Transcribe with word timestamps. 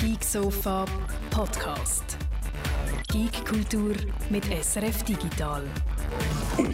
Geek 0.00 0.24
Sofa 0.24 0.86
Podcast. 1.28 2.16
Geek 3.12 3.44
Kultur 3.44 3.94
mit 4.30 4.44
SRF 4.46 5.02
Digital. 5.02 5.62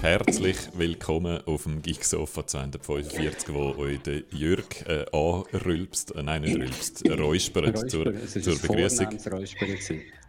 Herzlich 0.00 0.56
willkommen 0.74 1.40
auf 1.44 1.64
dem 1.64 1.82
Geek 1.82 2.04
Sofa 2.04 2.46
245, 2.46 3.52
wo 3.52 3.74
euch 3.82 4.00
der 4.02 4.22
Jürg 4.30 4.86
äh, 4.86 5.06
anrülpst, 5.10 6.14
äh, 6.14 6.22
nein 6.22 6.42
nicht 6.42 6.56
rülpst, 6.56 7.10
räuspert 7.18 7.90
zur, 7.90 8.14
zur 8.28 8.60
Begrüßung. 8.60 9.08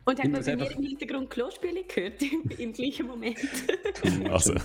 Und 0.05 0.19
hat 0.19 0.31
man 0.31 0.43
bei 0.43 0.55
mir 0.55 0.71
im 0.71 0.81
Hintergrund 0.81 1.29
Klospiele 1.29 1.83
gehört 1.83 2.19
im, 2.23 2.49
im 2.57 2.73
gleichen 2.73 3.05
Moment? 3.05 3.37
also, 4.31 4.55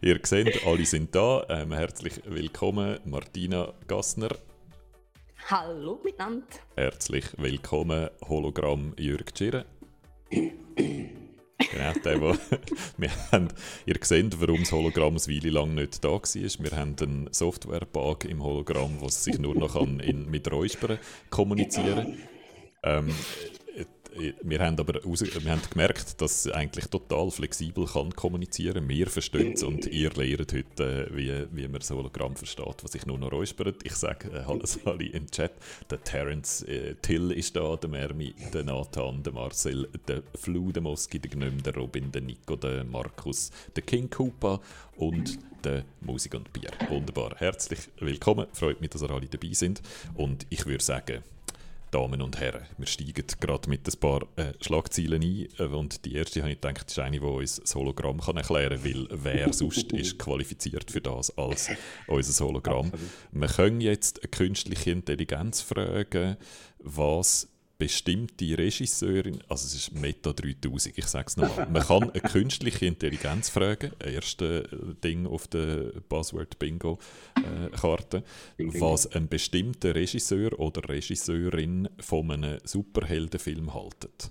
ihr 0.00 0.20
seht, 0.22 0.66
alle 0.66 0.86
sind 0.86 1.14
da. 1.14 1.44
Ähm, 1.50 1.72
herzlich 1.72 2.22
willkommen, 2.24 3.00
Martina 3.04 3.74
Gassner. 3.86 4.30
Hallo 5.46 6.00
miteinander. 6.02 6.46
Herzlich 6.74 7.26
willkommen, 7.36 8.08
Hologramm 8.26 8.94
Jürg 8.96 9.34
Tschirren. 9.34 9.66
Genau, 10.30 11.92
der, 12.02 12.20
wo 12.22 12.34
wir 12.96 13.10
haben, 13.30 13.48
ihr 13.84 13.98
seht, 14.00 14.40
warum 14.40 14.60
das 14.60 14.72
Hologramm 14.72 15.18
eine 15.18 15.26
Weile 15.26 15.50
lang 15.50 15.74
nicht 15.74 16.02
da 16.02 16.12
war. 16.12 16.22
Wir 16.22 16.70
haben 16.70 16.96
einen 16.98 17.28
Software-Bug 17.30 18.24
im 18.24 18.42
Hologramm, 18.42 18.98
das 19.02 19.22
sich 19.22 19.38
nur 19.38 19.54
noch 19.54 19.76
in, 19.76 20.30
mit 20.30 20.50
Räuspern 20.50 20.98
kommunizieren. 21.28 22.16
Ähm, 22.82 23.14
wir 24.42 24.60
haben 24.60 24.78
aber 24.78 25.02
raus, 25.02 25.22
wir 25.22 25.50
haben 25.50 25.60
gemerkt, 25.70 26.20
dass 26.20 26.46
es 26.46 26.52
eigentlich 26.52 26.86
total 26.86 27.30
flexibel 27.30 27.86
kann 27.86 28.14
kommunizieren 28.14 28.88
Wir 28.88 29.08
verstehen 29.08 29.52
es 29.54 29.62
und 29.62 29.86
ihr 29.86 30.10
lehrt 30.10 30.52
heute, 30.52 31.10
wie, 31.12 31.46
wie 31.52 31.68
man 31.68 31.80
das 31.80 31.90
Hologramm 31.90 32.36
versteht, 32.36 32.82
was 32.82 32.92
sich 32.92 33.06
nur 33.06 33.18
noch 33.18 33.32
räuspert. 33.32 33.82
Ich 33.84 33.94
sage 33.94 34.28
äh, 34.30 34.44
Hallo 34.46 34.62
alle 34.84 35.06
im 35.06 35.30
Chat. 35.30 35.52
Der 35.90 36.02
Terence 36.02 36.62
äh, 36.62 36.94
Till 37.02 37.32
ist 37.32 37.56
da, 37.56 37.76
der 37.76 37.90
Mermi, 37.90 38.34
der 38.52 38.64
Nathan, 38.64 39.22
der 39.22 39.32
Marcel, 39.32 39.88
der 40.06 40.22
Flu, 40.34 40.72
der 40.72 40.82
Moski, 40.82 41.18
der 41.18 41.30
Gnüm, 41.30 41.62
der 41.62 41.74
Robin, 41.74 42.12
der 42.12 42.22
Nico, 42.22 42.56
der 42.56 42.84
Markus, 42.84 43.50
der 43.74 43.82
King 43.82 44.08
Koopa 44.10 44.60
und 44.96 45.38
der 45.64 45.84
Musik 46.00 46.34
und 46.34 46.52
Bier. 46.52 46.70
Wunderbar. 46.88 47.34
Herzlich 47.36 47.80
willkommen. 47.98 48.46
Freut 48.52 48.80
mich, 48.80 48.90
dass 48.90 49.02
ihr 49.02 49.10
alle 49.10 49.26
dabei 49.26 49.52
sind. 49.52 49.82
Und 50.14 50.46
ich 50.50 50.66
würde 50.66 50.84
sagen, 50.84 51.22
Damen 51.94 52.22
und 52.22 52.40
Herren, 52.40 52.62
wir 52.76 52.88
steigen 52.88 53.24
gerade 53.38 53.70
mit 53.70 53.86
ein 53.86 54.00
paar 54.00 54.22
äh, 54.34 54.52
Schlagzeilen 54.60 55.22
ein. 55.22 55.46
Äh, 55.58 55.62
und 55.62 56.04
die 56.04 56.16
erste 56.16 56.40
habe 56.40 56.50
ich 56.50 56.60
gedacht, 56.60 56.88
ist 56.88 56.98
eine, 56.98 57.20
die 57.20 57.24
uns 57.24 57.60
das 57.60 57.76
Hologramm 57.76 58.20
kann 58.20 58.36
erklären 58.36 58.82
kann, 58.82 58.84
weil 58.84 59.06
wer 59.12 59.52
sonst 59.52 59.92
ist 59.92 60.18
qualifiziert 60.18 60.90
für 60.90 61.00
das 61.00 61.38
als 61.38 61.70
unser 62.08 62.44
Hologramm. 62.44 62.86
Absolut. 62.86 63.10
Wir 63.30 63.46
können 63.46 63.80
jetzt 63.80 64.22
eine 64.22 64.28
künstliche 64.28 64.90
Intelligenz 64.90 65.60
fragen, 65.60 66.36
was 66.80 67.53
bestimmte 67.78 68.56
Regisseurin, 68.56 69.42
also 69.48 69.66
es 69.66 69.74
ist 69.74 69.92
Meta 69.94 70.32
3000, 70.32 70.96
ich 70.96 71.06
sage 71.06 71.26
es 71.28 71.36
nochmal, 71.36 71.68
man 71.68 71.82
kann 71.82 72.10
eine 72.10 72.20
künstliche 72.20 72.86
Intelligenz 72.86 73.50
fragen, 73.50 73.90
erste 73.98 74.68
Ding 75.02 75.26
auf 75.26 75.48
der 75.48 75.92
Buzzword-Bingo-Karte, 76.08 78.22
was 78.58 79.10
ein 79.12 79.28
bestimmter 79.28 79.94
Regisseur 79.94 80.58
oder 80.58 80.88
Regisseurin 80.88 81.88
von 81.98 82.30
einem 82.30 82.58
Superheldenfilm 82.64 83.74
haltet. 83.74 84.30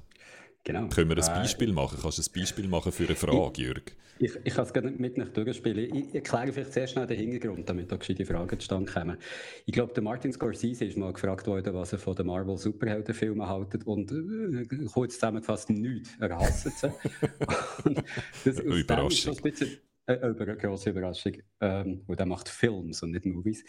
Genau. 0.64 0.88
Können 0.88 1.09
wir 1.09 1.17
ein 1.17 1.23
äh, 1.23 1.39
Beispiel 1.42 1.73
machen? 1.73 1.97
Kannst 2.02 2.17
du 2.17 2.22
ein 2.22 2.42
Beispiel 2.42 2.67
machen 2.67 2.92
für 2.92 3.06
eine 3.06 3.16
Frage, 3.16 3.61
Jürg? 3.61 3.95
Ich, 4.19 4.31
ich 4.44 4.53
kann 4.53 4.66
es 4.66 4.72
gerne 4.72 4.92
mit 4.92 5.17
nicht 5.17 5.36
durchspielen. 5.36 5.94
Ich 5.94 6.16
erkläre 6.16 6.53
vielleicht 6.53 6.73
sehr 6.73 6.88
schnell 6.88 7.08
den 7.08 7.17
Hintergrund, 7.17 7.67
damit 7.67 7.92
da 7.92 7.97
gescheite 7.97 8.25
Fragen 8.25 8.59
zustande 8.59 8.91
kommen. 8.91 9.17
Ich 9.66 9.73
glaube, 9.73 9.94
der 9.94 10.03
Martin 10.03 10.31
Scorsese 10.31 10.86
ist 10.86 10.97
mal 10.97 11.11
gefragt 11.11 11.47
worden, 11.47 11.73
was 11.73 11.91
er 11.94 12.00
von 12.00 12.16
den 12.16 12.28
Marvel 12.28 12.58
Superheldenfilmen 12.58 13.47
hält 13.50 13.86
und 13.86 14.11
äh, 14.11 14.86
kurz 14.86 15.16
zusammengefasst 15.16 15.69
nichts. 15.72 16.11
Er 16.19 16.38
hasst 16.38 16.80
sie. 16.80 16.88
das, 18.45 18.59
Überraschung. 18.59 19.34
Ist 19.34 19.44
ein 19.45 19.51
bisschen, 19.51 19.78
äh, 20.06 20.18
eine 20.18 20.57
grosse 20.57 20.91
Überraschung. 20.91 21.34
Ähm, 21.59 22.03
und 22.07 22.19
er 22.19 22.25
macht 22.25 22.47
Films 22.47 23.01
und 23.03 23.12
nicht 23.12 23.25
Movies. 23.25 23.66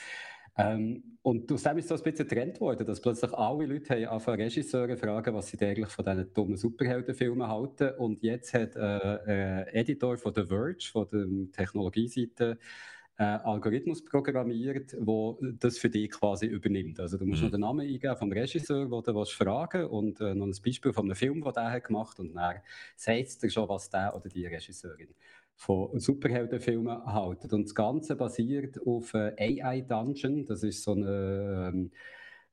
Ähm, 0.57 1.19
und 1.23 1.51
aus 1.51 1.63
dem 1.63 1.79
ist 1.79 1.89
so 1.89 1.95
ein 1.95 2.03
bisschen 2.03 2.29
Trend 2.29 2.55
geworden, 2.55 2.87
dass 2.87 3.01
plötzlich 3.01 3.33
alle 3.33 3.67
Leute 3.67 3.95
haben 3.95 4.05
angefangen, 4.07 4.43
Regisseure 4.43 4.97
fragen, 4.97 5.35
was 5.35 5.49
sie 5.49 5.59
eigentlich 5.61 5.89
von 5.89 6.05
diesen 6.05 6.33
dummen 6.35 6.57
Superheldenfilmen 6.57 7.49
halten. 7.49 7.91
Und 7.99 8.23
jetzt 8.23 8.55
hat 8.55 8.77
äh, 8.77 9.63
äh, 9.63 9.81
Editor 9.81 10.17
von 10.17 10.35
The 10.35 10.45
Verge, 10.45 10.85
von 10.93 11.09
der 11.11 11.53
Technologieseite, 11.53 12.59
äh, 13.17 13.23
Algorithmus 13.23 14.05
programmiert, 14.05 14.93
der 14.93 15.37
das 15.61 15.79
für 15.79 15.89
dich 15.89 16.11
quasi 16.11 16.47
übernimmt. 16.47 16.99
Also 17.01 17.17
du 17.17 17.27
musst 17.27 17.41
mhm. 17.41 17.47
noch 17.47 17.53
den 17.53 17.61
Namen 17.61 17.81
eingeben 17.81 18.17
vom 18.17 18.33
Regisseur, 18.33 18.87
den 18.87 19.15
du 19.15 19.25
fragen 19.25 19.87
und 19.87 20.21
äh, 20.21 20.35
noch 20.35 20.47
ein 20.47 20.55
Beispiel 20.65 20.93
von 20.93 21.05
einem 21.07 21.15
Film, 21.15 21.43
den 21.43 21.53
der 21.53 21.71
hat 21.71 21.85
gemacht 21.85 22.19
und 22.19 22.35
dann 22.35 22.57
sagt 22.97 23.29
es 23.29 23.39
dir 23.39 23.51
schon, 23.51 23.69
was 23.69 23.89
der 23.89 24.15
oder 24.17 24.29
die 24.29 24.47
Regisseurin 24.47 25.15
von 25.57 25.99
Superheldenfilmen 25.99 27.07
halten. 27.07 27.55
Und 27.55 27.65
das 27.65 27.75
Ganze 27.75 28.17
basiert 28.17 28.79
auf 28.87 29.15
äh, 29.15 29.35
AI 29.63 29.81
Dungeon. 29.83 30.45
Das 30.47 30.63
ist 30.63 30.83
so 30.83 30.93
eine 30.93 31.71
ähm, 31.73 31.91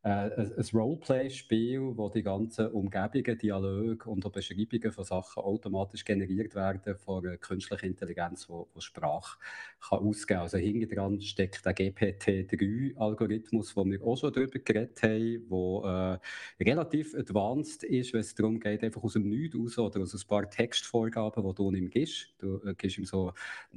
äh, 0.03 0.09
ein 0.09 0.65
Roleplay-Spiel, 0.73 1.95
wo 1.95 2.09
die 2.09 2.23
ganzen 2.23 2.71
Umgebungen, 2.71 3.37
Dialoge 3.37 4.09
und 4.09 4.31
Beschreibungen 4.31 4.91
von 4.91 5.03
Sachen 5.03 5.43
automatisch 5.43 6.03
generiert 6.03 6.55
werden 6.55 6.95
von 6.95 7.23
einer 7.25 7.37
künstlichen 7.37 7.85
Intelligenz, 7.87 8.47
die, 8.47 8.81
Sprache 8.81 9.37
kann 9.79 9.99
ausgeben 9.99 10.37
kann. 10.37 10.43
Also 10.43 10.57
hinten 10.57 10.95
dran 10.95 11.21
steckt 11.21 11.63
der 11.65 11.75
GPT-3-Algorithmus, 11.75 13.75
wo 13.75 13.85
wir 13.85 14.01
auch 14.03 14.17
schon 14.17 14.33
darüber 14.33 14.57
geredet 14.57 15.03
haben, 15.03 15.47
der 15.49 16.19
äh, 16.59 16.63
relativ 16.63 17.13
advanced 17.13 17.83
ist, 17.83 18.13
wenn 18.13 18.21
es 18.21 18.33
darum 18.33 18.59
geht, 18.59 18.83
einfach 18.83 19.03
aus 19.03 19.13
dem 19.13 19.29
Nichts 19.29 19.55
raus 19.55 19.77
oder 19.77 20.01
aus 20.01 20.15
ein 20.15 20.27
paar 20.27 20.49
Textvorgaben, 20.49 21.43
die 21.43 21.53
du 21.53 21.71
ihm 21.71 21.91
gibst. 21.91 22.33
Du 22.39 22.59
äh, 22.65 22.73
gibst 22.75 22.97
ihm 22.97 23.05
so 23.05 23.33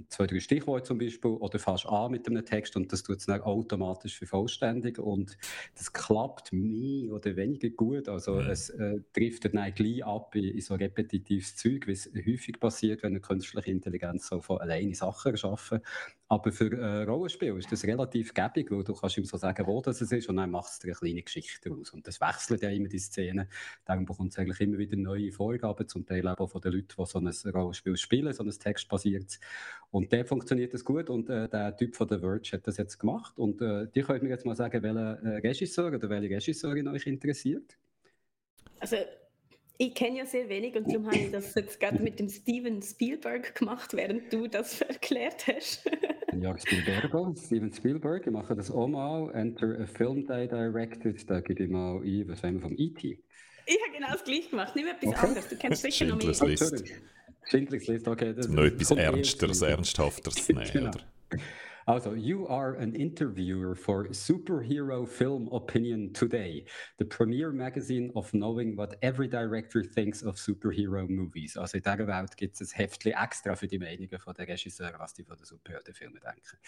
zwei, 0.09 0.27
drei 0.27 0.41
Stichworte 0.41 0.85
zum 0.85 0.99
Beispiel 0.99 1.33
oder 1.33 1.59
fährst 1.59 1.87
an 1.87 2.13
mit 2.13 2.27
einem 2.27 2.45
Text 2.45 2.77
und 2.77 2.93
das 2.93 3.03
tut 3.03 3.19
es 3.19 3.27
dann 3.27 3.43
automatisch 3.43 4.19
vervollständigen 4.19 5.05
und 5.05 5.37
das 5.77 5.93
klappt 6.15 6.53
mehr 6.53 7.13
oder 7.13 7.35
weniger 7.35 7.71
gut. 7.71 8.09
Also 8.09 8.35
mhm. 8.35 8.51
es 8.51 8.71
äh, 8.71 9.01
trifft 9.13 9.47
dann 9.47 9.75
gleich 9.75 10.05
ab 10.05 10.35
in, 10.37 10.45
in, 10.45 10.61
so 10.61 10.75
repetitives 10.75 11.57
Zeug, 11.57 11.89
wie 11.89 11.93
es 11.93 12.11
häufig 12.15 12.61
passiert, 12.61 13.03
wenn 13.03 13.13
eine 13.13 13.21
künstliche 13.21 13.73
Intelligenz 13.73 14.29
so 14.29 14.41
von 14.41 14.59
alleine 14.59 14.95
Sachen 14.95 15.33
erschaffen. 15.33 15.81
Aber 16.29 16.53
für 16.53 16.73
äh, 16.73 17.03
Rollenspiel 17.03 17.57
ist 17.59 17.71
das 17.71 17.85
relativ 17.85 18.33
gäbig, 18.33 18.71
weil 18.71 18.83
du 18.83 18.95
kannst 18.95 19.19
ihm 19.19 19.25
so 19.25 19.37
sagen, 19.37 19.67
wo 19.67 19.83
das 19.83 20.01
ist 20.01 20.29
und 20.29 20.37
dann 20.37 20.51
machst 20.51 20.83
du 20.83 20.89
eine 20.89 20.97
kleine 20.97 21.23
Geschichte 21.23 21.69
daraus. 21.69 21.91
Und 21.91 22.07
das 22.07 22.21
wechselt 22.21 22.63
ja 22.63 22.71
immer 22.71 22.89
die 22.89 22.99
Szene. 22.99 23.49
Darum 23.85 24.07
bekommt 24.07 24.33
es 24.33 24.39
eigentlich 24.39 24.61
immer 24.61 24.79
wieder 24.79 24.97
neue 24.97 25.31
Vorgaben, 25.33 25.87
zum 25.87 26.07
Teil 26.07 26.27
auch 26.27 26.49
von 26.49 26.63
den 26.63 26.73
Leuten, 26.73 26.95
die 26.99 27.07
so 27.07 27.19
ein 27.19 27.55
Rollenspiel 27.55 27.97
spielen, 27.99 28.33
so 28.33 28.43
ein 28.43 28.51
textbasiertes. 28.51 29.39
Und 29.91 30.13
der 30.13 30.25
funktioniert 30.25 30.73
das 30.73 30.85
gut 30.85 31.11
und 31.11 31.29
äh, 31.29 31.47
der 31.49 31.77
Typ 31.77 31.95
von 31.95 32.09
The 32.09 32.19
Verge 32.19 32.53
hat 32.53 32.67
das 32.67 32.79
jetzt 32.79 32.99
gemacht. 32.99 33.39
Und 33.39 33.61
äh, 33.61 33.87
die 33.95 34.03
könnt 34.03 34.23
mir 34.23 34.31
jetzt 34.31 34.47
mal 34.47 34.57
sagen, 34.57 34.83
welcher 34.83 35.23
äh, 35.23 35.47
Regisseur 35.47 35.93
oder 35.93 36.09
welche 36.09 36.35
Regisseurin 36.35 36.89
euch 36.89 37.07
interessiert? 37.07 37.77
Also 38.81 38.97
ich 39.77 39.95
kenne 39.95 40.19
ja 40.19 40.27
sehr 40.27 40.49
wenig 40.49 40.77
und 40.77 40.89
darum 40.89 41.07
habe 41.07 41.17
ich 41.17 41.31
das 41.33 41.55
jetzt 41.55 41.81
gerade 41.81 42.01
mit 42.01 42.21
dem 42.21 42.29
Steven 42.29 42.81
Spielberg 42.81 43.55
gemacht, 43.57 43.93
während 43.95 44.33
du 44.33 44.47
das 44.47 44.81
erklärt 44.83 45.47
hast. 45.49 45.91
Ja, 46.43 46.57
Spielberg, 46.59 47.39
Steven 47.39 47.73
Spielberg, 47.73 48.27
ich 48.27 48.33
mache 48.33 48.55
das 48.55 48.71
auch 48.71 48.89
mal. 48.89 49.31
Enter 49.35 49.79
a 49.81 49.87
Film 49.87 50.27
Director, 50.27 51.13
da 51.27 51.41
gebe 51.41 51.65
ich 51.65 51.71
mal 51.71 52.01
ein, 52.03 52.29
was 52.29 52.43
haben 52.43 52.55
wir 52.55 52.61
vom 52.61 52.75
E.T. 52.77 53.19
Ich 53.67 53.79
habe 53.81 53.97
genau 53.97 54.13
das 54.13 54.25
gleiche 54.25 54.51
gemacht, 54.51 54.77
nicht 54.77 54.85
mehr 54.85 54.95
etwas 54.95 55.09
okay. 55.09 55.27
anderes. 55.27 55.49
Du 55.49 55.57
kennst 55.57 55.83
sicher 55.83 56.07
noch 56.07 56.19
mehr. 56.19 56.49
List. 56.49 56.85
Schindlers 57.47 57.87
List, 57.87 58.09
okay. 58.09 58.35
Das 58.35 58.49
noch 58.49 58.65
etwas 58.65 58.91
Ernsteres, 58.91 59.63
Ernsthafteres 59.63 60.49
nehmen, 60.49 60.71
genau. 60.73 60.91
oder? 60.91 61.01
Also, 61.87 62.15
you 62.15 62.47
are 62.49 62.75
an 62.75 62.95
interviewer 62.95 63.75
for 63.75 64.07
Superhero 64.09 65.07
Film 65.07 65.49
Opinion 65.53 66.13
Today, 66.15 66.65
the 66.97 67.05
premier 67.05 67.53
magazine 67.53 68.11
of 68.17 68.33
knowing 68.33 68.75
what 68.75 68.97
every 69.03 69.29
director 69.29 69.83
thinks 69.83 70.23
of 70.23 70.37
superhero 70.37 71.07
movies. 71.07 71.59
Also 71.59 71.77
in 71.77 71.83
dieser 71.83 72.07
Welt 72.07 72.37
gibt 72.39 72.59
es 72.59 72.73
ein 72.73 72.79
Heftchen 72.79 73.13
extra 73.13 73.55
für 73.55 73.67
die 73.67 73.79
Meinungen 73.79 74.19
von 74.19 74.33
den 74.33 74.47
Regisseuren, 74.47 74.99
was 74.99 75.13
die 75.13 75.25
von 75.25 75.37
den 75.37 75.45
Superheldenfilmen 75.45 76.21
denken. 76.21 76.59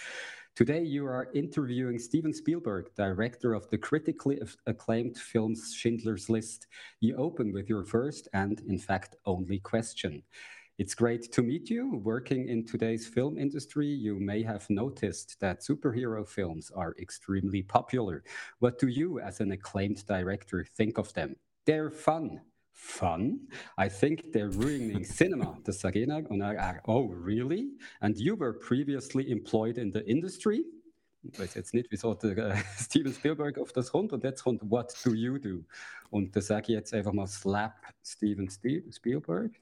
Today 0.54 0.82
you 0.82 1.06
are 1.06 1.28
interviewing 1.32 1.98
Steven 1.98 2.34
Spielberg, 2.34 2.94
director 2.94 3.54
of 3.54 3.66
the 3.70 3.78
critically 3.78 4.38
acclaimed 4.66 5.16
films 5.16 5.74
Schindler's 5.74 6.28
List. 6.28 6.69
You 7.00 7.16
open 7.16 7.54
with 7.54 7.70
your 7.70 7.84
first 7.84 8.28
and, 8.34 8.60
in 8.69 8.78
fact, 8.78 9.16
only 9.24 9.60
question. 9.60 10.24
It's 10.78 10.94
great 10.94 11.32
to 11.32 11.43
meet 11.43 11.70
you. 11.70 11.96
Working 12.05 12.50
in 12.50 12.67
today's 12.67 13.06
film 13.06 13.38
industry, 13.38 13.87
you 13.87 14.20
may 14.20 14.43
have 14.43 14.69
noticed 14.69 15.40
that 15.40 15.62
superhero 15.62 16.28
films 16.28 16.70
are 16.70 16.94
extremely 17.00 17.62
popular. 17.62 18.23
What 18.58 18.78
do 18.78 18.88
you, 18.88 19.19
as 19.19 19.40
an 19.40 19.52
acclaimed 19.52 20.05
director, 20.06 20.67
think 20.76 20.99
of 20.99 21.14
them? 21.14 21.34
They're 21.64 21.90
fun. 21.90 22.43
Fun? 22.75 23.49
I 23.78 23.88
think 23.88 24.32
they're 24.34 24.50
ruining 24.50 25.02
cinema. 25.19 25.56
The 25.64 25.73
Sagena. 25.73 26.31
And 26.31 26.44
I, 26.44 26.79
oh, 26.87 27.06
really? 27.06 27.70
And 28.02 28.14
you 28.19 28.34
were 28.34 28.52
previously 28.52 29.31
employed 29.31 29.79
in 29.79 29.90
the 29.90 30.06
industry? 30.06 30.62
Ich 31.22 31.38
weiß 31.40 31.55
jetzt 31.55 31.72
nicht, 31.72 31.90
wieso 31.90 32.12
der 32.12 32.37
äh, 32.37 32.56
Steven 32.79 33.14
Spielberg 33.14 33.58
auf 33.58 33.72
das 33.72 33.90
kommt. 33.90 34.12
Und 34.12 34.22
jetzt 34.25 34.44
kommt 34.44 34.61
What 34.70 34.94
do 35.06 35.14
you 35.14 35.38
do? 35.38 35.64
Und 36.11 36.37
da 36.37 36.43
sage 36.43 36.64
ich 36.64 36.76
jetzt 36.76 36.93
einfach 36.93 37.14
mal 37.14 37.26
Slap 37.26 37.81
Steven 38.05 38.50
Spielberg. 38.50 39.52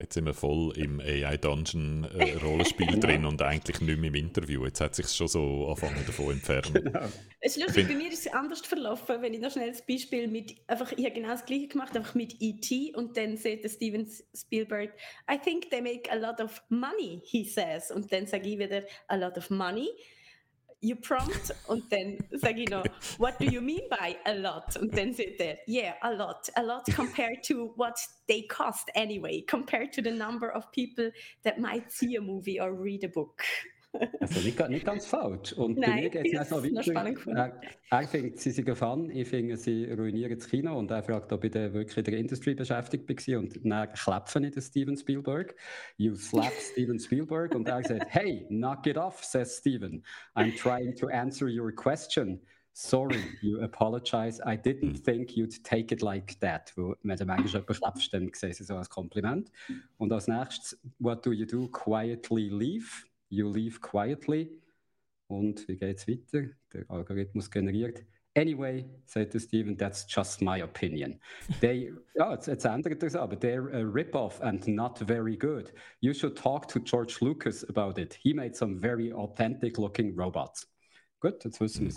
Jetzt 0.00 0.14
sind 0.14 0.26
wir 0.26 0.34
voll 0.34 0.78
im 0.78 1.00
AI-Dungeon-Rollenspiel 1.00 2.94
äh, 2.94 3.00
drin 3.00 3.24
und 3.24 3.42
eigentlich 3.42 3.80
nicht 3.80 3.98
mehr 3.98 4.08
im 4.08 4.14
Interview. 4.14 4.64
Jetzt 4.64 4.80
hat 4.80 4.94
sich 4.94 5.08
schon 5.08 5.26
so 5.26 5.66
angefangen 5.66 6.04
davon 6.06 6.34
entfernen. 6.34 6.84
Genau. 6.84 7.08
Es 7.40 7.56
ist 7.56 7.64
lustig, 7.64 7.88
bei 7.88 7.94
mir 7.94 8.08
ist 8.08 8.24
es 8.24 8.32
anders 8.32 8.60
verlaufen, 8.60 9.20
wenn 9.22 9.34
ich 9.34 9.40
noch 9.40 9.50
schnell 9.50 9.72
das 9.72 9.84
Beispiel 9.84 10.28
mit, 10.28 10.54
einfach, 10.68 10.92
ich 10.92 11.04
habe 11.04 11.14
genau 11.14 11.30
das 11.30 11.44
gleiche 11.44 11.66
gemacht, 11.66 11.96
einfach 11.96 12.14
mit 12.14 12.36
E.T. 12.38 12.94
und 12.94 13.16
dann 13.16 13.36
sagt 13.36 13.68
Steven 13.68 14.08
Spielberg, 14.36 14.92
I 15.28 15.36
think 15.36 15.68
they 15.70 15.82
make 15.82 16.08
a 16.12 16.14
lot 16.14 16.40
of 16.40 16.62
money, 16.68 17.20
he 17.24 17.44
says. 17.44 17.90
Und 17.90 18.12
dann 18.12 18.28
sage 18.28 18.48
ich 18.48 18.56
wieder, 18.56 18.84
a 19.08 19.16
lot 19.16 19.36
of 19.36 19.50
money 19.50 19.88
you 20.80 20.94
prompt 20.94 21.52
und 21.66 21.90
dann 21.92 22.18
sage 22.32 22.62
ich 22.62 22.68
noch, 22.68 22.84
what 23.18 23.38
do 23.38 23.44
you 23.44 23.60
mean 23.60 23.88
by 23.90 24.16
a 24.24 24.32
lot? 24.32 24.76
Und 24.76 24.96
dann 24.96 25.12
sagt 25.12 25.40
er, 25.40 25.58
yeah, 25.66 25.94
a 26.02 26.10
lot. 26.10 26.48
A 26.54 26.62
lot 26.62 26.84
compared 26.94 27.42
to 27.44 27.72
what 27.76 27.96
they 28.28 28.42
cost 28.42 28.90
anyway, 28.94 29.42
compared 29.42 29.92
to 29.92 30.02
the 30.02 30.12
number 30.12 30.50
of 30.54 30.70
people 30.72 31.10
that 31.42 31.58
might 31.58 31.90
see 31.90 32.16
a 32.16 32.20
movie 32.20 32.60
or 32.60 32.72
read 32.72 33.04
a 33.04 33.08
book. 33.08 33.42
Also 34.20 34.40
nicht, 34.40 34.68
nicht 34.68 34.84
ganz 34.84 35.06
falsch. 35.06 35.52
Und 35.54 35.78
Nein, 35.78 35.90
bei 35.90 36.00
mir 36.02 36.10
geht 36.10 36.34
es 36.34 36.52
auch 36.52 36.62
weiter. 36.62 37.30
Er, 37.34 37.60
er 37.90 38.08
findet, 38.08 38.38
sie 38.40 38.50
sind 38.50 38.68
ein 38.68 38.76
Fan, 38.76 39.10
ich 39.10 39.28
finde, 39.28 39.56
sie 39.56 39.90
ruinieren 39.90 40.38
das 40.38 40.48
Kino 40.48 40.78
und 40.78 40.90
er 40.90 41.02
fragt, 41.02 41.32
ob 41.32 41.44
ich 41.44 41.50
dann 41.50 41.72
wirklich 41.72 41.96
in 41.96 42.04
der 42.04 42.18
Industrie 42.18 42.54
beschäftigt 42.54 43.08
war 43.08 43.38
und 43.38 43.64
dann 43.64 43.92
klepfen 43.92 44.44
ich 44.44 44.52
den 44.52 44.62
Steven 44.62 44.96
Spielberg. 44.96 45.54
You 45.96 46.14
slap 46.14 46.52
Steven 46.72 46.98
Spielberg 46.98 47.54
und 47.54 47.68
er 47.68 47.82
sagt, 47.82 48.06
hey, 48.08 48.46
knock 48.48 48.86
it 48.86 48.96
off, 48.96 49.22
says 49.24 49.56
Steven. 49.58 50.02
I'm 50.34 50.56
trying 50.56 50.94
to 50.96 51.08
answer 51.08 51.48
your 51.48 51.72
question. 51.72 52.40
Sorry, 52.80 53.18
you 53.42 53.60
apologize. 53.62 54.40
I 54.46 54.54
didn't 54.54 54.98
think 54.98 55.36
you'd 55.36 55.64
take 55.64 55.90
it 55.90 56.00
like 56.00 56.38
that. 56.38 56.72
Weil, 56.76 56.94
wenn 57.02 57.16
du 57.16 57.24
manchmal 57.24 57.48
jemanden 57.48 57.74
klepfst, 57.74 58.14
dann 58.14 58.30
sehen 58.32 58.52
sie 58.52 58.62
so 58.62 58.76
als 58.76 58.88
Kompliment. 58.88 59.50
Und 59.96 60.12
als 60.12 60.28
nächstes, 60.28 60.78
what 61.00 61.26
do 61.26 61.32
you 61.32 61.44
do? 61.44 61.66
Quietly 61.66 62.48
leave. 62.48 63.07
You 63.28 63.50
leave 63.50 63.80
quietly. 63.80 64.60
Und 65.26 65.68
wie 65.68 65.76
geht 65.76 65.98
es 65.98 66.08
weiter? 66.08 66.48
Der 66.72 66.84
Algorithmus 66.88 67.50
generiert. 67.50 68.04
Anyway, 68.34 68.84
sagte 69.04 69.40
Steven, 69.40 69.76
that's 69.76 70.06
just 70.08 70.40
my 70.40 70.62
opinion. 70.62 71.18
They, 71.60 71.92
ja, 72.14 72.32
jetzt, 72.32 72.46
jetzt 72.46 72.64
ändert 72.64 73.02
es 73.02 73.16
aber. 73.16 73.36
They're 73.36 73.72
a 73.72 73.82
rip-off 73.82 74.40
and 74.40 74.66
not 74.68 74.98
very 75.00 75.36
good. 75.36 75.72
You 76.00 76.14
should 76.14 76.36
talk 76.36 76.68
to 76.68 76.78
George 76.78 77.18
Lucas 77.20 77.64
about 77.68 78.00
it. 78.00 78.14
He 78.14 78.32
made 78.32 78.54
some 78.54 78.78
very 78.78 79.12
authentic-looking 79.12 80.14
robots. 80.16 80.68
Gut, 81.20 81.44
jetzt 81.44 81.60
wissen 81.60 81.86
wir 81.86 81.88
es. 81.88 81.96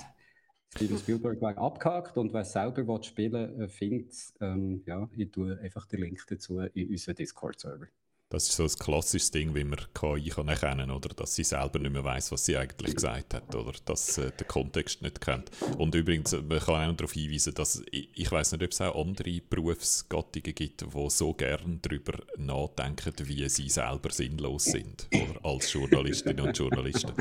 Steven 0.74 0.98
Spielberg 0.98 1.42
war 1.42 1.58
abgehakt 1.58 2.18
und 2.18 2.34
wer 2.34 2.46
selber 2.46 3.04
spielen 3.04 3.60
will, 3.60 3.68
findet 3.68 4.14
ähm, 4.40 4.82
ja, 4.86 5.08
ich 5.16 5.30
tue 5.30 5.60
einfach 5.60 5.86
den 5.86 6.00
Link 6.00 6.26
dazu 6.28 6.60
in 6.60 6.90
unseren 6.90 7.16
Discord-Server. 7.16 7.88
Das 8.32 8.48
ist 8.48 8.56
so 8.56 8.64
ein 8.64 8.70
klassisches 8.70 9.30
Ding, 9.32 9.54
wie 9.56 9.66
man 9.66 9.82
KI 9.94 10.30
kann 10.30 10.48
erkennen 10.48 10.88
kann, 10.88 10.92
oder 10.92 11.10
dass 11.10 11.36
sie 11.36 11.44
selber 11.44 11.80
nicht 11.80 11.92
mehr 11.92 12.06
weiß, 12.06 12.32
was 12.32 12.46
sie 12.46 12.56
eigentlich 12.56 12.96
gesagt 12.96 13.34
hat, 13.34 13.54
oder 13.54 13.74
dass 13.84 14.16
sie 14.16 14.28
äh, 14.28 14.32
den 14.32 14.48
Kontext 14.48 15.02
nicht 15.02 15.20
kennt. 15.20 15.52
Und 15.78 15.94
übrigens, 15.96 16.32
man 16.32 16.60
kann 16.60 16.90
auch 16.90 16.96
darauf 16.96 17.12
hinweisen, 17.12 17.54
dass 17.54 17.84
ich, 17.92 18.08
ich 18.16 18.32
weiß 18.32 18.54
nicht, 18.54 18.64
ob 18.64 18.72
es 18.72 18.80
auch 18.80 18.96
andere 18.96 19.42
Berufsgattungen 19.50 20.56
gibt, 20.56 20.82
die 20.82 21.10
so 21.10 21.34
gern 21.34 21.80
darüber 21.82 22.14
nachdenken, 22.38 23.12
wie 23.24 23.50
sie 23.50 23.68
selber 23.68 24.12
sinnlos 24.12 24.64
sind, 24.64 25.10
oder 25.14 25.44
als 25.44 25.74
Journalistinnen 25.74 26.48
und 26.48 26.58
Journalisten. 26.58 27.12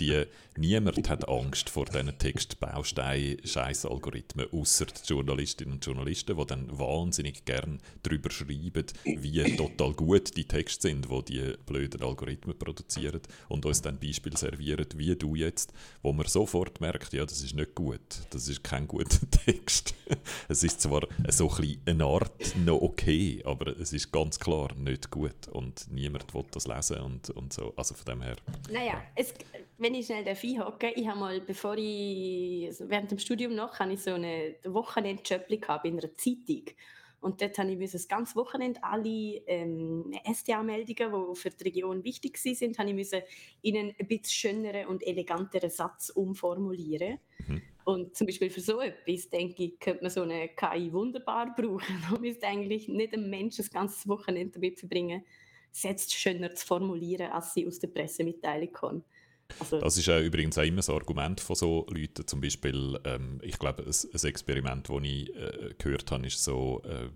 Die, 0.00 0.24
niemand 0.56 1.10
hat 1.10 1.28
Angst 1.28 1.68
vor 1.68 1.84
diesen 1.84 2.18
Textbaustein-Scheiß-Algorithmen, 2.18 4.46
außer 4.50 4.86
die 4.86 5.12
Journalistinnen 5.12 5.74
und 5.74 5.84
Journalisten, 5.84 6.38
die 6.38 6.46
dann 6.46 6.78
wahnsinnig 6.78 7.44
gern 7.44 7.80
darüber 8.02 8.30
schreiben, 8.30 8.86
wie 9.04 9.44
total 9.54 9.92
gut 9.92 10.37
die 10.38 10.44
Texte 10.46 10.88
sind, 10.88 11.10
wo 11.10 11.20
die, 11.20 11.54
blöden 11.66 12.02
Algorithmen 12.02 12.56
produzieren 12.56 13.20
und 13.48 13.66
uns 13.66 13.82
dann 13.82 13.98
Beispiele 13.98 14.36
servieren, 14.36 14.86
wie 14.94 15.16
du 15.16 15.34
jetzt, 15.34 15.72
wo 16.02 16.12
man 16.12 16.26
sofort 16.26 16.80
merkt, 16.80 17.12
ja, 17.12 17.24
das 17.24 17.42
ist 17.42 17.54
nicht 17.54 17.74
gut, 17.74 18.00
das 18.30 18.46
ist 18.48 18.62
kein 18.62 18.86
guter 18.86 19.18
Text. 19.44 19.94
es 20.48 20.62
ist 20.62 20.80
zwar 20.80 21.02
so 21.28 21.50
ein 21.50 21.80
eine 21.86 22.04
Art 22.04 22.56
noch 22.64 22.80
okay, 22.80 23.42
aber 23.44 23.76
es 23.78 23.92
ist 23.92 24.12
ganz 24.12 24.38
klar 24.38 24.72
nicht 24.76 25.10
gut 25.10 25.48
und 25.50 25.90
niemand 25.90 26.32
will 26.32 26.44
das 26.52 26.68
lesen 26.68 27.00
und, 27.00 27.30
und 27.30 27.52
so, 27.52 27.72
also 27.76 27.94
von 27.94 28.04
dem 28.04 28.22
her. 28.22 28.36
Naja, 28.70 29.02
es, 29.16 29.34
wenn 29.78 29.94
ich 29.94 30.06
schnell 30.06 30.24
darf 30.24 30.44
einhaken, 30.44 30.92
ich 30.94 31.08
habe 31.08 31.18
mal, 31.18 31.40
bevor 31.40 31.76
ich, 31.76 32.66
also 32.66 32.88
während 32.88 33.10
dem 33.10 33.18
Studium 33.18 33.56
noch, 33.56 33.78
habe 33.80 33.92
ich 33.92 34.02
so 34.02 34.12
eine 34.12 34.54
Wochenendjob 34.64 35.50
in 35.50 35.98
einer 35.98 36.14
Zeitung 36.14 36.62
und 37.20 37.42
dort 37.42 37.58
habe 37.58 37.72
ich 37.72 37.90
das 37.90 38.06
ganze 38.06 38.36
Wochenende 38.36 38.82
alle 38.82 39.42
ähm, 39.46 40.12
STA-Meldungen, 40.32 41.32
die 41.34 41.40
für 41.40 41.50
die 41.50 41.64
Region 41.64 42.04
wichtig 42.04 42.38
sind, 42.38 42.78
habe 42.78 42.90
ich 42.90 42.94
müssen 42.94 43.22
in 43.62 43.76
einen 43.76 43.94
ein 43.98 44.06
bisschen 44.06 44.24
schöneren 44.26 44.86
und 44.86 45.04
eleganteren 45.04 45.70
Satz 45.70 46.10
umformulieren. 46.10 47.18
Mhm. 47.46 47.62
Und 47.84 48.16
zum 48.16 48.26
Beispiel 48.26 48.50
für 48.50 48.60
so 48.60 48.80
etwas, 48.80 49.30
denke 49.30 49.64
ich, 49.64 49.80
könnte 49.80 50.02
man 50.02 50.10
so 50.10 50.22
eine 50.22 50.48
KI 50.50 50.92
wunderbar 50.92 51.54
brauchen. 51.56 52.02
Man 52.10 52.20
müsste 52.20 52.46
eigentlich 52.46 52.86
nicht 52.86 53.14
ein 53.14 53.30
Mensch 53.30 53.56
das 53.56 53.70
ganze 53.70 54.06
Wochenende 54.08 54.52
damit 54.52 54.78
verbringen, 54.78 55.24
Sätze 55.72 56.10
schöner 56.10 56.54
zu 56.54 56.66
formulieren, 56.66 57.32
als 57.32 57.54
sie 57.54 57.66
aus 57.66 57.78
der 57.78 57.88
Pressemitteilung 57.88 58.72
kommen. 58.72 59.04
Also, 59.60 59.80
das 59.80 59.96
ist 59.96 60.08
auch 60.08 60.20
übrigens 60.20 60.58
auch 60.58 60.62
immer 60.62 60.86
ein 60.86 60.94
Argument 60.94 61.40
von 61.40 61.56
so 61.56 61.86
Leuten. 61.90 62.26
Zum 62.26 62.40
Beispiel, 62.40 62.98
ähm, 63.04 63.40
ich 63.42 63.58
glaube, 63.58 63.82
ein, 63.82 63.88
ein, 63.90 64.28
Experiment, 64.28 64.88
das 64.88 65.02
ich 65.02 65.34
äh, 65.34 65.74
gehört 65.78 66.10
habe, 66.10 66.26
ist 66.26 66.42
so, 66.42 66.82
äh, 66.84 67.08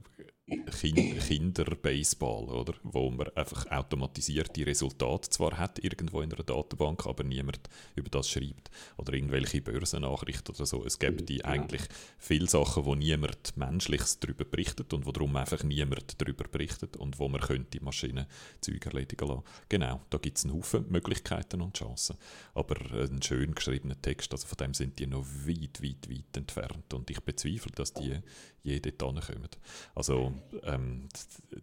kind 0.46 1.18
Kinderbaseball, 1.20 2.44
oder? 2.50 2.74
Wo 2.82 3.10
man 3.10 3.28
einfach 3.36 3.66
automatisierte 3.70 4.66
Resultate 4.66 5.30
zwar 5.30 5.58
hat, 5.58 5.82
irgendwo 5.82 6.20
in 6.20 6.32
einer 6.32 6.42
Datenbank, 6.42 7.06
aber 7.06 7.24
niemand 7.24 7.60
über 7.94 8.10
das 8.10 8.28
schreibt. 8.28 8.70
Oder 8.96 9.14
irgendwelche 9.14 9.60
Börsennachrichten 9.60 10.54
oder 10.54 10.66
so. 10.66 10.84
Es 10.84 10.98
gibt 10.98 11.28
die 11.28 11.44
eigentlich 11.44 11.82
viele 12.18 12.48
Sachen, 12.48 12.84
wo 12.84 12.94
niemand 12.94 13.56
Menschliches 13.56 14.18
darüber 14.18 14.44
berichtet 14.44 14.92
und 14.92 15.06
wo 15.06 15.12
darum 15.12 15.36
einfach 15.36 15.62
niemand 15.62 16.20
darüber 16.20 16.44
berichtet 16.44 16.96
und 16.96 17.18
wo 17.18 17.28
man 17.28 17.40
könnte 17.40 17.82
Maschinen 17.82 18.26
Zeug 18.60 18.84
erledigen 18.86 19.28
lassen. 19.28 19.44
Genau, 19.68 20.00
da 20.10 20.18
gibt 20.18 20.38
es 20.38 20.44
einen 20.44 20.54
Haufen 20.54 20.90
Möglichkeiten 20.90 21.60
und 21.62 21.76
Chancen. 21.76 22.16
Aber 22.54 22.76
ein 22.92 23.22
schön 23.22 23.54
geschriebener 23.54 24.00
Text, 24.00 24.32
also 24.32 24.46
von 24.46 24.56
dem 24.58 24.74
sind 24.74 24.98
die 24.98 25.06
noch 25.06 25.24
weit, 25.46 25.82
weit, 25.82 26.10
weit 26.10 26.36
entfernt. 26.36 26.92
Und 26.94 27.10
ich 27.10 27.20
bezweifle, 27.20 27.72
dass 27.72 27.92
die 27.92 28.18
je 28.62 28.80
dort 28.80 29.02
hinkommen. 29.02 29.48
Also 29.94 30.31
ähm, 30.64 31.08
äh, 31.50 31.60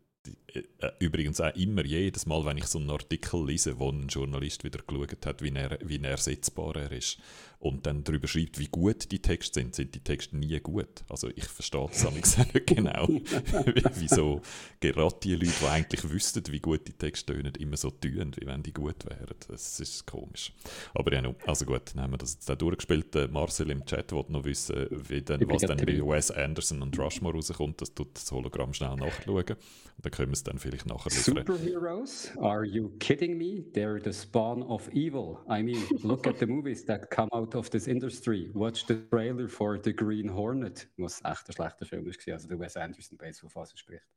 übrigens 1.00 1.42
auch 1.42 1.56
immer, 1.56 1.86
jedes 1.86 2.26
Mal, 2.26 2.46
wenn 2.46 2.58
ich 2.58 2.66
so 2.66 2.80
einen 2.80 2.90
Artikel 2.90 3.46
lese, 3.46 3.80
wo 3.80 3.90
ein 3.90 4.08
Journalist 4.08 4.64
wieder 4.64 4.80
geschaut 4.86 5.26
hat, 5.26 5.42
wie 5.42 5.54
er, 5.54 5.78
wie 5.84 6.02
ersetzbar 6.02 6.76
er 6.76 6.92
ist, 6.92 7.20
und 7.60 7.86
dann 7.86 8.06
darüber 8.06 8.28
schreibt, 8.28 8.58
wie 8.58 8.68
gut 8.68 9.12
die 9.12 9.20
Texte 9.20 9.60
sind, 9.60 9.76
sind 9.76 9.94
die 9.94 10.00
Texte 10.00 10.38
nie 10.38 10.58
gut. 10.62 11.04
Also 11.10 11.30
ich 11.36 11.44
verstehe 11.44 11.88
das 11.90 12.38
nicht 12.38 12.66
genau, 12.68 13.08
wieso 13.96 14.42
gerade 14.80 15.16
die 15.22 15.36
Leute, 15.36 15.52
die 15.62 15.66
eigentlich 15.66 16.10
wüssten, 16.10 16.44
wie 16.52 16.62
gut 16.62 16.88
die 16.88 16.94
Texte 16.94 17.34
tönen, 17.34 17.54
immer 17.56 17.76
so 17.76 17.92
tun, 17.92 18.32
wie 18.38 18.48
wenn 18.48 18.64
die 18.64 18.72
gut 18.72 19.06
wären. 19.06 19.36
Das 19.50 19.78
ist 19.80 20.08
komisch. 20.08 20.54
Aber 20.94 21.14
ja, 21.14 21.22
also 21.46 21.66
gut, 21.66 21.82
dann 21.94 22.04
haben 22.04 22.14
wir 22.14 22.18
das 22.18 22.36
jetzt 22.36 22.50
auch 22.50 22.56
durchgespielt. 22.56 23.30
Marcel 23.30 23.72
im 23.72 23.86
Chat 23.86 24.14
wollte 24.14 24.32
noch 24.32 24.46
wissen, 24.46 24.88
wie 24.92 25.22
denn, 25.22 25.42
was 25.50 25.62
dann 25.62 25.78
bei 25.78 26.00
Wes 26.00 26.32
Anderson 26.32 26.82
und 26.82 26.98
Rushmore 26.98 27.36
rauskommt. 27.36 27.82
Das 27.82 27.94
tut 27.94 28.16
das 28.16 28.32
Hologramm 28.32 28.74
schnell 28.74 28.96
nachschauen. 28.96 29.58
Und 30.00 30.06
dann 30.06 30.12
können 30.14 30.32
wir 30.32 30.38
es 30.40 30.44
dann 30.44 30.58
vielleicht 30.58 30.86
nachher 30.86 31.10
liefern. 31.10 31.46
Superheroes? 31.46 32.32
Are 32.38 32.66
you 32.66 32.90
kidding 33.00 33.38
me? 33.38 33.64
They're 33.74 34.02
the 34.04 34.14
spawn 34.14 34.64
of 34.64 34.90
evil. 34.94 35.40
I 35.50 35.62
mean, 35.62 35.84
look 36.04 36.28
at 36.28 36.40
the 36.40 36.46
movies 36.46 36.86
that 36.86 37.10
come 37.12 37.30
out 37.32 37.56
of 37.56 37.70
this 37.70 37.88
industry. 37.88 38.50
Watch 38.54 38.86
the 38.88 38.96
trailer 39.10 39.48
for 39.48 39.80
The 39.82 39.94
Green 39.94 40.34
Hornet, 40.34 40.88
was 40.98 41.22
echt 41.24 41.50
ein 41.50 41.54
schlechter 41.54 41.86
Film 41.86 42.06
war, 42.06 42.34
also 42.34 42.48
der 42.48 42.60
Wes 42.60 42.76
Anderson 42.76 43.18
von 43.18 43.62
was 43.62 43.72
er 43.72 43.78
spricht. 43.78 44.08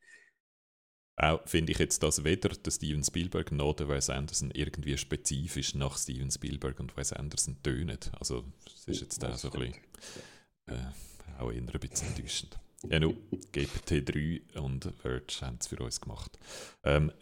Auch 1.16 1.46
finde 1.46 1.72
ich 1.72 1.78
jetzt, 1.78 2.02
dass 2.02 2.24
weder 2.24 2.48
der 2.48 2.70
Steven 2.70 3.04
Spielberg 3.04 3.52
noch 3.52 3.74
der 3.74 3.88
Wes 3.88 4.08
Anderson 4.08 4.50
irgendwie 4.52 4.96
spezifisch 4.96 5.74
nach 5.74 5.98
Steven 5.98 6.30
Spielberg 6.30 6.80
und 6.80 6.96
Wes 6.96 7.12
Anderson 7.12 7.62
tönen. 7.62 7.98
Also, 8.18 8.44
es 8.66 8.88
ist 8.88 9.00
jetzt 9.02 9.24
auch 9.24 9.36
so 9.36 9.52
ein 9.52 9.58
bisschen, 9.60 9.74
äh, 10.66 11.38
auch 11.38 11.52
eher 11.52 11.60
ein 11.60 11.66
bisschen 11.66 12.08
enttäuschend. 12.08 12.58
Ja, 12.88 13.00
nun, 13.00 13.16
GPT-3 13.52 14.58
und 14.58 14.88
Verge 15.00 15.34
haben 15.42 15.58
es 15.60 15.66
für 15.68 15.82
uns 15.82 16.00
gemacht. 16.00 16.38
Ähm, 16.84 17.12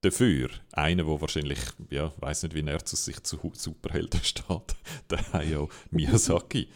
Dafür, 0.00 0.50
einer, 0.70 1.04
der 1.04 1.20
wahrscheinlich, 1.20 1.58
ja, 1.90 2.12
weiß 2.18 2.44
nicht, 2.44 2.54
wie 2.54 2.64
er 2.64 2.84
zu 2.84 2.94
sich 2.94 3.20
zu 3.24 3.50
Superhelden 3.52 4.20
steht, 4.22 4.76
der 5.10 5.32
Hayao 5.32 5.70
Miyazaki. 5.90 6.68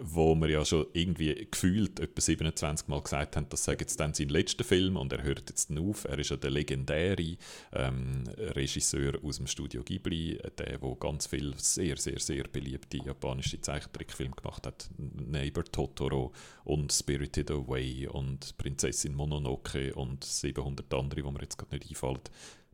Wo 0.00 0.34
wir 0.36 0.48
ja 0.48 0.64
schon 0.64 0.86
irgendwie 0.92 1.46
gefühlt 1.50 2.00
etwa 2.00 2.20
27 2.20 2.88
Mal 2.88 3.02
gesagt 3.02 3.36
haben, 3.36 3.48
das 3.50 3.64
sei 3.64 3.72
jetzt 3.72 3.98
dann 4.00 4.14
sein 4.14 4.28
letzter 4.28 4.64
Film 4.64 4.96
und 4.96 5.12
er 5.12 5.22
hört 5.22 5.50
jetzt 5.50 5.70
auf. 5.76 6.04
Er 6.04 6.18
ist 6.18 6.30
ja 6.30 6.36
der 6.36 6.50
legendäre 6.50 7.36
ähm, 7.72 8.24
Regisseur 8.38 9.18
aus 9.22 9.36
dem 9.36 9.46
Studio 9.46 9.82
Ghibli, 9.82 10.38
der, 10.58 10.80
wo 10.80 10.94
ganz 10.94 11.26
viele 11.26 11.54
sehr, 11.58 11.96
sehr, 11.96 12.18
sehr 12.18 12.44
beliebte 12.44 12.98
japanische 12.98 13.60
Zeichentrickfilme 13.60 14.36
gemacht 14.36 14.66
hat. 14.66 14.88
Neighbor 14.96 15.64
Totoro 15.64 16.32
und 16.64 16.92
Spirited 16.92 17.50
Away 17.50 18.06
und 18.06 18.56
Prinzessin 18.56 19.14
Mononoke 19.14 19.94
und 19.94 20.24
700 20.24 20.92
andere, 20.94 21.22
die 21.22 21.30
mir 21.30 21.42
jetzt 21.42 21.58
gerade 21.58 21.76
nicht 21.76 21.90
einfallen. 21.90 22.20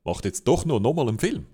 Macht 0.04 0.24
jetzt 0.26 0.46
doch 0.46 0.64
noch, 0.64 0.80
noch 0.80 0.94
mal 0.94 1.08
einen 1.08 1.18
Film. 1.18 1.46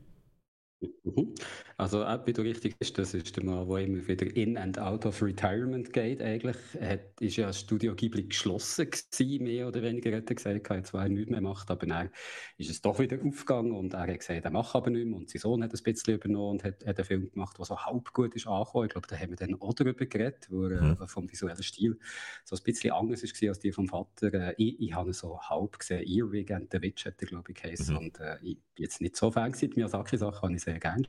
Mhm. 0.80 1.34
Also, 1.78 2.02
äh, 2.02 2.18
wie 2.26 2.32
du 2.32 2.42
richtig 2.42 2.78
bist, 2.78 2.98
das 2.98 3.14
ist 3.14 3.36
der 3.36 3.44
Mann, 3.44 3.68
der 3.68 3.78
immer 3.78 4.06
wieder 4.06 4.34
in 4.36 4.58
and 4.58 4.78
out 4.78 5.06
of 5.06 5.22
retirement 5.22 5.92
geht. 5.92 6.20
Eigentlich 6.20 6.56
hat, 6.80 7.20
ist 7.20 7.36
ja 7.36 7.46
das 7.46 7.60
Studio 7.60 7.94
Ghibli 7.94 8.24
geschlossen 8.24 8.90
gewesen, 8.90 9.44
mehr 9.44 9.68
oder 9.68 9.82
weniger, 9.82 10.16
hat 10.16 10.28
er 10.28 10.34
gesagt, 10.34 10.70
er 10.70 10.76
hat 10.76 10.86
zwar 10.86 11.08
nichts 11.08 11.30
mehr 11.30 11.40
gemacht, 11.40 11.70
aber 11.70 11.86
dann 11.86 12.10
ist 12.58 12.70
es 12.70 12.82
doch 12.82 12.98
wieder 12.98 13.18
aufgegangen 13.24 13.72
und 13.72 13.94
er 13.94 14.06
hat 14.06 14.18
gesagt, 14.18 14.44
er 14.44 14.50
macht 14.50 14.74
aber 14.74 14.90
nichts 14.90 15.08
mehr 15.08 15.16
und 15.16 15.30
sein 15.30 15.40
Sohn 15.40 15.62
hat 15.62 15.72
ein 15.72 15.82
bisschen 15.82 16.14
übernommen 16.14 16.50
und 16.50 16.64
hat, 16.64 16.84
hat 16.84 16.98
einen 16.98 17.04
Film 17.04 17.30
gemacht, 17.30 17.56
der 17.58 17.64
so 17.64 17.78
halb 17.78 18.12
gut 18.12 18.34
ist 18.34 18.46
angekommen. 18.46 18.86
Ich 18.86 18.92
glaube, 18.92 19.06
da 19.06 19.16
haben 19.16 19.30
wir 19.30 19.36
dann 19.36 19.60
auch 19.60 19.74
darüber 19.74 20.06
geredet, 20.06 20.46
wo 20.50 20.64
er 20.64 20.82
mhm. 20.82 21.06
vom 21.06 21.30
visuellen 21.30 21.62
Stil 21.62 21.98
so 22.44 22.56
ein 22.56 22.62
bisschen 22.64 22.92
anders 22.92 23.22
war 23.22 23.48
als 23.48 23.58
die 23.60 23.72
vom 23.72 23.88
Vater. 23.88 24.32
Äh, 24.32 24.54
ich, 24.58 24.80
ich 24.80 24.94
habe 24.94 25.10
ihn 25.10 25.14
so 25.14 25.40
halb 25.40 25.78
gesehen, 25.78 26.06
Earwig 26.06 26.50
and 26.52 26.70
the 26.72 26.82
Witch 26.82 27.06
hat 27.06 27.20
er, 27.20 27.28
glaube 27.28 27.52
ich, 27.52 27.62
geheißen 27.62 27.94
mhm. 27.94 28.00
und 28.00 28.20
äh, 28.20 28.36
ich 28.42 28.58
bin 28.74 28.84
jetzt 28.84 29.00
nicht 29.00 29.16
so 29.16 29.30
Fan 29.30 29.52
gewesen, 29.52 29.72
Miyazaki-Sachen 29.74 30.42
habe 30.42 30.54
ich 30.54 30.65
sehr 30.66 30.80
gerne. 30.80 31.04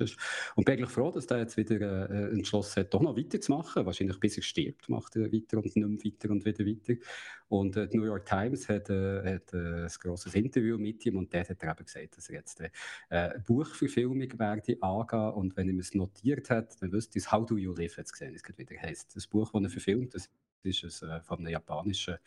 Und 0.55 0.65
bin 0.65 0.75
eigentlich 0.75 0.89
froh, 0.89 1.11
dass 1.11 1.27
der 1.27 1.39
jetzt 1.39 1.57
wieder 1.57 2.09
äh, 2.09 2.31
entschlossen 2.31 2.81
hat, 2.81 2.93
doch 2.93 3.01
noch 3.01 3.17
weiterzumachen. 3.17 3.85
Wahrscheinlich 3.85 4.19
bis 4.19 4.37
er 4.37 4.43
stirbt, 4.43 4.87
macht 4.87 5.15
er 5.15 5.31
weiter 5.31 5.57
und 5.57 5.75
mehr 5.75 5.87
weiter 5.89 6.29
und 6.29 6.45
wieder 6.45 6.65
weiter. 6.65 6.93
Und 7.49 7.75
äh, 7.75 7.87
die 7.87 7.97
New 7.97 8.05
York 8.05 8.25
Times 8.25 8.69
hat, 8.69 8.89
äh, 8.89 9.35
hat 9.35 9.53
äh, 9.53 9.83
ein 9.83 9.91
grosses 9.99 10.35
Interview 10.35 10.77
mit 10.77 11.05
ihm 11.05 11.17
und 11.17 11.33
dort 11.33 11.49
hat 11.49 11.63
er 11.63 11.71
eben 11.71 11.85
gesagt, 11.85 12.17
dass 12.17 12.29
er 12.29 12.35
jetzt 12.35 12.61
äh, 12.61 12.69
eine 13.09 13.43
Buchverfilmung 13.45 14.39
werde 14.39 14.77
angehen 14.81 15.33
und 15.33 15.57
wenn 15.57 15.69
er 15.69 15.79
es 15.79 15.93
notiert 15.93 16.49
hat, 16.49 16.81
dann 16.81 16.91
wüsste 16.91 17.19
ich 17.19 17.31
How 17.31 17.45
Do 17.45 17.57
You 17.57 17.73
Live 17.73 17.97
jetzt 17.97 18.11
gesehen, 18.11 18.35
es 18.35 18.43
wieder 18.57 18.81
heisst. 18.81 19.15
Das 19.15 19.27
Buch, 19.27 19.51
das 19.51 19.63
er 19.63 19.69
verfilmt, 19.69 20.13
das 20.13 20.29
ist 20.67 20.83
es 20.83 21.01
äh, 21.01 21.21
von 21.21 21.39
einem 21.39 21.49
japanischen 21.49 22.17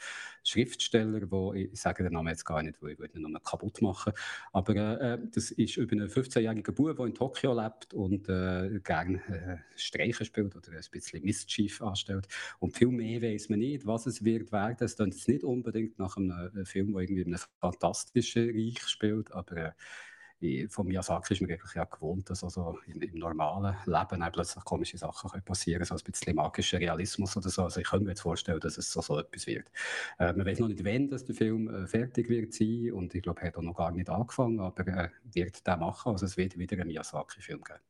Schriftsteller, 0.42 1.30
wo 1.30 1.52
ich 1.52 1.78
sage 1.78 2.02
den 2.02 2.12
Namen 2.12 2.28
jetzt 2.28 2.44
gar 2.44 2.62
nicht, 2.62 2.82
weil 2.82 2.92
ich 2.92 2.98
würde 2.98 3.18
ihn 3.18 3.22
nochmal 3.22 3.42
kaputt 3.42 3.80
machen. 3.82 4.12
Aber 4.52 4.74
äh, 5.00 5.18
das 5.32 5.50
ist 5.50 5.76
über 5.76 5.92
einen 5.92 6.08
15-jährigen 6.08 6.74
Bub, 6.74 6.96
der 6.96 7.06
in 7.06 7.14
Tokio 7.14 7.60
lebt 7.60 7.94
und 7.94 8.28
äh, 8.28 8.80
gerne 8.82 9.20
äh, 9.28 9.78
Streichen 9.78 10.26
spielt 10.26 10.56
oder 10.56 10.72
ein 10.72 10.84
bisschen 10.90 11.24
Mischief 11.24 11.82
anstellt. 11.82 12.26
Und 12.58 12.76
viel 12.76 12.88
mehr 12.88 13.22
weiß 13.22 13.48
man 13.50 13.60
nicht, 13.60 13.86
was 13.86 14.06
es 14.06 14.24
wird 14.24 14.52
werden. 14.52 14.76
Es 14.80 14.96
klingt 14.96 15.14
jetzt 15.14 15.28
nicht 15.28 15.44
unbedingt 15.44 15.98
nach 15.98 16.16
einem 16.16 16.30
äh, 16.54 16.64
Film, 16.64 16.92
der 16.92 17.02
irgendwie 17.02 17.22
in 17.22 17.34
einem 17.34 17.42
fantastischen 17.60 18.50
Reich 18.50 18.82
spielt, 18.86 19.32
aber 19.32 19.56
äh, 19.56 19.72
von 20.68 20.86
Miyazaki 20.86 21.34
ist 21.34 21.40
man 21.42 21.50
eigentlich 21.50 21.74
ja 21.74 21.84
gewohnt, 21.84 22.30
dass 22.30 22.42
also 22.42 22.78
im, 22.86 23.02
im 23.02 23.18
normalen 23.18 23.76
Leben 23.84 24.24
plötzlich 24.32 24.64
komische 24.64 24.96
Sachen 24.96 25.30
können 25.30 25.44
passieren 25.44 25.84
so 25.84 25.94
ein 25.94 26.00
bisschen 26.02 26.34
magischer 26.34 26.78
Realismus 26.78 27.36
oder 27.36 27.50
so. 27.50 27.64
Also 27.64 27.80
ich 27.80 27.88
könnte 27.88 28.04
mir 28.04 28.12
jetzt 28.12 28.22
vorstellen, 28.22 28.60
dass 28.60 28.78
es 28.78 28.90
so, 28.90 29.02
so 29.02 29.18
etwas 29.18 29.46
wird. 29.46 29.70
Äh, 30.18 30.32
man 30.32 30.46
weiß 30.46 30.60
noch 30.60 30.68
nicht, 30.68 30.84
wann 30.84 31.08
der 31.08 31.34
Film 31.34 31.68
äh, 31.68 31.86
fertig 31.86 32.28
wird 32.28 32.54
sein 32.54 32.92
und 32.92 33.14
ich 33.14 33.22
glaube, 33.22 33.42
er 33.42 33.48
hat 33.48 33.56
auch 33.58 33.62
noch 33.62 33.76
gar 33.76 33.90
nicht 33.92 34.08
angefangen, 34.08 34.60
aber 34.60 34.86
er 34.86 35.10
wird 35.24 35.66
den 35.66 35.78
machen. 35.78 36.12
Also 36.12 36.26
es 36.26 36.36
wird 36.36 36.58
wieder 36.58 36.76
einen 36.76 36.88
Miyazaki-Film 36.88 37.62
geben. 37.62 37.89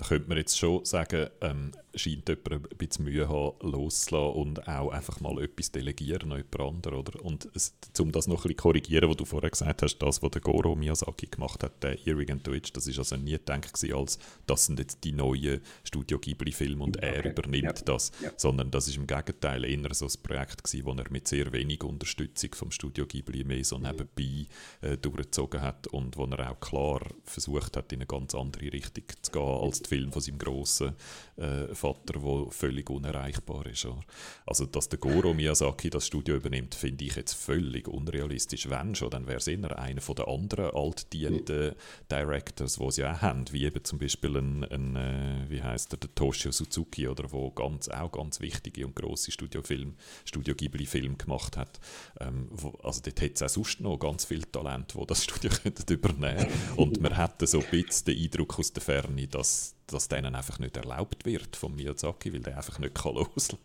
Da 0.00 0.06
könnte 0.06 0.30
man 0.30 0.38
jetzt 0.38 0.58
schon 0.58 0.82
sagen, 0.86 1.28
ähm, 1.42 1.72
scheint 1.94 2.26
jemand 2.26 2.52
ein 2.52 2.78
bisschen 2.78 3.04
Mühe 3.04 3.28
haben, 3.28 3.54
loszulassen 3.60 4.40
und 4.40 4.68
auch 4.68 4.90
einfach 4.90 5.20
mal 5.20 5.42
etwas 5.42 5.72
delegieren 5.72 6.32
an 6.32 6.38
jemand 6.38 6.60
anderen. 6.60 6.98
Oder? 7.00 7.22
Und 7.22 7.48
es, 7.54 7.74
um 7.98 8.10
das 8.10 8.26
noch 8.26 8.38
ein 8.38 8.42
bisschen 8.42 8.56
korrigieren, 8.56 9.10
was 9.10 9.18
du 9.18 9.26
vorher 9.26 9.50
gesagt 9.50 9.82
hast, 9.82 9.98
das, 9.98 10.22
was 10.22 10.30
der 10.30 10.40
Goro 10.40 10.74
Miyazaki 10.74 11.26
gemacht 11.26 11.62
hat, 11.62 11.82
der 11.82 11.98
Earring 12.06 12.30
and 12.30 12.44
Twitch, 12.44 12.72
das 12.72 12.86
ist 12.86 12.98
also 12.98 13.16
nie 13.16 13.32
gedacht 13.32 13.60
als 13.92 14.18
das 14.46 14.66
sind 14.66 14.78
jetzt 14.78 15.04
die 15.04 15.12
neuen 15.12 15.60
Studio 15.84 16.18
Ghibli-Filme 16.18 16.82
und 16.82 16.96
er 16.96 17.18
okay. 17.18 17.30
übernimmt 17.30 17.78
ja. 17.78 17.84
das, 17.84 18.10
ja. 18.22 18.30
sondern 18.36 18.70
das 18.70 18.88
ist 18.88 18.96
im 18.96 19.06
Gegenteil 19.06 19.64
eher 19.64 19.94
so 19.94 20.06
ein 20.06 20.22
Projekt 20.22 20.64
gewesen, 20.64 20.86
wo 20.86 20.92
er 20.92 21.10
mit 21.10 21.28
sehr 21.28 21.52
wenig 21.52 21.82
Unterstützung 21.82 22.54
vom 22.54 22.70
Studio 22.70 23.06
Ghibli 23.06 23.44
mehr 23.44 23.64
so 23.64 23.76
mhm. 23.78 23.88
nebenbei 23.88 24.46
äh, 24.80 24.96
durchgezogen 24.96 25.60
hat 25.60 25.88
und 25.88 26.16
wo 26.16 26.24
er 26.24 26.50
auch 26.50 26.60
klar 26.60 27.00
versucht 27.24 27.76
hat, 27.76 27.92
in 27.92 27.98
eine 27.98 28.06
ganz 28.06 28.34
andere 28.34 28.72
Richtung 28.72 29.04
zu 29.20 29.32
gehen 29.32 29.42
als 29.42 29.82
die 29.82 29.89
Filme 29.90 30.12
von 30.12 30.22
seinem 30.22 30.38
grossen 30.38 30.94
äh, 31.36 31.74
Vater, 31.74 32.20
der 32.20 32.46
völlig 32.50 32.88
unerreichbar 32.90 33.66
ist. 33.66 33.84
Oder? 33.84 34.00
Also, 34.46 34.66
dass 34.66 34.88
der 34.88 34.98
Goro 34.98 35.34
Miyazaki 35.34 35.90
das 35.90 36.06
Studio 36.06 36.36
übernimmt, 36.36 36.74
finde 36.74 37.04
ich 37.04 37.16
jetzt 37.16 37.34
völlig 37.34 37.88
unrealistisch. 37.88 38.70
Wenn 38.70 38.94
schon, 38.94 39.10
dann 39.10 39.26
wäre 39.26 39.38
es 39.38 39.48
eher 39.48 39.78
einer 39.78 40.00
den 40.00 40.24
anderen 40.24 40.70
altdienten 40.74 41.74
Directors, 42.10 42.76
die 42.76 42.90
sie 42.90 43.04
auch 43.04 43.20
haben, 43.20 43.44
wie 43.52 43.64
eben 43.64 43.84
zum 43.84 43.98
Beispiel 43.98 44.36
ein, 44.36 44.64
ein 44.64 44.96
äh, 44.96 45.44
wie 45.48 45.62
heißt 45.62 45.92
der, 45.92 45.98
der 45.98 46.14
Toshio 46.14 46.52
Suzuki, 46.52 47.08
oder 47.08 47.32
wo 47.32 47.50
ganz, 47.50 47.88
auch 47.88 48.12
ganz 48.12 48.40
wichtige 48.40 48.86
und 48.86 48.94
grosse 48.94 49.32
Studiofilm, 49.32 49.96
Studio 50.24 50.54
Ghibli-Film 50.54 51.18
gemacht 51.18 51.56
hat. 51.56 51.80
Ähm, 52.20 52.48
wo, 52.50 52.70
also 52.82 53.00
dort 53.02 53.20
hat 53.20 53.32
es 53.34 53.42
auch 53.42 53.48
sonst 53.48 53.80
noch 53.80 53.98
ganz 53.98 54.24
viel 54.24 54.44
Talent, 54.44 54.94
wo 54.94 55.04
das 55.04 55.24
Studio 55.24 55.50
könnte 55.62 55.92
übernehmen 55.92 56.46
Und 56.76 57.00
man 57.00 57.16
hätte 57.16 57.46
so 57.46 57.60
ein 57.60 57.70
bisschen 57.70 58.06
den 58.06 58.24
Eindruck 58.24 58.58
aus 58.58 58.72
der 58.72 58.82
Ferne, 58.82 59.26
dass 59.26 59.74
dass 59.92 60.08
denen 60.08 60.34
einfach 60.34 60.58
nicht 60.58 60.76
erlaubt 60.76 61.24
wird 61.24 61.56
von 61.56 61.74
Miyazaki, 61.74 62.32
weil 62.32 62.40
der 62.40 62.56
einfach 62.56 62.78
nicht 62.78 62.94
kann 62.94 63.14
loslassen 63.16 63.58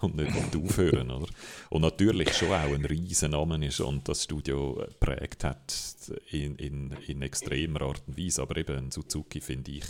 und 0.00 0.16
nicht 0.16 0.56
aufhören 0.56 1.10
oder? 1.10 1.28
Und 1.70 1.82
natürlich 1.82 2.32
schon 2.34 2.52
auch 2.52 2.74
ein 2.74 2.84
riesen 2.84 3.32
Name 3.32 3.64
ist 3.66 3.80
und 3.80 4.08
das 4.08 4.24
Studio 4.24 4.84
prägt 4.98 5.44
hat 5.44 5.74
in, 6.30 6.56
in, 6.56 6.96
in 7.06 7.22
extremer 7.22 7.82
Art 7.82 8.02
und 8.06 8.18
Weise. 8.18 8.42
Aber 8.42 8.56
eben 8.56 8.90
Suzuki 8.90 9.40
finde 9.40 9.72
ich, 9.72 9.84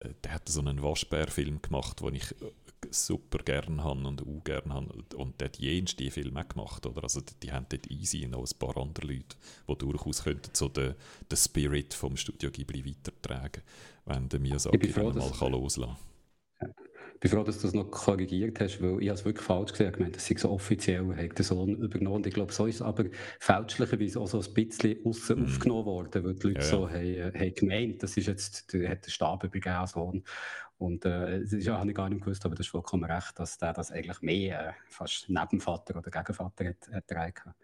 äh, 0.00 0.10
der 0.24 0.34
hat 0.34 0.48
so 0.48 0.60
einen 0.60 0.82
Waschbär-Film 0.82 1.62
gemacht, 1.62 2.00
den 2.00 2.14
ich 2.16 2.30
äh, 2.32 2.50
super 2.90 3.38
gern 3.38 3.82
habe 3.82 4.06
und 4.06 4.22
auch 4.22 4.44
gern 4.44 4.72
habe. 4.72 5.04
Und 5.16 5.40
der 5.40 5.48
hat 5.48 5.58
jenste 5.58 6.10
Filme 6.10 6.44
gemacht, 6.44 6.86
oder? 6.86 7.02
Also 7.02 7.20
die, 7.20 7.34
die 7.42 7.52
haben 7.52 7.66
dort 7.68 7.90
easy 7.90 8.26
noch 8.26 8.44
ein 8.44 8.58
paar 8.58 8.76
andere 8.76 9.06
Leute, 9.06 9.36
die 9.68 9.76
durchaus 9.76 10.24
könnten 10.24 10.50
so 10.54 10.68
den, 10.68 10.94
den 11.30 11.36
Spirit 11.36 11.94
vom 11.94 12.16
Studio 12.16 12.50
Ghibli 12.50 12.84
weitertragen, 12.84 13.62
wenn 14.08 14.28
der 14.28 14.40
Miyazaki 14.40 14.88
froh, 14.88 15.10
mal 15.12 15.30
kann 15.30 15.52
loslassen 15.52 15.96
kann. 16.58 16.74
Ich 17.14 17.20
bin 17.20 17.30
froh, 17.32 17.42
dass 17.42 17.56
du 17.58 17.62
das 17.62 17.74
noch 17.74 17.90
korrigiert 17.90 18.60
hast, 18.60 18.80
weil 18.80 19.02
ich 19.02 19.08
es 19.08 19.24
wirklich 19.24 19.44
falsch 19.44 19.72
gesehen 19.72 19.92
habe. 19.92 20.10
Das 20.10 20.30
ist 20.30 20.40
so 20.40 20.50
offiziell, 20.50 21.16
hat 21.16 21.36
der 21.36 21.44
Sohn 21.44 21.74
übernommen. 21.74 22.24
Ich 22.24 22.34
glaube, 22.34 22.52
so 22.52 22.66
ist 22.66 22.76
es 22.76 22.82
aber 22.82 23.06
fälschlicherweise 23.40 24.20
auch 24.20 24.28
so 24.28 24.40
ein 24.40 24.54
bisschen 24.54 25.04
außen 25.04 25.40
mm. 25.40 25.44
aufgenommen 25.44 25.84
worden, 25.84 26.24
weil 26.24 26.34
die 26.34 26.46
Leute 26.46 26.60
ja, 26.60 26.64
ja. 26.64 26.70
so 26.70 26.88
haben, 26.88 27.04
äh, 27.04 27.32
haben 27.34 27.54
gemeint, 27.54 28.02
das 28.04 28.16
ist 28.16 28.26
jetzt, 28.26 28.72
der 28.72 28.88
hat 28.88 29.04
den 29.04 29.10
Stab 29.10 29.42
übergeben, 29.42 29.86
Sohn. 29.88 30.22
Und 30.78 31.04
äh, 31.04 31.40
das 31.40 31.64
ja, 31.64 31.76
habe 31.76 31.90
ich 31.90 31.96
gar 31.96 32.08
nicht 32.08 32.22
gewusst, 32.22 32.46
aber 32.46 32.54
das 32.54 32.66
ist 32.66 32.70
vollkommen 32.70 33.10
recht, 33.10 33.36
dass 33.36 33.58
der 33.58 33.72
das 33.72 33.90
eigentlich 33.90 34.22
mehr 34.22 34.68
äh, 34.68 34.72
fast 34.86 35.28
Nebenvater 35.28 35.96
oder 35.96 36.12
Gegenvater 36.12 36.68
hat, 36.68 36.88
hat 36.92 37.08
getragen. 37.08 37.54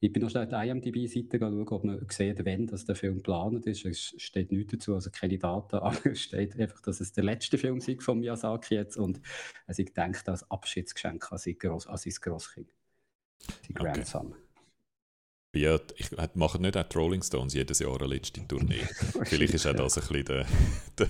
Ich 0.00 0.12
bin 0.12 0.22
noch 0.22 0.30
schnell 0.30 0.46
die 0.46 0.54
IMDb-Seite 0.54 1.38
schauen, 1.40 1.68
ob 1.68 1.84
man 1.84 2.06
sieht, 2.08 2.44
wenn 2.44 2.66
das 2.68 2.84
der 2.84 2.94
Film 2.94 3.16
geplant 3.16 3.66
ist. 3.66 3.84
Es 3.84 4.14
steht 4.16 4.52
nichts 4.52 4.72
dazu, 4.72 4.94
also 4.94 5.10
keine 5.10 5.38
Daten, 5.38 5.76
aber 5.76 6.06
es 6.06 6.20
steht 6.20 6.58
einfach, 6.58 6.80
dass 6.82 7.00
es 7.00 7.12
der 7.12 7.24
letzte 7.24 7.58
Film 7.58 7.78
ist 7.78 8.02
von 8.02 8.20
Miyazaki 8.20 8.76
jetzt 8.76 8.96
und 8.96 9.20
also 9.66 9.82
ich 9.82 9.92
denke, 9.92 10.20
das 10.24 10.48
Abschiedsgeschenk 10.50 11.32
an 11.32 11.38
sein, 11.38 11.56
Gross, 11.58 11.86
an 11.86 11.96
sein 11.96 12.12
Grosskind, 12.20 12.68
sein 13.38 13.76
okay. 13.76 13.92
Grandson. 13.92 14.34
Ja, 15.56 15.78
ich 15.96 16.10
mache 16.34 16.60
nicht 16.60 16.76
auch 16.76 16.84
die 16.84 16.98
Rolling 16.98 17.22
Stones 17.22 17.54
jedes 17.54 17.78
Jahr 17.80 17.96
eine 17.96 18.06
letzte 18.06 18.46
Tournee. 18.46 18.86
vielleicht 19.24 19.54
ist 19.54 19.66
auch 19.66 19.74
das 19.74 19.96
ein 19.96 20.02
bisschen 20.02 20.24
der, 20.26 20.46
der, 20.98 21.08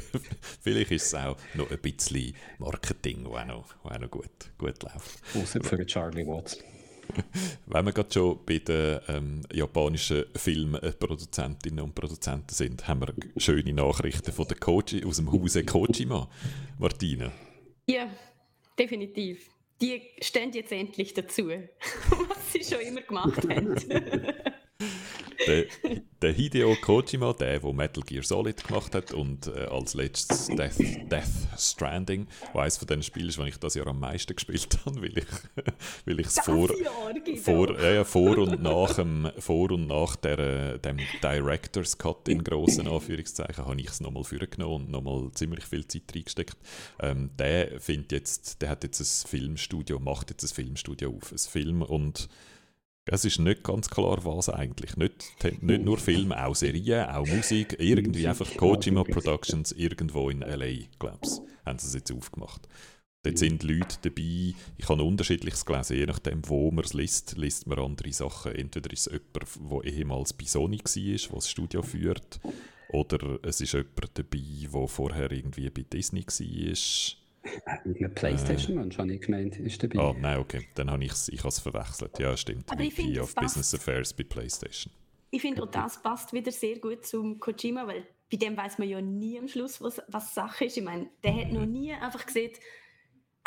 vielleicht 0.63 0.93
ist 0.93 1.07
es 1.07 1.15
auch 1.15 1.37
noch 1.55 1.71
ein 1.71 1.79
bisschen 1.81 2.35
Marketing, 2.59 3.25
das 3.25 3.33
auch 3.33 3.47
noch, 3.47 3.85
auch 3.85 3.99
noch 3.99 4.11
gut, 4.11 4.53
gut 4.57 4.83
läuft. 4.83 5.23
Außer 5.35 5.63
für 5.63 5.85
Charlie 5.85 6.27
Watts. 6.27 6.63
Wenn 7.67 7.85
wir 7.87 7.93
gerade 7.93 8.13
schon 8.13 8.39
bei 8.45 8.59
den 8.59 9.01
ähm, 9.09 9.43
japanischen 9.53 10.25
Filmproduzentinnen 10.35 11.85
und 11.85 11.95
Produzenten 11.95 12.55
sind, 12.55 12.87
haben 12.87 13.01
wir 13.01 13.15
schöne 13.37 13.73
Nachrichten 13.73 14.33
von 14.33 14.47
der 14.49 14.57
Koji, 14.57 15.05
aus 15.05 15.17
dem 15.17 15.31
Hause 15.31 15.65
Kojima. 15.65 16.29
Martina. 16.79 17.33
Ja, 17.87 18.09
definitiv 18.79 19.51
die 19.81 20.03
stehen 20.21 20.53
jetzt 20.53 20.73
endlich 20.73 21.15
dazu, 21.15 21.49
was 21.49 22.53
sie 22.53 22.65
schon 22.65 22.85
immer 22.85 23.03
gemacht 23.03 23.49
haben. 23.49 23.75
der, 25.47 25.67
der 26.21 26.33
Hideo 26.33 26.75
Kojima, 26.81 27.33
der, 27.33 27.61
der 27.61 27.73
Metal 27.73 28.03
Gear 28.03 28.23
Solid 28.23 28.67
gemacht 28.67 28.95
hat 28.95 29.13
und 29.13 29.47
äh, 29.47 29.67
als 29.71 29.95
letztes 29.95 30.47
Death, 30.49 30.79
Death 31.11 31.49
Stranding, 31.57 32.27
eines 32.55 32.77
von 32.77 32.89
den 32.89 33.03
Spielen 33.03 33.29
die 33.29 33.49
ich 33.49 33.57
das 33.59 33.75
Jahr 33.75 33.87
am 33.87 34.01
meisten 34.01 34.35
gespielt 34.35 34.79
habe, 34.85 35.03
weil 35.03 35.19
ich 35.19 35.27
weil 36.05 36.21
es 36.21 36.39
vor, 36.41 36.69
vor, 37.43 37.81
ja, 37.81 38.05
vor 38.05 38.39
und 38.39 38.63
nach 38.63 38.95
dem, 38.95 39.31
vor 39.39 39.71
und 39.71 39.87
nach 39.87 40.17
der, 40.17 40.79
dem 40.79 40.99
Director's 41.23 41.97
Cut 41.99 42.29
in 42.29 42.43
grossen 42.43 42.89
Anführungszeichen 42.89 43.65
habe 43.65 43.81
ich 43.81 43.89
es 43.89 44.01
nochmal 44.01 44.25
vorgenommen 44.25 44.87
und 44.87 44.91
nochmal 44.91 45.31
ziemlich 45.33 45.65
viel 45.65 45.87
Zeit 45.87 46.15
reingesteckt. 46.15 46.57
Ähm, 47.01 47.31
der 47.39 47.81
findet 47.81 48.13
jetzt, 48.13 48.61
der 48.63 48.71
hat 48.71 48.85
jetzt 48.85 49.01
ein 49.01 49.29
Filmstudio, 49.29 49.99
macht 49.99 50.31
jetzt 50.31 50.45
ein 50.45 50.55
Filmstudio 50.55 51.15
auf, 51.17 51.33
ein 51.33 51.39
Film 51.39 51.83
und 51.83 52.29
es 53.11 53.25
ist 53.25 53.39
nicht 53.39 53.65
ganz 53.65 53.89
klar, 53.89 54.25
was 54.25 54.49
eigentlich. 54.49 54.97
Nicht, 54.97 55.35
nicht 55.63 55.85
nur 55.85 55.99
Filme, 55.99 56.45
auch 56.45 56.55
Serien, 56.55 57.09
auch 57.09 57.27
Musik. 57.27 57.77
Irgendwie 57.79 58.27
einfach 58.29 58.55
Kojima 58.57 59.05
Productions 59.05 59.73
irgendwo 59.73 60.31
in 60.31 60.43
L.A., 60.43 60.87
glaube 60.99 61.19
ich, 61.23 61.31
haben 61.65 61.79
sie 61.79 61.89
es 61.89 61.95
jetzt 61.95 62.13
aufgemacht. 62.13 62.69
Dort 63.25 63.39
sind 63.39 63.63
Leute 63.65 63.99
dabei, 64.03 64.55
ich 64.77 64.89
habe 64.89 65.03
unterschiedliches 65.03 65.67
gelesen, 65.67 65.97
je 65.97 66.07
nachdem, 66.07 66.49
wo 66.49 66.71
man 66.71 66.85
es 66.85 66.95
liest, 66.95 67.37
liest 67.37 67.67
man 67.67 67.79
andere 67.79 68.13
Sachen. 68.13 68.55
Entweder 68.55 68.93
ist 68.93 69.09
es 69.09 69.13
jemand, 69.13 69.85
der 69.85 69.93
ehemals 69.93 70.33
bei 70.33 70.45
Sony 70.45 70.79
war, 70.79 70.93
der 70.95 71.35
das 71.35 71.51
Studio 71.51 71.83
führt, 71.83 72.41
oder 72.91 73.39
es 73.43 73.61
ist 73.61 73.73
jemand 73.73 74.11
dabei, 74.15 74.69
der 74.73 74.89
vorher 74.89 75.33
irgendwie 75.33 75.69
bei 75.71 75.83
Disney 75.83 76.25
war 76.25 77.28
ein 77.67 78.15
Playstation-Mensch, 78.15 78.97
äh, 78.97 78.99
habe 78.99 79.13
ich 79.13 79.21
gemeint, 79.21 79.59
ist 79.59 79.83
dabei. 79.83 79.99
Oh, 79.99 80.15
nein, 80.19 80.39
okay. 80.39 80.67
Dann 80.75 80.91
habe 80.91 81.05
ich 81.05 81.13
es 81.13 81.29
ich 81.29 81.41
verwechselt. 81.41 82.19
Ja, 82.19 82.37
stimmt. 82.37 82.71
Aber 82.71 82.83
ich 82.83 82.95
finde, 82.95 83.23
of 83.23 83.35
Business 83.35 83.75
Affairs 83.75 84.13
bei 84.13 84.25
Playstation. 84.25 84.93
Ich 85.31 85.43
finde, 85.43 85.63
auch 85.63 85.71
das 85.71 86.03
passt 86.03 86.33
wieder 86.33 86.53
sehr 86.53 86.79
gut 86.79 87.05
zum 87.05 87.39
Kojima, 87.39 87.87
weil 87.87 88.07
bei 88.31 88.37
dem 88.37 88.57
weiß 88.57 88.79
man 88.79 88.89
ja 88.89 89.01
nie 89.01 89.39
am 89.39 89.49
Schluss, 89.49 89.81
was, 89.81 90.01
was 90.09 90.35
Sache 90.35 90.67
ist. 90.67 90.77
Ich 90.77 90.85
meine, 90.85 91.09
der 91.23 91.35
hat 91.35 91.53
noch 91.53 91.67
nie 91.67 91.93
einfach 91.93 92.25
gesehen, 92.25 92.53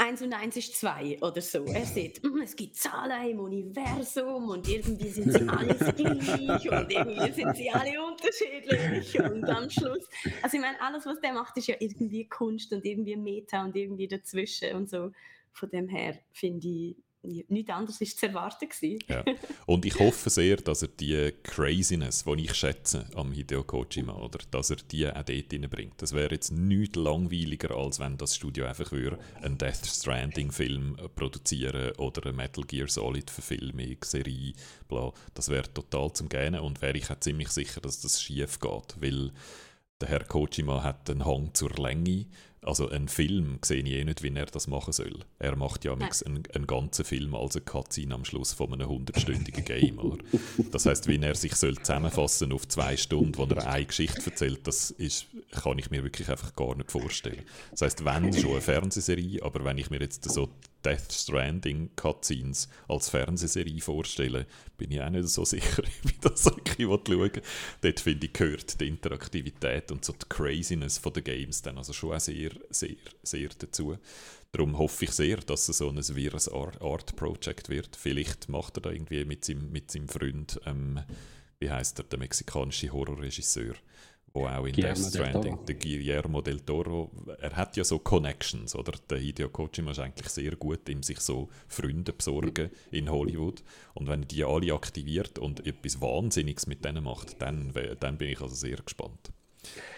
1 0.02 0.24
und 0.24 0.34
1 0.34 0.58
ist 0.58 0.76
2 0.78 1.20
oder 1.22 1.42
so. 1.42 1.64
Er 1.66 1.86
sieht, 1.86 2.24
mm, 2.24 2.42
es 2.42 2.56
gibt 2.56 2.76
Zahlen 2.76 3.30
im 3.30 3.40
Universum 3.40 4.50
und 4.50 4.68
irgendwie 4.68 5.10
sind 5.10 5.32
sie 5.32 5.48
alle 5.48 5.76
gleich 5.96 6.72
und 6.72 6.92
irgendwie 6.92 7.32
sind 7.32 7.56
sie 7.56 7.70
alle 7.70 8.04
unterschiedlich 8.04 9.20
und 9.20 9.48
am 9.48 9.70
Schluss. 9.70 10.10
Also 10.42 10.58
ich 10.58 10.62
meine, 10.64 10.82
alles, 10.82 11.06
was 11.06 11.22
der 11.22 11.34
macht, 11.34 11.56
ist 11.58 11.68
ja 11.68 11.76
irgendwie 11.80 12.28
Kunst 12.28 12.74
und 12.74 12.84
irgendwie 12.84 13.16
Meta 13.16 13.64
und 13.64 13.76
irgendwie 13.76 14.08
dazwischen 14.08 14.76
und 14.76 14.90
so. 14.90 15.12
Von 15.54 15.70
dem 15.70 15.88
her 15.88 16.18
finde 16.32 16.68
ich, 16.68 16.96
nichts 17.24 17.70
anderes 17.70 18.02
ist 18.02 18.20
zu 18.20 18.28
erwarten 18.28 18.68
Ja. 19.08 19.24
Und 19.66 19.86
ich 19.86 20.00
hoffe 20.00 20.30
sehr, 20.30 20.58
dass 20.58 20.82
er 20.82 20.88
die 20.88 21.32
Craziness, 21.44 22.24
die 22.24 22.46
ich 22.46 22.54
schätze 22.54 23.08
am 23.16 23.32
Hideo 23.32 23.64
Kojima, 23.64 24.14
oder, 24.14 24.40
dass 24.50 24.72
er 24.72 24.78
die 24.78 25.08
auch 25.08 25.24
dort 25.24 25.54
reinbringt. 25.54 26.02
Das 26.02 26.14
wäre 26.14 26.32
jetzt 26.32 26.52
nichts 26.52 26.96
langweiliger, 26.96 27.76
als 27.76 28.00
wenn 28.00 28.18
das 28.18 28.36
Studio 28.36 28.66
einfach 28.66 28.92
würde 28.92 29.20
einen 29.42 29.58
Death 29.58 29.86
Stranding-Film 29.86 30.98
produzieren 31.16 31.96
oder 31.98 32.24
eine 32.24 32.34
Metal 32.34 32.64
Gear 32.64 32.88
Solid-Verfilmung, 32.88 33.98
Serie, 34.04 34.54
bla. 34.88 35.12
Das 35.34 35.50
wäre 35.50 35.72
total 35.72 36.12
zum 36.14 36.30
Gähnen 36.30 36.62
und 36.62 36.82
wäre 36.82 36.98
ich 36.98 37.10
auch 37.10 37.20
ziemlich 37.20 37.50
sicher, 37.50 37.82
dass 37.82 38.02
das 38.02 38.22
schief 38.22 38.60
geht, 38.60 39.02
weil 39.02 39.32
der 40.02 40.10
Herr 40.10 40.24
Kojima 40.24 40.84
hat 40.84 41.10
einen 41.10 41.26
Hang 41.26 41.54
zur 41.54 41.70
Länge 41.72 42.26
also 42.64 42.90
einen 42.90 43.08
Film 43.08 43.58
sehe 43.64 43.82
ich 43.82 43.92
eh 43.92 44.04
nicht, 44.04 44.22
wie 44.22 44.34
er 44.34 44.46
das 44.46 44.68
machen 44.68 44.94
soll. 44.94 45.20
Er 45.40 45.56
macht 45.56 45.84
ja 45.84 45.94
einen, 45.94 46.44
einen 46.54 46.68
ganzen 46.68 47.04
Film 47.06 47.34
als 47.34 47.56
eine 47.56 47.66
Cutscene 47.66 48.14
am 48.14 48.24
Schluss 48.24 48.54
von 48.54 48.72
einem 48.72 48.88
100-stündigen 48.88 49.64
Game. 49.64 49.98
Oder? 49.98 50.24
Das 50.72 50.86
heißt, 50.86 51.08
wie 51.08 51.18
er 51.18 51.34
sich 51.36 51.56
soll 51.56 51.78
zusammenfassen 51.78 52.52
auf 52.52 52.68
zwei 52.68 52.98
Stunden, 52.98 53.36
wo 53.38 53.46
er 53.46 53.68
eine 53.68 53.86
Geschichte 53.86 54.22
erzählt, 54.26 54.68
das 54.68 54.92
ist, 54.92 55.26
kann 55.52 55.80
ich 55.80 55.90
mir 55.90 56.04
wirklich 56.04 56.30
einfach 56.30 56.56
gar 56.56 56.76
nicht 56.76 56.92
vorstellen. 56.92 57.44
Das 57.72 57.82
heißt, 57.82 58.06
wenn 58.06 58.32
schon 58.34 58.52
eine 58.52 58.62
Fernsehserie, 58.62 59.42
aber 59.44 59.66
wenn 59.66 59.80
ich 59.80 59.90
mir 59.90 60.00
jetzt 60.00 60.30
so 60.30 60.50
Death 60.84 61.12
Stranding 61.12 61.92
Cutscenes 61.96 62.68
als 62.88 63.10
Fernsehserie 63.10 63.82
vorstellen, 63.82 64.46
bin 64.78 64.92
ich 64.92 65.02
auch 65.02 65.10
nicht 65.10 65.28
so 65.28 65.46
sicher, 65.46 65.84
wie 66.04 66.16
das 66.22 66.46
wirklich 66.46 66.88
schauen 66.88 67.32
Dort 67.82 68.00
finde 68.00 68.26
ich, 68.26 68.34
gehört 68.34 68.80
die 68.80 68.88
Interaktivität 68.88 69.92
und 69.92 70.04
so 70.04 70.14
die 70.14 70.26
Craziness 70.30 71.02
den 71.04 71.24
Games 71.24 71.62
dann 71.62 71.78
also 71.78 71.94
schon 71.94 72.14
auch 72.14 72.20
sehr, 72.20 72.52
sehr, 72.70 72.96
sehr 73.24 73.50
dazu. 73.58 73.98
Darum 74.52 74.78
hoffe 74.78 75.06
ich 75.06 75.12
sehr, 75.12 75.38
dass 75.38 75.70
es 75.70 75.78
so 75.78 75.90
ein 75.90 76.16
wirres 76.16 76.50
Art 76.50 77.16
Project 77.16 77.70
wird. 77.70 77.96
Vielleicht 77.96 78.50
macht 78.50 78.78
er 78.78 78.82
da 78.82 78.92
irgendwie 78.92 79.24
mit 79.24 79.46
seinem, 79.46 79.72
mit 79.72 79.90
seinem 79.92 80.10
Freund, 80.10 80.60
ähm, 80.66 81.00
wie 81.60 81.70
heißt 81.70 82.00
er, 82.00 82.04
der 82.04 82.20
mexikanische 82.20 82.92
Horrorregisseur, 82.92 83.76
wo 84.34 84.48
auch 84.48 84.66
in 84.66 84.74
Guillermo 84.74 85.02
Death 85.02 85.10
Stranding, 85.10 85.66
der 85.66 85.76
Guillermo 85.76 86.42
del 86.42 86.60
Toro, 86.62 87.12
er 87.40 87.56
hat 87.56 87.76
ja 87.78 87.84
so 87.84 88.00
Connections, 88.00 88.76
oder? 88.76 88.94
Der 89.10 89.18
Hideo 89.18 89.50
Kojima 89.50 89.92
ist 89.92 90.00
eigentlich 90.00 90.30
sehr 90.30 90.56
gut, 90.56 90.88
ihm 90.90 91.04
sich 91.04 91.20
so 91.20 91.50
Freunde 91.68 92.14
besorgen 92.14 92.70
in 92.92 93.10
Hollywood. 93.10 93.64
Und 93.94 94.08
wenn 94.08 94.22
er 94.22 94.28
die 94.28 94.44
alle 94.44 94.74
aktiviert 94.74 95.40
und 95.40 95.66
etwas 95.66 96.02
Wahnsinniges 96.02 96.68
mit 96.68 96.86
denen 96.86 97.04
macht, 97.04 97.42
dann, 97.42 97.74
dann 98.00 98.18
bin 98.18 98.30
ich 98.30 98.42
also 98.42 98.56
sehr 98.56 98.78
gespannt. 98.78 99.32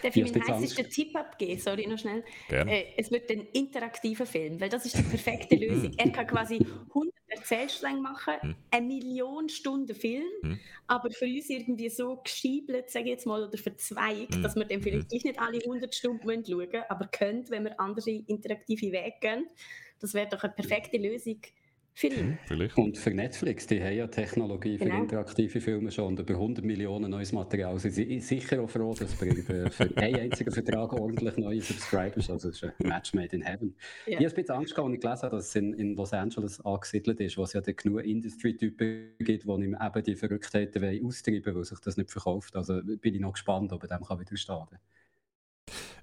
Darf 0.02 0.16
ich 0.16 0.34
meinen 0.34 0.48
heißesten 0.48 0.90
Tipp 0.90 1.16
abgeben? 1.16 1.60
Sorry, 1.60 1.88
noch 1.88 1.98
schnell. 1.98 2.24
Äh, 2.50 2.86
es 2.98 3.12
wird 3.12 3.30
ein 3.32 3.48
interaktiver 3.54 4.26
Film, 4.26 4.60
weil 4.60 4.70
das 4.70 4.86
ist 4.86 4.98
die 4.98 5.04
perfekte 5.04 5.56
Lösung. 5.56 5.94
er 5.98 6.12
kann 6.12 6.28
quasi 6.28 6.56
100 6.90 7.14
Erzählstränge 7.28 8.02
machen, 8.02 8.34
hm. 8.42 8.56
eine 8.72 8.86
Million 8.86 9.50
Stunden 9.50 9.96
Film, 9.96 10.28
hm. 10.42 10.60
aber 10.88 11.10
für 11.12 11.26
uns 11.26 11.50
irgendwie 11.50 11.90
so 11.90 12.18
geschiebelt, 12.18 12.90
sage 12.90 13.06
ich 13.06 13.12
jetzt 13.12 13.26
mal, 13.26 13.44
oder 13.44 13.58
verzweigt, 13.58 14.36
hm. 14.36 14.44
dass 14.44 14.56
wir 14.56 14.66
dann 14.66 14.82
vielleicht 14.82 15.12
hm. 15.12 15.20
nicht 15.24 15.40
alle 15.40 15.60
100 15.60 15.96
Stunden 15.96 16.24
schauen 16.24 16.58
müssen, 16.58 16.84
aber 16.90 17.08
könnt, 17.08 17.50
wenn 17.50 17.64
wir 17.64 17.80
andere 17.80 18.12
interaktive 18.12 18.92
Wege 18.92 19.16
gehen. 19.22 19.48
Das 20.00 20.14
wäre 20.14 20.28
doch 20.28 20.44
eine 20.44 20.54
perfekte 20.54 20.98
Lösung 20.98 21.40
Film. 21.96 22.40
Vielleicht. 22.46 22.76
Und 22.76 22.98
für 22.98 23.12
Netflix, 23.12 23.68
die 23.68 23.82
haben 23.82 23.96
ja 23.96 24.08
Technologie 24.08 24.80
für 24.80 24.86
genau. 24.86 25.02
interaktive 25.04 25.62
Filme 25.62 25.92
schon 25.92 26.08
und 26.08 26.20
über 26.20 26.34
100 26.34 26.66
Millionen 26.66 27.12
neues 27.12 27.32
Material. 27.32 27.78
Sie 27.78 27.92
sind 27.92 28.24
sicher 28.24 28.62
auch 28.62 28.70
froh, 28.70 28.96
dass 28.96 29.14
für, 29.14 29.70
für 29.70 29.98
einen 29.98 30.16
einzigen 30.16 30.52
Vertrag 30.52 30.92
ordentlich 30.94 31.38
neue 31.38 31.62
Subscribers, 31.62 32.32
also 32.32 32.50
es 32.50 32.64
ist 32.64 32.64
ein 32.64 32.88
Match 32.88 33.14
made 33.14 33.36
in 33.36 33.44
heaven. 33.44 33.76
Ja. 34.08 34.20
Ich 34.20 34.26
habe 34.26 34.26
ein 34.26 34.36
bisschen 34.36 34.56
Angst 34.56 34.76
gehabt, 34.76 34.88
als 34.88 34.96
ich 34.96 35.02
gelesen 35.02 35.22
habe, 35.22 35.36
dass 35.36 35.48
es 35.50 35.56
in, 35.56 35.74
in 35.74 35.96
Los 35.96 36.14
Angeles 36.14 36.66
angesiedelt 36.66 37.20
ist, 37.20 37.38
wo 37.38 37.44
es 37.44 37.54
ja 37.54 37.62
genug 37.62 38.04
Industry-Typen 38.04 39.16
gibt, 39.20 39.44
die 39.44 39.48
ihm 39.48 39.78
eben 39.80 40.04
die 40.04 40.16
Verrücktheiten 40.16 41.06
austreiben 41.06 41.56
weil 41.56 41.64
sich 41.64 41.80
das 41.80 41.98
nicht 41.98 42.10
verkauft. 42.10 42.56
Also 42.56 42.82
bin 42.84 43.14
ich 43.14 43.22
noch 43.22 43.34
gespannt, 43.34 43.72
ob 43.72 43.84
er 43.84 43.98
dem 43.98 44.04
kann 44.06 44.20
widerstehen 44.20 44.66
kann. 44.68 44.80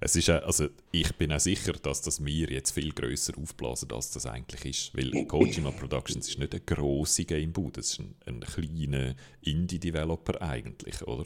Es 0.03 0.15
ist, 0.15 0.29
also 0.29 0.67
ich 0.91 1.15
bin 1.15 1.31
auch 1.31 1.39
sicher, 1.39 1.73
dass 1.73 2.01
das 2.01 2.19
mir 2.19 2.49
jetzt 2.49 2.71
viel 2.71 2.91
größer 2.91 3.37
aufblasen, 3.37 3.91
als 3.91 4.09
das 4.09 4.25
eigentlich 4.25 4.65
ist. 4.65 4.97
Weil 4.97 5.25
Kojima 5.25 5.69
Productions 5.69 6.27
ist 6.27 6.39
nicht 6.39 6.53
eine 6.53 6.61
grosse 6.61 7.25
Gamebude, 7.25 7.81
es 7.81 7.91
ist 7.91 7.99
ein, 7.99 8.15
ein 8.25 8.39
kleiner 8.39 9.15
Indie-Developer 9.41 10.41
eigentlich, 10.41 11.03
oder? 11.03 11.25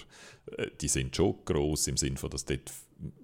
Äh, 0.57 0.71
die 0.81 0.89
sind 0.89 1.15
schon 1.15 1.37
gross 1.45 1.87
im 1.87 1.95
Sinne 1.95 2.17
von, 2.17 2.29
dass 2.29 2.43
dort 2.43 2.71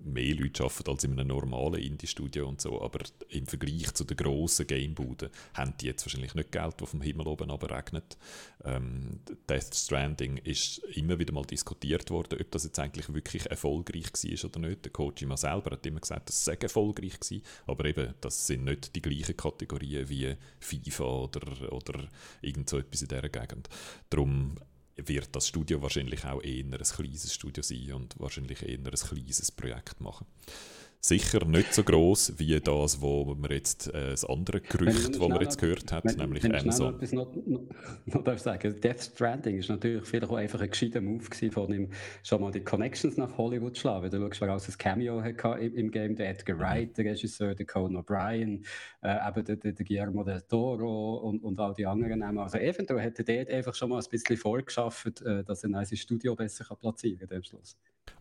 mehr 0.03 0.35
Leute 0.35 0.63
arbeiten 0.63 0.89
als 0.89 1.03
in 1.03 1.13
einem 1.13 1.27
normalen 1.27 1.81
Indie-Studio 1.81 2.47
und 2.47 2.59
so, 2.59 2.81
aber 2.81 2.99
im 3.29 3.47
Vergleich 3.47 3.93
zu 3.93 4.03
den 4.03 4.17
grossen 4.17 4.67
Gamebuden 4.67 5.29
haben 5.53 5.73
die 5.79 5.85
jetzt 5.85 6.05
wahrscheinlich 6.05 6.35
nicht 6.35 6.51
Geld, 6.51 6.75
das 6.77 6.89
vom 6.89 7.01
Himmel 7.01 7.27
oben 7.27 7.49
regnet. 7.49 8.17
Ähm, 8.63 9.21
Death 9.49 9.73
Stranding 9.73 10.37
ist 10.37 10.79
immer 10.95 11.17
wieder 11.19 11.33
mal 11.33 11.45
diskutiert 11.45 12.09
worden, 12.09 12.39
ob 12.41 12.51
das 12.51 12.65
jetzt 12.65 12.79
eigentlich 12.79 13.13
wirklich 13.13 13.45
erfolgreich 13.45 14.11
war 14.11 14.49
oder 14.49 14.59
nicht. 14.67 14.85
Der 14.85 14.91
Kojima 14.91 15.37
selber 15.37 15.71
hat 15.71 15.85
immer 15.85 16.01
gesagt, 16.01 16.29
das 16.29 16.43
sei 16.43 16.55
erfolgreich 16.55 17.19
gewesen, 17.19 17.43
aber 17.65 17.85
eben, 17.85 18.13
das 18.19 18.47
sind 18.47 18.65
nicht 18.65 18.95
die 18.95 19.01
gleichen 19.01 19.37
Kategorien 19.37 20.09
wie 20.09 20.35
FIFA 20.59 21.03
oder, 21.05 21.71
oder 21.71 22.07
irgend 22.41 22.69
so 22.69 22.77
etwas 22.77 23.01
in 23.01 23.07
dieser 23.07 23.29
Gegend. 23.29 23.69
Darum 24.09 24.55
wird 25.07 25.35
das 25.35 25.47
Studio 25.47 25.81
wahrscheinlich 25.81 26.25
auch 26.25 26.43
eher 26.43 26.63
ein 26.63 26.71
kleines 26.71 27.33
Studio 27.33 27.63
sein 27.63 27.93
und 27.93 28.19
wahrscheinlich 28.19 28.63
eher 28.63 28.77
ein 28.77 28.83
kleines 28.83 29.51
Projekt 29.51 30.01
machen 30.01 30.25
sicher 31.01 31.43
nicht 31.45 31.73
so 31.73 31.83
groß 31.83 32.33
wie 32.37 32.59
das, 32.59 33.01
wo 33.01 33.25
man 33.35 33.49
jetzt 33.51 33.87
äh, 33.87 34.11
das 34.11 34.23
andere 34.23 34.61
Gerücht, 34.61 35.09
das 35.09 35.19
man 35.19 35.41
jetzt 35.41 35.59
gehört 35.59 35.91
hat, 35.91 36.05
wenn, 36.05 36.15
nämlich 36.15 36.43
wenn 36.43 36.55
Amazon. 36.55 36.97
Ich 37.01 37.11
noch, 37.11 37.35
noch, 37.47 37.61
noch 38.05 38.23
darf 38.23 38.39
sagen, 38.39 38.79
Death 38.79 39.01
Stranding 39.01 39.57
ist 39.57 39.69
natürlich 39.69 40.05
vielleicht 40.05 40.31
auch 40.31 40.35
einfach 40.35 40.61
ein 40.61 40.69
gescheiter 40.69 41.01
Move 41.01 41.23
von 41.51 41.73
ihm, 41.73 41.89
schon 42.21 42.41
mal 42.41 42.51
die 42.51 42.61
Connections 42.61 43.17
nach 43.17 43.35
Hollywood 43.35 43.75
zu 43.75 43.81
schlagen. 43.81 44.11
Du 44.11 44.19
schaust, 44.19 44.41
wer 44.41 44.53
aus 44.53 44.69
ein 44.69 44.77
Cameo 44.77 45.23
hatte 45.23 45.59
im, 45.59 45.75
im 45.75 45.91
Game, 45.91 46.15
der 46.15 46.29
Edgar 46.29 46.55
mhm. 46.55 46.61
Wright, 46.61 46.97
der 46.97 47.05
Regisseur, 47.05 47.55
der 47.55 47.65
Conan 47.65 48.03
O'Brien, 48.03 48.63
äh, 49.01 49.27
eben 49.27 49.45
der, 49.45 49.55
der, 49.55 49.71
der, 49.73 49.85
Guillermo 49.85 50.23
del 50.23 50.41
Toro 50.41 51.15
und, 51.17 51.43
und 51.43 51.59
all 51.59 51.73
die 51.73 51.85
anderen 51.87 52.19
Namen. 52.19 52.37
Also 52.37 52.59
eventuell 52.59 53.01
hätte 53.01 53.23
er 53.27 53.45
dort 53.45 53.55
einfach 53.55 53.73
schon 53.73 53.89
mal 53.89 53.99
ein 53.99 54.09
bisschen 54.09 54.37
vorgeschafft, 54.37 55.21
äh, 55.23 55.43
dass 55.43 55.63
er 55.63 55.73
ein 55.73 55.85
Studio 55.97 56.35
besser 56.35 56.63
kann 56.63 56.77
platzieren 56.77 57.27
kann 57.27 57.37
am 57.37 57.43
Schluss. 57.43 57.75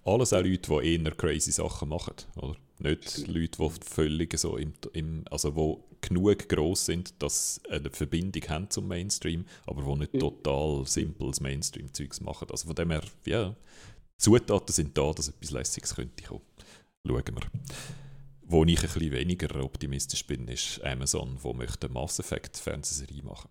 Alles 0.05 0.33
auch 0.33 0.42
Leute, 0.42 0.81
die 0.83 0.94
eher 0.96 1.11
crazy 1.12 1.53
Sachen 1.53 1.88
machen, 1.88 2.14
oder? 2.37 2.57
Nicht 2.79 3.29
Leute, 3.29 3.59
die 3.59 3.70
völlig 3.85 4.38
so 4.38 4.57
im, 4.57 4.72
im 4.94 5.24
also 5.31 5.55
wo 5.55 5.85
genug 6.00 6.48
groß 6.48 6.87
sind, 6.87 7.14
dass 7.22 7.57
sie 7.57 7.70
eine 7.70 7.90
Verbindung 7.90 8.42
haben 8.48 8.70
zum 8.70 8.88
Mainstream, 8.88 9.44
aber 9.66 9.83
die 9.83 10.00
nicht 10.00 10.18
total 10.18 10.87
simples 10.87 11.40
Mainstream-Zeugs 11.40 12.22
machen. 12.22 12.48
Also 12.50 12.66
von 12.66 12.74
dem 12.74 12.90
her, 12.90 13.03
ja, 13.26 13.55
Zutaten 14.16 14.72
sind 14.72 14.96
da, 14.96 15.12
dass 15.12 15.29
etwas 15.29 15.50
Lässiges 15.50 15.94
könnte 15.94 16.24
kommen. 16.24 16.42
Schauen 17.07 17.24
wir. 17.26 17.50
Wo 18.42 18.64
ich 18.64 18.79
ein 18.79 18.83
bisschen 18.83 19.12
weniger 19.12 19.62
optimistisch 19.62 20.26
bin, 20.26 20.48
ist 20.48 20.83
Amazon, 20.83 21.38
wo 21.40 21.53
möchte 21.53 21.88
Mass 21.88 22.18
Effect 22.18 22.57
Fernsehserie 22.57 23.22
machen. 23.22 23.48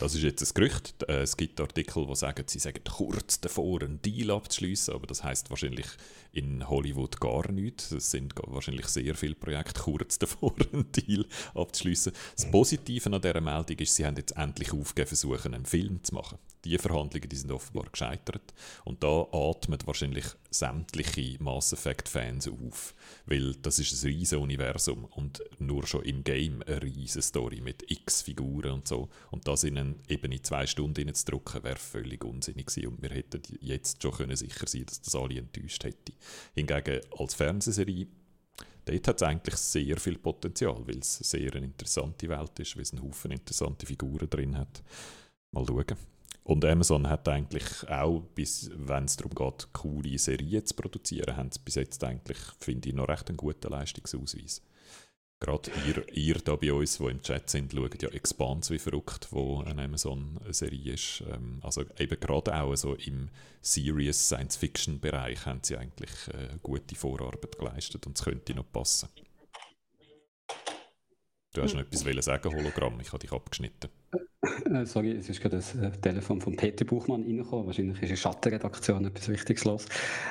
Das 0.00 0.14
ist 0.14 0.22
jetzt 0.22 0.42
ein 0.42 0.54
Gerücht. 0.54 0.94
Äh, 1.08 1.22
es 1.22 1.36
gibt 1.36 1.60
Artikel, 1.60 2.06
die 2.06 2.14
sagen, 2.14 2.44
sie 2.46 2.58
sagen 2.58 2.82
kurz 2.84 3.40
davor, 3.40 3.82
einen 3.82 4.00
Deal 4.00 4.30
abzuschließen, 4.30 4.94
aber 4.94 5.06
das 5.06 5.24
heißt 5.24 5.50
wahrscheinlich 5.50 5.86
in 6.32 6.68
Hollywood 6.68 7.20
gar 7.20 7.50
nichts. 7.50 7.90
Es 7.90 8.12
sind 8.12 8.34
wahrscheinlich 8.36 8.86
sehr 8.86 9.14
viele 9.14 9.34
Projekte 9.34 9.80
kurz 9.80 10.18
davor, 10.18 10.54
einen 10.72 10.90
Deal 10.92 11.26
abzuschließen. 11.54 12.12
Das 12.36 12.50
Positive 12.50 13.12
an 13.12 13.20
dieser 13.20 13.40
Meldung 13.40 13.78
ist, 13.78 13.96
sie 13.96 14.06
haben 14.06 14.16
jetzt 14.16 14.36
endlich 14.36 14.72
aufgegeben, 14.72 15.08
versuchen, 15.08 15.54
einen 15.54 15.66
Film 15.66 16.02
zu 16.04 16.14
machen. 16.14 16.38
Die 16.64 16.76
Verhandlungen 16.78 17.28
die 17.28 17.36
sind 17.36 17.52
offenbar 17.52 17.88
gescheitert 17.90 18.52
und 18.84 19.02
da 19.02 19.26
atmet 19.32 19.86
wahrscheinlich 19.86 20.26
sämtliche 20.50 21.42
Mass 21.42 21.72
Effect-Fans 21.72 22.48
auf, 22.48 22.94
weil 23.26 23.54
das 23.56 23.78
ist 23.78 23.92
ein 23.92 24.08
riesiges 24.08 24.40
Universum 24.40 25.04
und 25.04 25.42
nur 25.58 25.86
schon 25.86 26.04
im 26.04 26.24
Game 26.24 26.62
eine 26.66 26.82
riesige 26.82 27.22
Story 27.22 27.60
mit 27.60 27.90
x 27.90 28.22
Figuren 28.22 28.72
und 28.72 28.88
so 28.88 29.08
und 29.30 29.46
das 29.46 29.64
in 29.64 29.78
eine, 29.78 29.94
eben 30.08 30.32
in 30.32 30.42
zwei 30.42 30.66
Stunden 30.66 31.14
zu 31.14 31.24
drucken, 31.26 31.62
wäre 31.62 31.76
völlig 31.76 32.24
unsinnig 32.24 32.66
gewesen 32.66 32.88
und 32.88 33.02
wir 33.02 33.10
hätten 33.10 33.42
jetzt 33.60 34.02
schon 34.02 34.12
können 34.12 34.36
sicher 34.36 34.66
sein 34.66 34.86
dass 34.86 35.00
das 35.00 35.14
alle 35.14 35.38
enttäuscht 35.38 35.84
hätte. 35.84 36.12
Hingegen 36.54 37.00
als 37.18 37.34
Fernsehserie, 37.34 38.08
dort 38.84 39.08
hat 39.08 39.16
es 39.16 39.22
eigentlich 39.22 39.56
sehr 39.56 39.98
viel 39.98 40.18
Potenzial, 40.18 40.86
weil 40.86 40.98
es 40.98 41.18
eine 41.18 41.26
sehr 41.26 41.54
interessante 41.56 42.28
Welt 42.28 42.58
ist, 42.58 42.76
weil 42.76 42.82
es 42.82 42.92
einen 42.92 43.02
Haufen 43.02 43.30
interessante 43.30 43.86
Figuren 43.86 44.28
drin 44.28 44.56
hat. 44.56 44.82
Mal 45.52 45.64
schauen. 45.66 46.17
Und 46.44 46.64
Amazon 46.64 47.08
hat 47.08 47.28
eigentlich 47.28 47.86
auch, 47.88 48.24
wenn 48.34 49.04
es 49.04 49.16
darum 49.16 49.34
geht, 49.34 49.68
coole 49.74 50.18
Serien 50.18 50.64
zu 50.64 50.74
produzieren, 50.74 51.36
haben 51.36 51.52
sie 51.52 51.60
bis 51.62 51.74
jetzt 51.74 52.02
eigentlich, 52.02 52.38
finde 52.58 52.88
ich, 52.88 52.94
noch 52.94 53.08
recht 53.08 53.28
einen 53.28 53.36
guten 53.36 53.70
Leistungsausweis. 53.70 54.62
Gerade 55.40 55.70
ihr, 55.86 56.16
ihr 56.16 56.34
da 56.36 56.56
bei 56.56 56.72
uns, 56.72 56.98
die 56.98 57.04
im 57.04 57.22
Chat 57.22 57.48
sind, 57.48 57.72
schaut 57.72 58.02
ja 58.02 58.08
Expanse 58.08 58.74
wie 58.74 58.78
verrückt, 58.78 59.28
wo 59.30 59.60
eine 59.60 59.84
Amazon-Serie 59.84 60.94
ist. 60.94 61.22
Ähm, 61.30 61.60
also 61.62 61.84
eben 61.98 62.18
gerade 62.18 62.60
auch 62.60 62.74
so 62.74 62.94
im 62.94 63.28
Serious 63.60 64.26
Science-Fiction-Bereich 64.26 65.46
haben 65.46 65.60
sie 65.62 65.76
eigentlich 65.76 66.10
äh, 66.28 66.56
gute 66.60 66.96
Vorarbeit 66.96 67.56
geleistet 67.56 68.06
und 68.06 68.18
es 68.18 68.24
könnte 68.24 68.54
noch 68.54 68.72
passen. 68.72 69.10
Du 71.54 71.62
hast 71.62 71.74
noch 71.74 71.82
etwas 71.82 72.24
sagen, 72.24 72.54
Hologramm, 72.54 72.98
ich 73.00 73.08
habe 73.08 73.20
dich 73.20 73.32
abgeschnitten. 73.32 73.90
Äh, 74.40 74.86
sorry, 74.86 75.12
es 75.12 75.28
ist 75.28 75.40
gerade 75.40 75.56
das 75.56 75.74
äh, 75.74 75.90
Telefon 75.90 76.40
von 76.40 76.54
Peter 76.54 76.84
Buchmann 76.84 77.22
reingekommen. 77.22 77.66
Wahrscheinlich 77.66 78.00
ist 78.02 78.10
in 78.10 78.16
Schattenredaktion 78.16 79.04
etwas 79.04 79.28
Wichtiges 79.28 79.64
los. 79.64 79.86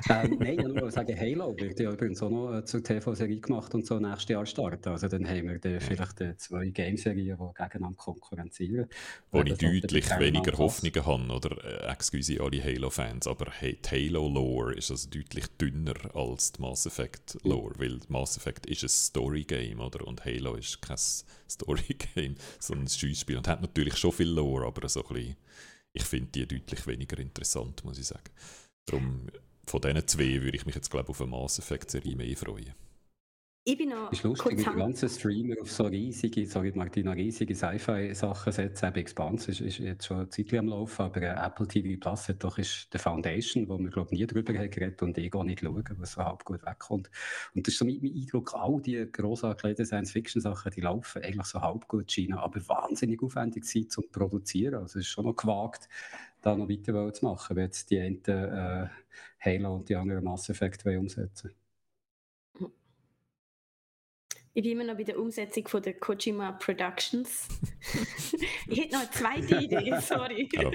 Ähm, 0.10 0.38
nein, 0.40 0.60
ich 0.60 0.66
nur 0.66 0.92
sagen, 0.92 1.20
Halo 1.20 1.56
wird 1.58 1.80
ja 1.80 1.92
übrigens 1.92 2.22
auch 2.22 2.30
noch 2.30 2.58
äh, 2.58 2.64
zur 2.64 2.82
TV-Serie 2.82 3.40
gemacht 3.40 3.74
und 3.76 3.86
so 3.86 4.00
nächstes 4.00 4.30
Jahr 4.30 4.46
starten. 4.46 4.90
Also 4.90 5.08
dann 5.08 5.28
haben 5.28 5.50
wir 5.50 5.60
dann 5.60 5.82
vielleicht 5.82 6.22
äh, 6.22 6.38
zwei 6.38 6.70
Game-Serien, 6.70 7.38
die 7.38 7.54
gegeneinander 7.54 7.98
konkurrenzieren. 7.98 8.88
Wo 9.32 9.42
ich 9.42 9.58
deutlich 9.58 10.10
weniger 10.18 10.58
Hoffnungen 10.58 11.06
habe, 11.06 11.34
oder 11.34 11.64
äh, 11.64 11.92
excuse 11.92 12.40
alle 12.40 12.64
Halo-Fans, 12.64 13.28
aber 13.28 13.52
hey, 13.52 13.78
die 13.84 14.10
Halo-Lore 14.10 14.76
ist 14.76 14.90
also 14.90 15.10
deutlich 15.10 15.48
dünner 15.58 16.16
als 16.16 16.54
die 16.54 16.62
Mass 16.62 16.86
Effect-Lore, 16.86 17.74
mhm. 17.76 17.82
weil 17.82 18.00
Mass 18.08 18.38
Effect 18.38 18.68
ist 18.68 18.84
ein 18.84 18.90
Story-Game, 18.90 19.80
oder? 19.82 20.08
Und 20.08 20.24
Halo 20.24 20.56
ist 20.56 20.82
kein 20.82 20.98
Story-Game, 21.50 22.36
sondern 22.60 22.86
ein 22.86 22.90
Schießspiel 22.90 23.38
und 23.38 23.48
hat 23.48 23.62
natürlich 23.68 23.98
schon 23.98 24.12
viel 24.12 24.30
Lore, 24.30 24.66
aber 24.66 24.88
so 24.90 25.04
bisschen, 25.04 25.36
ich 25.94 26.04
finde 26.04 26.32
die 26.32 26.48
deutlich 26.48 26.86
weniger 26.88 27.18
interessant, 27.20 27.84
muss 27.84 28.00
ich 28.00 28.08
sagen. 28.08 28.30
Darum, 28.86 29.28
von 29.66 29.82
diesen 29.82 30.08
zwei 30.08 30.42
würde 30.42 30.58
ich 30.58 30.66
mich 30.66 30.76
jetzt, 30.76 30.90
glaube 30.90 31.06
ich, 31.06 31.10
auf 31.10 31.22
eine 31.22 31.32
Mass 31.32 31.60
Effect-Serie 31.60 32.16
mehr 32.16 32.38
freuen. 32.38 32.74
Ich 33.70 33.78
bin 33.78 33.90
noch 33.90 34.10
ist 34.14 34.24
lustig, 34.24 34.60
die 34.60 34.64
ganzen 34.64 35.10
Streamer 35.10 35.56
auf 35.60 35.70
so 35.70 35.88
riesige, 35.88 36.48
sorry 36.48 36.72
Martina, 36.74 37.12
riesige 37.12 37.54
Sci-Fi-Sachen 37.54 38.54
setzen. 38.54 38.86
Eben 38.86 38.96
Expanse 38.96 39.52
ist, 39.52 39.60
ist, 39.60 39.80
jetzt 39.80 40.06
schon 40.06 40.22
ein 40.22 40.32
Zeit 40.32 40.54
am 40.54 40.70
Laufen, 40.70 41.02
aber 41.02 41.22
äh, 41.22 41.36
Apple 41.46 41.68
TV 41.68 42.00
Plus 42.00 42.30
hat 42.30 42.42
doch 42.42 42.58
ist 42.58 42.88
The 42.94 42.98
Foundation, 42.98 43.68
wo 43.68 43.78
wir 43.78 43.90
glaube 43.90 44.16
nie 44.16 44.26
drüber 44.26 44.58
haben 44.58 44.70
geredet 44.70 45.02
und 45.04 45.18
ich 45.18 45.30
gar 45.30 45.44
nicht 45.44 45.60
schauen, 45.60 45.84
was 45.98 46.14
so 46.14 46.24
halb 46.24 46.46
gut 46.46 46.66
wegkommt. 46.66 47.12
Und 47.56 47.68
das 47.68 47.74
ist 47.74 47.80
so 47.80 47.84
mein, 47.84 48.00
mein 48.02 48.14
Eindruck, 48.14 48.54
all 48.54 48.80
die 48.80 49.06
grossartigen 49.12 49.86
Science-Fiction-Sachen, 49.86 50.72
die 50.72 50.80
laufen 50.80 51.22
eigentlich 51.22 51.48
so 51.48 51.60
halb 51.60 51.90
gut 51.90 52.10
China, 52.10 52.44
aber 52.44 52.66
wahnsinnig 52.70 53.22
aufwendig 53.22 53.66
sind 53.66 53.92
zum 53.92 54.10
Produzieren. 54.10 54.76
Also 54.76 54.98
es 54.98 55.08
ist 55.08 55.12
schon 55.12 55.26
noch 55.26 55.36
gewagt, 55.36 55.90
da 56.42 56.56
noch 56.56 56.70
weiter 56.70 57.12
zu 57.12 57.26
machen, 57.26 57.58
wenn 57.58 57.66
jetzt 57.66 57.92
die 57.92 58.00
einen 58.00 58.24
äh, 58.24 58.88
Halo 59.42 59.76
und 59.76 59.90
die 59.90 59.98
anderen 59.98 60.24
Mass 60.24 60.48
Effect 60.48 60.86
umsetzen 60.86 61.52
ich 64.58 64.64
bin 64.64 64.72
immer 64.72 64.86
noch 64.86 64.98
bei 64.98 65.04
der 65.04 65.20
Umsetzung 65.20 65.68
von 65.68 65.84
der 65.84 65.94
Kojima 65.94 66.54
Productions. 66.54 67.48
ich 68.68 68.80
hätte 68.80 68.94
noch 68.96 69.02
eine 69.02 69.12
zweite 69.12 69.64
Idee, 69.64 70.00
sorry. 70.02 70.50
Ja, 70.58 70.72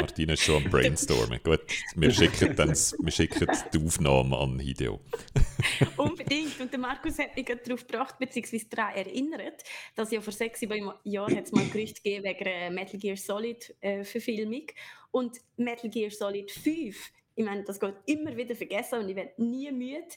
Martina 0.00 0.32
ist 0.32 0.42
schon 0.42 0.64
am 0.64 0.68
Brainstormen. 0.68 1.38
Gut, 1.44 1.60
wir 1.94 2.10
schicken, 2.10 2.56
dann, 2.56 2.70
wir 2.70 3.12
schicken 3.12 3.46
die 3.72 3.78
Aufnahme 3.78 4.36
an 4.36 4.58
Hideo. 4.58 4.98
Unbedingt. 5.96 6.60
Und 6.60 6.72
der 6.72 6.80
Markus 6.80 7.16
hat 7.20 7.36
mich 7.36 7.46
darauf 7.46 7.86
gebracht, 7.86 8.18
beziehungsweise 8.18 8.66
daran 8.68 8.96
erinnert, 8.96 9.62
dass 9.94 10.10
ja 10.10 10.20
vor 10.20 10.32
sechs, 10.32 10.58
sieben 10.58 10.90
Jahren 11.04 11.36
hat 11.36 11.44
es 11.44 11.52
mal 11.52 11.64
Gerüchte 11.68 12.02
gegeben 12.02 12.24
wegen 12.24 12.44
einer 12.44 12.74
Metal 12.74 12.98
Gear 12.98 13.16
Solid 13.16 13.72
äh. 13.82 14.04
Und 15.12 15.36
Metal 15.56 15.88
Gear 15.88 16.10
Solid 16.10 16.50
5, 16.50 17.12
ich 17.36 17.44
meine, 17.44 17.62
das 17.62 17.78
geht 17.78 17.94
immer 18.06 18.36
wieder 18.36 18.56
vergessen 18.56 18.98
und 18.98 19.08
ich 19.08 19.14
werde 19.14 19.40
nie 19.40 19.70
müde, 19.70 20.08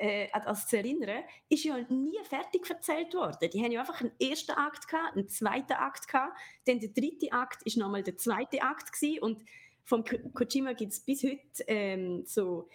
äh, 0.00 0.28
das 0.32 0.66
zu 0.66 0.78
erinnern, 0.78 1.22
ist 1.48 1.64
ja 1.64 1.78
nie 1.88 2.18
fertig 2.24 2.68
erzählt 2.68 3.14
worden. 3.14 3.50
Die 3.52 3.62
haben 3.62 3.72
ja 3.72 3.80
einfach 3.80 4.00
einen 4.00 4.12
ersten 4.20 4.52
Akt 4.52 4.88
gehabt, 4.88 5.16
einen 5.16 5.28
zweiten 5.28 5.74
Akt 5.74 6.08
gehabt, 6.08 6.36
dann 6.66 6.80
der 6.80 6.88
dritte 6.88 7.32
Akt 7.32 7.62
ist 7.64 7.76
nochmal 7.76 8.02
der 8.02 8.16
zweite 8.16 8.62
Akt 8.62 8.92
gewesen 8.92 9.22
und 9.22 9.44
vom 9.84 10.04
Kojima 10.04 10.72
gibt 10.72 10.92
es 10.92 11.00
bis 11.00 11.22
heute 11.24 11.64
ähm, 11.66 12.24
so 12.24 12.68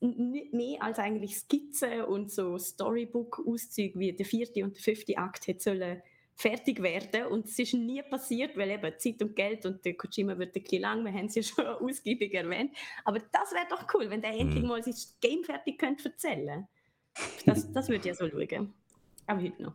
nicht 0.00 0.52
mehr 0.52 0.82
als 0.82 0.98
eigentlich 0.98 1.36
Skizzen 1.36 2.02
und 2.04 2.30
so 2.30 2.58
Storybook-Auszüge, 2.58 3.98
wie 3.98 4.12
der 4.12 4.24
vierte 4.24 4.62
und 4.62 4.76
der 4.76 4.82
fünfte 4.82 5.18
Akt 5.18 5.48
hätte 5.48 5.62
sollen 5.62 6.02
fertig 6.34 6.82
werden. 6.82 7.26
Und 7.26 7.46
es 7.46 7.58
ist 7.58 7.74
nie 7.74 8.02
passiert, 8.02 8.56
weil 8.56 8.70
eben 8.70 8.92
Zeit 8.98 9.22
und 9.22 9.36
Geld 9.36 9.64
und 9.66 9.84
der 9.84 9.94
Kojima 9.94 10.38
wird 10.38 10.56
ein 10.56 10.62
bisschen 10.62 10.82
lang, 10.82 11.04
wir 11.04 11.12
haben 11.12 11.26
es 11.26 11.34
ja 11.34 11.42
schon 11.42 11.66
ausgiebig 11.66 12.34
erwähnt. 12.34 12.72
Aber 13.04 13.18
das 13.18 13.52
wäre 13.52 13.66
doch 13.68 13.86
cool, 13.94 14.10
wenn 14.10 14.22
der 14.22 14.32
mhm. 14.32 14.40
endlich 14.40 14.64
mal 14.64 14.82
sein 14.82 14.94
Game 15.20 15.44
fertig 15.44 15.78
könnte 15.78 16.08
erzählen. 16.08 16.66
Das, 17.46 17.70
das 17.72 17.88
würde 17.88 18.00
ich 18.00 18.06
ja 18.06 18.14
so 18.14 18.28
schauen. 18.28 18.74
Aber 19.26 19.40
heute 19.40 19.62
noch. 19.62 19.74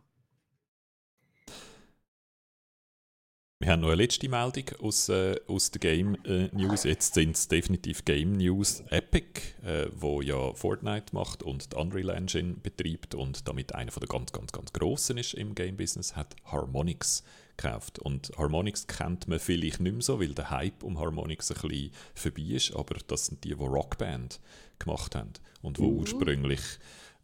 Wir 3.62 3.72
haben 3.72 3.80
noch 3.80 3.88
eine 3.88 3.96
letzte 3.96 4.26
Meldung 4.26 4.64
aus, 4.80 5.10
äh, 5.10 5.38
aus 5.46 5.70
der 5.70 5.80
Game 5.80 6.16
äh, 6.24 6.48
News. 6.52 6.84
Jetzt 6.84 7.12
sind 7.12 7.36
es 7.36 7.46
definitiv 7.46 8.06
Game 8.06 8.32
News 8.32 8.82
Epic, 8.88 9.42
äh, 9.62 9.86
wo 9.94 10.22
ja 10.22 10.54
Fortnite 10.54 11.14
macht 11.14 11.42
und 11.42 11.70
die 11.70 11.76
Unreal 11.76 12.08
Engine 12.08 12.54
betreibt 12.54 13.14
und 13.14 13.46
damit 13.46 13.74
einer 13.74 13.92
von 13.92 14.00
der 14.00 14.08
ganz, 14.08 14.32
ganz, 14.32 14.52
ganz 14.52 14.72
grossen 14.72 15.18
ist 15.18 15.34
im 15.34 15.54
Game 15.54 15.76
Business, 15.76 16.16
hat 16.16 16.36
Harmonix 16.46 17.22
gekauft. 17.58 17.98
Und 17.98 18.32
Harmonix 18.38 18.86
kennt 18.86 19.28
man 19.28 19.38
vielleicht 19.38 19.80
nicht 19.80 19.92
mehr 19.92 20.02
so, 20.02 20.18
weil 20.20 20.32
der 20.32 20.48
Hype 20.48 20.82
um 20.82 20.98
Harmonix 20.98 21.50
ein 21.50 21.60
bisschen 21.60 21.90
vorbei 22.14 22.42
ist, 22.54 22.74
aber 22.74 22.96
das 23.08 23.26
sind 23.26 23.44
die, 23.44 23.54
die 23.54 23.62
Rockband 23.62 24.40
gemacht 24.78 25.14
haben 25.14 25.34
und 25.60 25.78
wo 25.78 25.90
mhm. 25.90 25.98
ursprünglich 25.98 26.62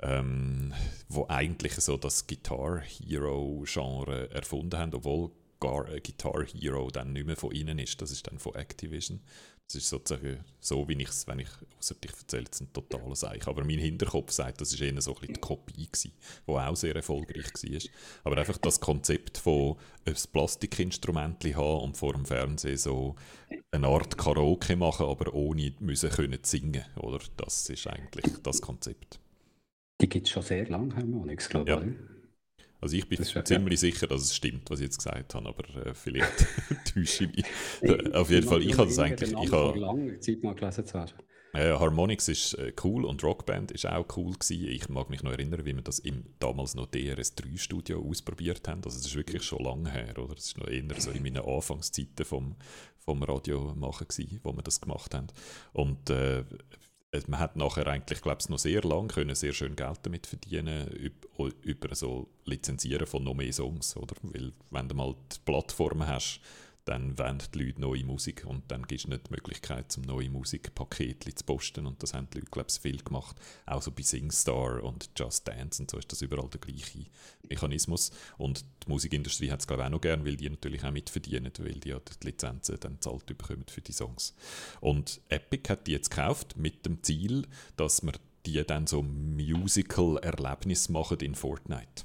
ähm, 0.03 0.75
wo 1.09 1.25
eigentlich 1.29 1.72
so 1.77 1.96
das 1.96 2.27
Guitar 2.27 2.83
Hero 2.83 3.64
Genre 3.66 4.31
erfunden 4.31 4.79
haben, 4.79 4.92
obwohl 4.92 5.31
Gar 5.60 5.88
äh, 5.88 6.00
Guitar 6.00 6.44
Hero 6.44 6.90
dann 6.90 7.12
nicht 7.12 7.26
mehr 7.26 7.36
von 7.36 7.52
ihnen 7.52 7.78
ist. 7.78 8.00
Das 8.00 8.10
ist 8.10 8.26
dann 8.26 8.38
von 8.38 8.54
Activision. 8.54 9.20
Das 9.66 9.74
ist 9.74 9.88
sozusagen 9.88 10.44
so, 10.60 10.88
wie 10.88 11.02
ich 11.02 11.08
es, 11.08 11.26
wenn 11.26 11.40
ich 11.40 11.48
außer 11.78 11.96
dich 11.96 12.12
erzähle, 12.12 12.44
ein 12.60 12.72
totales 12.72 13.24
Eich. 13.24 13.48
Aber 13.48 13.64
mein 13.64 13.80
Hinterkopf 13.80 14.30
sagt, 14.30 14.60
das 14.60 14.78
war 14.78 14.86
eher 14.86 15.00
so 15.00 15.12
ein 15.12 15.20
bisschen 15.20 15.34
die 15.34 15.40
Kopie 15.40 15.86
gewesen, 15.86 16.12
die 16.46 16.52
auch 16.52 16.76
sehr 16.76 16.94
erfolgreich 16.94 17.52
war. 17.52 17.80
Aber 18.22 18.38
einfach 18.38 18.58
das 18.58 18.78
Konzept 18.78 19.38
von 19.38 19.76
ein 20.04 20.14
Plastikinstrument 20.32 21.44
haben 21.56 21.80
und 21.80 21.96
vor 21.96 22.12
dem 22.12 22.26
Fernsehen 22.26 22.76
so 22.76 23.16
eine 23.72 23.88
Art 23.88 24.16
Karaoke 24.16 24.76
machen, 24.76 25.06
aber 25.06 25.34
ohne 25.34 25.74
müssen 25.80 26.10
können 26.10 26.38
singen, 26.42 26.84
oder? 26.94 27.18
Das 27.36 27.68
ist 27.68 27.88
eigentlich 27.88 28.40
das 28.44 28.62
Konzept. 28.62 29.18
Die 30.00 30.08
gibt 30.08 30.28
es 30.28 30.32
schon 30.32 30.42
sehr 30.44 30.68
lange, 30.68 30.94
haben 30.94 31.10
wir 31.10 31.26
nichts, 31.26 31.48
glaube 31.48 31.70
ich. 31.72 31.76
Ja. 31.76 32.15
Also 32.87 32.99
ich 32.99 33.09
bin 33.09 33.20
ziemlich 33.25 33.83
ja. 33.83 33.90
sicher, 33.90 34.07
dass 34.07 34.22
es 34.22 34.37
stimmt, 34.37 34.70
was 34.70 34.79
ich 34.79 34.85
jetzt 34.85 34.99
gesagt 34.99 35.35
habe, 35.35 35.49
aber 35.49 35.87
äh, 35.87 35.92
vielleicht 35.92 36.46
täusche 36.94 37.25
ich 37.25 37.44
mich. 37.83 38.14
Auf 38.14 38.31
jeden 38.31 38.46
Fall, 38.46 38.62
ich 38.62 38.79
habe 38.79 38.87
das 38.87 38.99
eigentlich... 39.01 39.33
Ich 39.33 39.51
habe 39.51 39.77
lange 39.77 40.20
Zeit 40.20 40.40
mal 40.44 40.55
gelesen 40.55 40.87
zu 40.87 40.96
haben. 40.96 41.11
Ja, 41.53 41.81
Harmonix 41.81 42.29
ist 42.29 42.55
äh, 42.55 42.72
cool 42.85 43.05
und 43.05 43.25
Rockband 43.25 43.72
ist 43.72 43.87
auch 43.87 44.07
cool 44.16 44.35
gewesen. 44.35 44.68
Ich 44.68 44.88
mag 44.88 45.11
mich 45.11 45.25
noch 45.25 45.33
erinnern, 45.33 45.64
wie 45.64 45.75
wir 45.75 45.83
das 45.83 45.99
im 45.99 46.27
damals 46.38 46.77
noch 46.77 46.87
DRS3-Studio 46.87 48.09
ausprobiert 48.09 48.68
haben. 48.68 48.83
Also 48.85 48.99
das 48.99 49.07
ist 49.09 49.16
wirklich 49.16 49.42
schon 49.42 49.64
lange 49.64 49.90
her, 49.90 50.16
oder? 50.18 50.37
Das 50.37 50.44
ist 50.44 50.59
noch 50.59 50.68
eher 50.68 50.85
so 51.01 51.11
in 51.11 51.25
meinen 51.25 51.44
Anfangszeiten 51.44 52.25
vom, 52.25 52.55
vom 52.99 53.20
Radio 53.25 53.75
machen 53.75 54.07
gewesen, 54.07 54.38
wo 54.44 54.53
wir 54.53 54.62
das 54.62 54.81
gemacht 54.81 55.12
haben. 55.12 55.27
Und 55.72 56.09
äh, 56.11 56.44
man 57.28 57.40
hat 57.40 57.56
nachher 57.56 57.86
eigentlich, 57.86 58.20
glaube 58.20 58.38
ich, 58.40 58.48
noch 58.48 58.58
sehr 58.58 58.82
lange 58.82 59.08
können 59.08 59.34
sehr 59.34 59.52
schön 59.52 59.76
Geld 59.76 60.00
damit 60.02 60.26
verdienen 60.26 60.88
über, 60.88 61.50
über 61.62 61.94
so 61.94 62.28
Lizenzieren 62.44 63.06
von 63.06 63.24
noch 63.24 63.34
mehr 63.34 63.52
Songs, 63.52 63.96
oder? 63.96 64.14
Weil 64.22 64.52
wenn 64.70 64.88
du 64.88 64.94
mal 64.94 65.14
die 65.32 65.38
Plattform 65.44 66.06
hast, 66.06 66.40
dann 66.87 67.18
wollen 67.18 67.42
die 67.53 67.59
Leute 67.59 67.81
neue 67.81 68.05
Musik 68.05 68.46
und 68.46 68.62
dann 68.70 68.87
gibt 68.87 69.01
es 69.01 69.09
nicht 69.09 69.27
die 69.27 69.33
Möglichkeit, 69.33 69.90
zum 69.90 70.05
neue 70.05 70.31
Musikpakete 70.31 71.35
zu 71.35 71.44
posten 71.44 71.85
und 71.85 72.01
das 72.01 72.14
haben 72.14 72.29
die 72.33 72.38
Leute, 72.38 72.51
glaube 72.51 72.68
ich, 72.70 72.81
viel 72.81 73.03
gemacht. 73.03 73.37
Auch 73.66 73.83
so 73.83 73.90
bei 73.90 74.03
SingStar 74.03 74.83
und 74.85 75.11
Just 75.16 75.49
Dance 75.49 75.83
und 75.83 75.90
so 75.90 75.99
ist 75.99 76.11
das 76.12 76.22
überall 76.22 76.49
der 76.49 76.61
gleiche 76.61 77.07
Mechanismus 77.49 78.12
und 78.38 78.64
die 78.85 78.88
Musikindustrie 78.88 79.51
hat 79.51 79.61
es, 79.61 79.66
glaube 79.66 79.83
ich, 79.83 79.87
auch 79.87 79.90
noch 79.90 80.01
gern, 80.01 80.25
weil 80.25 80.37
die 80.37 80.49
natürlich 80.49 80.85
auch 80.85 80.92
mitverdienen, 80.92 81.53
weil 81.59 81.75
die 81.75 81.88
ja 81.88 81.99
die 81.99 82.27
Lizenzen 82.27 82.79
dann 82.79 83.01
zahlt 83.01 83.27
bekommen 83.27 83.64
für 83.68 83.81
die 83.81 83.92
Songs. 83.92 84.35
Und 84.81 85.20
Epic 85.29 85.68
hat 85.68 85.88
die 85.88 85.92
jetzt 85.92 86.11
gekauft 86.11 86.57
mit 86.57 86.87
dem 86.87 87.03
Ziel, 87.03 87.49
dass 87.77 88.05
man 88.05 88.14
die 88.46 88.62
dann 88.64 88.87
so 88.87 89.03
Musical-Erlebnis 89.03 90.88
machen 90.88 91.18
in 91.18 91.35
Fortnite. 91.35 92.05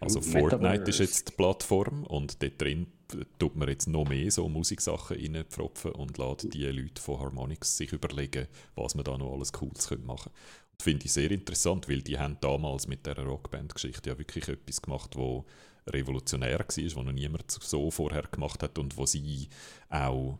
Also 0.00 0.20
Fortnite 0.20 0.90
ist 0.90 0.98
jetzt 0.98 1.28
die 1.28 1.32
Plattform 1.32 2.04
und 2.04 2.42
dort 2.42 2.60
drin 2.60 2.88
tut 3.38 3.56
man 3.56 3.68
jetzt 3.68 3.88
noch 3.88 4.08
mehr 4.08 4.30
so 4.30 4.48
Musiksachen 4.48 5.16
reinpfropfen 5.16 5.92
und 5.92 6.18
lässt 6.18 6.52
die 6.54 6.64
Leute 6.66 7.00
von 7.00 7.20
Harmonix 7.20 7.76
sich 7.76 7.92
überlegen, 7.92 8.48
was 8.74 8.94
man 8.94 9.04
da 9.04 9.16
noch 9.16 9.32
alles 9.32 9.52
Cooles 9.52 9.90
machen 10.04 10.30
könnte. 10.32 10.82
Finde 10.82 11.06
ich 11.06 11.12
sehr 11.12 11.30
interessant, 11.30 11.88
weil 11.88 12.02
die 12.02 12.18
haben 12.18 12.36
damals 12.40 12.88
mit 12.88 13.06
der 13.06 13.18
Rockband-Geschichte 13.18 14.10
ja 14.10 14.18
wirklich 14.18 14.48
etwas 14.48 14.82
gemacht, 14.82 15.16
wo 15.16 15.44
revolutionär 15.86 16.58
war, 16.58 16.66
was 16.66 16.96
noch 16.96 17.12
niemand 17.12 17.50
so 17.50 17.90
vorher 17.90 18.22
gemacht 18.22 18.62
hat 18.62 18.78
und 18.78 18.96
wo 18.96 19.06
sie 19.06 19.48
auch 19.88 20.38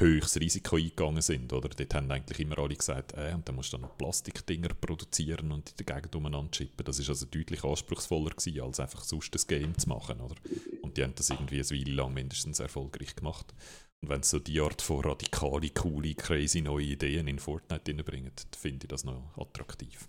höchstes 0.00 0.40
Risiko 0.40 0.76
eingegangen 0.76 1.22
sind. 1.22 1.52
Oder? 1.52 1.68
Dort 1.68 1.94
haben 1.94 2.10
eigentlich 2.10 2.40
immer 2.40 2.58
alle 2.58 2.74
gesagt, 2.74 3.12
äh, 3.16 3.32
und 3.34 3.48
dann 3.48 3.56
musst 3.56 3.72
du 3.72 3.78
dann 3.78 3.88
Plastikdinger 3.98 4.70
produzieren 4.74 5.52
und 5.52 5.70
in 5.70 5.76
der 5.76 5.94
Gegend 5.94 6.14
umeinander 6.16 6.50
chippen. 6.50 6.84
Das 6.84 6.98
ist 6.98 7.08
also 7.08 7.26
deutlich 7.26 7.62
anspruchsvoller 7.62 8.30
gewesen, 8.30 8.62
als 8.62 8.80
einfach 8.80 9.04
sonst 9.04 9.34
das 9.34 9.46
Game 9.46 9.76
zu 9.78 9.88
machen. 9.88 10.20
Oder? 10.20 10.34
Und 10.82 10.96
die 10.96 11.02
haben 11.04 11.14
das 11.14 11.30
irgendwie 11.30 11.60
eine 11.60 11.70
Weile 11.70 11.94
lang 11.94 12.14
mindestens 12.14 12.60
erfolgreich 12.60 13.14
gemacht. 13.14 13.54
Und 14.00 14.08
wenn 14.08 14.22
sie 14.22 14.30
so 14.30 14.38
die 14.38 14.60
Art 14.60 14.80
von 14.80 15.04
radikale, 15.04 15.70
coole, 15.70 16.14
crazy 16.14 16.62
neue 16.62 16.86
Ideen 16.86 17.28
in 17.28 17.38
Fortnite 17.38 17.92
reinbringen, 17.92 18.32
finde 18.56 18.84
ich 18.84 18.88
das 18.88 19.04
noch 19.04 19.36
attraktiv. 19.36 20.08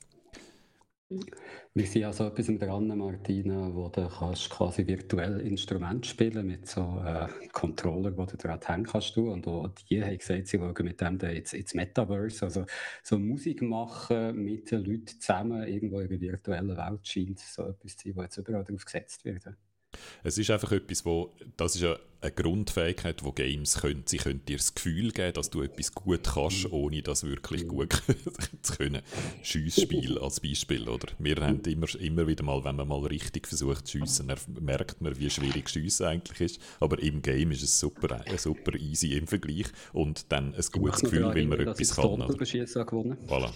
Wir 1.73 1.85
sind 1.85 2.01
ja 2.01 2.13
so 2.13 2.25
etwas 2.25 2.47
dran, 2.47 2.87
Martina, 2.97 3.73
wo 3.73 3.89
du 3.89 4.07
kannst 4.07 4.49
quasi 4.49 4.87
virtuell 4.87 5.41
Instrument 5.41 6.05
spielen 6.05 6.47
mit 6.47 6.67
so 6.67 7.01
äh, 7.05 7.27
Controller, 7.51 8.15
wo 8.17 8.25
du 8.25 8.37
dran 8.37 8.59
hängen 8.65 8.85
kannst. 8.85 9.17
Und 9.17 9.45
wo 9.45 9.67
die 9.67 10.03
haben 10.03 10.17
gesagt, 10.17 10.47
sie 10.47 10.57
schauen 10.57 10.85
mit 10.85 11.01
dem 11.01 11.19
ins, 11.19 11.53
ins 11.53 11.73
Metaverse, 11.73 12.45
also 12.45 12.65
so 13.03 13.19
Musik 13.19 13.61
machen 13.61 14.43
mit 14.43 14.71
den 14.71 14.85
Leuten 14.85 15.07
zusammen 15.19 15.67
irgendwo 15.67 15.99
in 15.99 16.09
der 16.09 16.21
virtuellen 16.21 16.77
Welt 16.77 17.07
scheint 17.07 17.39
so 17.39 17.67
etwas 17.67 17.97
zu 17.97 18.07
sein, 18.07 18.15
wo 18.15 18.21
jetzt 18.21 18.37
überall 18.37 18.63
darauf 18.63 18.85
gesetzt 18.85 19.25
wird. 19.25 19.45
Es 20.23 20.37
ist 20.37 20.49
einfach 20.51 20.71
etwas, 20.71 21.05
wo, 21.05 21.33
das 21.57 21.75
ist 21.75 21.81
ja 21.81 21.97
eine 22.21 22.31
Grundfähigkeit, 22.31 23.21
die 23.25 23.31
Games 23.31 23.79
können. 23.81 24.03
Sie 24.05 24.17
können 24.17 24.45
dir 24.45 24.57
das 24.57 24.75
Gefühl 24.75 25.11
geben, 25.11 25.33
dass 25.33 25.49
du 25.49 25.63
etwas 25.63 25.93
gut 25.93 26.23
kannst, 26.23 26.65
mhm. 26.65 26.73
ohne 26.73 27.01
das 27.01 27.23
wirklich 27.23 27.67
gut 27.67 27.93
zu 28.61 28.73
können. 28.73 29.01
Schiessspiel 29.41 30.19
als 30.19 30.39
Beispiel, 30.39 30.87
oder? 30.87 31.07
Wir 31.17 31.35
haben 31.37 31.61
immer, 31.61 31.87
immer 31.99 32.27
wieder 32.27 32.43
mal, 32.43 32.63
wenn 32.63 32.75
man 32.75 32.87
mal 32.87 33.01
richtig 33.05 33.47
versucht 33.47 33.87
zu 33.87 33.97
schiessen, 33.97 34.31
merkt 34.59 35.01
man, 35.01 35.17
wie 35.19 35.29
schwierig 35.29 35.69
Schiessen 35.69 36.05
eigentlich 36.05 36.41
ist. 36.41 36.61
Aber 36.79 37.01
im 37.01 37.21
Game 37.21 37.51
ist 37.51 37.63
es 37.63 37.79
super, 37.79 38.23
äh, 38.25 38.37
super 38.37 38.77
easy 38.77 39.13
im 39.13 39.27
Vergleich 39.27 39.67
und 39.91 40.31
dann 40.31 40.53
ein 40.53 40.65
gutes 40.71 41.01
Gefühl, 41.01 41.25
weil 41.33 41.45
man 41.45 41.59
etwas 41.59 41.95
kann. 41.95 42.05
Oder? 42.05 42.27
Voilà. 43.27 43.51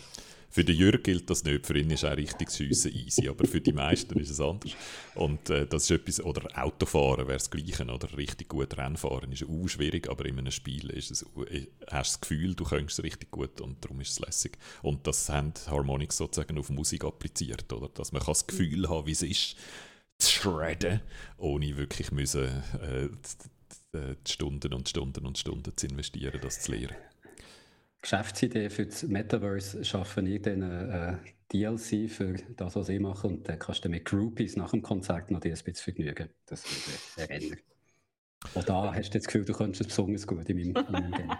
Für 0.55 0.63
den 0.63 0.77
Jürg 0.77 1.03
gilt 1.03 1.29
das 1.29 1.43
nicht, 1.43 1.67
für 1.67 1.77
ihn 1.77 1.89
ist 1.91 2.05
auch 2.05 2.15
richtig 2.15 2.49
Schiessen 2.49 2.93
easy, 2.93 3.27
aber 3.27 3.45
für 3.45 3.59
die 3.59 3.73
meisten 3.73 4.17
ist 4.21 4.29
es 4.29 4.39
anders. 4.39 4.71
Und 5.13 5.49
äh, 5.49 5.67
das 5.67 5.83
ist 5.83 5.91
etwas, 5.91 6.23
oder 6.23 6.47
Autofahren 6.57 7.27
wäre 7.27 7.37
das 7.37 7.51
Gleiche, 7.51 7.83
oder 7.83 8.15
richtig 8.15 8.47
gut 8.47 8.77
Rennfahren 8.77 9.33
ist 9.33 9.43
auch 9.43 9.67
schwierig, 9.67 10.09
aber 10.09 10.25
in 10.25 10.39
einem 10.39 10.53
Spiel 10.53 10.91
ist 10.91 11.11
es, 11.11 11.23
äh, 11.49 11.67
hast 11.91 12.15
du 12.15 12.19
das 12.19 12.21
Gefühl, 12.21 12.55
du 12.55 12.63
könntest 12.63 12.99
es 12.99 13.03
richtig 13.03 13.31
gut 13.31 13.59
und 13.59 13.83
darum 13.83 13.99
ist 13.99 14.11
es 14.11 14.19
lässig. 14.21 14.57
Und 14.81 15.05
das 15.05 15.27
haben 15.27 15.51
Harmonix 15.67 16.15
sozusagen 16.15 16.57
auf 16.57 16.69
Musik 16.69 17.03
appliziert, 17.03 17.73
oder? 17.73 17.89
Dass 17.89 18.13
man 18.13 18.23
das 18.25 18.47
Gefühl 18.47 18.87
haben, 18.87 19.07
wie 19.07 19.11
es 19.11 19.23
ist, 19.23 19.57
zu 20.19 20.31
shredden, 20.31 21.01
ohne 21.37 21.75
wirklich 21.75 22.13
müssen, 22.13 22.45
äh, 23.91 24.15
Stunden 24.25 24.73
und 24.73 24.87
Stunden 24.87 25.25
und 25.25 25.37
Stunden 25.37 25.75
zu 25.75 25.87
investieren, 25.87 26.39
das 26.41 26.61
zu 26.61 26.71
lernen. 26.71 26.95
Geschäftsidee 28.05 28.69
für 28.69 28.85
das 28.85 29.01
Metaverse 29.01 29.83
schaffen 29.83 30.27
ich 30.27 30.39
dann 30.43 30.61
äh, 30.61 31.17
DLC 31.51 32.07
für 32.07 32.35
das, 32.55 32.75
was 32.75 32.87
ich 32.89 32.99
mache. 32.99 33.25
Und 33.25 33.49
dann 33.49 33.57
kannst 33.57 33.83
du 33.83 33.89
mit 33.89 34.05
Groupies 34.05 34.55
nach 34.57 34.69
dem 34.69 34.83
Konzert 34.83 35.31
noch 35.31 35.39
dir 35.39 35.55
ein 35.55 35.63
bisschen 35.63 35.73
vergnügen. 35.73 36.29
Das 36.45 36.63
würde 37.17 37.31
erinnern. 37.31 37.59
Und 38.53 38.69
da 38.69 38.93
hast 38.93 39.09
du 39.09 39.17
das 39.17 39.25
Gefühl, 39.25 39.43
du 39.43 39.53
könntest 39.53 39.81
es 39.81 39.87
besonders 39.87 40.27
gut 40.27 40.47
in 40.47 40.57
meinem, 40.57 40.85
in 40.85 40.91
meinem 40.91 41.11
Game. 41.13 41.31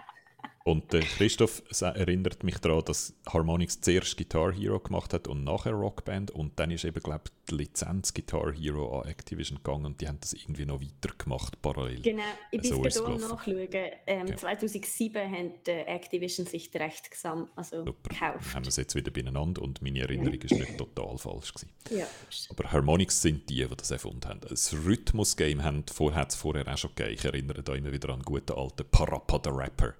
Und 0.66 0.92
äh, 0.94 0.98
Christoph 0.98 1.62
erinnert 1.80 2.42
mich 2.42 2.58
daran, 2.58 2.84
dass 2.84 3.14
Harmonix 3.28 3.80
zuerst 3.80 4.16
Guitar 4.16 4.52
Hero 4.52 4.80
gemacht 4.80 5.14
hat 5.14 5.28
und 5.28 5.44
nachher 5.44 5.70
Rockband. 5.70 6.32
Und 6.32 6.58
dann 6.58 6.72
ist 6.72 6.84
eben, 6.84 7.00
glaube 7.00 7.20
ich, 7.26 7.32
die 7.48 7.54
Lizenz 7.54 8.12
Guitar 8.12 8.52
Hero 8.52 8.98
an 8.98 9.08
Activision 9.08 9.58
gegangen 9.58 9.86
und 9.86 10.00
die 10.00 10.08
haben 10.08 10.18
das 10.20 10.32
irgendwie 10.32 10.66
noch 10.66 10.80
weiter 10.80 11.14
gemacht, 11.16 11.62
parallel. 11.62 12.02
Genau, 12.02 12.24
ich 12.50 12.62
bin 12.62 12.84
es 12.84 13.00
gerade 13.00 13.20
nachschauen. 13.20 13.68
Ähm, 14.08 14.26
ja. 14.26 14.36
2007 14.36 15.30
hat 15.30 15.68
äh, 15.68 15.82
Activision 15.82 16.46
sich 16.46 16.68
das 16.72 16.82
Recht 16.82 17.12
gesam 17.12 17.48
also 17.54 17.84
Super. 17.84 18.08
gekauft. 18.08 18.52
Haben 18.52 18.64
wir 18.64 18.70
es 18.70 18.76
jetzt 18.76 18.96
wieder 18.96 19.12
beieinander 19.12 19.62
und 19.62 19.80
meine 19.82 20.00
Erinnerung 20.00 20.40
ist 20.40 20.50
nicht 20.50 20.76
total 20.76 21.16
falsch. 21.16 21.54
Gewesen. 21.54 21.70
Ja. 21.90 22.08
Aber 22.50 22.72
Harmonix 22.72 23.22
sind 23.22 23.48
die, 23.48 23.64
die 23.64 23.76
das 23.76 23.92
erfunden 23.92 24.28
haben. 24.28 24.40
Das 24.40 24.74
Rhythmus-Game 24.74 25.62
hat 25.62 25.90
es 26.30 26.34
vorher 26.34 26.66
auch 26.66 26.76
schon 26.76 26.90
gegeben. 26.96 27.14
Ich 27.14 27.24
erinnere 27.24 27.62
da 27.62 27.72
immer 27.72 27.92
wieder 27.92 28.08
an 28.08 28.22
guten 28.22 28.58
alten 28.58 28.84
Parappa 28.90 29.40
the 29.44 29.50
Rapper. 29.50 29.94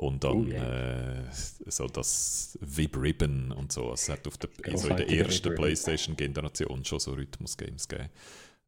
Und 0.00 0.24
dann 0.24 0.46
oh, 0.46 0.48
yeah. 0.48 1.20
äh, 1.20 1.24
so 1.66 1.86
das 1.86 2.58
Vib 2.62 2.96
Ribbon 2.96 3.52
und 3.52 3.70
so. 3.70 3.92
Es 3.92 4.08
hat 4.08 4.26
auf 4.26 4.38
der, 4.38 4.48
also 4.72 4.88
in 4.88 4.96
der 4.96 5.10
ersten 5.10 5.54
PlayStation-Generation 5.54 6.86
schon 6.86 7.00
so 7.00 7.12
Rhythmus-Games 7.12 7.86
gegeben. 7.86 8.08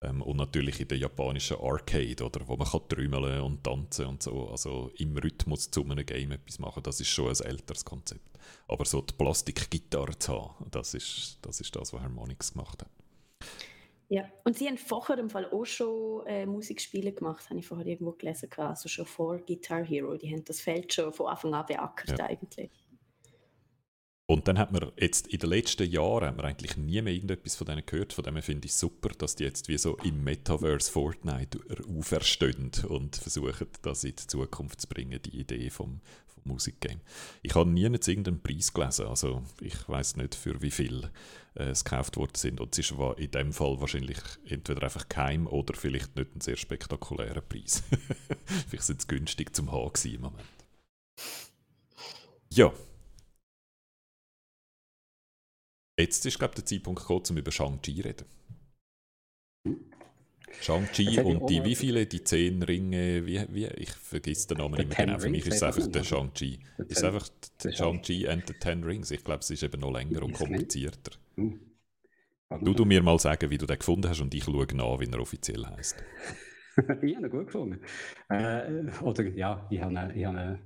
Ähm, 0.02 0.20
und 0.20 0.36
natürlich 0.36 0.78
in 0.80 0.88
der 0.88 0.98
japanischen 0.98 1.56
Arcade, 1.56 2.22
oder, 2.22 2.46
wo 2.46 2.56
man 2.58 2.68
kann 2.68 2.86
trümmeln 2.86 3.40
und 3.40 3.64
tanzen 3.64 4.06
und 4.08 4.22
so. 4.22 4.50
Also 4.50 4.90
im 4.98 5.16
Rhythmus 5.16 5.70
zu 5.70 5.82
einem 5.84 6.04
Game 6.04 6.32
etwas 6.32 6.58
machen, 6.58 6.82
das 6.82 7.00
ist 7.00 7.08
schon 7.08 7.30
ein 7.30 7.46
älteres 7.46 7.82
Konzept. 7.82 8.38
Aber 8.68 8.84
so 8.84 9.00
die 9.00 9.14
Plastikgitarre 9.14 10.18
zu 10.18 10.34
haben, 10.34 10.70
das 10.70 10.92
ist, 10.92 11.38
das 11.40 11.62
ist 11.62 11.74
das, 11.74 11.94
was 11.94 12.02
Harmonix 12.02 12.52
gemacht 12.52 12.82
hat. 12.82 12.90
Ja, 14.12 14.24
und 14.44 14.58
sie 14.58 14.68
haben 14.68 14.76
vorher 14.76 15.16
im 15.16 15.30
Fall 15.30 15.46
auch 15.50 15.64
schon 15.64 16.26
äh, 16.26 16.44
Musikspiele 16.44 17.12
gemacht, 17.12 17.48
habe 17.48 17.60
ich 17.60 17.66
vorher 17.66 17.86
irgendwo 17.86 18.12
gelesen, 18.12 18.50
also 18.58 18.86
schon 18.86 19.06
vor 19.06 19.38
Guitar 19.38 19.82
Hero. 19.82 20.18
Die 20.18 20.30
haben 20.30 20.44
das 20.44 20.60
Feld 20.60 20.92
schon 20.92 21.14
von 21.14 21.28
Anfang 21.28 21.54
an 21.54 21.64
beackert 21.64 22.18
ja. 22.18 22.26
eigentlich. 22.26 22.70
Und 24.32 24.48
dann 24.48 24.58
hat 24.58 24.72
man 24.72 24.90
jetzt 24.98 25.26
in 25.26 25.40
den 25.40 25.50
letzten 25.50 25.90
Jahren 25.90 26.24
haben 26.24 26.38
wir 26.38 26.44
eigentlich 26.44 26.78
nie 26.78 27.02
mehr 27.02 27.12
irgendetwas 27.12 27.54
von 27.54 27.66
denen 27.66 27.84
gehört. 27.84 28.14
Von 28.14 28.24
dem 28.24 28.40
finde 28.40 28.64
ich 28.64 28.72
super, 28.72 29.10
dass 29.10 29.36
die 29.36 29.44
jetzt 29.44 29.68
wie 29.68 29.76
so 29.76 29.98
im 29.98 30.24
Metaverse 30.24 30.90
Fortnite 30.90 31.58
auferstehen 31.94 32.70
und 32.88 33.16
versuchen, 33.16 33.66
das 33.82 34.04
in 34.04 34.16
die 34.16 34.26
Zukunft 34.26 34.80
zu 34.80 34.88
bringen, 34.88 35.20
die 35.22 35.38
Idee 35.38 35.68
vom, 35.68 36.00
Musikgame. 36.44 37.00
Ich 37.42 37.54
habe 37.54 37.70
nie 37.70 37.82
jetzt 37.82 38.08
irgendeinen 38.08 38.42
Preis 38.42 38.72
gelesen, 38.72 39.06
also 39.06 39.42
ich 39.60 39.88
weiß 39.88 40.16
nicht 40.16 40.34
für 40.34 40.60
wie 40.60 40.72
viel 40.72 41.08
äh, 41.54 41.64
es 41.64 41.84
gekauft 41.84 42.16
worden 42.16 42.34
sind 42.34 42.60
und 42.60 42.72
es 42.72 42.90
ist 42.90 42.98
in 43.18 43.30
dem 43.30 43.52
Fall 43.52 43.80
wahrscheinlich 43.80 44.18
entweder 44.46 44.82
einfach 44.82 45.08
kein 45.08 45.46
oder 45.46 45.74
vielleicht 45.74 46.16
nicht 46.16 46.34
ein 46.34 46.40
sehr 46.40 46.56
spektakulärer 46.56 47.42
Preis. 47.42 47.84
vielleicht 48.68 48.86
sind 48.86 48.98
es 48.98 49.06
günstig 49.06 49.54
zum 49.54 49.70
haben 49.70 50.14
im 50.14 50.22
Moment. 50.22 50.48
Ja. 52.50 52.72
Jetzt 55.98 56.24
ist 56.24 56.38
glaube 56.38 56.52
ich 56.52 56.62
der 56.62 56.66
Zeitpunkt 56.66 57.00
gekommen, 57.00 57.22
um 57.30 57.36
über 57.36 57.50
Shang-Chi 57.50 57.96
zu 57.96 58.08
reden. 58.08 58.24
Shang-Chi 60.60 61.20
und 61.20 61.48
die, 61.48 61.64
wie 61.64 61.74
viele, 61.74 62.06
die 62.06 62.22
zehn 62.24 62.62
Ringe, 62.62 63.26
wie, 63.26 63.44
wie, 63.50 63.66
ich 63.66 63.90
vergesse 63.90 64.48
den 64.48 64.58
Namen 64.58 64.80
immer 64.80 64.94
genau, 64.94 65.18
für 65.18 65.30
mich 65.30 65.46
ist 65.46 65.56
es 65.56 65.62
einfach 65.62 65.86
der 65.86 66.04
Shang-Chi. 66.04 66.60
Es 66.78 66.98
ist 66.98 67.04
einfach 67.04 67.28
der 67.62 67.72
Shang-Chi 67.72 68.28
and 68.28 68.46
the 68.46 68.54
Ten 68.54 68.84
Rings. 68.84 69.10
Ich 69.10 69.24
glaube, 69.24 69.40
es 69.40 69.50
ist 69.50 69.62
eben 69.62 69.80
noch 69.80 69.92
länger 69.92 70.22
und 70.22 70.32
komplizierter. 70.32 71.12
Uh. 71.36 71.58
Du 72.60 72.74
du 72.74 72.84
mir 72.84 73.02
mal 73.02 73.18
sagen, 73.18 73.50
wie 73.50 73.56
du 73.56 73.66
den 73.66 73.78
gefunden 73.78 74.08
hast 74.08 74.20
und 74.20 74.34
ich 74.34 74.44
schaue 74.44 74.66
nach, 74.74 75.00
wie 75.00 75.10
er 75.10 75.20
offiziell 75.20 75.64
heißt. 75.64 75.96
ich 77.02 77.16
habe 77.16 77.26
ihn 77.26 77.30
gut 77.30 77.46
gefunden. 77.46 77.80
Äh, 78.28 78.90
oder 79.00 79.26
ja, 79.28 79.66
ich 79.70 79.80
habe, 79.80 80.12
ich 80.14 80.24
habe 80.24 80.58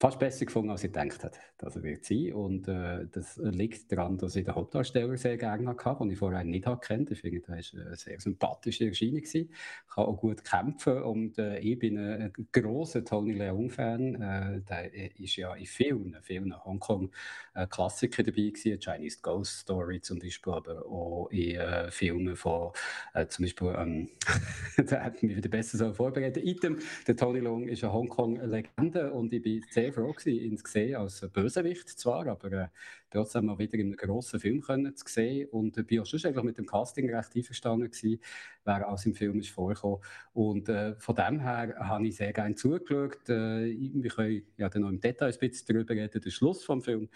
fast 0.00 0.18
besser 0.18 0.46
gefunden, 0.46 0.70
als 0.70 0.82
ich 0.82 0.92
gedacht 0.92 1.22
habe, 1.24 1.36
dass 1.58 1.76
er 1.76 1.82
wird 1.82 2.06
sein. 2.06 2.32
Und 2.32 2.66
äh, 2.68 3.06
das 3.12 3.36
liegt 3.36 3.92
daran, 3.92 4.16
dass 4.16 4.34
ich 4.34 4.46
den 4.46 4.54
Hauptdarsteller 4.54 5.18
sehr 5.18 5.36
gerne 5.36 5.68
hatte, 5.68 5.96
den 6.00 6.10
ich 6.10 6.18
vorher 6.18 6.42
nicht 6.42 6.66
kennt. 6.80 7.10
Ich 7.10 7.20
finde, 7.20 7.42
er 7.42 7.48
war 7.48 7.56
eine 7.56 7.96
sehr 7.96 8.18
sympathische 8.18 8.86
Erscheinung. 8.86 9.20
Gewesen. 9.20 9.50
kann 9.94 10.06
auch 10.06 10.16
gut 10.16 10.42
kämpfen 10.42 11.02
und 11.02 11.38
äh, 11.38 11.58
ich 11.58 11.78
bin 11.78 11.98
ein 11.98 12.32
großer 12.50 13.04
Tony 13.04 13.34
Leung-Fan. 13.34 14.14
Äh, 14.14 14.60
der 14.62 15.20
ist 15.20 15.36
ja 15.36 15.54
in 15.54 15.66
vielen, 15.66 16.16
vielen 16.22 16.64
Hongkong-Klassikern 16.64 18.24
dabei 18.24 18.48
gewesen. 18.48 18.80
Chinese 18.80 19.18
Ghost 19.20 19.60
Story 19.60 20.00
zum 20.00 20.18
Beispiel, 20.18 20.54
aber 20.54 20.86
auch 20.86 21.28
in 21.30 21.56
äh, 21.56 21.90
Filmen 21.90 22.36
von 22.36 22.72
äh, 23.12 23.26
zum 23.26 23.44
Beispiel, 23.44 23.74
ähm, 23.76 24.08
da 24.88 25.04
hat 25.04 25.22
mich 25.22 25.36
wieder 25.36 25.50
besser 25.50 25.76
so 25.76 25.92
vorbereitet. 25.92 26.42
Item, 26.42 26.78
der 27.06 27.16
Tony 27.16 27.40
Leung 27.40 27.68
ist 27.68 27.84
eine 27.84 27.92
Hongkong-Legende 27.92 29.12
und 29.12 29.34
ich 29.34 29.42
bin 29.42 29.62
sehr 29.68 29.89
sehr 29.92 30.04
froh 30.04 30.12
gewesen, 30.12 30.52
ihn 30.52 30.56
zu 30.58 30.66
sehen, 30.66 30.96
als 30.96 31.20
Bösewicht 31.32 31.88
zwar, 31.88 32.26
aber 32.26 32.52
äh, 32.52 32.68
trotzdem 33.10 33.46
mal 33.46 33.58
wieder 33.58 33.74
in 33.74 33.86
einem 33.86 33.96
grossen 33.96 34.40
Film 34.40 34.60
können 34.60 34.96
zu 34.96 35.04
sehen. 35.08 35.48
Und 35.50 35.76
ich 35.76 35.86
bin 35.86 36.00
auch 36.00 36.06
schon 36.06 36.20
eigentlich 36.24 36.44
mit 36.44 36.58
dem 36.58 36.66
Casting 36.66 37.12
recht 37.14 37.34
einverstanden 37.34 37.90
gewesen, 37.90 38.20
wer 38.64 38.88
aus 38.88 39.06
im 39.06 39.14
Film 39.14 39.40
ist 39.40 39.50
vorgekommen. 39.50 40.00
Und 40.32 40.68
äh, 40.68 40.94
von 40.96 41.14
dem 41.14 41.40
her 41.40 41.74
habe 41.78 42.06
ich 42.06 42.16
sehr 42.16 42.32
gerne 42.32 42.54
zugeschaut. 42.54 43.28
Äh, 43.28 43.76
wir 43.94 44.10
können 44.10 44.42
ja 44.56 44.68
dann 44.68 44.82
noch 44.82 44.88
im 44.90 45.00
Detail 45.00 45.32
ein 45.32 45.38
bisschen 45.38 45.66
darüber 45.68 45.94
reden. 45.94 46.20
Der 46.20 46.30
Schluss 46.30 46.64
vom 46.64 46.82
Film 46.82 47.08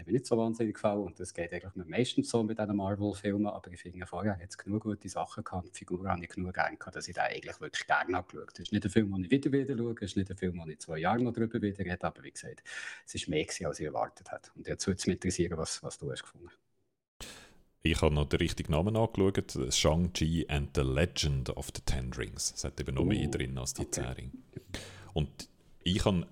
hat 0.00 0.06
mir 0.06 0.12
nicht 0.12 0.26
so 0.26 0.36
wahnsinnig 0.36 0.74
gefallen. 0.74 1.02
Und 1.02 1.20
das 1.20 1.32
geht 1.32 1.52
eigentlich 1.52 1.86
meistens 1.86 2.30
so 2.30 2.42
mit 2.42 2.58
diesen 2.58 2.76
Marvel-Filmen. 2.76 3.46
Aber 3.46 3.70
ich 3.70 3.80
finde, 3.80 4.06
vorher 4.06 4.34
hat 4.34 4.48
es 4.48 4.58
genug 4.58 4.82
gute 4.82 5.08
Sachen 5.08 5.44
gehabt. 5.44 5.68
Die 5.68 5.78
Figur 5.78 6.08
habe 6.08 6.22
ich 6.22 6.30
genug 6.30 6.54
gerne 6.54 6.76
gehabt, 6.76 6.96
dass 6.96 7.08
ich 7.08 7.14
da 7.14 7.22
eigentlich 7.22 7.60
wirklich 7.60 7.86
gerne 7.86 8.16
angeschaut 8.16 8.40
habe. 8.40 8.52
Es 8.54 8.60
ist 8.60 8.72
nicht 8.72 8.84
ein 8.84 8.90
Film, 8.90 9.12
den 9.12 9.24
ich 9.24 9.30
wieder 9.30 9.52
wieder 9.52 9.76
schaue. 9.76 9.94
Es 9.94 10.02
ist 10.02 10.16
nicht 10.16 10.30
ein 10.30 10.36
Film, 10.36 10.58
den 10.58 10.70
ich 10.70 10.78
zwei 10.80 10.98
Jahre 10.98 11.22
noch 11.22 11.32
darüber 11.32 11.60
wieder 11.60 11.78
rede. 11.84 12.02
Aber 12.02 12.22
wie 12.22 12.30
gesagt, 12.30 12.62
es 13.06 13.14
ist 13.14 13.28
mehr 13.28 13.44
gewesen, 13.44 13.66
als 13.66 13.80
ich 13.80 13.86
erwartet 13.86 14.30
habe. 14.32 14.42
Und 14.56 14.66
jetzt 14.66 14.86
würde 14.86 14.98
es 14.98 15.06
mich 15.06 15.20
interessieren, 15.44 15.58
was, 15.58 15.82
was 15.82 15.98
du 15.98 16.10
hast 16.10 16.22
gefunden 16.22 16.50
ich 17.82 18.02
habe 18.02 18.14
noch 18.14 18.28
den 18.28 18.38
richtigen 18.38 18.72
Namen 18.72 18.96
angeschaut. 18.96 19.74
Shang-Chi 19.74 20.46
and 20.48 20.70
the 20.74 20.82
Legend 20.82 21.50
of 21.56 21.70
the 21.74 21.80
Ten 21.82 22.12
Rings. 22.12 22.52
Es 22.54 22.64
hat 22.64 22.78
eben 22.80 22.94
noch 22.94 23.04
mehr 23.04 23.26
oh, 23.26 23.30
drin 23.30 23.56
als 23.56 23.74
die 23.74 23.86
okay. 23.86 24.14
Zehn 24.16 24.32
Und 25.14 25.48
ich 25.82 26.04
habe 26.04 26.26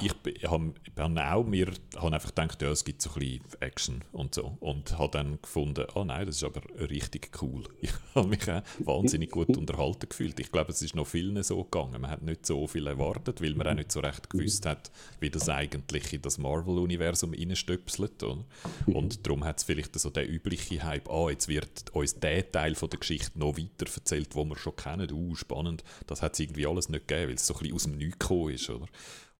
ich 0.00 0.48
habe 0.48 0.74
auch 0.98 1.44
mir 1.44 1.72
habe 1.96 2.14
einfach 2.14 2.30
gedacht, 2.30 2.62
ja, 2.62 2.70
es 2.70 2.84
gibt 2.84 3.00
so 3.00 3.10
ein 3.10 3.20
bisschen 3.20 3.42
Action 3.60 4.04
und 4.12 4.34
so. 4.34 4.56
Und 4.60 4.98
habe 4.98 5.10
dann 5.12 5.38
gefunden, 5.40 5.86
oh 5.94 6.04
nein, 6.04 6.26
das 6.26 6.36
ist 6.36 6.44
aber 6.44 6.62
richtig 6.78 7.30
cool. 7.42 7.64
Ich 7.84 7.92
habe 8.14 8.28
mich 8.28 8.50
auch 8.50 8.62
wahnsinnig 8.78 9.30
gut 9.30 9.48
unterhalten 9.56 10.08
gefühlt. 10.08 10.38
Ich 10.40 10.50
glaube, 10.50 10.72
es 10.72 10.80
ist 10.82 10.94
noch 10.94 11.06
vielen 11.06 11.42
so 11.42 11.64
gegangen. 11.64 12.00
Man 12.00 12.10
hat 12.10 12.22
nicht 12.22 12.46
so 12.46 12.66
viel 12.66 12.86
erwartet, 12.86 13.42
weil 13.42 13.54
man 13.54 13.66
auch 13.66 13.74
nicht 13.74 13.92
so 13.92 14.00
recht 14.00 14.30
gewusst 14.30 14.66
hat, 14.66 14.90
wie 15.20 15.30
das 15.30 15.48
eigentlich 15.48 16.12
in 16.12 16.22
das 16.22 16.38
Marvel-Universum 16.38 17.34
reinstöpselt. 17.34 18.22
Und 18.86 19.26
darum 19.26 19.44
hat 19.44 19.58
es 19.58 19.64
vielleicht 19.64 19.98
so 19.98 20.10
der 20.10 20.28
übliche 20.28 20.82
Hype, 20.82 21.10
ah, 21.10 21.30
jetzt 21.30 21.48
wird 21.48 21.90
uns 21.92 22.18
der 22.20 22.50
Teil 22.50 22.74
von 22.74 22.88
der 22.88 23.00
Geschichte 23.00 23.38
noch 23.38 23.58
weiter 23.58 23.86
erzählt, 23.92 24.34
wo 24.34 24.44
wir 24.44 24.56
schon 24.56 24.76
kennen. 24.76 25.10
Uh, 25.12 25.34
spannend. 25.34 25.84
Das 26.06 26.22
hat 26.22 26.34
es 26.34 26.40
irgendwie 26.40 26.66
alles 26.66 26.88
nicht 26.88 27.06
gegeben, 27.08 27.28
weil 27.28 27.34
es 27.34 27.46
so 27.46 27.54
ein 27.54 27.60
bisschen 27.60 27.74
aus 27.74 27.82
dem 27.84 27.96
Nichts 27.96 28.18
gekommen 28.18 28.50
ist. 28.50 28.70
Oder? 28.70 28.86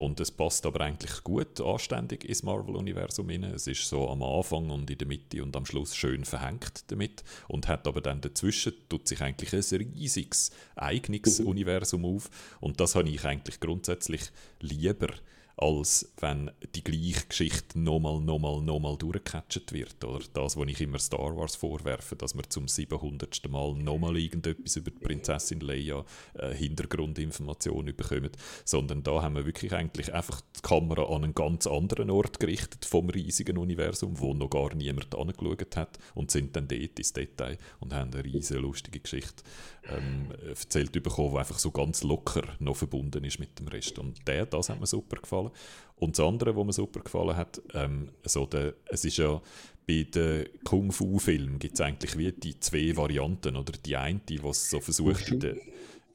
Und 0.04 0.20
es 0.20 0.30
passt 0.30 0.66
aber 0.66 0.82
eigentlich 0.82 1.24
gut, 1.24 1.60
anständig 1.60 2.24
ins 2.24 2.42
Marvel-Universum 2.42 3.30
rein. 3.30 3.44
Es 3.44 3.66
ist 3.66 3.88
so 3.88 4.08
am 4.10 4.22
Anfang 4.22 4.68
und 4.70 4.90
in 4.90 4.98
der 4.98 5.08
Mitte 5.08 5.42
und 5.42 5.56
am 5.56 5.64
Schluss 5.64 5.96
schön 5.96 6.24
verhängt 6.24 6.84
damit 6.88 7.24
und 7.48 7.68
hat 7.68 7.86
aber 7.86 8.02
dann 8.02 8.20
dazwischen, 8.20 8.74
tut 8.88 9.08
sich 9.08 9.22
eigentlich 9.22 9.52
ein 9.54 9.78
riesiges, 9.94 10.50
eigenes. 10.76 11.40
Universum 11.40 12.04
auf. 12.04 12.28
Und 12.60 12.80
das 12.80 12.94
habe 12.94 13.08
ich 13.08 13.24
eigentlich 13.24 13.60
grundsätzlich 13.60 14.30
lieber 14.60 15.08
als 15.56 16.12
wenn 16.20 16.50
die 16.74 16.82
gleiche 16.82 17.26
Geschichte 17.28 17.78
nochmal, 17.78 18.20
nochmal, 18.20 18.60
nochmal 18.60 18.96
durchgecatcht 18.96 19.72
wird. 19.72 20.04
Oder 20.04 20.24
das, 20.32 20.56
was 20.56 20.68
ich 20.68 20.80
immer 20.80 20.98
Star 20.98 21.36
Wars 21.36 21.54
vorwerfe, 21.56 22.16
dass 22.16 22.34
wir 22.34 22.42
zum 22.48 22.66
700. 22.66 23.48
Mal 23.48 23.74
nochmal 23.74 24.16
irgendetwas 24.16 24.76
über 24.76 24.90
die 24.90 24.98
Prinzessin 24.98 25.60
Leia 25.60 26.04
äh, 26.34 26.52
Hintergrundinformationen 26.54 27.94
bekommen. 27.94 28.30
Sondern 28.64 29.02
da 29.02 29.22
haben 29.22 29.36
wir 29.36 29.46
wirklich 29.46 29.72
eigentlich 29.72 30.12
einfach 30.12 30.40
die 30.56 30.62
Kamera 30.62 31.04
an 31.04 31.24
einen 31.24 31.34
ganz 31.34 31.66
anderen 31.66 32.10
Ort 32.10 32.40
gerichtet 32.40 32.84
vom 32.84 33.08
riesigen 33.10 33.58
Universum, 33.58 34.18
wo 34.18 34.34
noch 34.34 34.50
gar 34.50 34.74
niemand 34.74 35.14
angeschaut 35.14 35.76
hat 35.76 35.98
und 36.14 36.30
sind 36.30 36.56
dann 36.56 36.66
dort 36.66 36.98
ins 36.98 37.12
Detail 37.12 37.58
und 37.80 37.94
haben 37.94 38.12
eine 38.12 38.24
riesige 38.24 38.60
lustige 38.60 39.00
Geschichte 39.00 39.44
ähm, 39.88 40.32
erzählt 40.48 40.92
bekommen, 40.92 41.32
die 41.32 41.38
einfach 41.38 41.58
so 41.58 41.70
ganz 41.70 42.02
locker 42.02 42.42
noch 42.58 42.76
verbunden 42.76 43.24
ist 43.24 43.38
mit 43.38 43.58
dem 43.58 43.68
Rest. 43.68 43.98
Und 43.98 44.26
der, 44.26 44.46
das 44.46 44.68
hat 44.68 44.80
mir 44.80 44.86
super 44.86 45.16
gefallen. 45.16 45.50
Und 45.96 46.18
das 46.18 46.26
andere, 46.26 46.56
was 46.56 46.66
mir 46.66 46.72
super 46.72 47.00
gefallen 47.00 47.36
hat, 47.36 47.60
ähm, 47.74 48.10
so 48.24 48.46
der, 48.46 48.74
es 48.86 49.04
ist 49.04 49.18
ja 49.18 49.40
bei 49.86 50.04
den 50.04 50.46
Kung-Fu-Filmen 50.64 51.58
gibt 51.58 51.74
es 51.74 51.80
eigentlich 51.80 52.16
wie 52.16 52.32
die 52.32 52.58
zwei 52.58 52.96
Varianten. 52.96 53.56
Oder 53.56 53.72
die 53.72 53.96
eine, 53.96 54.20
die 54.20 54.42
was 54.42 54.70
so 54.70 54.80
versucht, 54.80 55.30
in 55.30 55.40
der, 55.40 55.56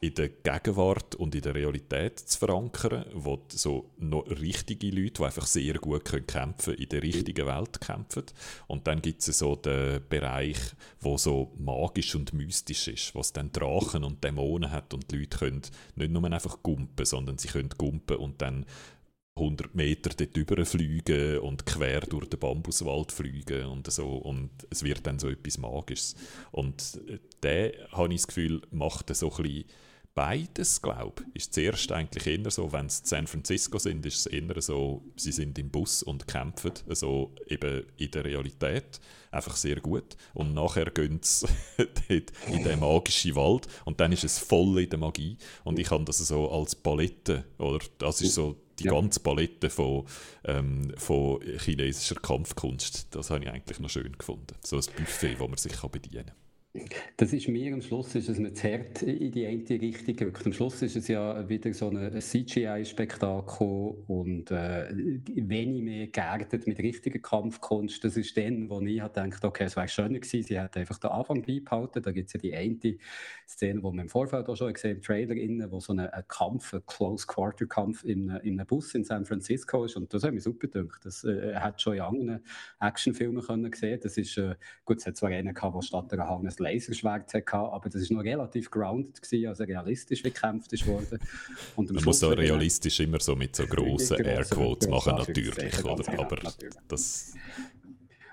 in 0.02 0.14
der 0.14 0.30
Gegenwart 0.30 1.16
und 1.16 1.36
in 1.36 1.42
der 1.42 1.56
Realität 1.56 2.20
zu 2.20 2.40
verankern, 2.40 3.06
wo 3.14 3.44
so 3.50 3.92
noch 3.98 4.26
richtige 4.30 4.90
Leute, 4.92 5.14
die 5.14 5.24
einfach 5.24 5.46
sehr 5.46 5.74
gut 5.74 6.06
können 6.06 6.26
kämpfen 6.26 6.76
in 6.76 6.88
der 6.88 7.04
richtigen 7.04 7.46
Welt 7.46 7.82
kämpfen. 7.82 8.24
Und 8.68 8.88
dann 8.88 9.02
gibt 9.02 9.28
es 9.28 9.38
so 9.38 9.58
den 9.58 10.02
Bereich, 10.08 10.58
wo 11.02 11.18
so 11.18 11.52
magisch 11.58 12.16
und 12.16 12.34
mystisch 12.34 12.88
ist, 12.88 13.14
was 13.14 13.34
dann 13.34 13.52
Drachen 13.52 14.06
und 14.06 14.24
Dämonen 14.24 14.72
hat 14.72 14.94
und 14.94 15.12
die 15.12 15.18
Leute 15.18 15.38
können 15.38 15.62
nicht 15.96 16.12
nur 16.12 16.24
einfach 16.24 16.64
gumpen, 16.64 17.06
sondern 17.06 17.38
sie 17.38 17.50
können 17.50 17.70
gumpen 17.78 18.18
und 18.18 18.42
dann 18.42 18.66
100 19.36 19.76
Meter 19.76 20.12
dort 20.12 20.68
fliegen 20.68 21.40
und 21.40 21.66
quer 21.66 22.02
durch 22.02 22.30
den 22.30 22.40
Bambuswald 22.40 23.12
fliegen 23.12 23.66
und 23.66 23.92
so 23.92 24.08
und 24.18 24.50
es 24.70 24.84
wird 24.84 25.06
dann 25.06 25.20
so 25.20 25.30
etwas 25.30 25.58
Magisches. 25.58 26.16
Und 26.52 27.02
äh, 27.08 27.20
der, 27.44 27.90
habe 27.92 28.14
ich 28.14 28.22
das 28.22 28.28
Gefühl, 28.28 28.62
macht 28.72 29.14
so 29.16 29.32
ein 29.32 29.44
bisschen 29.44 29.66
beides, 30.20 30.82
glaube 30.82 31.24
ich. 31.34 31.44
Ist 31.44 31.54
zuerst 31.54 31.94
eigentlich 31.94 32.28
eher 32.28 32.52
so, 32.52 32.74
wenn 32.74 32.90
sie 32.90 33.04
San 33.06 33.26
Francisco 33.26 33.80
sind, 33.80 34.06
ist 34.06 34.18
es 34.18 34.26
eher 34.26 34.62
so, 34.62 35.02
sie 35.16 35.32
sind 35.32 35.58
im 35.58 35.70
Bus 35.70 36.04
und 36.04 36.28
kämpfen, 36.28 36.74
also 36.90 37.34
eben 37.48 37.86
in 37.96 38.12
der 38.12 38.26
Realität, 38.26 39.00
einfach 39.32 39.56
sehr 39.56 39.78
gut. 39.80 40.18
Und 40.34 40.54
nachher 40.54 40.92
gehen 40.92 41.22
sie 41.24 41.48
in 42.48 42.64
den 42.66 42.82
magischen 42.82 43.34
Wald 43.38 43.70
und 43.86 44.02
dann 44.02 44.12
ist 44.12 44.26
es 44.26 44.40
voll 44.40 44.80
in 44.80 44.90
der 44.90 45.00
Magie. 45.00 45.38
Und 45.64 45.80
ich 45.80 45.90
habe 45.90 46.04
das 46.04 46.18
so 46.18 46.52
als 46.52 46.76
Palette, 46.76 47.46
oder 47.58 47.80
das 47.98 48.22
ist 48.22 48.34
so 48.34 48.58
die 48.78 48.86
ja. 48.86 48.92
ganze 48.92 49.22
Palette 49.22 49.70
von, 49.70 50.06
ähm, 50.44 50.94
von 50.98 51.40
chinesischer 51.60 52.16
Kampfkunst. 52.16 53.08
Das 53.12 53.30
habe 53.30 53.46
ich 53.46 53.50
eigentlich 53.50 53.80
noch 53.80 53.90
schön 53.90 54.18
gefunden. 54.18 54.54
So 54.66 54.76
ein 54.76 54.84
Buffet, 54.98 55.40
wo 55.40 55.48
man 55.48 55.58
sich 55.58 55.78
bedienen 55.78 56.26
kann. 56.26 56.49
Das 57.18 57.34
ist 57.34 57.48
mir 57.48 57.74
am 57.74 57.82
Schluss 57.82 58.14
ist 58.14 58.30
es 58.30 58.38
nicht 58.38 58.64
hart 58.64 59.02
in 59.02 59.32
die 59.32 59.48
eine 59.48 59.68
Richtung 59.82 60.16
gerückt. 60.16 60.46
Am 60.46 60.54
Schluss 60.54 60.84
ist 60.84 60.96
es 60.96 61.08
ja 61.08 61.50
wieder 61.50 61.74
so 61.74 61.90
ein 61.90 62.22
CGI-Spektakel 62.22 63.96
und 64.06 64.52
äh, 64.52 64.88
wenig 64.94 65.82
mehr 65.82 66.08
geerdet 66.08 66.68
mit 66.68 66.78
richtiger 66.78 67.18
Kampfkunst. 67.18 68.04
Das 68.04 68.18
ist 68.18 68.38
dann, 68.38 68.70
wo 68.70 68.82
ich 68.82 69.02
gedacht 69.02 69.44
okay, 69.44 69.64
es 69.64 69.76
wäre 69.76 69.88
schöner 69.88 70.20
gewesen, 70.20 70.44
sie 70.44 70.60
hätte 70.60 70.82
einfach 70.82 71.00
den 71.00 71.10
Anfang 71.10 71.42
beibehalten. 71.42 72.04
Da 72.04 72.12
gibt 72.12 72.28
es 72.28 72.34
ja 72.34 72.40
die 72.40 72.54
eine 72.54 72.98
Szene, 73.48 73.82
die 73.82 73.88
man 73.88 74.00
im 74.00 74.10
Vorfeld 74.10 74.48
auch 74.48 74.56
schon 74.56 74.72
gesehen 74.72 74.98
im 74.98 75.02
Trailer, 75.02 75.36
innen, 75.36 75.72
wo 75.72 75.80
so 75.80 75.94
ein, 75.94 76.08
Kampf, 76.28 76.76
ein 76.76 76.86
Close-Quarter-Kampf 76.86 78.04
in, 78.04 78.30
in 78.44 78.60
einem 78.60 78.68
Bus 78.68 78.94
in 78.94 79.04
San 79.04 79.26
Francisco 79.26 79.86
ist. 79.86 79.96
Und 79.96 80.14
das 80.14 80.24
hat 80.24 80.34
mich 80.36 80.44
super 80.44 80.68
gedacht. 80.68 81.04
Das 81.04 81.24
äh, 81.24 81.56
hat 81.56 81.82
schon 81.82 81.96
in 81.96 82.02
anderen 82.02 82.44
Actionfilmen 82.80 83.42
können 83.42 83.74
sehen. 83.74 84.00
Das 84.04 84.18
ist, 84.18 84.38
äh, 84.38 84.54
gut, 84.86 85.00
es 85.00 85.08
hat 85.08 85.18
zwar 85.18 85.30
einen 85.32 85.56
gehabt, 85.56 85.76
der 85.76 85.82
statt 85.82 86.14
einer 86.14 86.30
Hang 86.60 86.74
Laserschwert 86.74 87.34
hatte, 87.34 87.58
aber 87.58 87.90
das 87.90 88.02
ist 88.02 88.12
noch 88.12 88.24
relativ 88.24 88.70
grounded 88.70 89.22
gewesen, 89.22 89.48
also 89.48 89.64
realistisch 89.64 90.24
wie 90.24 90.32
gekämpft 90.32 90.72
ist 90.74 90.86
worden. 90.88 91.20
Und 91.76 91.92
Man 91.92 92.04
muss 92.04 92.20
so 92.20 92.30
realistisch 92.30 93.00
immer 93.00 93.20
so 93.20 93.36
mit 93.36 93.56
so 93.56 93.66
grossen 93.66 94.18
Airquotes 94.18 94.88
machen, 94.90 95.16
natürlich, 95.16 95.84
oder? 95.84 96.04
Genau, 96.04 96.22
aber 96.24 96.44
natürlich. 96.44 96.76
das... 96.88 97.34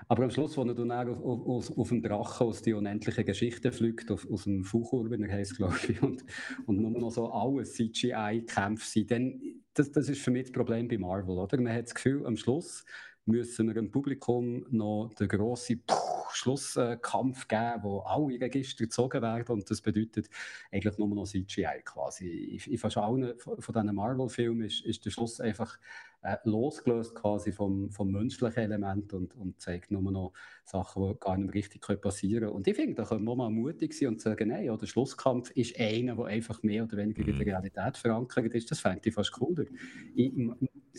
Aber 0.09 0.23
am 0.23 0.31
Schluss, 0.31 0.57
als 0.57 0.69
er 0.69 0.73
dann 0.73 0.91
auf, 0.91 1.21
auf, 1.21 1.77
auf 1.77 1.89
dem 1.89 2.01
Drachen 2.01 2.47
aus 2.47 2.61
die 2.61 2.71
unendliche 2.71 3.25
Geschichte 3.25 3.73
fliegt, 3.73 4.09
auf, 4.09 4.25
aus 4.31 4.45
dem 4.45 4.63
Fuchurbener 4.63 5.27
heisst, 5.27 5.57
glaube 5.57 5.75
ich, 5.89 6.01
und, 6.01 6.23
und 6.65 6.79
nur 6.79 6.91
noch 6.91 7.11
so 7.11 7.29
alles 7.29 7.73
CGI-Kämpfe 7.73 8.85
sind, 8.85 9.11
dann, 9.11 9.41
das, 9.73 9.91
das 9.91 10.07
ist 10.07 10.21
für 10.21 10.31
mich 10.31 10.43
das 10.43 10.53
Problem 10.53 10.87
bei 10.87 10.97
Marvel, 10.97 11.37
oder? 11.37 11.59
Man 11.59 11.73
hat 11.73 11.87
das 11.87 11.95
Gefühl, 11.95 12.25
am 12.25 12.37
Schluss 12.37 12.85
müssen 13.27 13.67
wir 13.67 13.73
dem 13.73 13.91
Publikum 13.91 14.65
noch 14.69 15.11
den 15.19 15.27
grossen 15.27 15.83
Schlusskampf 16.31 17.47
geben, 17.47 17.83
wo 17.83 17.99
alle 17.99 18.39
Register 18.39 18.85
gezogen 18.85 19.21
werden 19.21 19.47
und 19.49 19.69
das 19.69 19.81
bedeutet 19.81 20.29
eigentlich 20.71 20.97
nur 20.97 21.09
noch 21.09 21.25
CGI 21.25 21.81
quasi. 21.83 22.59
In 22.65 22.77
fast 22.77 22.97
allen 22.97 23.37
von 23.37 23.73
diesen 23.73 23.95
Marvel-Filmen 23.95 24.65
ist, 24.65 24.85
ist 24.85 25.05
der 25.05 25.11
Schluss 25.11 25.39
einfach 25.39 25.77
äh, 26.21 26.37
losgelöst 26.43 27.15
quasi 27.15 27.51
vom, 27.51 27.89
vom 27.91 28.11
menschlichen 28.11 28.63
Element 28.63 29.13
und, 29.13 29.35
und 29.35 29.59
zeigt 29.61 29.91
nur 29.91 30.11
noch 30.11 30.33
Sachen, 30.65 31.07
die 31.07 31.19
gar 31.19 31.37
nicht 31.37 31.53
richtig 31.53 32.01
passieren 32.01 32.45
können. 32.45 32.55
Und 32.55 32.67
ich 32.67 32.75
finde, 32.75 32.95
da 32.95 33.05
können 33.05 33.23
wir 33.23 33.35
mal 33.35 33.49
mutig 33.49 33.93
sein 33.93 34.09
und 34.09 34.21
sagen, 34.21 34.49
nein, 34.49 34.65
ja, 34.65 34.75
der 34.75 34.87
Schlusskampf 34.87 35.51
ist 35.51 35.79
einer, 35.79 36.15
der 36.15 36.25
einfach 36.25 36.63
mehr 36.63 36.83
oder 36.83 36.97
weniger 36.97 37.21
in 37.21 37.27
der 37.27 37.35
mhm. 37.35 37.41
Realität 37.41 37.97
verankert 37.97 38.53
ist. 38.53 38.69
Das 38.71 38.79
fände 38.79 39.01
ich 39.07 39.13
fast 39.13 39.31
cooler. 39.31 39.65
Ich, 40.15 40.33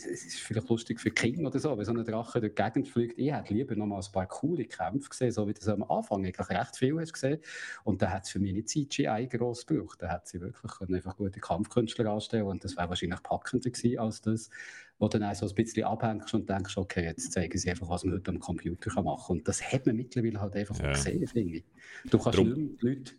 es 0.05 0.25
ist 0.25 0.39
vielleicht 0.39 0.69
lustig 0.69 0.99
für 0.99 1.11
Kinder 1.11 1.47
oder 1.47 1.59
so, 1.59 1.77
wenn 1.77 1.85
so 1.85 1.91
ein 1.91 2.03
Drache 2.03 2.39
durch 2.39 2.53
die 2.53 2.61
Gegend 2.61 2.87
fliegt. 2.87 3.17
Ich 3.17 3.31
hätte 3.31 3.53
lieber 3.53 3.75
noch 3.75 3.85
mal 3.85 3.99
ein 3.99 4.11
paar 4.11 4.27
coole 4.27 4.65
Kämpfe 4.65 5.09
gesehen, 5.09 5.31
so 5.31 5.47
wie 5.47 5.53
das 5.53 5.67
am 5.67 5.83
Anfang 5.83 6.25
eigentlich 6.25 6.49
recht 6.49 6.77
viel 6.77 6.99
hast 6.99 7.13
gesehen. 7.13 7.39
Und 7.83 8.01
da 8.01 8.09
hat 8.09 8.23
es 8.23 8.29
für 8.29 8.39
mich 8.39 8.53
nicht 8.53 8.69
CGI 8.69 9.27
gross 9.29 9.65
gebraucht. 9.65 10.01
Da 10.01 10.09
hat 10.09 10.27
sie 10.27 10.41
wirklich 10.41 10.71
einfach 10.81 11.17
gute 11.17 11.39
Kampfkünstler 11.39 12.11
anstellen 12.11 12.47
und 12.47 12.63
das 12.63 12.77
wäre 12.77 12.89
wahrscheinlich 12.89 13.21
packender 13.23 13.69
gewesen 13.69 13.99
als 13.99 14.21
das, 14.21 14.49
wo 14.97 15.07
du 15.07 15.19
dann 15.19 15.35
so 15.35 15.47
ein 15.47 15.55
bisschen 15.55 15.83
abhängst 15.83 16.33
und 16.33 16.49
denkst, 16.49 16.77
okay, 16.77 17.05
jetzt 17.05 17.31
zeigen 17.31 17.57
sie 17.57 17.69
einfach, 17.69 17.89
was 17.89 18.03
man 18.03 18.15
heute 18.15 18.31
am 18.31 18.39
Computer 18.39 19.01
machen 19.01 19.27
kann. 19.27 19.37
Und 19.37 19.47
das 19.47 19.61
hat 19.61 19.85
man 19.85 19.95
mittlerweile 19.95 20.39
halt 20.41 20.55
einfach 20.55 20.79
ja. 20.79 20.91
gesehen, 20.91 21.25
finde 21.27 21.57
ich. 21.57 21.63
Du 22.09 22.19
kannst 22.19 22.37
Drum. 22.37 22.47
nicht 22.47 22.57
mehr 22.57 22.67
die 22.81 22.87
Leute 22.87 23.13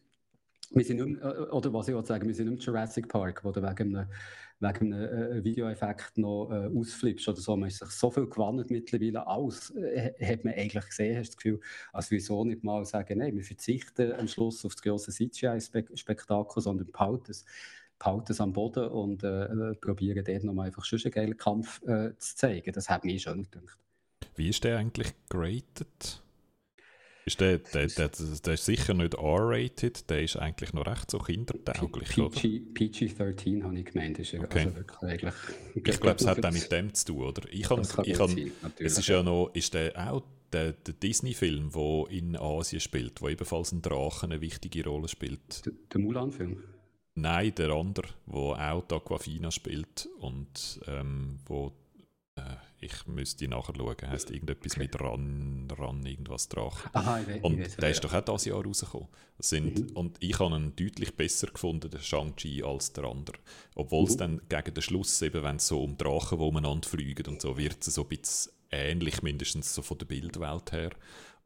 wir 0.70 0.84
sind 0.84 1.04
nicht, 1.04 1.20
äh, 1.20 1.26
oder 1.26 1.72
was 1.72 1.88
ich 1.88 2.06
sagen, 2.06 2.26
wir 2.26 2.34
sind 2.34 2.50
nicht 2.50 2.64
Jurassic 2.64 3.08
Park, 3.08 3.44
wo 3.44 3.50
du 3.50 3.62
wegen 3.62 3.96
einem, 3.96 4.08
wegen 4.60 4.94
einem 4.94 5.38
äh, 5.38 5.44
Videoeffekt 5.44 6.18
noch 6.18 6.50
äh, 6.50 6.70
ausflippst 6.78 7.28
oder 7.28 7.40
so. 7.40 7.56
Man 7.56 7.68
ist 7.68 7.78
sich 7.78 7.90
so 7.90 8.10
viel 8.10 8.26
gewandt 8.26 8.70
mittlerweile 8.70 9.26
aus, 9.26 9.70
äh, 9.70 10.12
hat 10.24 10.44
man 10.44 10.54
eigentlich 10.54 10.86
gesehen, 10.86 11.18
hast 11.18 11.28
du 11.28 11.32
das 11.32 11.36
Gefühl, 11.36 11.60
als 11.92 12.10
wieso 12.10 12.44
nicht 12.44 12.62
mal 12.62 12.84
sagen, 12.84 13.18
nein, 13.18 13.36
wir 13.36 13.44
verzichten 13.44 14.12
am 14.12 14.28
Schluss 14.28 14.64
auf 14.64 14.74
das 14.74 14.82
grosse 14.82 15.10
CGI-Spektakel, 15.10 16.62
sondern 16.62 16.90
behalten 16.90 17.30
es, 17.30 17.44
behalten 17.98 18.32
es 18.32 18.40
am 18.40 18.52
Boden 18.52 18.88
und 18.88 19.24
äh, 19.24 19.44
äh 19.44 19.74
probieren 19.74 20.24
dort 20.24 20.44
nochmal 20.44 20.66
einfach 20.66 20.84
schon 20.84 21.00
einen 21.02 21.12
geilen 21.12 21.36
Kampf 21.36 21.80
zu 21.80 22.36
zeigen. 22.36 22.72
Das 22.72 22.88
hat 22.88 23.04
mich 23.04 23.22
schon 23.22 23.42
gedacht. 23.42 23.78
Wie 24.36 24.48
ist 24.48 24.64
der 24.64 24.78
eigentlich 24.78 25.12
geratet? 25.28 26.22
Ist 27.26 27.40
der, 27.40 27.58
der, 27.58 27.86
der, 27.86 28.08
der 28.08 28.54
ist 28.54 28.64
sicher 28.64 28.94
nicht 28.94 29.14
R-rated, 29.14 30.08
der 30.08 30.22
ist 30.22 30.36
eigentlich 30.36 30.72
noch 30.72 30.86
recht 30.86 31.10
so 31.10 31.18
kindertauglich, 31.18 32.08
PG, 32.08 32.62
PG-13 32.72 33.62
habe 33.62 33.78
ich 33.78 33.84
gemeint, 33.84 34.18
ist 34.18 34.32
er 34.32 34.42
okay. 34.42 34.60
also 34.60 34.76
wirklich 34.76 35.02
eigentlich... 35.02 35.34
Ich 35.74 36.00
glaube, 36.00 36.16
es 36.18 36.26
hat 36.26 36.44
auch 36.44 36.52
mit 36.52 36.72
dem 36.72 36.94
zu 36.94 37.06
tun, 37.06 37.22
oder? 37.22 37.42
Ich 37.50 37.62
kann, 37.62 37.82
ich 38.04 38.14
kann, 38.14 38.28
sein, 38.28 38.52
es 38.78 38.98
ist 38.98 39.08
ja 39.08 39.22
noch, 39.22 39.50
ist 39.52 39.74
der 39.74 39.92
auch 39.96 40.22
der, 40.52 40.72
der 40.72 40.94
Disney-Film, 40.94 41.70
der 41.72 42.04
in 42.10 42.36
Asien 42.36 42.80
spielt, 42.80 43.20
wo 43.22 43.28
ebenfalls 43.28 43.72
ein 43.72 43.82
Drachen 43.82 44.32
eine 44.32 44.40
wichtige 44.40 44.84
Rolle 44.84 45.08
spielt. 45.08 45.64
Der, 45.66 45.72
der 45.92 46.00
Mulan-Film? 46.00 46.62
Nein, 47.14 47.54
der 47.54 47.70
andere, 47.70 48.08
wo 48.26 48.52
auch 48.52 48.84
die 48.86 48.94
Aquafina 48.94 49.50
spielt 49.50 50.08
und 50.20 50.80
ähm, 50.86 51.38
wo 51.46 51.72
äh, 52.36 52.42
ich 52.80 53.06
müsste 53.06 53.46
nachher 53.48 53.74
schauen, 53.76 53.96
heißt 54.06 54.30
irgendetwas 54.30 54.76
mit 54.76 54.98
Ran, 55.00 55.68
Ran 55.70 56.04
irgendwas 56.04 56.48
Drache. 56.48 56.88
Aha, 56.92 57.20
ich 57.20 57.44
und 57.44 57.60
ich 57.60 57.76
der 57.76 57.90
ist 57.90 58.02
doch 58.02 58.12
auch 58.12 58.24
dieses 58.24 58.46
Jahr 58.46 58.64
rausgekommen. 58.64 59.08
Sind, 59.38 59.90
mhm. 59.90 59.96
Und 59.96 60.16
ich 60.20 60.38
habe 60.38 60.54
ihn 60.54 60.74
deutlich 60.76 61.16
besser 61.16 61.48
gefunden, 61.48 61.90
den 61.90 62.00
Shang-Chi, 62.00 62.62
als 62.62 62.92
der 62.92 63.04
andere. 63.04 63.36
Obwohl 63.74 64.04
es 64.04 64.14
mhm. 64.14 64.18
dann 64.18 64.40
gegen 64.48 64.74
den 64.74 64.82
Schluss, 64.82 65.20
eben, 65.22 65.42
wenn 65.42 65.56
es 65.56 65.66
so 65.66 65.82
um 65.82 65.96
Drachen, 65.96 66.38
die 66.38 66.44
umeinander 66.44 66.88
fliegen 66.88 67.26
und 67.26 67.40
so, 67.40 67.56
wird 67.56 67.86
es 67.86 67.94
so 67.94 68.02
ein 68.02 68.08
bisschen 68.08 68.52
ähnlich, 68.70 69.22
mindestens 69.22 69.74
so 69.74 69.82
von 69.82 69.98
der 69.98 70.06
Bildwelt 70.06 70.72
her. 70.72 70.90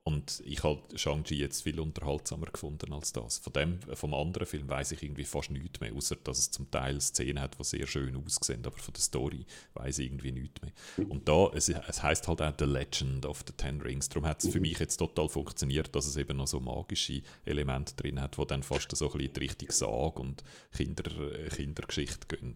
Und 0.06 0.42
ich 0.44 0.62
habe 0.62 0.82
Shang-Chi 0.94 1.36
jetzt 1.36 1.62
viel 1.62 1.80
unterhaltsamer 1.80 2.44
gefunden 2.52 2.92
als 2.92 3.14
das. 3.14 3.38
Von 3.38 3.54
dem, 3.54 3.80
vom 3.94 4.12
anderen 4.12 4.46
Film 4.46 4.68
weiß 4.68 4.92
ich 4.92 5.02
irgendwie 5.02 5.24
fast 5.24 5.50
nichts 5.50 5.80
mehr, 5.80 5.94
außer 5.94 6.16
dass 6.16 6.38
es 6.40 6.50
zum 6.50 6.70
Teil 6.70 7.00
Szenen 7.00 7.40
hat, 7.40 7.58
die 7.58 7.64
sehr 7.64 7.86
schön 7.86 8.14
aussehen, 8.14 8.60
aber 8.66 8.76
von 8.76 8.92
der 8.92 9.00
Story 9.00 9.46
weiß 9.72 10.00
ich 10.00 10.06
irgendwie 10.08 10.32
nichts 10.32 10.60
mehr. 10.60 11.08
Und 11.08 11.26
da, 11.26 11.50
es, 11.54 11.70
es 11.70 12.02
heißt 12.02 12.28
halt 12.28 12.42
auch 12.42 12.52
The 12.58 12.66
Legend 12.66 13.24
of 13.24 13.44
the 13.46 13.54
Ten 13.56 13.80
Rings, 13.80 14.10
darum 14.10 14.28
hat 14.28 14.44
es 14.44 14.50
für 14.50 14.60
mich 14.60 14.78
jetzt 14.78 14.98
total 14.98 15.26
funktioniert, 15.30 15.94
dass 15.96 16.06
es 16.06 16.18
eben 16.18 16.36
noch 16.36 16.48
so 16.48 16.60
magische 16.60 17.22
Elemente 17.46 17.94
drin 17.96 18.20
hat, 18.20 18.36
die 18.36 18.46
dann 18.46 18.62
fast 18.62 18.94
so 18.94 19.06
ein 19.06 19.12
bisschen 19.12 19.32
die 19.32 19.40
Richtung 19.40 19.70
Sage 19.70 20.20
und 20.20 20.44
Kinder, 20.76 21.04
Kindergeschichte 21.48 22.26
gehen. 22.28 22.52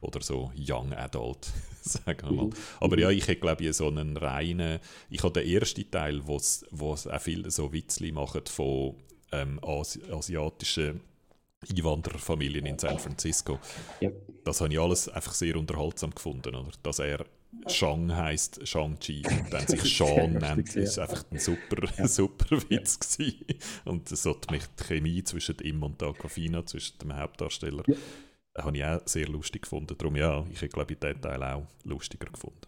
Oder 0.00 0.20
so 0.20 0.52
Young 0.56 0.92
Adult, 0.92 1.50
sagen 1.82 2.28
wir 2.28 2.36
mal. 2.44 2.50
Aber 2.78 2.96
ja, 3.00 3.10
ich 3.10 3.26
hätte 3.26 3.40
glaube 3.40 3.64
ich 3.64 3.76
so 3.76 3.88
einen 3.88 4.16
reinen, 4.16 4.78
ich 5.10 5.24
habe 5.24 5.40
den 5.40 5.52
ersten 5.52 5.90
Teil, 5.90 6.24
wo 6.24 6.38
wo 6.84 6.92
auch 6.92 7.20
viele 7.20 7.50
so 7.50 7.72
Witzli 7.72 8.12
machen 8.12 8.42
von 8.46 8.94
ähm, 9.32 9.58
Asi 9.62 10.02
asiatischen 10.10 11.00
Einwandererfamilien 11.70 12.66
in 12.66 12.78
San 12.78 12.98
Francisco. 12.98 13.58
Ja. 14.00 14.10
Das 14.44 14.60
habe 14.60 14.72
ich 14.72 14.78
alles 14.78 15.08
einfach 15.08 15.32
sehr 15.32 15.56
unterhaltsam 15.56 16.14
gefunden. 16.14 16.54
Oder? 16.54 16.70
Dass 16.82 16.98
er 16.98 17.24
Shang 17.66 18.14
heißt 18.14 18.66
Shang-Chi 18.66 19.22
und 19.26 19.52
dann 19.52 19.66
sich 19.66 19.82
Sean 19.96 20.34
nennt, 20.34 20.76
ist 20.76 20.98
einfach 20.98 21.24
ein 21.30 21.38
super, 21.38 21.88
ja. 21.96 22.06
super 22.08 22.58
Witz 22.68 22.98
gewesen. 22.98 23.44
Und 23.84 24.08
so 24.08 24.34
die 24.34 24.60
Chemie 24.82 25.22
zwischen 25.24 25.58
ihm 25.60 25.82
und 25.82 26.02
Aquafina, 26.02 26.66
zwischen 26.66 26.98
dem 26.98 27.16
Hauptdarsteller, 27.16 27.84
ja. 27.86 27.94
habe 28.62 28.76
ich 28.76 28.84
auch 28.84 29.00
sehr 29.06 29.28
lustig 29.28 29.62
gefunden. 29.62 29.96
Darum 29.96 30.16
ja, 30.16 30.44
ich 30.50 30.68
glaube 30.68 30.92
ich 30.92 30.98
den 30.98 31.20
Teil 31.20 31.42
auch 31.42 31.66
lustiger 31.84 32.26
gefunden. 32.26 32.66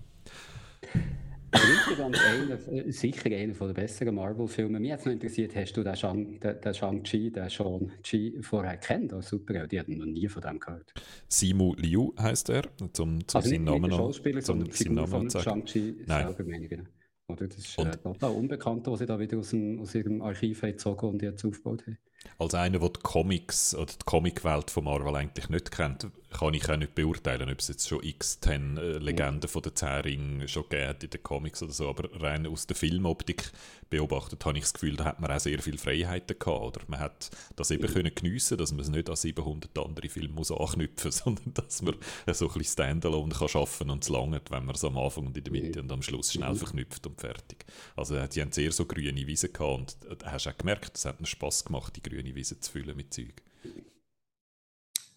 Insgesamt 1.57 2.19
einer, 2.19 2.69
äh, 2.69 2.91
sicher 2.91 3.31
einer 3.31 3.53
der 3.53 3.73
besseren 3.73 4.15
Marvel-Filme. 4.15 4.81
Mich 4.81 4.93
es 4.93 5.05
noch 5.05 5.13
interessiert, 5.13 5.55
hast 5.55 5.77
du 5.77 5.83
den 5.83 5.97
Shang-Chi, 5.97 6.39
den, 6.39 6.75
Shang 6.75 7.03
den 7.03 7.51
Shang-Chi 7.51 8.39
vorher 8.43 8.77
kennt 8.77 9.13
als 9.13 9.29
Superheld? 9.29 9.73
Ich 9.73 9.79
habe 9.79 9.97
noch 9.97 10.07
nie 10.07 10.29
von 10.29 10.43
dem 10.43 10.59
gehört. 10.59 10.93
Simu 11.29 11.75
Liu 11.77 12.13
heißt 12.19 12.51
er, 12.51 12.63
zum, 12.93 13.27
zum 13.27 13.39
also 13.39 13.49
seinen 13.49 13.65
Namen 13.65 13.91
noch. 13.91 13.99
Schauspieler, 13.99 14.43
sondern 14.43 14.71
Figur 14.71 14.95
Namen 14.95 15.31
von 15.31 15.43
Shang-Chi 15.43 16.05
selber, 16.07 16.45
meine 16.45 16.65
ich. 16.65 16.71
Genau. 16.71 16.85
Oder? 17.29 17.49
Das 17.49 17.59
ist 17.59 17.79
äh, 17.79 17.91
total 17.91 18.31
unbekannt, 18.33 18.87
was 18.87 19.01
sie 19.01 19.07
da 19.07 19.19
wieder 19.19 19.39
aus, 19.39 19.51
dem, 19.51 19.81
aus 19.81 19.95
ihrem 19.95 20.23
Archiv 20.23 20.61
gezogen 20.61 21.09
und 21.09 21.23
jetzt 21.23 21.45
aufgebaut 21.45 21.87
haben. 21.87 21.99
Als 22.39 22.55
einer, 22.55 22.79
der 22.79 22.89
die 22.89 23.01
Comics 23.01 23.75
oder 23.75 23.93
die 23.93 24.05
Comicwelt 24.05 24.71
von 24.71 24.85
Marvel 24.85 25.17
eigentlich 25.17 25.49
nicht 25.49 25.71
kennt, 25.71 26.07
kann 26.31 26.55
ich 26.55 26.69
auch 26.69 26.77
nicht 26.77 26.95
beurteilen, 26.95 27.51
ob 27.51 27.59
es 27.59 27.69
jetzt 27.69 27.89
schon 27.89 28.03
x-10 28.03 28.79
äh, 28.79 28.99
Legenden 28.99 29.49
von 29.49 29.63
der 29.63 29.75
Zähring 29.75 30.47
schon 30.47 30.69
gibt 30.69 31.05
in 31.05 31.11
den 31.11 31.23
Comics 31.23 31.63
oder 31.63 31.73
so, 31.73 31.89
aber 31.89 32.09
rein 32.21 32.47
aus 32.47 32.67
der 32.67 32.77
Filmoptik 32.77 33.53
beobachtet 33.89 34.45
habe 34.45 34.59
ich 34.59 34.65
das 34.65 34.75
Gefühl, 34.75 34.97
da 34.97 35.05
hat 35.05 35.21
man 35.21 35.31
auch 35.31 35.39
sehr 35.39 35.61
viele 35.61 35.79
Freiheiten 35.79 36.39
gehabt, 36.39 36.63
oder? 36.63 36.81
Man 36.89 37.01
hat 37.01 37.31
das 37.55 37.71
eben 37.71 37.87
können 37.87 38.15
geniessen, 38.15 38.59
dass 38.59 38.73
man 38.73 38.81
es 38.81 38.89
nicht 38.89 39.09
an 39.09 39.17
700 39.17 39.79
andere 39.79 40.09
Filme 40.09 40.35
muss 40.35 40.51
anknüpfen 40.51 41.09
muss, 41.09 41.19
sondern 41.25 41.55
dass 41.55 41.83
man 41.83 41.95
so 42.33 42.49
ein 42.49 42.55
bisschen 42.55 42.73
Standalone 42.73 43.35
kann 43.35 43.49
schaffen 43.49 43.91
und 43.91 44.03
es 44.03 44.09
langt, 44.09 44.51
wenn 44.51 44.65
man 44.65 44.75
es 44.75 44.85
am 44.85 44.99
Anfang 44.99 45.27
und 45.27 45.37
in 45.37 45.45
der 45.45 45.53
Mitte 45.53 45.79
ja. 45.79 45.83
und 45.83 45.93
am 45.93 46.03
Schluss 46.03 46.33
schnell 46.33 46.55
verknüpft 46.55 47.07
und 47.07 47.21
fertig. 47.21 47.65
Also 47.95 48.21
die 48.27 48.41
haben 48.41 48.53
sehr 48.53 48.73
so 48.73 48.85
grüne 48.85 49.27
Wiese 49.27 49.49
gehabt 49.49 49.97
und 50.03 50.23
da 50.23 50.33
hast 50.33 50.49
auch 50.49 50.59
gemerkt, 50.59 50.97
es 50.97 51.05
hat 51.05 51.21
mir 51.21 51.27
Spass 51.27 51.65
gemacht, 51.65 51.95
die 51.97 52.03
grüne 52.03 52.16
Wiese 52.25 52.61
zu 52.61 52.73
füllen 52.73 52.97
mit 52.97 53.13
Zeug. 53.13 53.43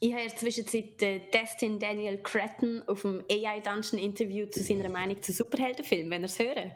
Ich 0.02 0.14
habe 0.14 0.24
in 0.24 0.30
der 0.30 0.38
Zwischenzeit 0.38 1.02
äh, 1.02 1.20
Destin 1.34 1.78
Daniel 1.78 2.18
Cretton 2.20 2.82
auf 2.88 3.02
dem 3.02 3.24
AI 3.30 3.60
Dungeon 3.60 4.02
Interview 4.02 4.45
zu 4.47 4.64
seiner 4.64 4.89
Meinung 4.89 5.22
zu 5.22 5.34
Superheldenfilmen, 5.34 6.10
wenn 6.10 6.22
ihr 6.22 6.26
es 6.26 6.39
hören. 6.39 6.72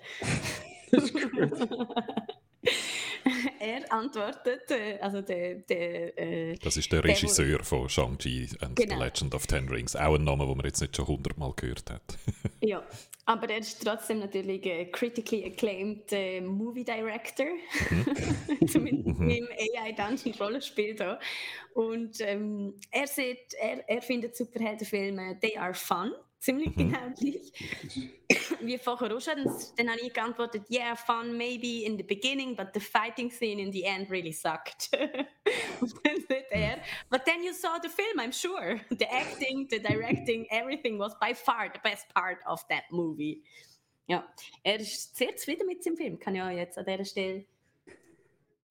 Das 0.92 1.04
ist 1.06 1.14
gut. 1.14 2.40
er 3.60 3.92
antwortet, 3.92 4.72
äh, 4.72 4.98
also 5.00 5.22
der, 5.22 5.56
der 5.56 6.18
äh, 6.18 6.56
Das 6.56 6.78
ist 6.78 6.92
der 6.92 7.04
Regisseur 7.04 7.58
der, 7.58 7.64
von 7.64 7.90
Shang-Chi 7.90 8.50
and 8.62 8.76
genau. 8.76 8.96
the 8.96 9.04
Legend 9.04 9.36
of 9.36 9.48
Ten 9.48 9.68
Rings. 9.70 9.96
Auch 9.96 10.16
ein 10.16 10.24
Name, 10.24 10.46
den 10.46 10.58
man 10.58 10.66
jetzt 10.66 10.82
nicht 10.82 10.96
schon 10.96 11.08
hundertmal 11.08 11.54
gehört 11.56 11.90
hat. 11.90 12.18
ja, 12.62 12.84
aber 13.26 13.50
er 13.50 13.60
ist 13.60 13.84
trotzdem 13.84 14.20
natürlich 14.20 14.64
ein 14.70 14.92
critically 14.92 15.46
acclaimed 15.46 16.12
äh, 16.12 16.42
Movie 16.42 16.84
Director. 16.84 17.48
Mhm. 17.90 18.68
Zumindest 18.68 19.20
mhm. 19.20 19.30
im 19.30 19.48
AI 19.48 19.92
Dungeon 19.92 20.36
Rollenspiel 20.36 20.96
da. 20.96 21.20
Und 21.74 22.20
ähm, 22.22 22.76
er, 22.92 23.08
sieht, 23.08 23.54
er, 23.60 23.88
er 23.90 24.02
findet 24.02 24.36
Superheldenfilme, 24.36 25.40
they 25.42 25.58
are 25.58 25.74
fun 25.74 26.14
ziemlich 26.44 26.76
mhm. 26.76 26.90
inhaltlich. 26.90 27.54
Wie 28.62 28.78
vorher 28.78 29.16
auch 29.16 29.22
schon, 29.22 29.46
dann 29.78 29.90
habe 29.90 30.02
ich 30.02 30.14
geantwortet, 30.14 30.70
yeah, 30.70 30.96
fun 30.96 31.38
maybe 31.38 31.86
in 31.86 31.98
the 31.98 32.04
beginning, 32.04 32.56
but 32.56 32.68
the 32.74 32.80
fighting 32.80 33.32
scene 33.32 33.62
in 33.62 33.72
the 33.72 33.84
end 33.84 34.10
really 34.12 34.34
sucked. 34.34 34.90
Und 35.82 35.94
dann 36.04 36.22
sagt 36.28 36.52
er, 36.52 36.82
but 37.10 37.26
then 37.26 37.44
you 37.44 37.54
saw 37.54 37.80
the 37.82 37.90
film, 37.90 38.20
I'm 38.20 38.34
sure. 38.34 38.80
The 38.90 39.10
acting, 39.10 39.68
the 39.70 39.80
directing, 39.80 40.46
everything 40.52 41.00
was 41.00 41.18
by 41.20 41.34
far 41.34 41.70
the 41.74 41.80
best 41.84 42.14
part 42.14 42.40
of 42.46 42.66
that 42.68 42.84
movie. 42.92 43.44
Ja, 44.08 44.28
er 44.64 44.80
ist 44.80 45.16
sehr 45.16 45.36
zufrieden 45.38 45.66
mit 45.66 45.86
dem 45.86 45.96
Film, 45.96 46.20
kann 46.20 46.36
ich 46.36 46.42
auch 46.42 46.50
jetzt 46.50 46.78
an 46.78 46.86
dieser 46.86 47.06
Stelle. 47.06 47.46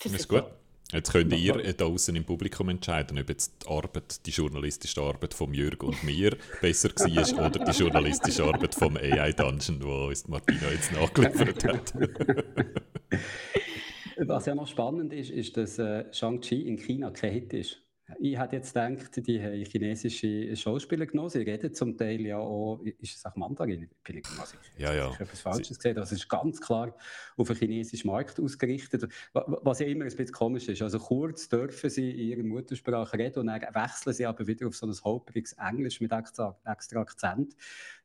Ist 0.04 0.28
gut. 0.28 0.61
Jetzt 0.92 1.10
könnt 1.10 1.32
ihr 1.32 1.72
da 1.72 1.86
außen 1.86 2.14
im 2.14 2.24
Publikum 2.24 2.68
entscheiden, 2.68 3.18
ob 3.18 3.28
jetzt 3.30 3.62
die 3.62 3.68
Arbeit, 3.68 4.26
die 4.26 4.30
journalistische 4.30 5.00
Arbeit 5.00 5.32
von 5.32 5.54
Jürg 5.54 5.82
und 5.82 6.04
mir 6.04 6.36
besser 6.60 6.90
war 6.90 7.46
oder 7.46 7.64
die 7.64 7.78
journalistische 7.78 8.44
Arbeit 8.44 8.74
vom 8.74 8.98
AI 8.98 9.32
Dungeon, 9.32 9.82
wo 9.82 10.08
uns 10.08 10.28
Martina 10.28 10.70
jetzt 10.70 10.92
nachgeliefert 10.92 11.64
hat. 11.64 11.94
Was 14.18 14.46
ja 14.46 14.54
noch 14.54 14.68
spannend 14.68 15.14
ist, 15.14 15.30
ist, 15.30 15.56
dass 15.56 15.78
äh, 15.78 16.04
Shang-Chi 16.12 16.68
in 16.68 16.76
China 16.76 17.10
kein 17.10 17.32
Hit 17.32 17.54
ist. 17.54 17.80
Ich 18.18 18.38
hätte 18.38 18.56
jetzt 18.56 18.74
gedacht, 18.74 19.26
die 19.26 19.42
haben 19.42 19.64
chinesische 19.64 20.54
Schauspieler 20.56 21.06
genommen. 21.06 21.30
Sie 21.30 21.38
reden 21.38 21.72
zum 21.74 21.96
Teil 21.96 22.20
ja 22.20 22.38
auch, 22.38 22.80
ist 23.00 23.16
es 23.16 23.24
auch 23.24 23.36
Mandarin? 23.36 23.88
Sicher. 24.06 24.58
Ja, 24.78 24.92
ja. 24.92 25.08
Ich 25.08 25.14
habe 25.14 25.24
etwas 25.24 25.40
Falsches 25.40 25.76
gesehen. 25.76 25.96
Das 25.96 26.12
ist 26.12 26.28
ganz 26.28 26.60
klar 26.60 26.94
auf 27.36 27.48
den 27.48 27.56
chinesischen 27.56 28.08
Markt 28.08 28.40
ausgerichtet. 28.40 29.08
Was 29.32 29.78
ja 29.78 29.86
immer 29.86 30.04
ein 30.04 30.10
bisschen 30.10 30.32
komisch 30.32 30.68
ist. 30.68 30.82
Also 30.82 30.98
kurz 30.98 31.48
dürfen 31.48 31.90
sie 31.90 32.10
in 32.10 32.28
ihrer 32.28 32.42
Muttersprache 32.42 33.18
reden 33.18 33.40
und 33.40 33.46
dann 33.48 33.60
wechseln 33.60 34.12
sie 34.12 34.26
aber 34.26 34.46
wieder 34.46 34.66
auf 34.66 34.76
so 34.76 34.86
ein 34.86 34.92
holpriges 34.92 35.54
Englisch 35.54 36.00
mit 36.00 36.12
extra, 36.12 36.58
extra 36.64 37.00
Akzent. 37.00 37.54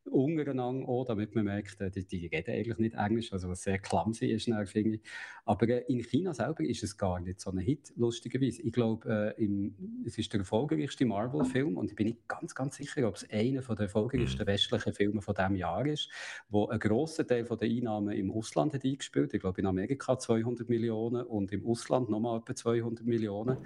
Untereinander 0.07 0.87
auch, 0.87 1.05
damit 1.05 1.35
man 1.35 1.45
merkt, 1.45 1.79
äh, 1.81 1.91
die, 1.91 2.05
die 2.05 2.27
reden 2.27 2.51
eigentlich 2.51 2.77
nicht 2.77 2.95
Englisch, 2.95 3.31
also 3.33 3.49
was 3.49 3.63
sehr 3.63 3.79
clumsy 3.79 4.27
ist, 4.27 4.45
finde 4.65 4.95
ich. 4.95 5.01
Aber 5.45 5.67
äh, 5.69 5.83
in 5.87 6.01
China 6.03 6.33
selber 6.33 6.63
ist 6.63 6.83
es 6.83 6.97
gar 6.97 7.19
nicht 7.19 7.39
so 7.39 7.51
ein 7.51 7.57
Hit, 7.59 7.93
lustigerweise. 7.95 8.61
Ich 8.61 8.73
glaube, 8.73 9.35
äh, 9.37 9.49
es 10.05 10.17
ist 10.17 10.33
der 10.33 10.41
erfolgreichste 10.41 11.05
Marvel-Film 11.05 11.77
und 11.77 11.89
ich 11.89 11.95
bin 11.95 12.07
nicht 12.07 12.27
ganz, 12.27 12.53
ganz 12.53 12.75
sicher, 12.75 13.07
ob 13.07 13.15
es 13.15 13.29
einer 13.29 13.61
der 13.61 13.79
erfolgreichsten 13.79 14.43
mhm. 14.43 14.47
westlichen 14.47 14.93
Filme 14.93 15.21
von 15.21 15.35
diesem 15.35 15.55
Jahr 15.55 15.85
ist, 15.85 16.09
wo 16.49 16.67
ein 16.67 16.79
grosser 16.79 17.25
Teil 17.25 17.43
der 17.43 17.61
Einnahmen 17.61 18.13
im 18.13 18.31
Ausland 18.31 18.73
hat 18.73 18.83
eingespielt. 18.83 19.33
Ich 19.33 19.41
glaube, 19.41 19.61
in 19.61 19.67
Amerika 19.67 20.17
200 20.17 20.69
Millionen 20.69 21.25
und 21.25 21.51
im 21.51 21.65
Ausland 21.65 22.09
nochmal 22.09 22.39
etwa 22.39 22.55
200 22.55 23.05
Millionen. 23.05 23.57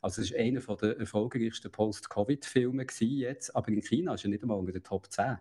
Also 0.00 0.22
es 0.22 0.30
ist 0.30 0.38
einer 0.38 0.60
der 0.60 0.98
erfolgreichsten 0.98 1.70
Post-Covid-Filme 1.70 2.86
jetzt, 3.00 3.54
aber 3.54 3.68
in 3.68 3.82
China 3.82 4.14
ist 4.14 4.24
er 4.24 4.30
nicht 4.30 4.42
einmal 4.42 4.58
unter 4.58 4.72
den 4.72 4.82
Top 4.82 5.10
10. 5.10 5.38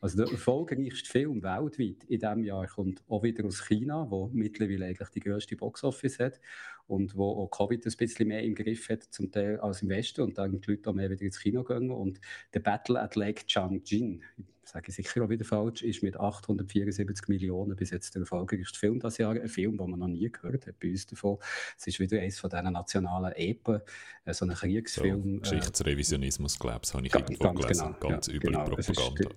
Also 0.00 0.16
der 0.18 0.30
erfolgreichste 0.32 1.10
Film 1.10 1.42
weltweit 1.42 2.04
in 2.04 2.20
diesem 2.20 2.44
Jahr 2.44 2.66
kommt 2.66 3.02
auch 3.08 3.22
wieder 3.22 3.44
aus 3.44 3.66
China, 3.66 4.06
wo 4.10 4.28
mittlerweile 4.32 4.86
eigentlich 4.86 5.08
die 5.10 5.20
größte 5.20 5.56
Boxoffice 5.56 6.18
hat 6.18 6.40
und 6.88 7.16
wo 7.16 7.30
auch 7.44 7.50
Covid 7.50 7.86
ein 7.86 7.96
bisschen 7.96 8.28
mehr 8.28 8.42
im 8.42 8.54
Griff 8.54 8.88
hat, 8.88 9.04
zum 9.04 9.30
Teil 9.30 9.60
als 9.60 9.82
im 9.82 9.90
Westen 9.90 10.22
und 10.22 10.38
dann 10.38 10.60
die 10.60 10.70
Leute 10.70 10.90
auch 10.90 10.94
mehr 10.94 11.10
wieder 11.10 11.22
ins 11.22 11.38
Kino 11.38 11.62
gehen. 11.62 11.90
Und 11.90 12.20
der 12.54 12.60
Battle 12.60 13.00
at 13.00 13.14
Lake 13.14 13.46
Changjin, 13.46 14.22
sage 14.64 14.86
ich 14.88 14.94
sicher 14.94 15.24
auch 15.24 15.28
wieder 15.28 15.44
falsch, 15.44 15.82
ist 15.82 16.02
mit 16.02 16.18
874 16.18 17.28
Millionen 17.28 17.76
bis 17.76 17.90
jetzt 17.90 18.14
der 18.14 18.20
erfolgreichste 18.20 18.78
Film 18.78 19.00
das 19.00 19.18
Jahr. 19.18 19.32
Ein 19.32 19.48
Film, 19.48 19.76
den 19.76 19.90
man 19.90 20.00
noch 20.00 20.08
nie 20.08 20.30
gehört 20.30 20.66
hat 20.66 20.78
bei 20.80 20.90
uns 20.90 21.06
davon. 21.06 21.38
Es 21.76 21.86
ist 21.86 22.00
wieder 22.00 22.20
eines 22.20 22.38
von 22.38 22.50
diesen 22.50 22.72
nationalen 22.72 23.32
Epen, 23.32 23.80
äh, 24.24 24.32
so 24.32 24.46
ein 24.46 24.52
Kriegsfilm. 24.52 25.40
So, 25.44 25.50
Geschichtsrevisionismus, 25.50 26.58
glaube 26.58 26.80
ich, 26.84 26.94
habe 26.94 27.06
ich 27.06 27.12
ganz, 27.12 27.30
irgendwo 27.30 27.52
gelesen. 27.52 27.96
Genau, 28.00 28.12
ganz 28.12 28.26
ja, 28.26 28.34
üble 28.34 28.50
genau. 28.50 28.64
Propaganda. 28.64 29.30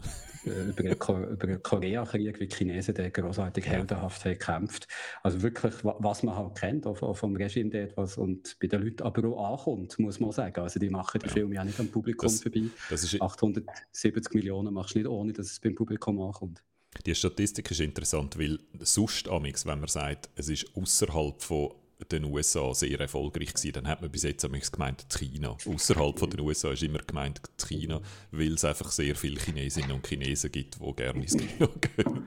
Äh, 0.45 0.69
über, 0.69 1.27
über 1.27 1.47
den 1.47 1.63
Koreakrieg, 1.63 2.39
wie 2.39 2.47
die 2.47 2.55
Chinesen 2.55 2.95
der 2.95 3.11
großartig 3.11 3.65
heldenhaft 3.67 4.25
haben 4.25 4.31
gekämpft. 4.31 4.87
Also 5.23 5.41
wirklich, 5.41 5.73
was 5.83 6.23
man 6.23 6.35
halt 6.35 6.55
kennt, 6.55 6.87
auch 6.87 7.15
vom 7.15 7.35
Regime 7.43 7.69
dort, 7.69 7.95
was 7.97 8.17
und 8.17 8.57
bei 8.59 8.67
den 8.67 8.83
Leuten 8.83 9.03
aber 9.03 9.27
auch 9.27 9.59
ankommt, 9.59 9.97
muss 9.99 10.19
man 10.19 10.31
sagen. 10.31 10.61
Also 10.61 10.79
die 10.79 10.89
machen 10.89 11.19
die 11.21 11.27
ja. 11.27 11.33
Filme 11.33 11.55
ja 11.55 11.63
nicht 11.63 11.79
am 11.79 11.87
Publikum 11.87 12.27
das, 12.27 12.41
vorbei. 12.41 12.63
Das 12.89 13.19
870 13.19 14.33
Millionen 14.33 14.73
machst 14.73 14.95
du 14.95 14.99
nicht 14.99 15.07
ohne, 15.07 15.33
dass 15.33 15.51
es 15.51 15.59
beim 15.59 15.75
Publikum 15.75 16.21
ankommt. 16.21 16.61
Die 17.05 17.15
Statistik 17.15 17.71
ist 17.71 17.79
interessant, 17.79 18.37
weil 18.37 18.59
sonst, 18.79 19.27
amix, 19.29 19.65
wenn 19.65 19.79
man 19.79 19.87
sagt, 19.87 20.29
es 20.35 20.49
ist 20.49 20.75
außerhalb 20.75 21.41
von 21.41 21.71
den 22.05 22.25
USA 22.25 22.73
sehr 22.73 22.99
erfolgreich 22.99 23.53
gewesen. 23.53 23.73
Dann 23.73 23.87
hat 23.87 24.01
man 24.01 24.11
bis 24.11 24.23
jetzt 24.23 24.45
gemeint 24.71 25.05
China. 25.09 25.57
Außerhalb 25.65 26.19
von 26.19 26.29
den 26.29 26.39
USA 26.41 26.71
ist 26.71 26.83
immer 26.83 26.99
gemeint 26.99 27.41
China, 27.57 28.01
weil 28.31 28.53
es 28.53 28.65
einfach 28.65 28.91
sehr 28.91 29.15
viele 29.15 29.39
Chinesinnen 29.39 29.91
und 29.91 30.07
Chinesen 30.07 30.51
gibt, 30.51 30.79
die 30.79 30.93
gerne 30.93 31.21
ins 31.21 31.37
Kino 31.37 31.67
gehen. 31.95 32.23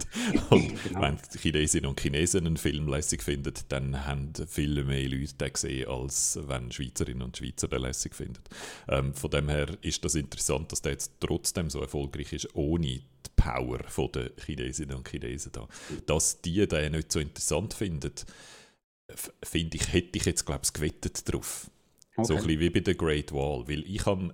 Und 0.51 0.85
genau. 0.85 1.01
wenn 1.01 1.19
Chinesinnen 1.41 1.91
und 1.91 2.01
Chinesen 2.01 2.47
einen 2.47 2.57
Film 2.57 2.89
lässig 2.89 3.23
finden, 3.23 3.55
dann 3.69 4.07
haben 4.07 4.33
viele 4.49 4.85
mehr 4.85 5.09
Leute 5.09 5.35
den 5.35 5.53
gesehen, 5.53 5.89
als 5.89 6.39
wenn 6.47 6.73
Schweizerinnen 6.73 7.23
und 7.23 7.37
Schweizer 7.37 7.69
den 7.69 7.83
lässig 7.83 8.15
finden. 8.15 8.41
Ähm, 8.89 9.15
von 9.15 9.31
dem 9.31 9.49
her 9.49 9.69
ist 9.83 10.05
das 10.05 10.15
interessant, 10.15 10.73
dass 10.73 10.83
der 10.83 10.93
jetzt 10.93 11.13
trotzdem 11.21 11.71
so 11.71 11.81
erfolgreich 11.81 12.33
ist, 12.33 12.55
ohne 12.55 12.87
die 12.87 13.03
Power 13.37 13.79
der 14.15 14.31
Chinesinnen 14.45 14.97
und 14.97 15.09
Chinesen 15.09 15.53
da. 15.53 15.69
Dass 16.07 16.41
die 16.41 16.67
den 16.67 16.93
nicht 16.93 17.13
so 17.13 17.21
interessant 17.21 17.75
finden, 17.75 18.13
finde 19.43 19.77
ich, 19.77 19.93
hätte 19.93 20.19
ich 20.19 20.25
jetzt, 20.25 20.45
glaube 20.45 20.63
ich, 20.65 20.73
gewettet 20.73 21.31
drauf. 21.31 21.71
Okay. 22.17 22.27
So 22.27 22.35
ein 22.35 22.45
bisschen 22.45 22.61
wie 22.61 22.71
bei 22.71 22.81
der 22.81 22.95
Great 22.95 23.33
Wall. 23.33 23.67
Weil 23.67 23.85
ich 23.87 24.07
habe 24.07 24.33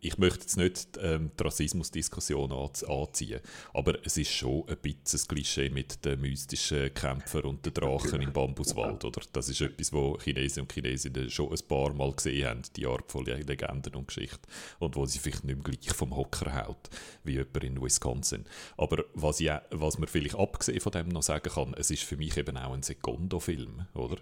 ich 0.00 0.18
möchte 0.18 0.40
jetzt 0.40 0.56
nicht 0.56 0.98
ähm, 1.00 1.30
die 1.38 1.42
Rassismusdiskussion 1.42 2.52
anziehen, 2.52 3.40
aber 3.72 3.98
es 4.04 4.16
ist 4.16 4.30
schon 4.30 4.68
ein 4.68 4.76
bisschen 4.76 5.00
das 5.04 5.28
Klischee 5.28 5.70
mit 5.70 6.04
den 6.04 6.20
mystischen 6.20 6.92
Kämpfern 6.92 7.44
und 7.44 7.64
den 7.64 7.74
Drachen 7.74 8.20
im 8.20 8.32
Bambuswald, 8.32 9.04
oder? 9.04 9.22
Das 9.32 9.48
ist 9.48 9.60
etwas, 9.60 9.92
wo 9.92 10.18
Chinesen 10.18 10.62
und 10.62 10.72
Chinesinnen 10.72 11.30
schon 11.30 11.50
ein 11.50 11.66
paar 11.66 11.92
Mal 11.94 12.12
gesehen 12.12 12.46
haben, 12.46 12.62
die 12.76 12.86
Art 12.86 13.10
von 13.10 13.24
Legenden 13.24 13.94
und 13.94 14.08
Geschichten, 14.08 14.46
und 14.78 14.96
wo 14.96 15.06
sie 15.06 15.18
vielleicht 15.18 15.44
nicht 15.44 15.56
mehr 15.56 15.64
gleich 15.64 15.94
vom 15.94 16.14
Hocker 16.16 16.66
haut, 16.66 16.90
wie 17.24 17.32
jemand 17.32 17.64
in 17.64 17.82
Wisconsin. 17.82 18.44
Aber 18.76 19.04
was, 19.14 19.40
ich, 19.40 19.50
was 19.70 19.98
man 19.98 20.08
vielleicht 20.08 20.36
abgesehen 20.36 20.80
von 20.80 20.92
dem 20.92 21.08
noch 21.08 21.22
sagen 21.22 21.50
kann, 21.50 21.74
es 21.74 21.90
ist 21.90 22.02
für 22.02 22.16
mich 22.16 22.36
eben 22.36 22.56
auch 22.56 22.72
ein 22.72 22.82
Sekondo-Film, 22.82 23.86
oder? 23.94 24.16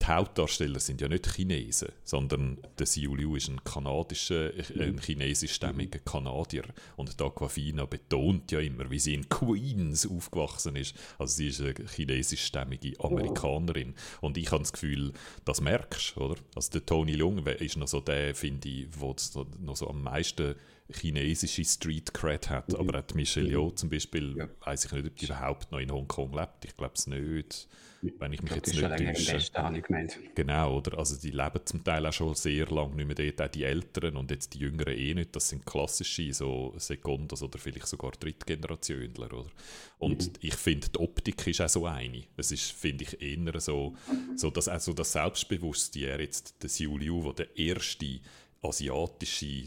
Die 0.00 0.06
Hauptdarsteller 0.06 0.80
sind 0.80 1.00
ja 1.00 1.08
nicht 1.08 1.26
Chinesen, 1.26 1.88
sondern 2.04 2.58
der 2.78 2.86
Xiu 2.86 3.16
Liu 3.16 3.36
ist 3.36 3.48
ein 3.48 3.62
kanadischer, 3.64 4.54
äh, 4.54 4.88
ein 4.88 5.00
chinesischstämmiger 5.00 5.98
Kanadier. 6.00 6.64
Und 6.96 7.20
Aquafina 7.20 7.84
betont 7.84 8.50
ja 8.52 8.60
immer, 8.60 8.90
wie 8.90 8.98
sie 8.98 9.14
in 9.14 9.28
Queens 9.28 10.08
aufgewachsen 10.08 10.76
ist. 10.76 10.94
Also 11.18 11.36
sie 11.36 11.48
ist 11.48 11.60
eine 11.60 11.74
chinesischstämmige 11.74 12.98
Amerikanerin. 13.00 13.94
Und 14.20 14.38
ich 14.38 14.50
habe 14.52 14.62
das 14.62 14.72
Gefühl, 14.72 15.12
das 15.44 15.60
merkst 15.60 16.16
du, 16.16 16.20
oder? 16.20 16.36
Also 16.54 16.70
der 16.72 16.86
Tony 16.86 17.12
Leung 17.12 17.44
ist 17.46 17.76
noch 17.76 17.88
so 17.88 18.00
der, 18.00 18.34
finde 18.34 18.68
ich, 18.68 18.86
der 18.90 19.46
noch 19.60 19.76
so 19.76 19.88
am 19.88 20.02
meisten 20.02 20.54
chinesische 20.90 21.64
Street 21.64 22.12
Cred 22.14 22.50
hat. 22.50 22.68
Mhm. 22.70 22.76
Aber 22.76 22.98
auch 22.98 23.14
Michelle 23.14 23.48
Yeoh 23.48 23.70
zum 23.70 23.90
Beispiel, 23.90 24.36
ja. 24.36 24.48
weiß 24.64 24.86
ich 24.86 24.92
nicht, 24.92 25.06
ob 25.06 25.16
die 25.16 25.24
überhaupt 25.26 25.72
noch 25.72 25.78
in 25.78 25.92
Hongkong 25.92 26.32
lebt. 26.32 26.64
Ich 26.64 26.76
glaube 26.76 26.94
es 26.94 27.06
nicht 27.06 27.68
wenn 28.00 28.32
ich 28.32 28.42
mich 28.42 28.52
ich 28.52 28.56
jetzt 28.56 28.74
nicht 28.74 28.80
täusche. 28.80 29.34
Westen, 29.34 29.74
ich 29.74 29.82
gemeint. 29.82 30.18
Genau, 30.34 30.76
oder? 30.76 30.98
Also 30.98 31.16
die 31.16 31.30
leben 31.30 31.60
zum 31.64 31.82
Teil 31.82 32.06
auch 32.06 32.12
schon 32.12 32.34
sehr 32.34 32.66
lange 32.66 32.94
nicht 32.94 33.06
mehr 33.06 33.14
dort, 33.32 33.48
auch 33.48 33.52
die 33.52 33.64
Älteren 33.64 34.16
und 34.16 34.30
jetzt 34.30 34.54
die 34.54 34.58
Jüngeren 34.58 34.96
eh 34.96 35.14
nicht. 35.14 35.34
Das 35.34 35.48
sind 35.48 35.66
klassische 35.66 36.32
so 36.32 36.74
Sekundas 36.76 37.42
oder 37.42 37.58
vielleicht 37.58 37.88
sogar 37.88 38.12
Drittgenerationler, 38.12 39.32
oder? 39.32 39.50
Und 39.98 40.26
mhm. 40.26 40.32
ich 40.40 40.54
finde, 40.54 40.88
die 40.88 40.98
Optik 40.98 41.46
ist 41.46 41.60
auch 41.60 41.68
so 41.68 41.86
eine. 41.86 42.22
Es 42.36 42.52
ist, 42.52 42.70
finde 42.70 43.04
ich, 43.04 43.20
eher 43.20 43.60
so, 43.60 43.96
so 44.36 44.50
dass 44.50 44.68
also 44.68 44.92
das 44.92 45.12
Selbstbewusstsein, 45.12 46.20
jetzt 46.20 46.62
der 46.62 46.68
Xiu 46.68 46.98
Liu, 46.98 47.32
der 47.32 47.46
der 47.46 47.58
erste 47.58 48.20
asiatische 48.62 49.64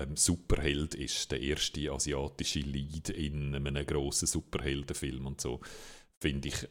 ähm, 0.00 0.16
Superheld 0.16 0.94
ist, 0.94 1.30
der 1.30 1.40
erste 1.40 1.90
asiatische 1.92 2.60
Lead 2.60 3.10
in 3.10 3.54
einem 3.54 3.86
grossen 3.86 4.26
Superheldenfilm 4.26 5.26
und 5.26 5.40
so, 5.40 5.60
finde 6.20 6.48
ich, 6.48 6.68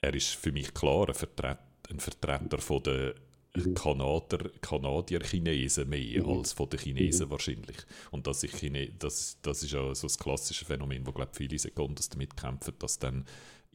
er 0.00 0.14
ist 0.14 0.34
für 0.34 0.52
mich 0.52 0.72
klar 0.74 1.08
ein 1.08 1.14
Vertreter, 1.14 1.58
ein 1.90 2.00
Vertreter 2.00 2.58
von 2.58 2.82
der 2.82 3.14
mhm. 3.54 3.74
Kanadier, 3.74 4.50
Kanadier 4.60 5.20
Chinesen 5.22 5.88
mehr 5.88 6.22
mhm. 6.22 6.38
als 6.38 6.52
von 6.52 6.68
den 6.68 6.78
Chinesen 6.78 7.26
mhm. 7.26 7.30
wahrscheinlich. 7.30 7.76
Und 8.10 8.26
das, 8.26 8.42
ich 8.42 8.52
Chine 8.52 8.92
das, 8.98 9.38
das 9.42 9.62
ist 9.62 9.72
ja 9.72 9.94
so 9.94 10.06
das 10.06 10.18
klassische 10.18 10.64
Phänomen, 10.64 11.06
wo 11.06 11.12
glaube 11.12 11.32
viele 11.34 11.58
Sekundas 11.58 12.08
damit 12.08 12.36
kämpfen, 12.36 12.74
dass 12.78 12.98
dann 12.98 13.24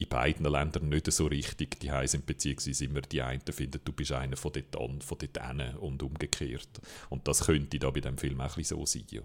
in 0.01 0.09
beiden 0.09 0.45
Ländern 0.45 0.89
nicht 0.89 1.11
so 1.11 1.27
richtig 1.27 1.79
die 1.79 1.91
sind, 2.05 2.25
beziehungsweise 2.25 2.85
immer 2.85 3.01
die 3.01 3.21
einen 3.21 3.41
finden, 3.41 3.81
du 3.85 3.93
bist 3.93 4.11
einer 4.11 4.35
von 4.35 4.51
dort 4.51 4.75
an, 4.75 5.01
von 5.01 5.17
dort 5.19 5.47
hin 5.47 5.75
und 5.77 6.01
umgekehrt. 6.01 6.81
Und 7.09 7.27
das 7.27 7.45
könnte 7.45 7.77
da 7.77 7.91
bei 7.91 8.01
dem 8.01 8.17
Film 8.17 8.41
auch 8.41 8.49
ein 8.49 8.55
bisschen 8.55 8.77
so 8.77 8.85
sein. 8.85 9.05
Ja. 9.11 9.21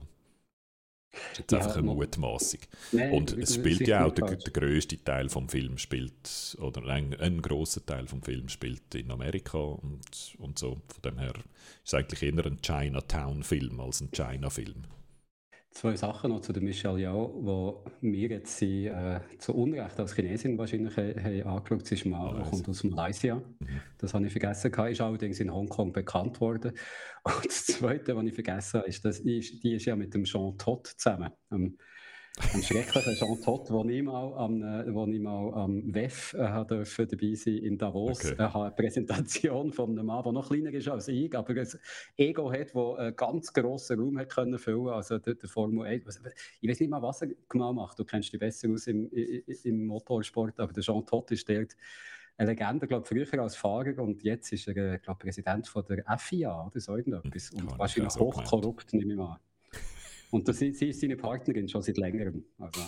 Das 1.12 1.22
ist 1.32 1.38
jetzt 1.38 1.52
ja, 1.52 1.58
einfach 1.58 1.76
eine 1.76 1.86
Mutmaßung. 1.86 2.60
und 3.10 3.32
es 3.38 3.54
spielt 3.54 3.88
ja 3.88 4.04
auch, 4.04 4.12
der, 4.12 4.36
der 4.36 4.52
grösste 4.52 5.02
Teil 5.02 5.30
vom 5.30 5.48
Film 5.48 5.78
spielt, 5.78 6.58
oder 6.60 6.86
ein, 6.88 7.18
ein 7.18 7.40
grosser 7.40 7.84
Teil 7.86 8.06
vom 8.06 8.22
Film 8.22 8.50
spielt 8.50 8.94
in 8.94 9.10
Amerika 9.10 9.56
und, 9.56 10.36
und 10.38 10.58
so. 10.58 10.82
Von 10.88 11.02
dem 11.02 11.18
her 11.18 11.32
ist 11.36 11.44
es 11.84 11.94
eigentlich 11.94 12.22
eher 12.22 12.44
ein 12.44 12.60
Chinatown-Film 12.60 13.80
als 13.80 14.02
ein 14.02 14.10
China-Film. 14.10 14.84
Zwei 15.76 15.94
Sachen 15.94 16.30
noch 16.30 16.40
zu 16.40 16.54
der 16.54 16.62
Michelle 16.62 16.98
Yao, 16.98 17.34
wo 17.38 17.84
mir 18.00 18.30
jetzt 18.30 18.56
sie 18.56 18.86
äh, 18.86 19.20
zu 19.36 19.54
Unrecht 19.54 20.00
als 20.00 20.14
Chinesin 20.14 20.56
wahrscheinlich 20.56 20.96
haben 20.96 21.42
angeschaut. 21.42 21.86
Sie 21.86 21.96
ist 21.96 22.06
mal, 22.06 22.42
kommt 22.48 22.66
aus 22.66 22.82
Malaysia. 22.82 23.34
Mhm. 23.34 23.82
Das 23.98 24.14
habe 24.14 24.24
ich 24.24 24.32
vergessen. 24.32 24.72
Sie 24.74 24.90
ist 24.90 25.00
allerdings 25.02 25.38
in 25.38 25.52
Hongkong 25.52 25.92
bekannt 25.92 26.40
worden. 26.40 26.72
Und 27.24 27.44
das 27.44 27.66
Zweite, 27.66 28.16
was 28.16 28.24
ich 28.24 28.32
vergessen 28.32 28.78
habe, 28.78 28.88
ist, 28.88 29.04
dass 29.04 29.20
ich, 29.20 29.60
die 29.60 29.74
ist 29.74 29.84
ja 29.84 29.96
mit 29.96 30.14
dem 30.14 30.24
Jean 30.24 30.56
Todt 30.56 30.94
zusammen. 30.96 31.30
Ähm, 31.52 31.76
ein 32.52 32.62
schrecklicher 32.62 33.14
Jean 33.14 33.40
Todt, 33.40 33.70
wo 33.70 33.84
ich 33.88 34.02
mal 34.02 34.32
am, 34.34 34.62
äh, 34.62 34.94
wo 34.94 35.06
ich 35.06 35.20
mal 35.20 35.54
am 35.54 35.94
WEF 35.94 36.34
äh, 36.34 36.64
durfte 36.66 37.06
dabei 37.06 37.34
sein 37.34 37.56
in 37.56 37.78
Davos. 37.78 38.24
Okay. 38.24 38.34
Er 38.38 38.52
hat 38.52 38.62
eine 38.62 38.70
Präsentation 38.72 39.72
von 39.72 39.90
einem 39.90 40.06
Mann, 40.06 40.22
der 40.22 40.32
noch 40.32 40.48
kleiner 40.48 40.72
ist 40.72 40.88
als 40.88 41.08
ich, 41.08 41.34
aber 41.34 41.54
ein 41.54 41.68
Ego 42.16 42.52
hat, 42.52 42.74
der 42.74 42.98
einen 42.98 43.16
ganz 43.16 43.52
grossen 43.52 44.00
Raum 44.00 44.18
hat 44.18 44.30
können 44.30 44.58
füllen 44.58 44.88
also 44.88 45.18
der, 45.18 45.34
der 45.34 45.48
Formel 45.48 45.86
1. 45.86 46.20
Ich 46.60 46.68
weiß 46.68 46.80
nicht 46.80 46.90
mal, 46.90 47.02
was 47.02 47.22
er 47.22 47.28
genau 47.48 47.72
macht. 47.72 47.98
Du 47.98 48.04
kennst 48.04 48.32
dich 48.32 48.40
besser 48.40 48.68
aus 48.70 48.86
im, 48.86 49.10
im 49.10 49.86
Motorsport, 49.86 50.60
aber 50.60 50.72
der 50.72 50.82
Jean 50.82 51.04
Todt 51.06 51.30
ist 51.30 51.48
dort 51.48 51.76
eine 52.38 52.50
Legende, 52.50 52.86
glaube 52.86 53.06
früher 53.06 53.42
als 53.42 53.56
Fahrer 53.56 53.98
und 54.02 54.22
jetzt 54.22 54.52
ist 54.52 54.68
er, 54.68 54.76
äh, 54.76 54.98
glaube 54.98 55.20
Präsident 55.20 55.66
von 55.68 55.84
der 55.86 56.04
FIA 56.18 56.66
oder 56.66 56.80
so 56.80 56.96
irgendetwas. 56.96 57.50
Und 57.52 57.70
ja, 57.70 57.78
wahrscheinlich 57.78 58.14
hochkorrupt, 58.14 58.92
nehme 58.92 59.12
ich 59.12 59.18
mal. 59.18 59.40
Und 60.30 60.48
das, 60.48 60.58
sie 60.58 60.68
ist 60.68 61.00
seine 61.00 61.16
Partnerin 61.16 61.68
schon 61.68 61.82
seit 61.82 61.96
längerem. 61.96 62.44
Also, 62.58 62.82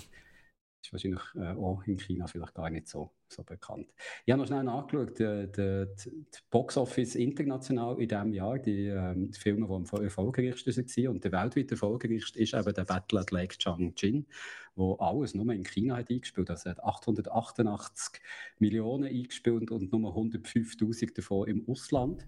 ist 0.83 0.93
wahrscheinlich 0.93 1.23
äh, 1.35 1.59
auch 1.59 1.83
in 1.87 1.99
China 1.99 2.27
vielleicht 2.27 2.55
gar 2.55 2.71
nicht 2.71 2.89
so, 2.89 3.11
so 3.29 3.43
bekannt. 3.43 3.89
Ich 4.25 4.33
habe 4.33 4.41
noch 4.41 4.47
schnell 4.47 4.63
nachgeschaut, 4.63 5.19
die, 5.19 5.49
die, 5.55 5.87
die 5.97 6.39
Box 6.51 6.77
Office 6.77 7.15
international 7.15 8.01
in 8.01 8.09
diesem 8.09 8.33
Jahr, 8.33 8.59
die, 8.59 8.87
ähm, 8.87 9.31
die 9.31 9.39
Filme, 9.39 9.67
die 9.67 9.73
am 9.73 10.03
erfolgreichsten 10.03 10.77
waren. 10.77 11.09
Und 11.09 11.25
der 11.25 11.33
weltweit 11.33 11.71
erfolgreichste 11.71 12.39
ist 12.39 12.55
eben 12.55 12.75
der 12.75 12.85
Battle 12.85 13.21
at 13.21 13.31
Lake 13.31 13.57
Changjin, 13.59 14.27
wo 14.77 14.95
alles 14.95 15.35
nur 15.35 15.53
in 15.53 15.65
China 15.65 15.97
hat 15.97 16.11
eingespielt. 16.11 16.51
Also 16.51 16.71
hat 16.71 16.83
888 16.83 18.21
Millionen 18.59 19.05
eingespielt 19.05 19.71
und 19.71 19.93
nur 19.93 20.17
105.000 20.17 21.15
davon 21.15 21.49
im 21.49 21.69
Ausland. 21.69 22.27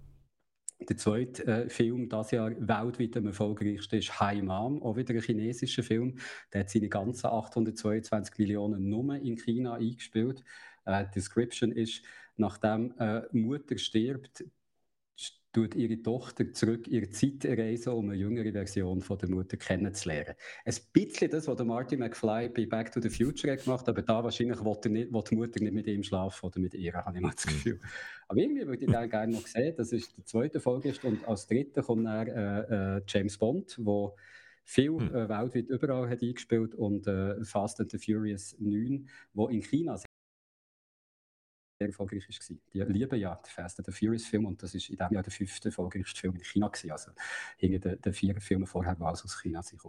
Der 0.89 0.97
zweite 0.97 1.47
äh, 1.47 1.69
Film 1.69 2.09
das 2.09 2.31
Jahr 2.31 2.53
weltweit 2.59 3.17
am 3.17 3.27
erfolgreichsten 3.27 3.97
ist 3.97 4.19
Hai 4.19 4.41
Mom, 4.41 4.83
auch 4.83 4.97
wieder 4.97 5.15
ein 5.15 5.21
chinesischer 5.21 5.83
Film. 5.83 6.19
Der 6.53 6.61
hat 6.61 6.71
seine 6.71 6.89
ganzen 6.89 7.27
822 7.27 8.39
Millionen 8.39 8.89
nur 8.89 9.15
in 9.17 9.37
China 9.37 9.75
eingespielt. 9.75 10.43
Äh, 10.87 11.05
Description 11.15 11.73
ist, 11.73 12.03
nachdem 12.37 12.95
äh, 12.99 13.23
Mutter 13.33 13.77
stirbt, 13.77 14.45
tut 15.53 15.75
ihre 15.75 16.01
Tochter 16.01 16.53
zurück 16.53 16.87
ihre 16.89 17.11
Zeit 17.11 17.45
reisen, 17.45 17.93
um 17.93 18.11
eine 18.11 18.19
jüngere 18.19 18.53
Version 18.53 19.01
von 19.01 19.19
der 19.19 19.29
Mutter 19.29 19.57
kennenzulernen. 19.57 20.35
Ein 20.65 20.75
bisschen 20.93 21.31
das, 21.31 21.49
was 21.49 21.57
der 21.57 21.67
Marty 21.67 21.97
McFly 21.97 22.49
bei 22.49 22.67
Back 22.67 22.93
to 22.93 23.01
the 23.01 23.11
Future 23.11 23.57
gemacht 23.57 23.81
hat, 23.81 23.89
aber 23.89 24.03
da 24.03 24.23
wahrscheinlich 24.23 24.61
will, 24.61 24.91
nicht, 24.91 25.13
will 25.13 25.25
die 25.29 25.37
Mutter 25.37 25.61
nicht 25.61 25.73
mit 25.73 25.87
ihm 25.87 26.03
schlafen 26.03 26.47
oder 26.47 26.61
mit 26.61 26.75
ihr, 26.75 26.93
habe 26.93 27.17
ich 27.17 27.23
mal 27.23 27.33
das 27.35 27.45
hm. 27.45 27.53
Gefühl. 27.53 27.81
Aber 28.29 28.41
irgendwie 28.41 28.67
würde 28.67 28.85
ich 28.85 28.91
den 28.91 29.11
gerne 29.11 29.33
noch 29.33 29.47
sehen. 29.47 29.75
Das 29.77 29.93
ist 29.93 30.17
der 30.17 30.25
zweite 30.25 30.61
Folge 30.61 30.95
und 31.03 31.27
als 31.27 31.47
dritter 31.47 31.83
kommt 31.83 32.07
dann 32.07 32.29
äh, 32.29 32.97
äh, 32.97 33.03
James 33.09 33.37
Bond, 33.37 33.77
wo 33.81 34.17
viel 34.63 34.99
hm. 34.99 35.09
äh, 35.09 35.29
weltweit 35.29 35.69
überall 35.69 36.09
hat 36.09 36.23
eingespielt 36.23 36.77
und 36.77 37.07
äh, 37.09 37.43
Fast 37.45 37.81
and 37.81 37.91
the 37.91 37.99
Furious 37.99 38.57
9, 38.61 39.09
wo 39.35 39.49
in 39.49 39.63
China 39.63 39.99
erfolgreich 41.89 42.29
war. 42.29 42.57
Die 42.73 42.93
lieben 42.93 43.19
ja 43.19 43.35
den 43.35 43.51
Fast 43.51 43.79
and 43.79 43.87
the 43.87 43.93
Furious 43.93 44.27
Film 44.27 44.47
und 44.47 44.63
das 44.63 44.75
ist 44.75 44.91
in 44.91 44.97
diesem 44.97 45.13
Jahr 45.13 45.23
der 45.23 45.33
fünfte 45.33 45.69
erfolgreichste 45.69 46.21
Film 46.21 46.37
in 46.37 46.45
China 46.45 46.69
gewesen. 46.69 46.91
Also 46.91 47.13
hinter 47.57 47.79
den, 47.91 48.01
den 48.01 48.13
vier 48.13 48.41
Filmen 48.41 48.67
vorher, 48.67 48.95
die 48.95 49.03
alles 49.03 49.25
aus 49.25 49.41
China 49.41 49.63
sind. 49.63 49.81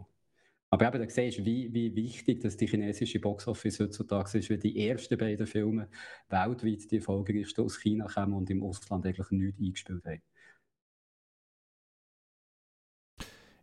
Aber 0.74 0.88
eben, 0.88 1.02
da 1.02 1.10
siehst 1.10 1.44
wie, 1.44 1.74
wie 1.74 1.94
wichtig 1.96 2.40
dass 2.40 2.56
die 2.56 2.66
chinesische 2.66 3.20
Boxoffice 3.20 3.82
heutzutage 3.82 4.38
ist, 4.38 4.50
weil 4.50 4.58
die 4.58 4.88
ersten 4.88 5.18
beiden 5.18 5.46
Filme 5.46 5.90
weltweit 6.30 6.90
die 6.90 6.98
erfolgreichsten 6.98 7.66
aus 7.66 7.78
China 7.78 8.08
kommen 8.08 8.34
und 8.34 8.50
im 8.50 8.64
Ausland 8.64 9.06
eigentlich 9.06 9.30
nichts 9.32 9.60
eingespielt 9.60 10.06
haben. 10.06 10.22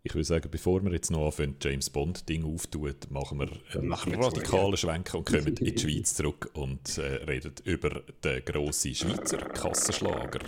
Ich 0.09 0.14
würde 0.14 0.24
sagen, 0.24 0.48
bevor 0.50 0.82
wir 0.82 0.90
jetzt 0.92 1.11
noch 1.11 1.26
anfangen, 1.26 1.56
James 1.61 1.90
Bond-Ding 1.90 2.42
auftut, 2.42 3.11
machen 3.11 3.40
wir 3.40 3.50
einen 3.74 3.92
radikalen 3.92 4.74
Schwenker 4.74 5.18
und 5.18 5.26
kommen 5.26 5.48
in 5.48 5.54
die 5.54 5.78
Schweiz 5.78 6.14
zurück 6.14 6.48
und 6.54 6.96
äh, 6.96 7.24
reden 7.26 7.52
über 7.64 8.02
den 8.24 8.42
grossen 8.42 8.94
Schweizer 8.94 9.36
Kassenschlager. 9.36 10.38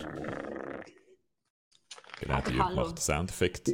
Genau, 2.20 2.40
die 2.40 2.54
macht 2.54 2.96
den 2.96 3.02
Soundeffekt. 3.02 3.70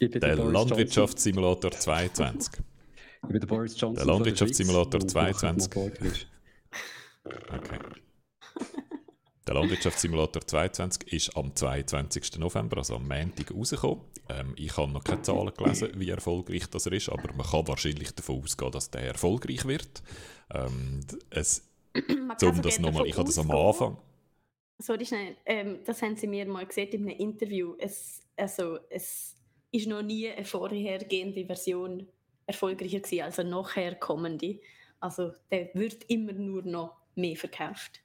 Der 0.00 0.36
Landwirtschaftssimulator 0.36 1.70
22. 1.70 2.54
Ich 2.54 3.28
bin 3.28 3.38
der 3.38 3.46
Boris 3.46 3.78
Johnson. 3.78 3.96
Der 3.96 4.06
Landwirtschaftssimulator 4.06 5.06
22. 5.06 5.70
Okay. 5.74 6.12
Der 9.46 9.54
Landwirtschaftssimulator 9.54 10.44
22 10.44 11.12
ist 11.12 11.36
am 11.36 11.54
22. 11.54 12.38
November, 12.38 12.78
also 12.78 12.96
am 12.96 13.06
Montag, 13.06 13.54
rausgekommen. 13.54 14.00
Ähm, 14.28 14.54
ich 14.56 14.76
habe 14.76 14.90
noch 14.90 15.04
keine 15.04 15.22
Zahlen 15.22 15.54
gelesen, 15.54 15.90
wie 15.94 16.10
erfolgreich 16.10 16.66
das 16.66 16.86
ist, 16.86 17.08
aber 17.08 17.32
man 17.32 17.46
kann 17.46 17.68
wahrscheinlich 17.68 18.10
davon 18.12 18.42
ausgehen, 18.42 18.72
dass 18.72 18.90
der 18.90 19.02
erfolgreich 19.02 19.64
wird. 19.64 20.02
Ähm, 20.52 21.00
es, 21.30 21.70
um 22.42 22.60
das 22.60 22.80
nochmal, 22.80 23.06
ich 23.06 23.16
habe 23.16 23.26
das 23.26 23.38
am 23.38 23.52
Anfang. 23.52 23.96
Sorry, 24.78 25.06
schnell. 25.06 25.36
Ähm, 25.46 25.78
das 25.84 26.02
haben 26.02 26.16
Sie 26.16 26.26
mir 26.26 26.44
mal 26.46 26.66
gesehen 26.66 26.88
in 26.88 27.02
einem 27.02 27.18
Interview. 27.18 27.76
Es, 27.78 28.22
also, 28.36 28.80
es 28.90 29.36
ist 29.70 29.86
noch 29.86 30.02
nie 30.02 30.28
eine 30.28 30.44
vorhergehende 30.44 31.46
Version 31.46 32.08
erfolgreicher 32.46 32.98
gewesen 32.98 33.22
als 33.22 33.38
eine 33.38 33.50
nachher 33.50 33.94
kommende. 33.94 34.58
Also 34.98 35.32
der 35.50 35.70
wird 35.74 36.04
immer 36.08 36.32
nur 36.32 36.62
noch 36.62 36.96
mehr 37.14 37.36
verkauft. 37.36 38.00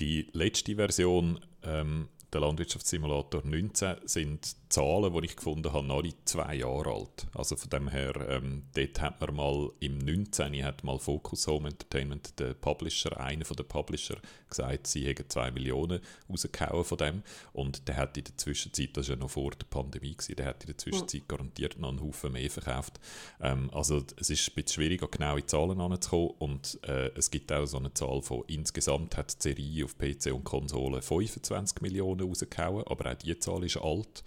Die 0.00 0.28
letzte 0.32 0.76
Version 0.76 1.40
ähm, 1.64 2.08
der 2.32 2.40
Landwirtschaftssimulator 2.42 3.42
19 3.44 3.96
sind 4.04 4.56
Zahlen, 4.68 5.12
die 5.14 5.26
ich 5.26 5.36
gefunden 5.36 5.72
habe, 5.72 5.92
alle 5.92 6.12
zwei 6.26 6.56
Jahre 6.56 6.92
alt. 6.92 7.26
Also 7.34 7.56
von 7.56 7.70
dem 7.70 7.88
her, 7.88 8.14
ähm, 8.28 8.64
dort 8.74 9.00
hat 9.00 9.20
man 9.20 9.34
mal 9.34 9.70
im 9.80 9.96
19. 9.98 10.62
hat 10.62 10.84
mal 10.84 10.98
Focus 10.98 11.46
Home 11.46 11.68
Entertainment, 11.68 12.38
der 12.38 12.52
Publisher, 12.52 13.18
einer 13.18 13.44
der 13.44 13.64
Publisher, 13.64 14.16
gesagt, 14.48 14.86
sie 14.86 15.06
hätten 15.06 15.28
2 15.28 15.52
Millionen 15.52 16.00
rausgehauen 16.28 16.84
von 16.84 16.98
dem. 16.98 17.22
Und 17.54 17.88
der 17.88 17.96
hat 17.96 18.18
in 18.18 18.24
der 18.24 18.36
Zwischenzeit, 18.36 18.90
das 18.94 19.08
war 19.08 19.16
ja 19.16 19.20
noch 19.20 19.30
vor 19.30 19.52
der 19.52 19.66
Pandemie, 19.66 20.14
gewesen, 20.14 20.36
der 20.36 20.46
hat 20.46 20.62
in 20.64 20.68
der 20.68 20.78
Zwischenzeit 20.78 21.26
garantiert 21.28 21.78
noch 21.78 21.88
einen 21.88 22.02
Haufen 22.02 22.32
mehr 22.32 22.50
verkauft. 22.50 23.00
Ähm, 23.40 23.70
also 23.72 24.04
es 24.16 24.28
ist 24.28 24.48
ein 24.50 24.54
bisschen 24.54 24.82
schwierig, 24.82 25.02
an 25.02 25.10
genaue 25.10 25.46
Zahlen 25.46 25.80
anzukommen. 25.80 26.32
Und 26.38 26.78
äh, 26.82 27.10
es 27.14 27.30
gibt 27.30 27.50
auch 27.52 27.64
so 27.64 27.78
eine 27.78 27.94
Zahl 27.94 28.20
von, 28.20 28.44
insgesamt 28.48 29.16
hat 29.16 29.32
die 29.38 29.54
Serie 29.54 29.86
auf 29.86 29.96
PC 29.96 30.34
und 30.34 30.44
Konsole 30.44 31.00
25 31.00 31.80
Millionen 31.80 32.17
rausgehauen, 32.20 32.84
aber 32.86 33.12
auch 33.12 33.14
diese 33.14 33.38
Zahl 33.38 33.64
ist 33.64 33.76
alt. 33.76 34.24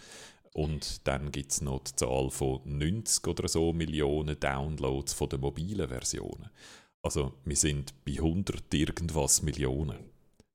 Und 0.54 1.08
dann 1.08 1.32
gibt 1.32 1.52
es 1.52 1.62
noch 1.62 1.80
die 1.80 1.96
Zahl 1.96 2.30
von 2.30 2.62
90 2.66 3.26
oder 3.28 3.48
so 3.48 3.72
Millionen 3.72 4.40
Downloads 4.40 5.14
von 5.14 5.30
den 5.30 5.40
mobilen 5.40 5.88
Versionen. 5.88 6.50
Also 7.02 7.34
wir 7.46 7.56
sind 7.56 7.94
bei 8.06 8.14
100 8.14 8.74
irgendwas 8.74 9.42
Millionen, 9.42 9.98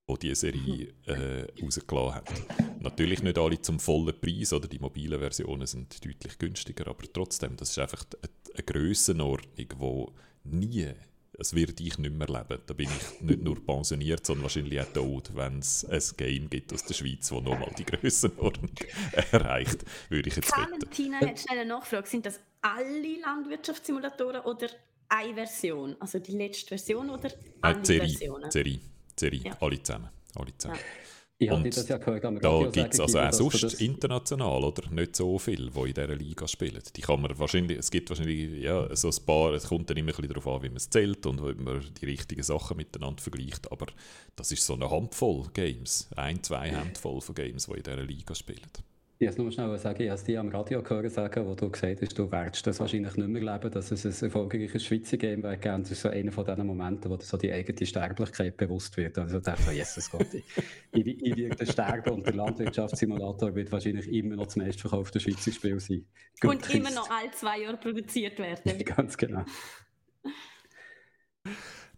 die 0.09 0.19
diese 0.19 0.35
Serie 0.35 0.93
äh, 1.07 1.47
rausgelassen 1.63 2.15
hat. 2.15 2.81
Natürlich 2.81 3.23
nicht 3.23 3.39
alle 3.39 3.61
zum 3.61 3.81
vollen 3.81 4.21
Preis, 4.21 4.53
oder 4.53 4.69
die 4.69 4.79
mobilen 4.79 5.19
Versionen 5.19 5.67
sind 5.67 6.05
deutlich 6.05 6.39
günstiger, 6.39 6.89
aber 6.89 7.11
trotzdem, 7.13 7.57
das 7.57 7.71
ist 7.71 7.79
einfach 7.79 8.05
eine, 8.23 8.31
eine 8.55 8.65
Grössenordnung, 8.65 10.13
die 10.45 10.57
nie 10.57 10.93
das 11.39 11.55
werde 11.55 11.83
ich 11.83 11.99
nicht 11.99 12.15
mehr 12.15 12.27
leben. 12.29 12.61
Da 12.67 12.75
bin 12.75 12.89
ich 12.89 13.21
nicht 13.21 13.43
nur 13.43 13.65
pensioniert, 13.65 14.25
sondern 14.25 14.45
wahrscheinlich 14.45 14.81
auch 14.81 14.93
tot, 14.93 15.31
wenn 15.35 15.59
es 15.59 15.85
ein 15.85 16.03
Game 16.17 16.51
gibt 16.51 16.73
aus 16.73 16.85
der 16.85 16.95
Schweiz, 16.95 17.29
das 17.29 17.31
nochmal 17.31 17.73
die 17.77 17.85
Grössenordnung 17.85 18.71
erreicht, 19.33 19.85
würde 20.09 20.29
ich 20.29 20.37
jetzt 20.37 20.51
Valentina 20.51 21.21
hat 21.21 21.41
schnell 21.41 21.59
eine 21.59 21.69
Nachfrage. 21.69 22.09
Sind 22.09 22.27
das 22.27 22.41
alle 22.63 23.21
Landwirtschaftssimulatoren 23.21 24.43
oder 24.43 24.69
eine 25.09 25.35
Version? 25.35 25.97
Also 26.01 26.19
die 26.19 26.33
letzte 26.33 26.69
Version 26.69 27.11
oder 27.11 27.31
alle 27.61 27.85
Serie, 27.85 28.09
Versionen? 28.09 28.51
Serie, 28.51 28.81
Serie, 29.15 29.41
ja. 29.45 29.57
alle 29.61 29.83
zusammen. 29.83 30.09
Alle 30.35 30.57
zusammen. 30.57 30.79
Ja. 30.79 31.06
Ich 31.39 31.51
und 31.51 31.67
das 31.77 31.87
ja 31.87 31.99
gehört, 31.99 32.25
da 32.25 32.71
gibt 32.71 32.95
es 32.95 33.01
also 33.01 33.19
auch 33.19 33.53
sonst 33.53 33.75
international 33.83 34.65
oder 34.65 34.91
nicht 34.91 35.17
so 35.17 35.39
viel, 35.39 35.71
die 35.71 35.81
in 35.81 35.93
dieser 35.93 36.17
Liga 36.17 36.49
spielen. 36.49 36.83
Die 36.97 37.01
kann 37.03 37.21
man 37.21 37.39
wahrscheinlich, 37.39 37.79
es 37.79 37.91
gibt 37.91 38.09
wahrscheinlich 38.09 38.63
ja, 38.63 38.95
so 38.97 39.09
ein 39.09 39.27
paar, 39.27 39.53
es 39.53 39.69
kommt 39.69 39.91
dann 39.91 39.99
immer 39.99 40.13
ein 40.13 40.17
bisschen 40.17 40.29
darauf 40.29 40.47
an, 40.47 40.63
wie 40.63 40.69
man 40.69 40.77
es 40.77 40.89
zählt 40.89 41.27
und 41.27 41.43
wie 41.43 41.63
man 41.63 41.85
die 42.01 42.07
richtigen 42.07 42.43
Sachen 42.43 42.79
miteinander 42.79 43.23
vergleicht, 43.23 43.71
aber 43.71 43.87
das 44.35 44.51
ist 44.51 44.65
so 44.65 44.75
eine 44.75 44.91
Handvoll 44.91 45.45
Games, 45.53 46.09
ein, 46.17 46.43
zwei 46.43 46.71
Handvoll 46.71 47.21
von 47.21 47.35
Games, 47.35 47.67
die 47.67 47.73
in 47.73 47.83
dieser 47.83 48.03
Liga 48.03 48.35
spielen. 48.35 48.71
Ich 49.19 49.27
muss 49.29 49.39
nur 49.39 49.51
schnell 49.51 49.79
sagen, 49.79 50.03
ich 50.03 50.09
habe 50.11 50.19
es 50.19 50.25
dir 50.25 50.41
am 50.41 50.51
Radio 50.51 50.83
gehört 50.83 51.11
sagen, 51.11 51.47
wo 51.47 51.55
du 51.55 51.71
gesagt 51.71 52.03
hast, 52.03 52.19
du 52.19 52.31
werdest 52.31 52.67
das 52.67 52.79
wahrscheinlich 52.81 53.17
nicht 53.17 53.29
mehr 53.29 53.55
leben, 53.55 53.71
dass 53.71 53.91
es 53.91 54.05
ein 54.05 54.27
erfolgreiches 54.27 54.85
Schweizer 54.85 55.17
Game 55.17 55.43
wäre. 55.43 55.57
Das 55.57 55.91
ist 55.91 56.03
so 56.03 56.11
einer 56.11 56.31
von 56.33 56.45
diesen 56.45 56.67
Momenten, 56.67 57.11
wo 57.11 57.17
dir 57.17 57.25
so 57.25 57.39
die 57.39 57.51
eigene 57.51 57.87
Sterblichkeit 57.87 58.59
bewusst 58.59 58.95
wird. 58.99 59.17
Also 59.17 59.41
dachte 59.41 59.71
ich, 59.71 59.79
Jesus 59.79 60.11
Gott, 60.11 60.27
ich, 60.35 60.45
ich, 60.93 61.23
ich 61.23 61.37
werde 61.37 61.65
sterben 61.65 62.11
und 62.11 62.27
der 62.27 62.35
Landwirtschaftssimulator 62.35 63.55
wird 63.55 63.73
wahrscheinlich 63.73 64.07
immer 64.13 64.37
noch 64.37 64.47
das 64.47 64.57
meistverkaufte 64.57 65.19
Schweizer 65.19 65.51
Spiel 65.51 65.81
sein. 65.81 66.05
Gut 66.39 66.51
und 66.51 66.75
immer 66.75 66.91
noch 66.91 67.09
alle 67.09 67.31
zwei 67.31 67.61
Jahre 67.61 67.79
produziert 67.79 68.39
werden. 68.39 68.79
Ganz 68.85 69.17
genau. 69.17 69.47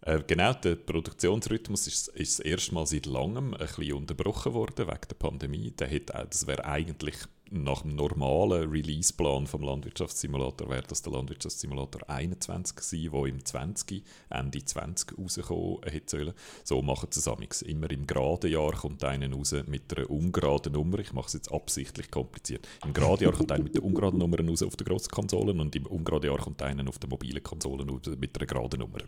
Äh, 0.01 0.23
genau, 0.25 0.53
der 0.53 0.75
Produktionsrhythmus 0.75 1.87
ist, 1.87 2.07
ist 2.09 2.39
das 2.39 2.45
erste 2.45 2.73
Mal 2.73 2.85
seit 2.85 3.05
langem 3.05 3.53
ein 3.53 3.59
bisschen 3.59 3.93
unterbrochen 3.93 4.53
worden 4.53 4.87
wegen 4.87 5.07
der 5.09 5.15
Pandemie. 5.15 5.71
Der 5.71 5.89
hat, 5.91 6.31
das 6.31 6.47
wäre 6.47 6.65
eigentlich 6.65 7.15
nach 7.51 7.81
dem 7.81 7.95
normalen 7.95 8.69
Releaseplan 8.69 9.47
vom 9.47 9.63
Landwirtschaftssimulator 9.63 10.69
wäre 10.69 10.83
das 10.87 11.01
der 11.01 11.13
Landwirtschaftssimulator 11.13 12.09
21 12.09 12.75
gewesen, 12.75 13.11
der 13.11 13.25
im 13.25 13.45
20, 13.45 14.03
Ende 14.29 14.63
20 14.63 15.17
rauskommen 15.17 15.79
hätte 15.83 16.17
sollen. 16.17 16.33
So 16.63 16.81
machen 16.81 17.09
sie 17.11 17.19
es 17.19 17.61
Immer 17.63 17.89
im 17.91 18.05
geraden 18.05 18.51
Jahr 18.51 18.73
kommt 18.73 19.03
einer 19.03 19.31
raus 19.33 19.55
mit 19.65 19.97
einer 19.97 20.09
ungeraden 20.09 20.73
Nummer. 20.73 20.99
Ich 20.99 21.13
mache 21.13 21.27
es 21.27 21.33
jetzt 21.33 21.51
absichtlich 21.51 22.11
kompliziert. 22.11 22.67
Im 22.85 22.93
geraden 22.93 23.23
Jahr 23.23 23.33
kommt 23.33 23.51
einer 23.51 23.63
mit 23.63 23.75
der 23.75 23.83
ungeraden 23.83 24.19
Nummer 24.19 24.37
raus 24.39 24.61
auf 24.61 24.75
den 24.75 24.85
grossen 24.85 25.11
Konsolen 25.11 25.59
und 25.59 25.75
im 25.75 25.87
ungeraden 25.87 26.29
Jahr 26.29 26.39
kommt 26.39 26.61
einer 26.61 26.87
auf 26.87 26.99
den 26.99 27.09
mobilen 27.09 27.43
Konsolen 27.43 27.89
raus 27.89 28.01
mit 28.17 28.37
einer 28.37 28.45
geraden 28.45 28.79
Nummer. 28.79 28.99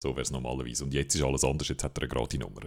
So 0.00 0.10
wäre 0.10 0.22
es 0.22 0.30
normalerweise. 0.30 0.84
Und 0.84 0.94
jetzt 0.94 1.16
ist 1.16 1.22
alles 1.22 1.42
anders, 1.42 1.68
jetzt 1.68 1.82
hat 1.82 1.98
er 1.98 2.02
eine 2.02 2.08
gerade 2.08 2.38
Nummer. 2.38 2.60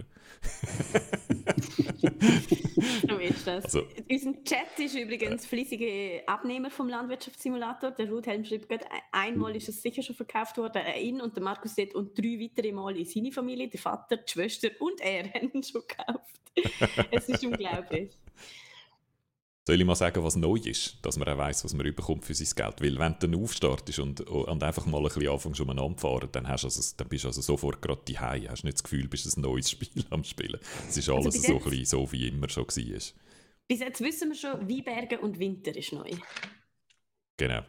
so 3.07 3.17
ist 3.19 3.47
das. 3.47 3.63
Also, 3.63 3.83
Unser 4.09 4.43
Chat 4.43 4.79
ist 4.79 4.95
übrigens 4.95 5.45
fleißige 5.45 6.23
Abnehmer 6.27 6.69
vom 6.69 6.89
Landwirtschaftssimulator. 6.89 7.91
Der 7.91 8.09
Ruth 8.09 8.27
Helm 8.27 8.43
schreibt 8.43 8.67
gerade, 8.67 8.85
einmal 9.13 9.55
ist 9.55 9.69
es 9.69 9.81
sicher 9.81 10.03
schon 10.03 10.15
verkauft 10.15 10.57
worden, 10.57 10.81
er 10.85 10.99
ihn 10.99 11.21
und 11.21 11.33
der 11.37 11.43
Markus 11.43 11.75
Sett 11.75 11.95
und 11.95 12.17
drei 12.17 12.37
weitere 12.37 12.73
Mal 12.73 12.97
in 12.97 13.05
seine 13.05 13.31
Familie, 13.31 13.69
der 13.69 13.79
Vater, 13.79 14.17
die 14.17 14.29
Schwester 14.29 14.69
und 14.79 14.99
er 14.99 15.23
haben 15.33 15.51
ihn 15.53 15.63
schon 15.63 15.83
gekauft. 15.87 16.41
es 17.11 17.29
ist 17.29 17.45
unglaublich. 17.45 18.11
Soll 19.67 19.79
ich 19.79 19.85
mal 19.85 19.95
sagen, 19.95 20.23
was 20.23 20.35
neu 20.35 20.55
ist, 20.55 20.97
dass 21.03 21.17
man 21.17 21.27
auch 21.27 21.37
weiss, 21.37 21.63
was 21.63 21.75
man 21.75 21.85
überkommt 21.85 22.25
für 22.25 22.33
sein 22.33 22.47
Geld? 22.55 22.81
Weil 22.81 22.97
wenn 22.97 23.13
du 23.19 23.27
dann 23.27 23.43
aufstartest 23.43 23.99
und, 23.99 24.21
und 24.21 24.63
einfach 24.63 24.87
mal 24.87 24.97
ein 24.97 25.03
bisschen 25.03 25.27
anfängst 25.27 25.61
umeinander 25.61 25.99
fahren, 25.99 26.29
dann, 26.31 26.47
hast 26.47 26.63
also, 26.63 26.81
dann 26.97 27.07
bist 27.07 27.25
du 27.25 27.27
also 27.27 27.41
sofort 27.41 27.79
gerade 27.79 28.01
daheim. 28.11 28.49
Hast 28.49 28.63
nicht 28.63 28.77
das 28.77 28.83
Gefühl, 28.83 29.03
du 29.03 29.09
bist 29.09 29.37
ein 29.37 29.41
neues 29.41 29.69
Spiel 29.69 30.03
am 30.09 30.23
Spielen. 30.23 30.59
Es 30.89 30.97
ist 30.97 31.09
also 31.09 31.13
alles 31.13 31.35
also 31.35 31.59
so, 31.59 31.69
bisschen, 31.69 31.85
so, 31.85 32.11
wie 32.11 32.27
immer 32.27 32.49
schon 32.49 32.65
war. 32.65 33.01
Bis 33.67 33.79
jetzt 33.79 34.01
wissen 34.01 34.29
wir 34.29 34.35
schon, 34.35 34.67
Weinberge 34.67 35.19
und 35.19 35.37
Winter 35.37 35.75
ist 35.75 35.93
neu. 35.93 36.09
Genau. 37.37 37.61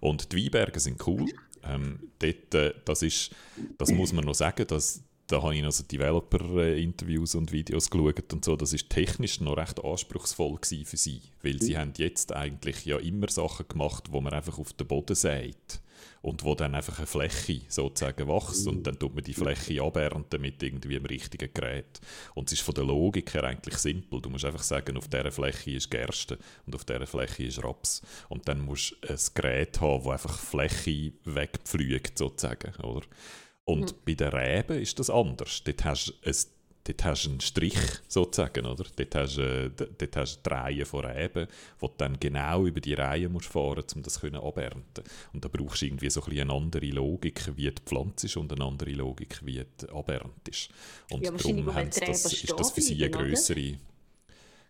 Und 0.00 0.30
die 0.30 0.44
Weinberge 0.44 0.80
sind 0.80 1.06
cool. 1.06 1.26
Ähm, 1.64 2.12
dort, 2.18 2.54
äh, 2.54 2.74
das, 2.84 3.02
ist, 3.02 3.34
das 3.78 3.90
muss 3.90 4.12
man 4.12 4.24
noch 4.24 4.34
sagen, 4.34 4.66
dass 4.66 5.02
da 5.28 5.42
habe 5.42 5.54
ich 5.54 5.62
noch 5.62 5.72
so 5.72 5.84
Developer-Interviews 5.84 7.34
und 7.34 7.52
Videos 7.52 7.90
geschaut 7.90 8.32
und 8.32 8.44
so. 8.44 8.56
Das 8.56 8.72
ist 8.72 8.88
technisch 8.88 9.40
noch 9.40 9.58
recht 9.58 9.84
anspruchsvoll 9.84 10.58
für 10.62 10.96
sie, 10.96 11.20
weil 11.42 11.60
sie 11.60 11.74
mhm. 11.74 11.78
haben 11.78 11.92
jetzt 11.98 12.32
eigentlich 12.32 12.86
ja 12.86 12.96
immer 12.98 13.28
Sachen 13.28 13.68
gemacht, 13.68 14.04
wo 14.10 14.22
man 14.22 14.32
einfach 14.32 14.58
auf 14.58 14.72
den 14.72 14.86
Boden 14.86 15.14
sägt 15.14 15.82
und 16.22 16.44
wo 16.44 16.54
dann 16.54 16.74
einfach 16.74 16.98
eine 16.98 17.06
Fläche 17.06 17.60
sozusagen 17.68 18.26
wächst 18.26 18.66
und 18.66 18.86
dann 18.86 18.98
tut 18.98 19.14
man 19.14 19.22
die 19.22 19.34
Fläche 19.34 19.82
abernten 19.82 20.40
mit 20.40 20.62
irgendwie 20.62 20.96
einem 20.96 21.06
richtigen 21.06 21.52
Gerät. 21.52 22.00
Und 22.34 22.48
es 22.48 22.54
ist 22.54 22.62
von 22.62 22.74
der 22.74 22.84
Logik 22.84 23.34
her 23.34 23.44
eigentlich 23.44 23.76
simpel. 23.76 24.22
Du 24.22 24.30
musst 24.30 24.46
einfach 24.46 24.62
sagen, 24.62 24.96
auf 24.96 25.08
dieser 25.08 25.30
Fläche 25.30 25.72
ist 25.72 25.90
Gerste 25.90 26.38
und 26.66 26.74
auf 26.74 26.84
dieser 26.84 27.06
Fläche 27.06 27.44
ist 27.44 27.62
Raps. 27.62 28.02
Und 28.28 28.48
dann 28.48 28.60
musst 28.60 28.96
du 29.02 29.08
ein 29.10 29.18
Gerät 29.34 29.80
haben, 29.80 30.04
das 30.04 30.12
einfach 30.12 30.38
Fläche 30.38 31.12
wegpflügt 31.24 32.16
sozusagen, 32.16 32.74
oder? 32.82 33.06
Und 33.68 33.92
mhm. 33.92 33.96
bei 34.06 34.14
den 34.14 34.28
Reben 34.28 34.80
ist 34.80 34.98
das 34.98 35.10
anders. 35.10 35.62
Dort 35.62 35.84
hast 35.84 36.06
du 36.06 36.12
ein 36.24 36.34
dort 36.84 37.04
hast 37.04 37.26
einen 37.26 37.40
Strich 37.40 37.78
sozusagen, 38.08 38.64
oder? 38.64 38.86
Dort 38.96 39.14
hast 39.14 39.36
du, 39.36 39.42
äh, 39.42 39.70
dort 39.70 40.16
hast 40.16 40.40
du 40.42 40.50
Reihen 40.50 40.86
von 40.86 41.04
Reben, 41.04 41.46
wo 41.78 41.88
du 41.88 41.94
dann 41.98 42.18
genau 42.18 42.64
über 42.64 42.80
die 42.80 42.94
Reihen 42.94 43.30
musst 43.30 43.48
fahren 43.48 43.82
musst, 43.82 43.94
um 43.94 44.02
das 44.02 44.20
können 44.20 44.36
abernten 44.40 45.04
Und 45.34 45.44
da 45.44 45.48
brauchst 45.48 45.82
du 45.82 45.86
irgendwie 45.86 46.08
so 46.08 46.22
ein 46.22 46.38
eine 46.38 46.50
andere 46.50 46.86
Logik, 46.86 47.52
wie 47.56 47.70
die 47.70 47.82
Pflanze 47.84 48.24
ist 48.24 48.38
und 48.38 48.50
eine 48.50 48.64
andere 48.64 48.92
Logik, 48.92 49.40
wie 49.44 49.62
die 49.62 49.88
Abernt 49.90 50.48
ist. 50.48 50.70
Und 51.10 51.26
ja, 51.26 51.30
darum 51.30 51.66
das, 51.66 52.32
ist 52.32 52.58
das 52.58 52.70
für 52.70 52.80
sie 52.80 52.96
eine 53.04 53.10
größere... 53.10 53.76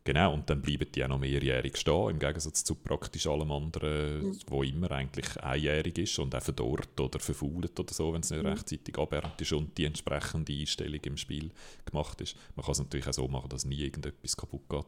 Genau, 0.09 0.33
und 0.33 0.49
dann 0.49 0.63
bleiben 0.63 0.91
die 0.91 1.05
auch 1.05 1.09
noch 1.09 1.19
mehrjährig 1.19 1.77
stehen, 1.77 2.09
im 2.09 2.19
Gegensatz 2.19 2.65
zu 2.65 2.77
praktisch 2.77 3.27
allem 3.27 3.53
anderen, 3.53 4.29
mhm. 4.29 4.39
wo 4.47 4.63
immer 4.63 4.91
eigentlich 4.91 5.37
einjährig 5.37 5.99
ist 5.99 6.19
und 6.19 6.35
auch 6.35 6.41
verdorrt 6.41 6.99
oder 6.99 7.19
verfault 7.19 7.79
oder 7.79 7.93
so, 7.93 8.15
wenn 8.15 8.23
es 8.23 8.31
nicht 8.31 8.43
mhm. 8.43 8.49
rechtzeitig 8.49 8.97
aberntet 8.97 9.43
ist 9.43 9.53
und 9.53 9.77
die 9.77 9.85
entsprechende 9.85 10.51
Einstellung 10.51 11.01
im 11.03 11.19
Spiel 11.19 11.51
gemacht 11.85 12.23
ist. 12.23 12.37
Man 12.57 12.65
kann 12.65 12.73
es 12.73 12.79
natürlich 12.79 13.07
auch 13.07 13.13
so 13.13 13.29
machen, 13.29 13.51
dass 13.51 13.67
nie 13.67 13.81
irgendetwas 13.83 14.35
kaputt 14.35 14.67
geht. 14.71 14.87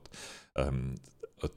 Ähm, 0.55 0.95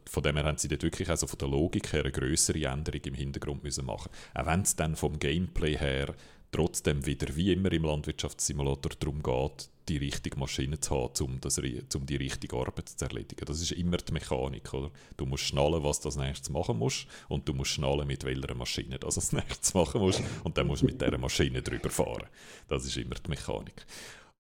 von 0.10 0.24
dem 0.24 0.36
her 0.36 0.44
haben 0.44 0.58
sie 0.58 0.68
dort 0.68 0.84
wirklich 0.84 1.10
also 1.10 1.26
von 1.26 1.40
der 1.40 1.48
Logik 1.48 1.94
her 1.94 2.02
eine 2.02 2.12
größere 2.12 2.66
Änderung 2.66 3.02
im 3.06 3.14
Hintergrund 3.14 3.64
müssen 3.64 3.86
machen. 3.86 4.12
Auch 4.34 4.46
wenn 4.46 4.64
es 4.64 4.76
dann 4.76 4.98
vom 4.98 5.20
Gameplay 5.20 5.78
her 5.78 6.14
trotzdem 6.52 7.06
wieder 7.06 7.34
wie 7.38 7.54
immer 7.54 7.72
im 7.72 7.86
Landwirtschaftssimulator 7.86 8.92
darum 9.00 9.24
geht, 9.24 9.70
die 9.90 9.98
richtige 9.98 10.38
Maschine 10.38 10.80
zu 10.80 10.96
haben, 10.96 11.14
um, 11.22 11.42
das, 11.42 11.58
um 11.58 12.06
die 12.06 12.16
richtige 12.16 12.56
Arbeit 12.56 12.90
zu 12.90 13.06
erledigen. 13.06 13.46
Das 13.46 13.62
ist 13.62 13.72
immer 13.72 13.98
die 13.98 14.14
Mechanik. 14.14 14.74
Oder? 14.74 14.92
Du 15.18 15.26
musst 15.26 15.44
schnallen, 15.44 15.84
was 15.84 16.00
du 16.00 16.10
als 16.10 16.18
nächstes 16.18 16.50
machen 16.50 16.78
musst 16.78 17.08
und 17.28 17.48
du 17.48 17.54
musst 17.54 17.72
schnallen, 17.72 18.08
mit 18.08 18.24
welcher 18.24 18.56
Maschine 18.56 19.00
du 19.00 19.08
als 19.08 19.32
nächstes 19.34 19.74
machen 19.74 20.02
musst 20.02 20.22
und 20.44 20.58
dann 20.58 20.68
musst 20.68 20.84
du 20.84 20.88
mit 20.88 21.02
dieser 21.02 21.18
Maschine 21.18 21.62
drüber 21.62 21.90
fahren. 21.90 22.28
Das 22.68 22.86
ist 22.86 22.98
immer 22.98 23.16
die 23.16 23.30
Mechanik. 23.30 23.86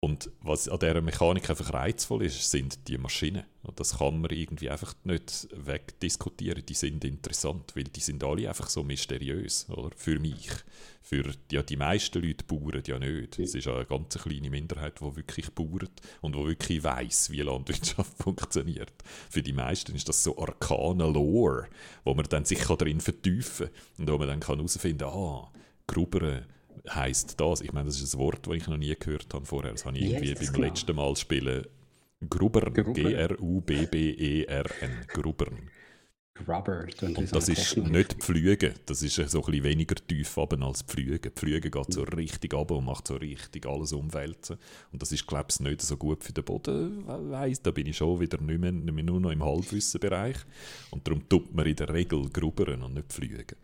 Und 0.02 0.30
was 0.40 0.66
an 0.66 0.78
dieser 0.78 1.02
Mechanik 1.02 1.50
einfach 1.50 1.74
reizvoll 1.74 2.24
ist, 2.24 2.50
sind 2.50 2.88
die 2.88 2.96
Maschinen. 2.96 3.44
Und 3.62 3.78
das 3.78 3.98
kann 3.98 4.18
man 4.18 4.30
irgendwie 4.30 4.70
einfach 4.70 4.94
nicht 5.04 5.46
wegdiskutieren. 5.54 6.64
Die 6.64 6.74
sind 6.74 7.04
interessant, 7.04 7.76
weil 7.76 7.84
die 7.84 8.00
sind 8.00 8.24
alle 8.24 8.48
einfach 8.48 8.70
so 8.70 8.82
mysteriös, 8.82 9.68
oder? 9.68 9.90
Für 9.94 10.18
mich. 10.18 10.48
Für 11.02 11.30
ja, 11.52 11.62
die 11.62 11.76
meisten 11.76 12.22
Leute 12.22 12.44
bauern 12.46 12.82
ja 12.86 12.98
nicht. 12.98 13.38
Es 13.38 13.54
ist 13.54 13.68
eine 13.68 13.84
ganz 13.84 14.16
kleine 14.16 14.48
Minderheit, 14.48 15.00
die 15.00 15.16
wirklich 15.16 15.50
bauert 15.50 16.00
und 16.22 16.34
die 16.34 16.46
wirklich 16.46 16.82
weiß, 16.82 17.28
wie 17.30 17.42
Landwirtschaft 17.42 18.16
funktioniert. 18.22 18.94
Für 19.28 19.42
die 19.42 19.52
meisten 19.52 19.94
ist 19.94 20.08
das 20.08 20.24
so 20.24 20.38
arkane 20.38 21.04
Lore, 21.10 21.68
wo 22.04 22.14
man 22.14 22.24
dann 22.24 22.46
sich 22.46 22.64
darin 22.64 23.02
vertiefen 23.02 23.66
kann 23.66 24.06
und 24.06 24.10
wo 24.10 24.16
man 24.16 24.28
dann 24.28 24.40
herausfinden 24.40 25.10
kann, 25.10 25.18
ah, 25.18 25.52
Gruberen 25.86 26.46
heißt 26.88 27.40
das? 27.40 27.60
Ich 27.60 27.72
meine, 27.72 27.86
das 27.86 28.00
ist 28.00 28.14
ein 28.14 28.20
Wort, 28.20 28.46
das 28.46 28.54
ich 28.54 28.66
noch 28.68 28.76
nie 28.76 28.94
gehört 28.94 29.32
habe 29.34 29.44
vorher. 29.46 29.72
Das 29.72 29.84
habe 29.84 29.98
ich 29.98 30.04
irgendwie 30.10 30.34
beim 30.34 30.52
klar. 30.52 30.68
letzten 30.68 30.96
Mal 30.96 31.16
spielen. 31.16 31.66
Grubbern, 32.28 32.74
G-R-U-B-B-E-R-N, 32.74 33.30
Grubbern. 35.08 35.70
Rubber. 36.48 36.86
Und 37.02 37.34
das 37.34 37.48
ist 37.48 37.76
nicht 37.76 38.14
Pflügen, 38.14 38.74
das 38.86 39.02
ist 39.02 39.14
so 39.14 39.20
ein 39.22 39.44
bisschen 39.46 39.64
weniger 39.64 39.94
tief 39.94 40.36
oben 40.36 40.62
als 40.62 40.82
Pflügen. 40.82 41.32
Pflügen 41.32 41.70
geht 41.70 41.92
so 41.92 42.02
richtig 42.02 42.54
ab 42.54 42.70
und 42.70 42.84
macht 42.84 43.08
so 43.08 43.16
richtig 43.16 43.66
alles 43.66 43.92
umwälzen. 43.92 44.56
Und 44.92 45.02
das 45.02 45.12
ist, 45.12 45.26
glaube 45.26 45.46
ich, 45.50 45.60
nicht 45.60 45.82
so 45.82 45.96
gut 45.96 46.24
für 46.24 46.32
den 46.32 46.44
Boden. 46.44 47.04
Weiss, 47.30 47.62
da 47.62 47.70
bin 47.70 47.86
ich 47.86 47.96
schon 47.96 48.20
wieder 48.20 48.40
nicht 48.40 48.60
mehr, 48.60 48.72
nicht 48.72 48.92
mehr 48.92 49.04
nur 49.04 49.20
noch 49.20 49.30
im 49.30 49.44
Halbwissenbereich. 49.44 50.36
Und 50.90 51.06
darum 51.06 51.28
tut 51.28 51.54
man 51.54 51.66
in 51.66 51.76
der 51.76 51.92
Regel 51.92 52.28
Grubbern 52.30 52.82
und 52.82 52.94
nicht 52.94 53.08
Pflügen. 53.08 53.56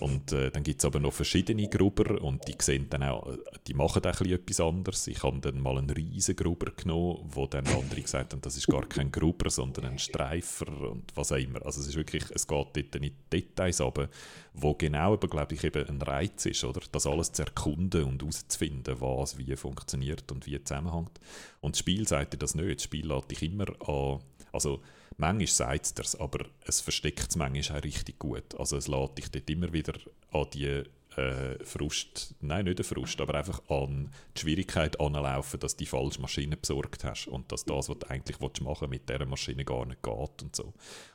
Und 0.00 0.32
äh, 0.32 0.50
dann 0.50 0.62
gibt 0.62 0.80
es 0.80 0.84
aber 0.84 1.00
noch 1.00 1.12
verschiedene 1.12 1.68
Grubber 1.68 2.20
und 2.22 2.46
die 2.48 2.54
sehen 2.58 2.86
dann 2.90 3.02
auch, 3.02 3.32
die 3.66 3.74
machen 3.74 4.04
auch 4.04 4.20
etwas 4.20 4.60
anderes. 4.60 5.06
Ich 5.06 5.22
habe 5.22 5.40
dann 5.40 5.60
mal 5.60 5.78
einen 5.78 5.90
riesen 5.90 6.36
Grubber 6.36 6.72
genommen, 6.72 7.18
wo 7.30 7.46
dann 7.46 7.66
andere 7.66 8.00
gesagt 8.00 8.32
haben, 8.32 8.40
das 8.42 8.56
ist 8.56 8.66
gar 8.66 8.86
kein 8.86 9.10
Grubber, 9.10 9.50
sondern 9.50 9.86
ein 9.86 9.98
Streifer 9.98 10.90
und 10.90 11.04
was 11.14 11.32
auch 11.32 11.36
immer. 11.36 11.64
Also 11.64 11.80
es 11.80 11.88
ist 11.88 11.96
wirklich 11.96 12.19
wirklich, 12.20 12.36
es 12.36 12.46
geht 12.46 12.76
dort 12.76 12.96
in 12.96 13.12
Details 13.32 13.80
aber 13.80 14.08
wo 14.52 14.74
genau 14.74 15.14
aber, 15.14 15.28
glaube 15.28 15.54
ich, 15.54 15.64
eben 15.64 15.88
ein 15.88 16.02
Reiz 16.02 16.46
ist, 16.46 16.64
oder? 16.64 16.80
Das 16.92 17.06
alles 17.06 17.32
zu 17.32 17.42
erkunden 17.42 18.04
und 18.04 18.22
herauszufinden, 18.22 19.00
was 19.00 19.38
wie 19.38 19.56
funktioniert 19.56 20.30
und 20.32 20.46
wie 20.46 20.62
zusammenhängt. 20.62 21.20
Und 21.60 21.74
das 21.74 21.80
Spiel 21.80 22.06
sagt 22.06 22.34
dir 22.34 22.38
das 22.38 22.54
nicht. 22.54 22.76
Das 22.76 22.84
Spiel 22.84 23.06
lädt 23.06 23.30
dich 23.30 23.42
immer 23.42 23.68
an, 23.88 24.20
also 24.52 24.80
manchmal 25.16 25.46
sagt 25.46 25.86
es 25.86 25.94
dir 25.94 26.20
aber 26.20 26.46
es 26.64 26.80
versteckt 26.80 27.30
es 27.30 27.36
manchmal 27.36 27.78
auch 27.78 27.84
richtig 27.84 28.18
gut. 28.18 28.54
Also 28.58 28.76
es 28.76 28.88
lädt 28.88 29.18
dich 29.18 29.30
dort 29.30 29.50
immer 29.50 29.72
wieder 29.72 29.94
an 30.32 30.46
die 30.52 30.82
äh, 31.16 31.64
Frust, 31.64 32.34
nein, 32.40 32.64
nicht 32.64 32.78
der 32.78 32.84
Frust, 32.84 33.20
aber 33.20 33.34
einfach 33.34 33.60
an 33.68 34.10
die 34.36 34.40
Schwierigkeit 34.40 35.00
anlaufen, 35.00 35.58
dass 35.60 35.76
du 35.76 35.84
die 35.84 35.86
falsche 35.86 36.20
Maschine 36.20 36.56
besorgt 36.56 37.04
hast 37.04 37.26
und 37.26 37.50
dass 37.50 37.64
das, 37.64 37.88
was 37.88 37.98
du 37.98 38.08
eigentlich 38.08 38.38
machen 38.40 38.60
willst, 38.60 38.88
mit 38.88 39.08
dieser 39.08 39.26
Maschine 39.26 39.64
gar 39.64 39.86
nicht 39.86 40.02
geht 40.02 40.42
und 40.42 40.54
so. 40.54 40.72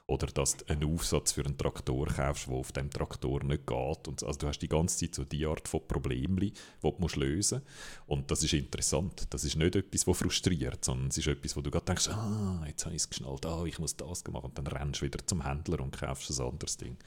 Oder 0.07 0.27
dass 0.27 0.57
du 0.57 0.67
einen 0.67 0.93
Aufsatz 0.93 1.31
für 1.31 1.43
einen 1.43 1.57
Traktor 1.57 2.07
kaufst, 2.07 2.47
der 2.47 2.53
auf 2.53 2.71
dem 2.71 2.91
Traktor 2.91 3.43
nicht 3.43 3.65
geht. 3.65 4.07
Und 4.07 4.19
so. 4.19 4.27
Also 4.27 4.39
du 4.39 4.47
hast 4.47 4.59
die 4.59 4.67
ganze 4.67 4.97
Zeit 4.99 5.15
so 5.15 5.23
die 5.23 5.45
Art 5.47 5.67
von 5.67 5.87
Problemen, 5.87 6.39
die 6.39 6.53
du 6.81 7.19
lösen 7.19 7.61
musst. 7.61 8.05
Und 8.05 8.29
das 8.29 8.43
ist 8.43 8.53
interessant. 8.53 9.25
Das 9.31 9.43
ist 9.43 9.55
nicht 9.55 9.75
etwas, 9.75 10.05
was 10.05 10.17
frustriert, 10.17 10.85
sondern 10.85 11.07
es 11.07 11.17
ist 11.17 11.27
etwas, 11.27 11.55
wo 11.55 11.61
du 11.61 11.71
gerade 11.71 11.85
denkst, 11.85 12.09
ah, 12.09 12.63
jetzt 12.67 12.85
habe 12.85 12.95
ich 12.95 13.01
es 13.01 13.09
geschnallt, 13.09 13.45
ah, 13.47 13.63
ich 13.65 13.79
muss 13.79 13.95
das 13.95 14.23
machen. 14.27 14.45
Und 14.45 14.57
dann 14.59 14.67
rennst 14.67 15.01
du 15.01 15.05
wieder 15.05 15.25
zum 15.25 15.43
Händler 15.43 15.79
und 15.79 15.97
kaufst 15.97 16.29
ein 16.29 16.45
anderes 16.45 16.77
Ding. 16.77 16.97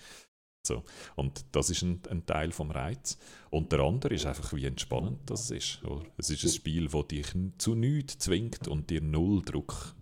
So. 0.66 0.84
Und 1.16 1.44
das 1.52 1.70
ist 1.70 1.82
ein, 1.82 2.02
ein, 2.10 2.26
Teil 2.26 2.52
vom 2.52 2.70
Reiz. 2.70 3.18
Und 3.50 3.72
der 3.72 3.80
andere 3.80 4.14
ist 4.14 4.26
einfach, 4.26 4.52
wie 4.52 4.66
entspannend 4.66 5.20
das 5.26 5.50
ist. 5.50 5.82
Oder? 5.84 6.04
Es 6.16 6.30
ist 6.30 6.44
ein 6.44 6.50
Spiel, 6.50 6.88
das 6.88 7.08
dich 7.08 7.26
zu 7.58 7.74
nichts 7.74 8.18
zwingt 8.18 8.68
und 8.68 8.90
dir 8.90 9.00
null 9.00 9.42
Druck 9.42 9.94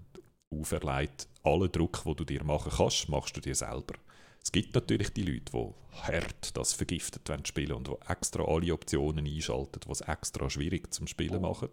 auferlegt. 0.51 1.29
Alle 1.43 1.69
Druck, 1.69 2.05
wo 2.05 2.15
du 2.15 2.25
dir 2.25 2.43
machen 2.43 2.73
kannst, 2.77 3.09
machst 3.09 3.37
du 3.37 3.41
dir 3.41 3.55
selber. 3.55 3.95
Es 4.43 4.53
gibt 4.53 4.75
natürlich 4.75 5.11
die 5.11 5.25
Leute, 5.25 5.53
die 5.53 6.03
hart 6.03 6.57
das 6.57 6.73
vergiftet 6.73 7.29
spielen 7.49 7.73
und 7.73 7.89
die 7.89 7.95
extra 8.09 8.45
alle 8.45 8.73
Optionen 8.73 9.27
einschalten, 9.27 9.81
die 9.85 9.91
es 9.91 10.03
extra 10.03 10.49
schwierig 10.49 10.93
zum 10.95 11.09
Spielen 11.09 11.43
machen 11.43 11.69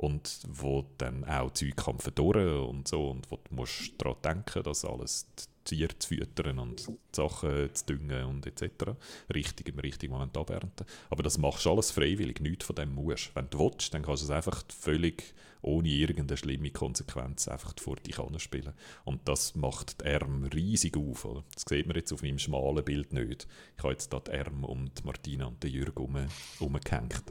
und 0.00 0.40
wo 0.48 0.86
dann 0.96 1.24
auch 1.26 1.52
Zeug 1.52 1.76
kann 1.76 1.98
verdorren 1.98 2.60
und 2.60 2.88
so 2.88 3.10
und 3.10 3.30
wo 3.30 3.36
du 3.36 3.54
musst 3.54 3.92
daran 3.98 4.16
denken, 4.24 4.62
dass 4.62 4.86
alles 4.86 5.26
Tiere 5.64 5.98
zu 5.98 6.08
füttern 6.08 6.58
und 6.58 6.90
Sachen 7.12 7.74
zu 7.74 7.84
düngen 7.84 8.24
und 8.24 8.46
etc. 8.46 8.92
Richtig 9.34 9.68
im 9.68 9.78
richtigen 9.78 10.14
Moment 10.14 10.34
abernten. 10.38 10.86
Aber 11.10 11.22
das 11.22 11.36
machst 11.36 11.66
du 11.66 11.72
alles 11.72 11.90
freiwillig, 11.90 12.40
nichts 12.40 12.64
von 12.64 12.76
dem 12.76 12.94
musst. 12.94 13.36
Wenn 13.36 13.50
du 13.50 13.58
willst, 13.58 13.92
dann 13.92 14.02
kannst 14.02 14.22
du 14.22 14.26
es 14.26 14.30
einfach 14.30 14.64
völlig 14.68 15.34
ohne 15.62 15.88
irgendeine 15.88 16.36
schlimme 16.36 16.70
Konsequenz 16.70 17.48
einfach 17.48 17.74
vor 17.78 17.96
dich 17.96 18.16
spielen. 18.38 18.72
Und 19.04 19.26
das 19.28 19.54
macht 19.54 20.00
die 20.00 20.06
Arme 20.06 20.52
riesig 20.52 20.96
auf. 20.96 21.24
Oder? 21.24 21.44
Das 21.54 21.64
sieht 21.68 21.86
man 21.86 21.96
jetzt 21.96 22.12
auf 22.12 22.22
meinem 22.22 22.38
schmalen 22.38 22.84
Bild 22.84 23.12
nicht. 23.12 23.46
Ich 23.76 23.82
habe 23.82 23.92
jetzt 23.92 24.12
da 24.12 24.20
die 24.20 24.32
Arme 24.32 24.66
um 24.66 24.86
die 24.86 25.04
Martina 25.04 25.46
und 25.46 25.62
den 25.62 25.72
herum, 25.72 26.16
umgehängt. 26.60 27.22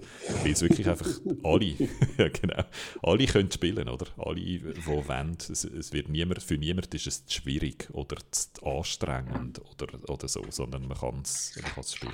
Weil 0.43 0.51
es 0.51 0.61
wirklich 0.61 0.87
einfach 0.87 1.09
alle, 1.43 1.65
ja 2.17 2.29
genau, 2.29 2.58
alle 3.03 3.25
können 3.25 3.51
spielen, 3.51 3.89
oder? 3.89 4.07
Alle, 4.17 4.35
die 4.35 4.85
wollen. 4.85 5.37
Es, 5.39 5.63
es 5.63 5.93
wird 5.93 6.09
niemand, 6.09 6.41
für 6.43 6.57
niemanden 6.57 6.95
ist 6.95 7.07
es 7.07 7.25
zu 7.25 7.41
schwierig 7.41 7.89
oder 7.93 8.17
zu 8.31 8.65
anstrengend 8.65 9.61
oder, 9.71 9.87
oder 10.09 10.27
so, 10.27 10.43
sondern 10.49 10.87
man 10.87 10.97
kann 10.97 11.21
es 11.21 11.53
spielen. 11.93 12.13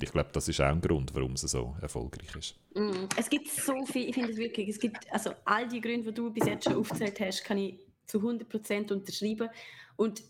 Ich 0.00 0.12
glaube, 0.12 0.30
das 0.32 0.48
ist 0.48 0.60
auch 0.60 0.66
ein 0.66 0.80
Grund, 0.80 1.14
warum 1.14 1.32
es 1.32 1.42
so 1.42 1.76
erfolgreich 1.80 2.34
ist. 2.36 2.58
Mm, 2.74 3.06
es 3.16 3.28
gibt 3.28 3.48
so 3.48 3.84
viel, 3.86 4.08
ich 4.08 4.14
finde 4.14 4.32
es 4.32 4.36
wirklich, 4.36 4.68
es 4.68 4.78
gibt, 4.78 5.10
also 5.12 5.30
all 5.44 5.68
die 5.68 5.80
Gründe, 5.80 6.12
die 6.12 6.14
du 6.14 6.30
bis 6.30 6.46
jetzt 6.46 6.64
schon 6.64 6.76
aufgezählt 6.76 7.18
hast, 7.20 7.44
kann 7.44 7.58
ich 7.58 7.78
zu 8.06 8.18
100% 8.18 8.92
unterschreiben. 8.92 9.48
Und 9.96 10.22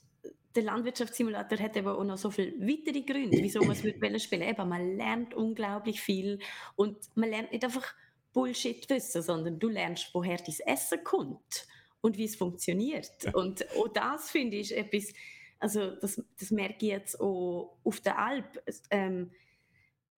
der 0.56 0.64
Landwirtschaftssimulator 0.64 1.58
hat 1.58 1.76
aber 1.76 1.98
auch 1.98 2.04
noch 2.04 2.16
so 2.16 2.30
viele 2.30 2.52
weitere 2.60 3.02
Gründe, 3.02 3.38
wieso 3.40 3.60
man 3.60 3.72
es 3.72 3.78
spielen 3.80 4.18
spielen 4.18 4.42
Eben, 4.42 4.68
Man 4.68 4.96
lernt 4.96 5.34
unglaublich 5.34 6.00
viel 6.00 6.38
und 6.74 6.96
man 7.14 7.30
lernt 7.30 7.52
nicht 7.52 7.64
einfach 7.64 7.94
Bullshit 8.36 8.86
wissen, 8.90 9.22
sondern 9.22 9.58
du 9.58 9.70
lernst, 9.70 10.10
woher 10.12 10.36
dein 10.36 10.66
Essen 10.66 11.02
kommt 11.02 11.66
und 12.02 12.18
wie 12.18 12.26
es 12.26 12.36
funktioniert. 12.36 13.32
Und 13.32 13.66
auch 13.78 13.88
das 13.88 14.30
finde 14.30 14.58
ich 14.58 14.76
etwas, 14.76 15.14
also 15.58 15.92
das, 15.92 16.22
das 16.38 16.50
merke 16.50 16.84
ich 16.84 16.92
jetzt 16.92 17.18
auch 17.18 17.78
auf 17.82 18.00
der 18.00 18.18
Alp. 18.18 18.62
Ähm, 18.90 19.30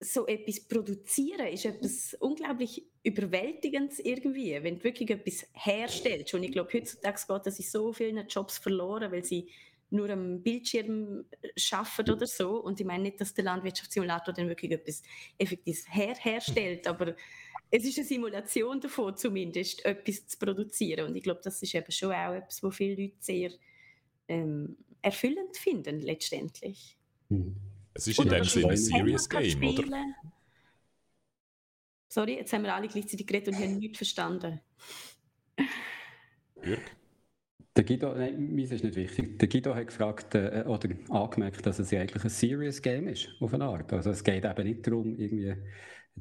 so 0.01 0.27
etwas 0.27 0.67
produzieren 0.67 1.47
ist 1.47 1.63
etwas 1.63 2.13
unglaublich 2.19 2.85
Überwältigendes 3.03 3.99
irgendwie, 3.99 4.51
wenn 4.63 4.79
du 4.79 4.83
wirklich 4.83 5.09
etwas 5.11 5.47
herstellst. 5.53 6.33
Und 6.33 6.43
ich 6.43 6.51
glaube, 6.51 6.71
heutzutage 6.73 7.21
geht 7.25 7.45
das 7.45 7.59
in 7.59 7.65
so 7.65 7.93
vielen 7.93 8.27
Jobs 8.27 8.57
verloren, 8.57 9.13
weil 9.13 9.23
sie 9.23 9.49
nur 9.91 10.09
am 10.09 10.41
Bildschirm 10.43 11.25
schaffen 11.55 12.09
oder 12.09 12.27
so. 12.27 12.57
Und 12.61 12.81
ich 12.81 12.85
meine 12.85 13.03
nicht, 13.03 13.21
dass 13.21 13.33
der 13.33 13.45
Landwirtschaftssimulator 13.45 14.33
dann 14.33 14.49
wirklich 14.49 14.71
etwas 14.71 15.03
Effektives 15.37 15.85
her 15.89 16.15
herstellt, 16.15 16.85
aber 16.85 17.15
es 17.71 17.85
ist 17.85 17.97
eine 17.97 18.07
Simulation 18.07 18.81
davon, 18.81 19.15
zumindest 19.15 19.85
etwas 19.85 20.27
zu 20.27 20.37
produzieren. 20.37 21.07
Und 21.07 21.15
ich 21.15 21.23
glaube, 21.23 21.41
das 21.43 21.61
ist 21.61 21.73
eben 21.75 21.91
schon 21.91 22.11
auch 22.11 22.33
etwas, 22.33 22.63
was 22.63 22.75
viele 22.75 23.03
Leute 23.03 23.17
sehr 23.19 23.51
ähm, 24.27 24.77
erfüllend 25.01 25.55
finden, 25.55 26.01
letztendlich. 26.01 26.97
Mhm. 27.29 27.55
Es 27.93 28.07
ist 28.07 28.19
in 28.19 28.29
dem 28.29 28.43
Sinne 28.43 28.69
ein 28.69 28.77
Serious 28.77 29.29
Game, 29.29 29.63
oder? 29.63 30.05
Sorry, 32.07 32.35
jetzt 32.35 32.53
haben 32.53 32.63
wir 32.63 32.73
alle 32.73 32.87
gleichzeitig 32.87 33.27
geredet 33.27 33.49
und 33.49 33.59
haben 33.59 33.77
nichts 33.77 33.97
verstanden. 33.97 34.59
Jürg? 36.63 36.79
Der 37.75 37.83
Guido, 37.83 38.13
nein, 38.13 38.53
mir 38.53 38.69
ist 38.69 38.83
nicht 38.83 38.95
wichtig. 38.95 39.39
Der 39.39 39.47
Guido 39.47 39.75
hat 39.75 39.87
gefragt 39.87 40.35
äh, 40.35 40.65
oder 40.67 40.89
angemerkt, 41.09 41.65
dass 41.65 41.79
es 41.79 41.91
ja 41.91 42.01
eigentlich 42.01 42.23
ein 42.23 42.29
Serious 42.29 42.81
Game 42.81 43.07
ist, 43.07 43.29
auf 43.39 43.53
eine 43.53 43.65
Art. 43.65 43.93
Also 43.93 44.09
es 44.09 44.23
geht 44.23 44.43
eben 44.43 44.67
nicht 44.67 44.85
darum, 44.85 45.17
irgendwie 45.17 45.55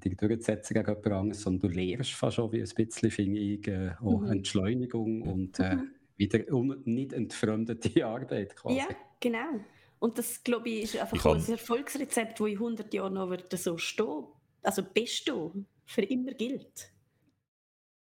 dich 0.01 0.17
durchzusetzen 0.17 0.75
gegen 0.75 0.89
jemand 0.89 1.07
anderes, 1.07 1.43
sondern 1.43 1.71
du 1.71 1.77
lernst 1.77 2.13
fast 2.13 2.37
schon 2.37 2.53
wie 2.53 2.63
ein 2.63 2.69
bisschen, 2.75 3.11
finde 3.11 3.41
ich, 3.41 3.69
äh, 3.69 3.91
auch 4.01 4.21
mhm. 4.21 4.31
Entschleunigung 4.31 5.23
und 5.23 5.59
äh, 5.61 5.77
mhm. 5.77 5.91
wieder 6.17 6.53
um, 6.53 6.77
nicht 6.85 7.13
entfremdete 7.13 8.07
Arbeit 8.07 8.57
quasi. 8.57 8.79
Ja, 8.79 8.89
genau. 9.21 9.61
Und 9.99 10.19
das, 10.19 10.43
glaube 10.43 10.69
ich, 10.69 10.85
ist 10.85 10.97
einfach 10.97 11.17
ich 11.17 11.49
ein 11.49 11.53
Erfolgsrezept, 11.53 12.39
das 12.39 12.47
in 12.47 12.55
100 12.55 12.95
Jahren 12.95 13.15
noch 13.15 13.31
wird 13.31 13.53
so 13.59 13.77
stehen, 13.79 14.25
also 14.63 14.83
bestehen, 14.83 15.67
für 15.85 16.03
immer 16.03 16.33
gilt. 16.33 16.93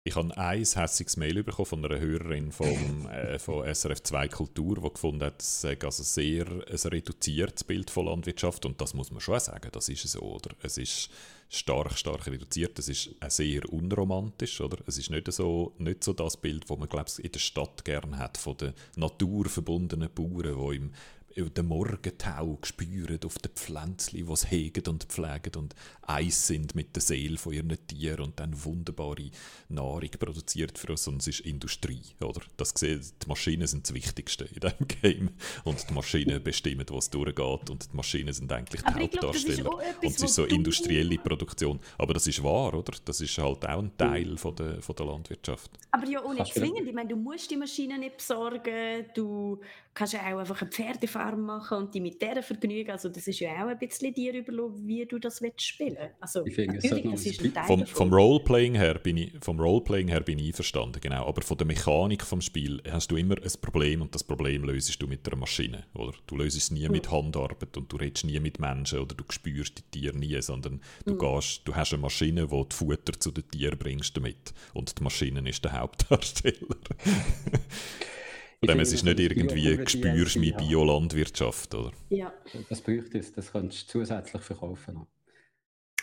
Ich 0.05 0.17
habe 0.17 0.37
ein 0.37 0.65
hässiges 0.65 1.17
Mail 1.17 1.45
bekommen 1.45 1.67
von 1.67 1.85
einer 1.85 2.01
Hörerin 2.01 2.51
vom, 2.51 3.07
äh, 3.13 3.39
von 3.39 3.73
SRF 3.73 4.03
2 4.03 4.29
Kultur, 4.29 4.75
die 4.83 4.93
gefunden 4.93 5.23
hat, 5.23 5.41
es 5.41 5.61
sei 5.61 5.79
also 5.81 6.03
sehr 6.03 6.47
ein 6.49 6.91
reduziertes 6.91 7.63
Bild 7.63 7.89
von 7.89 8.07
Landwirtschaft 8.07 8.67
und 8.67 8.81
das 8.81 8.95
muss 8.95 9.13
man 9.13 9.21
schon 9.21 9.39
sagen, 9.39 9.69
das 9.71 9.89
ist 9.89 10.03
so, 10.09 10.21
oder? 10.21 10.57
Es 10.61 10.77
ist 10.77 11.09
stark, 11.49 11.97
stark 11.97 12.27
reduziert, 12.27 12.77
es 12.81 12.89
ist 12.89 13.11
auch 13.21 13.31
sehr 13.31 13.73
unromantisch, 13.73 14.61
oder? 14.61 14.79
Es 14.89 14.99
ist 14.99 15.11
nicht 15.11 15.33
so, 15.33 15.73
nicht 15.79 16.03
so 16.03 16.13
das 16.15 16.37
Bild, 16.37 16.69
das 16.69 16.79
man, 16.79 16.89
glaube 16.89 17.07
ich, 17.09 17.25
in 17.25 17.31
der 17.31 17.39
Stadt 17.39 17.85
gerne 17.85 18.19
hat, 18.19 18.39
von 18.39 18.57
den 18.57 18.73
naturverbundenen 18.97 20.13
Bauern, 20.13 20.71
die 20.71 20.77
im 20.79 20.93
den 21.37 21.67
Morgentau 21.67 22.59
spüren 22.63 23.21
auf 23.25 23.39
den 23.39 23.53
Pflänzchen, 23.53 24.27
die 24.27 24.37
sie 24.37 24.47
hegen 24.47 24.87
und 24.89 25.05
pflegen 25.05 25.55
und 25.57 25.75
eins 26.03 26.47
sind 26.47 26.75
mit 26.75 26.95
der 26.95 27.03
Seele 27.03 27.39
von 27.39 27.53
ihren 27.53 27.87
Tieren 27.87 28.25
und 28.25 28.41
dann 28.41 28.65
wunderbare 28.65 29.31
Nahrung 29.69 30.11
produziert 30.19 30.79
für 30.79 30.93
uns. 30.93 31.07
Und 31.09 31.21
es 31.21 31.29
ist 31.29 31.41
Industrie, 31.41 32.03
oder? 32.21 32.41
Das 32.57 32.75
gesehen, 32.75 33.01
die 33.23 33.29
Maschinen 33.29 33.67
sind 33.67 33.85
das 33.85 33.95
Wichtigste 33.95 34.45
in 34.45 34.61
diesem 34.61 34.89
Game. 35.03 35.31
Und 35.65 35.89
die 35.89 35.95
Maschinen 35.95 36.43
bestimmen, 36.45 36.87
was 36.91 37.11
durchgeht. 37.11 37.71
Und 37.71 37.93
die 37.93 37.97
Maschinen 37.97 38.33
sind 38.33 38.53
eigentlich 38.53 38.83
die 38.83 38.89
Aber 38.89 39.01
Hauptdarsteller. 39.01 39.63
Glaub, 39.63 39.81
etwas, 39.81 40.05
und 40.05 40.15
es 40.15 40.23
ist 40.23 40.35
so 40.35 40.45
industrielle 40.45 41.19
Produktion. 41.19 41.81
Aber 41.99 42.15
das 42.15 42.27
ist 42.27 42.43
wahr, 42.43 42.75
oder? 42.75 42.93
Das 43.05 43.21
ist 43.21 43.37
halt 43.39 43.65
auch 43.67 43.79
ein 43.79 43.97
Teil 43.97 44.37
von 44.37 44.55
der, 44.57 44.83
von 44.83 44.97
der 44.97 45.07
Landwirtschaft. 45.07 45.71
Aber 45.91 46.07
ja, 46.07 46.23
ohne 46.23 46.45
zwingend. 46.45 46.87
Ich 46.87 46.95
meine, 46.95 47.09
du 47.09 47.17
musst 47.17 47.51
die 47.51 47.57
Maschinen 47.57 48.01
nicht 48.01 48.17
besorgen. 48.17 49.07
Du 49.15 49.61
kannst 49.95 50.15
ja 50.15 50.21
auch 50.21 50.39
einfach 50.39 50.63
eine 50.63 50.71
Pferdefarm 50.71 51.43
machen 51.43 51.79
und 51.79 51.95
die 51.95 52.01
mit 52.01 52.21
der 52.23 52.43
vergnügen. 52.43 52.91
Also 52.91 53.09
das 53.09 53.27
ist 53.27 53.41
ja 53.41 53.63
auch 53.63 53.69
ein 53.69 53.79
bisschen 53.79 54.15
dir 54.15 54.33
überlassen, 54.33 54.87
wie 54.87 55.05
du 55.05 55.19
das 55.19 55.41
spielen 55.57 55.97
willst. 55.99 56.15
Also 56.21 56.47
ich 56.47 56.55
finde, 56.55 56.77
natürlich, 56.77 57.11
das 57.11 57.27
ist 57.27 57.43
ein 57.43 57.55
Teil 57.55 57.65
vom, 57.65 57.87
vom 57.87 58.13
Roleplaying 58.13 58.75
her 58.75 58.95
bin 58.95 59.19
ich 59.19 59.33
vom 59.41 59.61
Roleplaying 59.61 60.09
her 60.09 60.21
bin 60.21 60.39
ich 60.39 60.47
einverstanden, 60.49 61.01
genau. 61.01 61.27
Aber 61.27 61.43
von 61.43 61.59
der 61.59 61.67
Mechanik 61.67 62.25
vom 62.25 62.41
Spiel 62.41 62.83
hast 62.91 63.11
du 63.11 63.17
immer 63.17 63.37
ein 63.37 63.53
Problem 63.61 64.03
und 64.03 64.15
das 64.15 64.25
Problem 64.25 64.65
löst 64.65 65.01
du 65.01 65.07
mit 65.07 65.27
einer 65.27 65.37
Maschine, 65.37 65.85
oder? 65.95 66.13
Du 66.27 66.37
löst 66.37 66.57
es 66.57 66.71
nie 66.71 66.87
mhm. 66.87 66.93
mit 66.93 67.11
Handarbeit 67.11 67.77
und 67.77 67.93
du 67.93 67.97
redest 67.97 68.25
nie 68.25 68.41
mit 68.41 68.59
Menschen 68.59 68.99
oder 69.01 69.15
du 69.15 69.25
spürst 69.29 69.79
die 69.79 70.01
Tiere 70.01 70.17
nie, 70.17 70.41
sondern 70.41 70.81
du 71.05 71.15
mhm. 71.15 71.19
gehst, 71.19 71.63
du 71.65 71.75
hast 71.75 71.93
eine 71.93 72.03
Maschine, 72.03 72.47
die 72.49 72.65
die 72.69 72.77
Futter 72.77 73.19
zu 73.19 73.31
den 73.31 73.49
Tieren 73.49 73.79
bringst 73.79 74.17
damit 74.17 74.55
und 74.73 74.99
die 74.99 75.03
Maschine 75.03 75.47
ist 75.49 75.65
der 75.65 75.79
Hauptdarsteller. 75.79 76.77
Dem 78.65 78.79
es 78.79 78.93
ist 78.93 79.03
nicht 79.05 79.19
irgendwie 79.19 79.79
spürst 79.89 80.37
mit 80.37 80.57
Biolandwirtschaft, 80.57 81.75
oder? 81.75 81.93
Ja. 82.11 82.33
Das 82.69 82.81
bräuchte 82.81 83.19
es, 83.19 83.33
das 83.33 83.51
könntest 83.51 83.89
du 83.89 83.99
zusätzlich 83.99 84.43
verkaufen. 84.43 85.07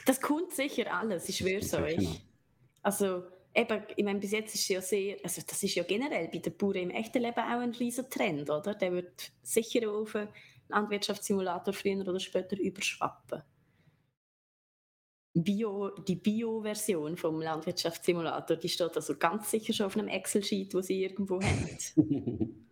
Das 0.05 0.20
kommt 0.20 0.51
sicher 0.51 0.93
alles, 0.93 1.30
ich 1.30 1.38
schwöre 1.38 1.60
es 1.60 1.74
euch. 1.74 2.22
Also, 2.82 3.24
eben, 3.53 3.84
ich 3.95 4.03
meine, 4.03 4.20
bis 4.20 4.32
jetzt 4.32 4.55
ist 4.55 4.62
es 4.62 4.68
ja 4.68 4.82
sehr, 4.82 5.18
also 5.24 5.41
das 5.47 5.64
ist 5.64 5.76
ja 5.76 5.84
generell 5.84 6.28
bei 6.28 6.39
den 6.39 6.55
Bauern 6.57 6.76
im 6.76 6.89
echten 6.89 7.22
Leben 7.22 7.39
auch 7.39 7.60
ein 7.60 7.72
riesen 7.72 8.10
Trend, 8.10 8.49
oder? 8.49 8.76
Der 8.76 8.91
wird 8.91 9.32
sicher 9.41 9.89
auf 9.89 10.16
einen 10.16 10.30
Landwirtschaftssimulator 10.68 11.74
früher 11.74 12.07
oder 12.07 12.20
später 12.20 12.57
überschwappen. 12.60 13.41
Bio, 15.34 15.89
die 16.07 16.15
Bio-Version 16.15 17.17
vom 17.17 17.41
Landwirtschaftssimulator, 17.41 18.57
die 18.57 18.69
steht 18.69 18.95
also 18.95 19.15
ganz 19.15 19.51
sicher 19.51 19.73
schon 19.73 19.86
auf 19.86 19.97
einem 19.97 20.07
Excel-Sheet, 20.07 20.73
wo 20.73 20.82
sie 20.82 21.03
irgendwo 21.03 21.39
haben. 21.41 21.77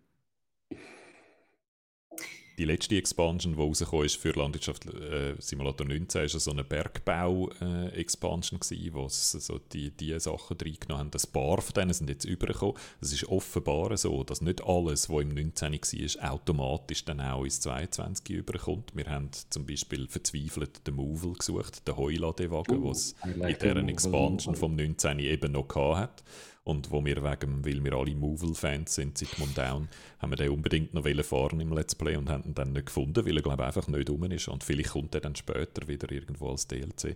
die 2.57 2.65
letzte 2.65 2.97
Expansion, 2.97 3.53
die 3.53 3.59
rausgekommen 3.59 4.05
ist 4.07 4.15
für 4.15 4.31
Landwirtschaft 4.31 4.85
äh, 4.87 5.35
Simulator 5.37 5.85
19, 5.85 6.21
war 6.21 6.27
so 6.27 6.51
eine 6.51 6.63
Bergbau-Expansion, 6.63 8.59
äh, 8.59 8.93
wo 8.93 9.07
so 9.09 9.59
die, 9.71 9.91
die 9.91 10.19
Sachen 10.19 10.57
reingenommen 10.57 11.05
haben. 11.05 11.11
Ein 11.13 11.31
paar 11.31 11.61
von 11.61 11.73
denen 11.75 11.93
sind 11.93 12.09
jetzt 12.09 12.25
übergekommen. 12.25 12.75
Es 12.99 13.13
ist 13.13 13.25
offenbar 13.25 13.95
so, 13.97 14.23
dass 14.23 14.41
nicht 14.41 14.63
alles, 14.63 15.07
was 15.09 15.21
im 15.21 15.35
19 15.35 15.73
war, 15.73 16.33
automatisch 16.33 17.05
dann 17.05 17.21
auch 17.21 17.43
ins 17.43 17.61
22 17.61 18.35
überkommt. 18.35 18.95
Wir 18.95 19.05
haben 19.05 19.29
zum 19.49 19.67
Beispiel 19.67 20.07
verzweifelt 20.07 20.87
den 20.87 20.95
Movel 20.95 21.33
gesucht, 21.33 21.87
den 21.87 21.95
Heuladewagen, 21.95 22.79
uh, 22.79 22.89
was 22.89 23.13
in 23.23 23.33
dieser 23.43 23.87
Expansion 23.87 24.55
vom 24.55 24.75
19 24.75 25.19
eben 25.19 25.51
noch 25.51 25.67
hatte. 25.75 26.23
Und 26.67 26.91
wo 26.91 27.05
wir 27.05 27.23
wegen, 27.23 27.65
weil 27.65 27.81
wir 27.81 27.93
alle 27.93 28.13
Movil-Fans 28.13 28.93
sind 28.93 29.17
seit 29.17 29.39
Mundown, 29.39 29.87
haben 30.19 30.31
wir 30.33 30.35
den 30.35 30.49
unbedingt 30.49 30.93
noch 30.93 31.05
fahren 31.23 31.61
im 31.61 31.71
Let's 31.71 31.95
Play 31.95 32.17
und 32.17 32.27
haben 32.27 32.43
ihn 32.43 32.55
dann 32.55 32.73
nicht 32.73 32.87
gefunden, 32.87 33.25
weil 33.25 33.37
er 33.37 33.41
glaube 33.41 33.65
einfach 33.65 33.87
nicht 33.87 34.09
rum 34.09 34.25
ist. 34.25 34.49
Und 34.49 34.65
vielleicht 34.65 34.89
kommt 34.89 35.15
er 35.15 35.21
dann 35.21 35.33
später 35.33 35.87
wieder 35.87 36.11
irgendwo 36.11 36.49
als 36.49 36.67
DLC. 36.67 37.15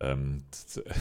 Ähm, 0.00 0.44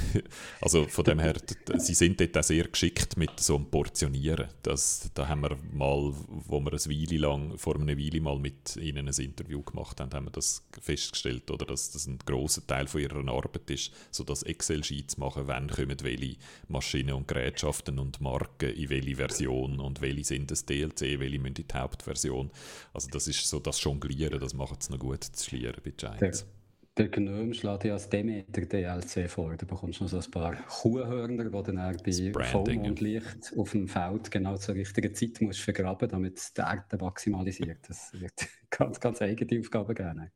also 0.62 0.88
von 0.88 1.04
dem 1.04 1.20
her, 1.20 1.36
sie 1.78 1.94
sind 1.94 2.20
dort 2.20 2.38
auch 2.38 2.44
sehr 2.44 2.66
geschickt 2.68 3.18
mit 3.18 3.40
so 3.40 3.56
einem 3.56 3.66
Portionieren. 3.66 4.48
Das, 4.64 5.10
da 5.14 5.28
haben 5.28 5.42
wir 5.42 5.58
mal, 5.74 6.14
wo 6.28 6.60
wir 6.62 6.72
eine 6.72 6.80
Weile 6.80 7.18
lang, 7.18 7.58
vor 7.58 7.76
einer 7.76 7.98
Weile 7.98 8.22
mal 8.22 8.40
mit 8.40 8.78
ihnen 8.78 9.08
ein 9.08 9.14
Interview 9.14 9.62
gemacht 9.64 10.00
haben, 10.00 10.14
haben 10.14 10.28
wir 10.28 10.32
das 10.32 10.64
festgestellt, 10.82 11.52
oder, 11.52 11.66
dass 11.66 11.92
das 11.92 12.08
ein 12.08 12.20
großer 12.26 12.66
Teil 12.66 12.88
von 12.88 13.02
ihrer 13.02 13.28
Arbeit 13.28 13.70
ist, 13.70 13.92
so 14.12 14.24
das 14.24 14.44
Excel-Sheet 14.44 15.18
machen, 15.18 15.44
wann 15.48 15.70
kommen 15.70 15.98
welche 16.02 16.38
Maschinen 16.68 17.16
und 17.16 17.28
Gerätschaften 17.28 18.00
und 18.00 18.22
Marken 18.22 18.70
in 18.70 18.90
welche 18.90 19.18
Version 19.18 19.80
und 19.80 20.02
welche 20.02 20.24
sind 20.24 20.52
das 20.52 20.66
DLC, 20.66 21.20
welche 21.20 21.40
müssen 21.40 21.56
in 21.58 21.68
die 21.68 21.74
Hauptversion. 21.74 22.52
Also 22.94 23.10
das 23.10 23.28
ist 23.28 23.48
so 23.48 23.60
das 23.60 23.84
Jonglieren, 23.84 24.40
das 24.40 24.54
macht 24.54 24.82
es 24.82 24.90
noch 24.90 25.00
gut 25.00 25.24
zu 25.24 25.44
schlieren 25.44 25.82
bei 25.84 25.92
Giants. 25.92 26.46
Der 26.98 27.10
Gnome 27.10 27.54
schlägt 27.54 27.84
ja 27.84 27.94
als 27.94 28.10
Demeter 28.10 28.62
DLC 28.62 29.30
vor. 29.30 29.56
Da 29.58 29.66
bekommst 29.66 30.00
du 30.00 30.06
noch 30.06 30.12
so 30.12 30.18
ein 30.18 30.32
paar 30.32 30.56
Kuhhörner, 30.56 31.44
die 31.44 31.64
dann 31.64 31.98
bei 32.34 32.44
Vollmondlicht 32.44 33.54
auf 33.58 33.72
dem 33.72 33.90
Feld 33.90 34.32
genau 34.32 34.56
zur 34.56 34.76
richtigen 34.76 35.14
Zeit 35.14 35.42
musst 35.42 35.60
vergraben, 35.60 36.08
damit 36.08 36.40
die 36.56 36.62
Erde 36.62 36.98
maximalisiert. 36.98 37.80
Das 37.90 38.14
wird 38.14 38.48
ganz, 38.70 39.00
ganz 39.02 39.22
eigene 39.22 39.60
Aufgaben 39.60 39.94
geben. 39.94 40.32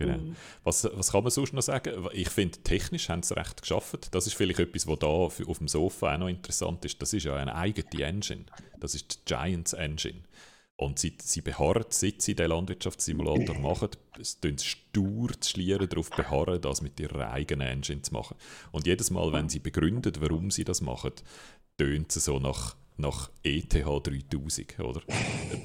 Genau. 0.00 0.16
Mhm. 0.16 0.36
Was, 0.64 0.88
was 0.90 1.12
kann 1.12 1.24
man 1.24 1.30
sonst 1.30 1.52
noch 1.52 1.60
sagen? 1.60 2.08
Ich 2.14 2.30
finde, 2.30 2.58
technisch 2.62 3.10
haben 3.10 3.22
sie 3.22 3.36
recht 3.36 3.60
geschafft. 3.60 4.14
Das 4.14 4.26
ist 4.26 4.32
vielleicht 4.32 4.60
etwas, 4.60 4.86
was 4.86 4.98
da 4.98 5.06
auf, 5.06 5.46
auf 5.46 5.58
dem 5.58 5.68
Sofa 5.68 6.14
auch 6.14 6.18
noch 6.18 6.28
interessant 6.28 6.82
ist. 6.86 7.02
Das 7.02 7.12
ist 7.12 7.24
ja 7.24 7.36
eine 7.36 7.54
eigene 7.54 8.02
Engine. 8.02 8.46
Das 8.80 8.94
ist 8.94 9.28
die 9.28 9.34
Giants 9.34 9.74
Engine. 9.74 10.22
Und 10.80 10.98
sie, 10.98 11.12
sie 11.22 11.42
beharren, 11.42 11.84
seit 11.90 12.22
sie 12.22 12.34
den 12.34 12.48
Landwirtschaftssimulator 12.48 13.58
machen, 13.60 13.90
sie 14.18 14.56
stur 14.58 15.28
zu 15.38 15.50
schlieren 15.50 15.86
darauf 15.86 16.08
beharren, 16.08 16.58
das 16.62 16.80
mit 16.80 16.98
ihrer 16.98 17.30
eigenen 17.32 17.68
Engine 17.68 18.00
zu 18.00 18.14
machen. 18.14 18.34
Und 18.72 18.86
jedes 18.86 19.10
Mal, 19.10 19.30
wenn 19.34 19.50
sie 19.50 19.58
begründet, 19.58 20.22
warum 20.22 20.50
sie 20.50 20.64
das 20.64 20.80
machen, 20.80 21.12
tönt 21.76 22.16
es 22.16 22.24
so 22.24 22.38
nach 22.38 22.76
nach 22.96 23.30
ETH 23.42 23.72
3000, 23.72 24.78
oder? 24.80 25.00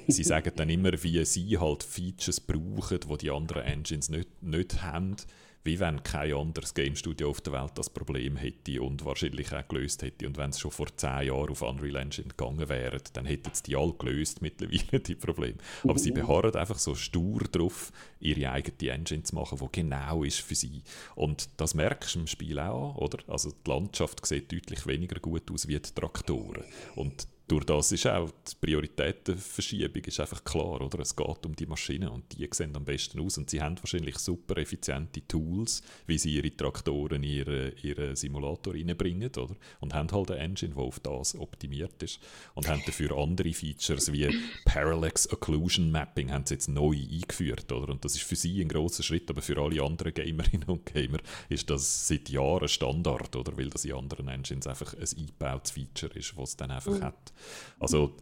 sie 0.07 0.23
sagen 0.23 0.53
dann 0.55 0.69
immer, 0.69 0.91
wie 1.03 1.23
sie 1.25 1.57
halt 1.57 1.83
Features 1.83 2.39
brauchen, 2.39 2.99
die 2.99 3.17
die 3.17 3.31
anderen 3.31 3.63
Engines 3.63 4.09
nicht, 4.09 4.41
nicht 4.41 4.81
haben 4.81 5.17
wie 5.65 5.79
wenn 5.79 6.03
kein 6.03 6.33
anderes 6.33 6.75
Game 6.75 6.95
Studio 6.95 7.31
auf 7.31 7.41
der 7.41 7.53
Welt 7.53 7.71
das 7.75 7.89
Problem 7.89 8.37
hätte 8.37 8.81
und 8.83 9.03
wahrscheinlich 9.03 9.51
auch 9.51 9.67
gelöst 9.67 10.03
hätte. 10.03 10.27
Und 10.27 10.37
wenn 10.37 10.51
es 10.51 10.59
schon 10.59 10.69
vor 10.69 10.95
zehn 10.95 11.27
Jahren 11.27 11.49
auf 11.49 11.63
Unreal 11.63 11.95
Engine 11.95 12.29
gegangen 12.29 12.69
wäre, 12.69 12.99
dann 13.13 13.25
hätten 13.25 13.49
es 13.51 13.63
die 13.63 13.75
alle 13.75 13.93
gelöst 13.93 14.41
mittlerweile, 14.43 14.99
die 14.99 15.15
Probleme. 15.15 15.57
Aber 15.83 15.97
sie 15.97 16.11
beharren 16.11 16.55
einfach 16.55 16.77
so 16.77 16.93
stur 16.93 17.41
darauf, 17.51 17.91
ihre 18.19 18.51
eigene 18.51 18.91
Engine 18.91 19.23
zu 19.23 19.33
machen, 19.33 19.57
die 19.59 19.81
genau 19.81 20.23
ist 20.23 20.39
für 20.39 20.55
sie. 20.55 20.83
Und 21.15 21.49
das 21.57 21.73
merkst 21.73 22.13
du 22.13 22.19
im 22.19 22.27
Spiel 22.27 22.59
auch, 22.59 22.95
oder? 22.97 23.17
Also 23.27 23.51
die 23.51 23.69
Landschaft 23.69 24.23
sieht 24.25 24.51
deutlich 24.51 24.85
weniger 24.85 25.19
gut 25.19 25.49
aus 25.51 25.67
wie 25.67 25.79
die 25.79 25.93
Traktoren. 25.93 26.63
Und 26.95 27.27
durch 27.47 27.65
das 27.65 27.91
ist 27.91 28.07
auch 28.07 28.31
die 28.31 28.55
Prioritätenverschiebung 28.59 30.03
ist 30.03 30.19
einfach 30.19 30.43
klar, 30.43 30.81
oder? 30.81 30.99
Es 30.99 31.15
geht 31.15 31.45
um 31.45 31.55
die 31.55 31.67
Maschinen 31.67 32.09
und 32.09 32.37
die 32.37 32.47
sehen 32.51 32.75
am 32.75 32.85
besten 32.85 33.19
aus 33.19 33.37
und 33.37 33.49
sie 33.49 33.61
haben 33.61 33.77
wahrscheinlich 33.77 34.17
super 34.17 34.57
effiziente 34.57 35.27
Tools, 35.27 35.83
wie 36.07 36.17
sie 36.17 36.35
ihre 36.35 36.55
Traktoren 36.55 37.23
in 37.23 37.29
ihren 37.29 37.73
ihre 37.83 38.15
Simulator 38.15 38.73
reinbringen, 38.73 39.29
oder? 39.29 39.55
Und 39.79 39.93
haben 39.93 40.11
halt 40.11 40.31
eine 40.31 40.39
Engine, 40.39 40.73
die 40.73 40.79
auf 40.79 40.99
das 40.99 41.35
optimiert 41.35 42.01
ist 42.01 42.19
und 42.55 42.67
haben 42.67 42.81
dafür 42.85 43.15
andere 43.15 43.53
Features 43.53 44.11
wie 44.11 44.27
Parallax 44.65 45.31
Occlusion 45.31 45.91
Mapping 45.91 46.31
haben 46.31 46.45
sie 46.45 46.55
jetzt 46.55 46.67
neu 46.67 46.95
eingeführt, 46.95 47.71
oder? 47.71 47.89
Und 47.89 48.03
das 48.03 48.15
ist 48.15 48.23
für 48.23 48.35
sie 48.35 48.59
ein 48.61 48.69
großer 48.69 49.03
Schritt, 49.03 49.29
aber 49.29 49.43
für 49.43 49.57
alle 49.61 49.83
anderen 49.83 50.13
Gamerinnen 50.13 50.67
und 50.67 50.85
Gamer 50.87 51.19
ist 51.49 51.69
das 51.69 52.07
seit 52.07 52.29
Jahren 52.29 52.67
Standard, 52.67 53.35
oder? 53.35 53.55
Weil 53.55 53.69
das 53.69 53.85
in 53.85 53.93
anderen 53.93 54.29
Engines 54.29 54.65
einfach 54.65 54.95
ein 54.95 55.07
eingebautes 55.17 55.71
Feature 55.71 56.13
ist, 56.15 56.35
was 56.37 56.49
es 56.49 56.57
dann 56.57 56.71
einfach 56.71 56.93
mhm. 56.93 57.03
hat. 57.03 57.33
Also 57.79 58.15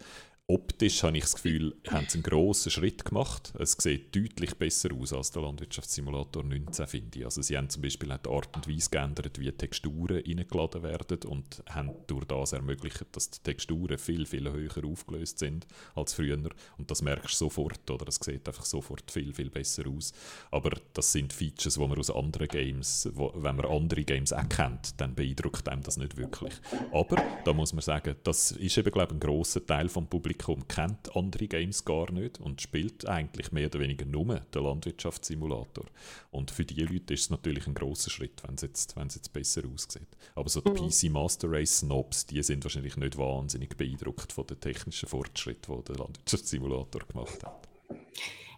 optisch 0.48 1.04
habe 1.04 1.18
ich 1.18 1.24
das 1.24 1.36
Gefühl, 1.36 1.74
haben 1.88 2.06
sie 2.10 2.18
einen 2.18 2.24
grossen 2.24 2.70
Schritt 2.70 3.06
gemacht. 3.06 3.54
Es 3.58 3.78
sieht 3.80 4.14
deutlich 4.14 4.56
besser 4.56 4.90
aus 4.94 5.14
als 5.14 5.32
der 5.32 5.44
Landwirtschaftssimulator 5.44 6.44
19, 6.44 6.86
finde 6.88 7.20
ich. 7.20 7.26
Also 7.26 7.42
sie 7.42 7.58
haben 7.58 7.70
zum 7.70 7.82
Beispiel 7.82 8.10
die 8.10 8.30
Art 8.30 8.54
und 8.56 8.68
Weise 8.68 8.90
geändert, 8.90 9.40
wie 9.40 9.52
Texturen 9.52 10.22
reingeladen 10.26 10.84
werden 10.84 11.20
und 11.30 11.64
haben 11.70 11.92
durch 12.08 12.26
das 12.26 12.52
ermöglicht, 12.52 13.06
dass 13.14 13.30
die 13.30 13.40
Texturen 13.40 13.98
viel, 13.98 14.26
viel 14.26 14.52
höher 14.52 14.86
aufgelöst 14.86 15.40
sind 15.40 15.66
als 15.96 16.14
früher. 16.14 16.34
Und 16.78 16.92
das 16.92 17.02
merkst 17.02 17.40
du 17.40 17.46
sofort, 17.46 17.90
oder 17.90 18.08
es 18.10 18.16
sieht 18.16 18.46
einfach 18.48 18.66
sofort 18.66 19.10
viel, 19.12 19.34
viel 19.34 19.50
besser 19.50 19.84
aus. 19.88 20.12
Aber 20.52 20.72
das 20.94 21.14
sind 21.14 21.32
Features, 21.32 21.76
die 21.76 21.80
man 21.88 21.98
aus 21.98 22.12
anderen 22.12 22.50
Games, 22.50 23.10
wo, 23.14 23.32
wenn 23.36 23.56
man 23.56 23.66
andere 23.66 24.04
Games 24.04 24.34
auch 24.34 24.50
kennt, 24.50 25.00
dann 25.00 25.16
beeindruckt 25.16 25.70
einem 25.70 25.84
das 25.84 25.96
nicht 25.96 26.18
wirklich. 26.18 26.54
Aber 26.92 27.16
da 27.46 27.54
muss 27.54 27.72
man 27.72 27.82
sagen, 27.82 28.16
das 28.24 28.52
ist 28.52 28.78
eben, 28.78 28.92
glaube 28.92 29.14
ich, 29.14 29.18
ein 29.18 29.20
grosser 29.22 29.66
Teil 29.66 29.88
vom 29.88 30.06
Publikum 30.08 30.33
Publikum 30.34 30.68
kennt 30.68 31.16
andere 31.16 31.48
Games 31.48 31.86
gar 31.86 32.12
nicht 32.12 32.40
und 32.40 32.62
spielt 32.62 33.08
eigentlich 33.08 33.52
mehr 33.52 33.68
oder 33.68 33.80
weniger 33.80 34.06
nur 34.06 34.40
den 34.40 34.64
Landwirtschaftssimulator. 34.64 35.86
Und 36.32 36.52
für 36.52 36.66
diese 36.66 36.86
Leute 36.86 37.14
ist 37.14 37.22
es 37.22 37.30
natürlich 37.30 37.68
ein 37.68 37.74
großer 37.74 38.10
Schritt, 38.10 38.42
wenn 38.46 38.56
es 38.56 38.62
jetzt, 38.62 38.96
jetzt 38.98 39.34
besser 39.34 39.62
aussieht. 39.72 40.08
Aber 40.36 40.50
so 40.50 40.62
die 40.62 40.70
mhm. 40.72 40.90
PC 40.90 41.12
Master 41.12 41.52
Race 41.52 41.80
Snobs, 41.80 42.26
die 42.26 42.42
sind 42.44 42.64
wahrscheinlich 42.64 42.98
nicht 42.98 43.18
wahnsinnig 43.18 43.78
beeindruckt 43.78 44.34
von 44.34 44.48
den 44.48 44.60
technischen 44.60 45.08
Fortschritten, 45.08 45.78
die 45.78 45.84
der 45.84 45.96
Landwirtschaftssimulator 45.98 47.02
gemacht 47.08 47.44
hat. 47.44 47.68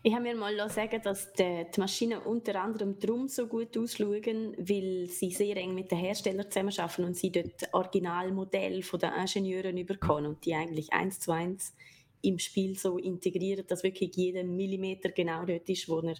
Ich 0.07 0.13
habe 0.13 0.21
mir 0.21 0.35
mal 0.35 0.69
sagen, 0.69 1.01
dass 1.01 1.33
die, 1.33 1.65
die 1.75 1.79
Maschinen 1.79 2.19
unter 2.19 2.61
anderem 2.61 2.99
darum 2.99 3.27
so 3.27 3.47
gut 3.47 3.75
ausschauen, 3.75 4.55
weil 4.55 5.07
sie 5.07 5.31
sehr 5.31 5.57
eng 5.57 5.73
mit 5.73 5.89
den 5.89 5.97
Herstellern 5.97 6.45
zusammenarbeiten 6.45 7.05
und 7.05 7.17
sie 7.17 7.31
dort 7.31 7.73
Originalmodell 7.73 8.83
von 8.83 8.99
den 8.99 9.13
Ingenieuren 9.13 9.75
überkommen 9.75 10.27
und 10.27 10.45
die 10.45 10.53
eigentlich 10.53 10.93
eins 10.93 11.19
zu 11.19 11.31
eins 11.31 11.73
im 12.21 12.37
Spiel 12.37 12.77
so 12.77 12.99
integrieren, 12.99 13.65
dass 13.65 13.81
wirklich 13.81 14.15
jeder 14.15 14.43
Millimeter 14.43 15.09
genau 15.09 15.43
dort 15.43 15.67
ist, 15.69 15.89
wo 15.89 15.97
er 16.01 16.17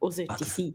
auch 0.00 0.12
sollte 0.12 0.32
Ach, 0.32 0.42
sein 0.42 0.74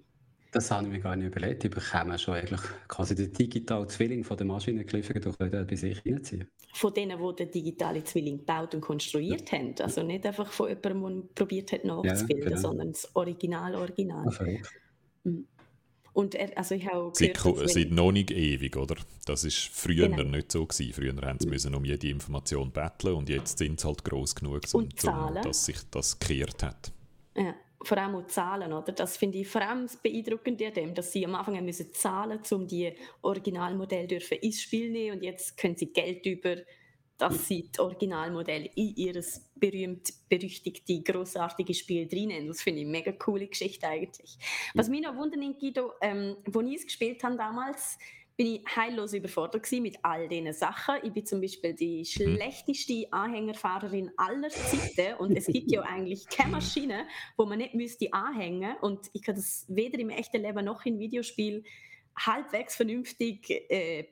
das 0.51 0.69
habe 0.69 0.85
ich 0.85 0.91
mir 0.91 0.99
gar 0.99 1.15
nicht 1.15 1.27
überlegt. 1.27 1.63
Die 1.63 1.69
bekommen 1.69 2.17
schon 2.19 2.35
eigentlich 2.35 2.61
quasi 2.89 3.15
den 3.15 3.31
digitalen 3.31 3.87
Zwilling 3.87 4.23
von 4.23 4.35
der 4.35 4.45
Maschine 4.45 4.83
geliefert 4.83 5.25
und 5.25 5.37
können 5.37 5.65
bei 5.65 5.75
sich 5.75 6.05
reinziehen. 6.05 6.47
Von 6.73 6.93
denen, 6.93 7.17
die 7.17 7.35
den 7.35 7.51
digitalen 7.51 8.05
Zwilling 8.05 8.39
gebaut 8.39 8.75
und 8.75 8.81
konstruiert 8.81 9.49
ja. 9.49 9.57
haben. 9.57 9.75
Also 9.79 10.03
nicht 10.03 10.25
einfach 10.25 10.51
von 10.51 10.67
jemandem, 10.67 11.21
der 11.21 11.33
probiert 11.35 11.71
hat 11.71 11.85
nachzubilden, 11.85 12.43
ja, 12.43 12.49
genau. 12.49 12.61
sondern 12.61 12.91
das 12.91 13.15
Original, 13.15 13.75
Original. 13.75 14.27
Ah, 14.27 15.31
und 16.13 16.35
er, 16.35 16.57
also 16.57 16.75
ich 16.75 16.85
habe 16.85 17.13
gehört, 17.17 17.69
Sie 17.69 17.83
sind 17.83 17.93
noch 17.93 18.11
nicht 18.11 18.31
ewig, 18.31 18.75
oder? 18.75 18.95
Das 19.25 19.45
war 19.45 19.51
früher 19.51 20.09
genau. 20.09 20.23
nicht 20.23 20.51
so 20.51 20.65
gewesen. 20.65 20.91
Früher 20.91 21.15
haben 21.21 21.39
sie 21.39 21.47
müssen 21.47 21.73
um 21.73 21.85
jede 21.85 22.09
Information 22.09 22.69
betteln 22.71 23.15
und 23.15 23.29
jetzt 23.29 23.57
sind 23.57 23.79
sie 23.79 23.87
halt 23.87 24.03
groß 24.03 24.35
genug, 24.35 24.63
um, 24.73 24.89
dass 25.41 25.65
sich 25.65 25.77
das 25.89 26.19
gekehrt 26.19 26.61
hat. 26.63 26.91
Ja 27.37 27.55
vor 27.83 27.97
allem 27.97 28.15
auch 28.15 28.27
Zahlen, 28.27 28.73
oder? 28.73 28.91
Das 28.91 29.17
finde 29.17 29.39
ich 29.39 29.47
vor 29.47 29.61
allem 29.61 29.87
beeindruckend 30.01 30.61
an 30.61 30.73
dem, 30.73 30.93
dass 30.93 31.11
sie 31.11 31.25
am 31.25 31.35
Anfang 31.35 31.63
müssen 31.63 31.91
zahlen, 31.93 32.39
um 32.51 32.67
die 32.67 32.93
Originalmodelle 33.21 34.07
dürfen 34.07 34.37
ins 34.39 34.61
Spiel 34.61 34.91
nehmen 34.91 35.17
und 35.17 35.23
jetzt 35.23 35.57
können 35.57 35.75
sie 35.75 35.91
Geld 35.91 36.25
über, 36.25 36.57
dass 37.17 37.47
sie 37.47 37.69
das 37.71 37.79
Originalmodell 37.79 38.69
in 38.75 38.95
ihr 38.95 39.23
berühmt 39.55 40.11
berüchtigte 40.27 41.01
großartige 41.01 41.73
Spiel 41.73 42.07
drinnen. 42.07 42.47
Das 42.47 42.63
finde 42.63 42.81
ich 42.81 42.85
eine 42.85 42.91
mega 42.91 43.11
coole 43.11 43.47
Geschichte 43.47 43.87
eigentlich. 43.87 44.37
Was 44.73 44.89
mich 44.89 45.01
noch 45.01 45.15
wundert, 45.15 45.59
Guido, 45.59 45.91
ähm, 46.01 46.37
wo 46.47 46.61
ich 46.61 46.77
es 46.77 46.85
gespielt 46.85 47.23
habe 47.23 47.37
damals, 47.37 47.99
bin 48.41 48.55
ich 48.55 48.75
heillos 48.75 49.13
überfordert 49.13 49.71
mit 49.73 49.97
all 50.01 50.27
diesen 50.27 50.51
Sachen. 50.51 50.95
Ich 51.03 51.13
bin 51.13 51.23
zum 51.27 51.41
Beispiel 51.41 51.75
die 51.75 51.99
mhm. 51.99 52.05
schlechteste 52.05 53.05
Anhängerfahrerin 53.11 54.09
aller 54.17 54.49
Zeiten 54.49 55.13
und 55.19 55.37
es 55.37 55.45
gibt 55.45 55.71
ja 55.71 55.81
eigentlich 55.87 56.27
keine 56.27 56.53
Maschine, 56.53 57.07
wo 57.37 57.45
man 57.45 57.59
nicht 57.59 57.75
müsste 57.75 58.11
anhängen 58.11 58.75
und 58.81 59.11
ich 59.13 59.21
kann 59.21 59.35
das 59.35 59.67
weder 59.67 59.99
im 59.99 60.09
echten 60.09 60.41
Leben 60.41 60.65
noch 60.65 60.83
im 60.87 60.97
Videospiel 60.97 61.63
halbwegs 62.17 62.75
vernünftig 62.75 63.47
äh, 63.69 64.07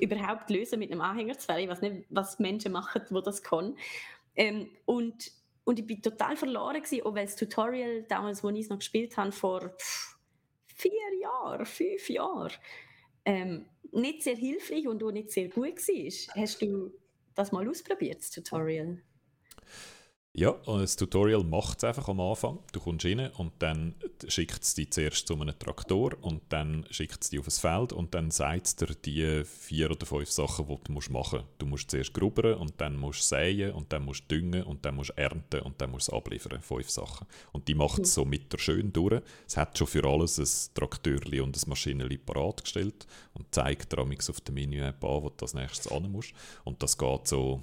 überhaupt 0.00 0.50
lösen 0.50 0.80
mit 0.80 0.90
einem 0.90 1.02
Anhänger. 1.02 1.38
Zwar 1.38 1.60
ich 1.60 1.68
weiß 1.68 1.82
nicht, 1.82 2.04
was 2.08 2.40
Menschen 2.40 2.72
machen, 2.72 3.02
wo 3.10 3.20
das 3.20 3.44
kann. 3.44 3.76
Ähm, 4.34 4.70
und, 4.86 5.30
und 5.62 5.78
ich 5.78 5.86
bin 5.86 6.02
total 6.02 6.36
verloren 6.36 6.82
gewesen, 6.82 7.06
auch 7.06 7.14
weil 7.14 7.26
das 7.26 7.36
Tutorial 7.36 8.02
damals, 8.08 8.42
wo 8.42 8.48
ich 8.48 8.62
es 8.62 8.70
noch 8.70 8.80
gespielt 8.80 9.16
habe, 9.16 9.30
vor 9.30 9.70
vier 10.74 11.20
Jahren, 11.20 11.64
fünf 11.64 12.10
Jahren, 12.10 12.50
ähm, 13.26 13.66
nicht 13.92 14.22
sehr 14.22 14.36
hilfreich 14.36 14.86
und 14.88 15.02
auch 15.02 15.12
nicht 15.12 15.30
sehr 15.30 15.48
gut 15.48 15.76
war. 15.88 16.34
Hast 16.36 16.62
du 16.62 16.92
das 17.34 17.52
mal 17.52 17.68
ausprobiert, 17.68 18.20
das 18.20 18.30
Tutorial? 18.30 19.02
Ja, 20.38 20.54
das 20.66 20.96
Tutorial 20.96 21.44
macht 21.44 21.78
es 21.78 21.84
einfach 21.84 22.08
am 22.08 22.20
Anfang. 22.20 22.58
Du 22.70 22.78
kommst 22.78 23.06
rein 23.06 23.30
und 23.38 23.54
dann 23.58 23.94
schickt 24.28 24.62
es 24.62 24.74
dich 24.74 24.90
zuerst 24.90 25.26
zu 25.26 25.32
einem 25.32 25.58
Traktor 25.58 26.12
und 26.20 26.42
dann 26.50 26.84
schickt 26.90 27.22
es 27.22 27.30
dich 27.30 27.40
auf 27.40 27.46
ein 27.46 27.52
Feld 27.52 27.94
und 27.94 28.12
dann 28.12 28.30
sagt 28.30 28.66
es 28.66 28.76
dir 28.76 28.88
die 29.02 29.44
vier 29.46 29.90
oder 29.90 30.04
fünf 30.04 30.30
Sachen, 30.30 30.66
die 30.68 30.76
du 30.84 30.92
musst 30.92 31.10
machen 31.10 31.38
musst. 31.38 31.54
Du 31.56 31.64
musst 31.64 31.90
zuerst 31.90 32.12
grubbern 32.12 32.58
und 32.58 32.74
dann 32.76 32.96
musst 32.98 33.20
du 33.20 33.24
säen 33.34 33.72
und 33.72 33.90
dann 33.94 34.04
musst 34.04 34.24
du 34.28 34.36
düngen 34.36 34.62
und 34.64 34.84
dann 34.84 34.96
musst 34.96 35.08
du 35.08 35.16
ernten 35.16 35.60
und 35.60 35.80
dann 35.80 35.90
musst 35.90 36.12
du 36.12 36.16
abliefern. 36.16 36.60
Fünf 36.60 36.90
Sachen. 36.90 37.26
Und 37.52 37.66
die 37.66 37.74
macht 37.74 38.00
es 38.00 38.12
so 38.12 38.26
mit 38.26 38.52
der 38.52 38.58
schön 38.58 38.92
durch. 38.92 39.22
Es 39.46 39.56
hat 39.56 39.78
schon 39.78 39.86
für 39.86 40.04
alles 40.04 40.36
ein 40.36 40.74
Traktörli 40.74 41.40
und 41.40 41.56
ein 41.56 41.70
Maschinenli 41.70 42.18
parat 42.18 42.62
gestellt 42.62 43.06
und 43.32 43.46
zeigt 43.54 43.90
dir 43.90 44.00
auf 44.00 44.40
der 44.42 44.54
Menü-App 44.54 45.02
an, 45.02 45.22
wo 45.22 45.30
du 45.30 45.34
als 45.40 45.54
nächstes 45.54 45.90
an 45.90 46.12
musst. 46.12 46.34
Und 46.64 46.82
das 46.82 46.98
geht 46.98 47.26
so 47.26 47.62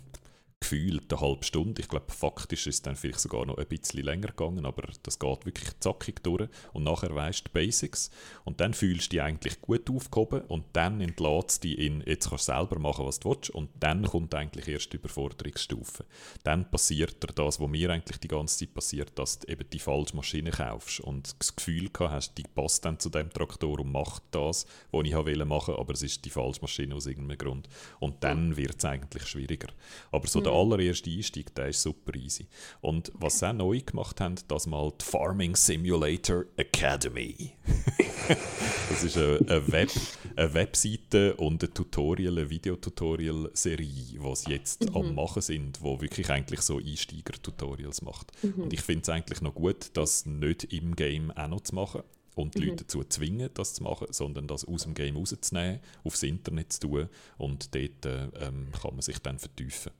gefühlt 0.64 1.11
eine 1.11 1.22
halbe 1.22 1.43
Stunde. 1.43 1.82
Ich 1.82 1.89
glaube, 1.89 2.09
faktisch 2.09 2.68
ist 2.68 2.76
es 2.76 2.82
dann 2.82 2.95
vielleicht 2.95 3.20
sogar 3.20 3.45
noch 3.45 3.57
ein 3.57 3.68
bisschen 3.68 4.03
länger 4.03 4.30
gegangen, 4.30 4.66
aber 4.66 4.84
das 5.03 5.20
geht 5.20 5.45
wirklich 5.45 5.78
zackig 5.82 6.24
durch. 6.24 6.47
Und 6.72 6.84
nachher 6.84 7.14
weißt 7.14 7.41
du 7.41 7.43
die 7.49 7.53
Basics. 7.53 8.09
Und 8.45 8.61
dann 8.61 8.74
fühlst 8.74 9.07
du 9.07 9.18
dich 9.18 9.22
eigentlich 9.22 9.59
gut 9.59 9.89
aufgehoben 9.89 10.41
und 10.43 10.64
dann 10.72 11.01
entlässt 11.01 11.64
du 11.64 11.68
dich 11.68 11.78
in, 11.78 12.01
jetzt 12.05 12.30
kannst 12.30 12.47
du 12.47 12.53
selber 12.53 12.80
machen, 12.80 13.05
was 13.05 13.20
du 13.20 13.32
willst. 13.32 13.49
Und 13.49 13.70
dann 13.82 14.05
kommt 14.05 14.34
eigentlich 14.34 14.68
erst 14.70 14.93
die 14.93 14.97
Überforderungsstufe. 14.97 16.05
Dann 16.43 16.72
passiert 16.72 17.22
dir 17.22 17.34
das, 17.34 17.59
was 17.59 17.70
mir 17.70 17.89
eigentlich 17.89 18.20
die 18.20 18.30
ganze 18.30 18.59
Zeit 18.59 18.74
passiert, 18.74 19.20
dass 19.20 19.39
du 19.39 19.51
eben 19.51 19.70
die 19.70 19.80
falsche 19.80 20.16
Maschine 20.16 20.51
kaufst 20.51 21.01
und 21.01 21.36
das 21.39 21.55
Gefühl 21.57 21.89
gehabt 21.89 22.14
hast, 22.14 22.38
die 22.38 22.43
passt 22.43 22.86
dann 22.86 22.99
zu 22.99 23.09
dem 23.09 23.30
Traktor 23.32 23.82
und 23.82 23.91
macht 23.91 24.24
das, 24.32 24.66
was 24.91 25.05
ich 25.05 25.14
machen 25.14 25.49
wollte, 25.49 25.78
aber 25.78 25.93
es 25.93 26.03
ist 26.03 26.24
die 26.24 26.30
falsche 26.30 26.61
Maschine 26.61 26.95
aus 26.95 27.05
irgendeinem 27.05 27.38
Grund. 27.38 27.68
Und 27.99 28.24
dann 28.24 28.55
wird 28.55 28.78
es 28.78 28.86
eigentlich 28.86 29.28
schwieriger. 29.28 29.68
Aber 30.11 30.28
so 30.28 30.39
der 30.39 30.53
allererste 30.54 31.10
Einstieg, 31.10 31.54
der 31.56 31.70
ist 31.70 31.82
super 31.82 32.16
easy. 32.16 32.47
Und 32.82 33.12
was 33.16 33.39
sie 33.39 33.49
auch 33.49 33.54
neu 33.54 33.82
gemacht 33.82 34.22
haben, 34.22 34.36
das 34.47 34.68
mal 34.68 34.91
die 34.99 35.06
Farming 35.06 35.56
Simulator 35.56 36.45
Academy. 36.58 37.54
das 38.89 39.04
ist 39.04 39.18
eine, 39.18 39.39
eine, 39.47 39.72
Web, 39.72 39.91
eine 40.36 40.54
Webseite 40.54 41.36
und 41.36 41.64
eine 41.64 41.74
Tutorial, 41.74 42.38
eine 42.38 42.49
Videotutorial-Serie, 42.49 43.88
die 43.88 44.36
sie 44.36 44.51
jetzt 44.51 44.89
mhm. 44.89 44.95
am 44.95 45.16
machen 45.16 45.41
sind, 45.41 45.82
wo 45.82 45.99
wirklich 46.01 46.30
eigentlich 46.30 46.62
so 46.62 46.78
Einsteiger-Tutorials 46.78 48.01
macht. 48.01 48.32
Mhm. 48.43 48.64
Und 48.64 48.74
ich 48.74 48.82
finde 48.82 49.04
es 49.04 49.10
eigentlich 49.10 49.41
noch 49.41 49.56
gut, 49.56 49.91
das 49.93 50.26
nicht 50.26 50.66
im 50.74 50.95
Game 50.95 51.32
auch 51.32 51.47
noch 51.47 51.62
zu 51.62 51.76
machen 51.76 52.04
und 52.36 52.56
die 52.56 52.60
mhm. 52.60 52.70
Leute 52.70 52.84
dazu 52.84 53.04
zwingen, 53.04 53.49
das 53.54 53.76
zu 53.76 53.84
machen, 53.84 54.08
sondern 54.10 54.47
das 54.47 54.66
aus 54.66 54.84
dem 54.84 54.93
Game 54.93 55.18
rauszunehmen, 55.18 55.80
aufs 56.04 56.24
Internet 56.24 56.74
zu 56.74 56.82
tun 56.82 57.10
und 57.38 57.74
dort 57.76 58.06
äh, 58.06 58.26
ähm, 58.39 58.68
kann 58.72 58.93
man 58.93 59.01
sich 59.01 59.20
dann 59.20 59.39
vertiefen. 59.39 59.91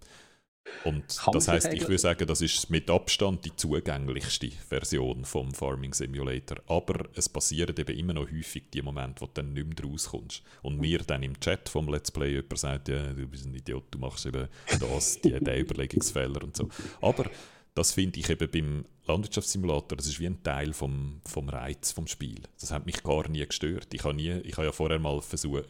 Und 0.84 1.18
das 1.34 1.48
heißt, 1.48 1.74
ich 1.74 1.82
würde 1.84 1.98
sagen, 1.98 2.28
das 2.28 2.42
ist 2.42 2.70
mit 2.70 2.90
Abstand 2.90 3.46
die 3.46 3.56
zugänglichste 3.56 4.52
Version 4.68 5.26
vom 5.26 5.54
Farming 5.54 5.94
Simulator. 5.94 6.58
Aber 6.68 7.08
es 7.16 7.30
passieren 7.30 7.76
eben 7.78 7.98
immer 7.98 8.14
noch 8.14 8.32
häufig 8.32 8.64
die 8.74 8.82
Momente, 8.82 9.22
wo 9.22 9.26
du 9.26 9.32
dann 9.36 9.54
nicht 9.54 9.68
mehr 9.68 9.90
rauskommst. 9.90 10.42
Und 10.62 10.80
mir 10.80 11.00
dann 11.00 11.24
im 11.24 11.40
Chat 11.40 11.70
vom 11.70 11.88
Let's 11.90 12.12
Play 12.12 12.32
jemand 12.32 12.58
sagt, 12.58 12.90
ja, 12.90 13.14
du 13.14 13.28
bist 13.28 13.46
ein 13.46 13.56
Idiot, 13.56 13.86
du 13.92 14.00
machst 14.00 14.26
eben 14.26 14.48
das, 14.80 15.22
die, 15.22 15.32
den 15.40 15.60
Überlegungsfehler 15.60 16.44
und 16.44 16.56
so. 16.56 16.70
Aber 17.02 17.30
das 17.76 17.92
finde 17.92 18.20
ich 18.20 18.30
eben 18.30 18.50
beim 18.50 18.86
Landwirtschaftssimulator, 19.08 19.98
das 19.98 20.08
ist 20.08 20.20
wie 20.20 20.28
ein 20.28 20.44
Teil 20.44 20.74
vom, 20.74 21.22
vom 21.26 21.50
Reiz 21.50 21.92
vom 21.92 22.08
Spiel. 22.08 22.42
Das 22.60 22.72
hat 22.72 22.86
mich 22.86 23.04
gar 23.04 23.28
nie 23.28 23.46
gestört. 23.46 23.94
Ich 23.94 24.04
habe, 24.04 24.14
nie, 24.14 24.32
ich 24.42 24.56
habe 24.56 24.68
ja 24.68 24.72
vorher 24.72 25.00
mal 25.00 25.22
versucht, 25.22 25.66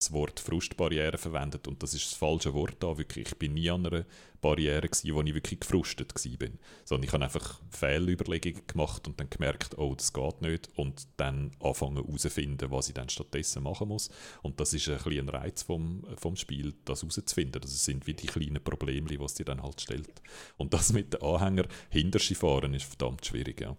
das 0.00 0.12
Wort 0.12 0.40
Frustbarriere 0.40 1.18
verwendet 1.18 1.68
und 1.68 1.82
das 1.82 1.92
ist 1.92 2.06
das 2.06 2.14
falsche 2.14 2.54
Wort 2.54 2.76
da. 2.80 2.96
Wirklich, 2.96 3.28
ich 3.28 3.36
bin 3.36 3.52
nie 3.52 3.68
an 3.68 3.86
einer 3.86 4.06
Barriere 4.40 4.88
gewesen, 4.88 5.14
wo 5.14 5.20
ich 5.20 5.34
wirklich 5.34 5.60
gefrustet 5.60 6.14
war. 6.14 6.48
Sondern 6.86 7.06
ich 7.06 7.12
habe 7.12 7.24
einfach 7.24 7.60
Fehlüberlegungen 7.68 8.66
gemacht 8.66 9.06
und 9.06 9.20
dann 9.20 9.28
gemerkt, 9.28 9.76
oh, 9.76 9.94
das 9.94 10.14
geht 10.14 10.40
nicht 10.40 10.70
und 10.74 11.06
dann 11.18 11.50
anfangen 11.60 11.96
herauszufinden, 11.96 12.70
was 12.70 12.88
ich 12.88 12.94
dann 12.94 13.10
stattdessen 13.10 13.62
machen 13.62 13.88
muss. 13.88 14.08
Und 14.40 14.58
das 14.58 14.72
ist 14.72 14.88
ein, 14.88 14.96
bisschen 14.96 15.28
ein 15.28 15.28
Reiz 15.28 15.62
vom, 15.62 16.02
vom 16.16 16.34
Spiel, 16.34 16.74
das 16.86 17.02
herauszufinden. 17.02 17.60
Das 17.60 17.84
sind 17.84 18.06
wie 18.06 18.14
die 18.14 18.26
kleinen 18.26 18.64
Probleme, 18.64 19.06
die 19.06 19.22
es 19.22 19.34
dir 19.34 19.44
dann 19.44 19.62
halt 19.62 19.82
stellt. 19.82 20.22
Und 20.56 20.72
das 20.72 20.94
mit 20.94 21.12
den 21.12 21.22
Anhänger 21.22 21.66
hinter 21.90 22.20
fahren 22.20 22.72
ist 22.72 22.86
verdammt 22.86 23.26
schwierig, 23.26 23.60
ja. 23.60 23.76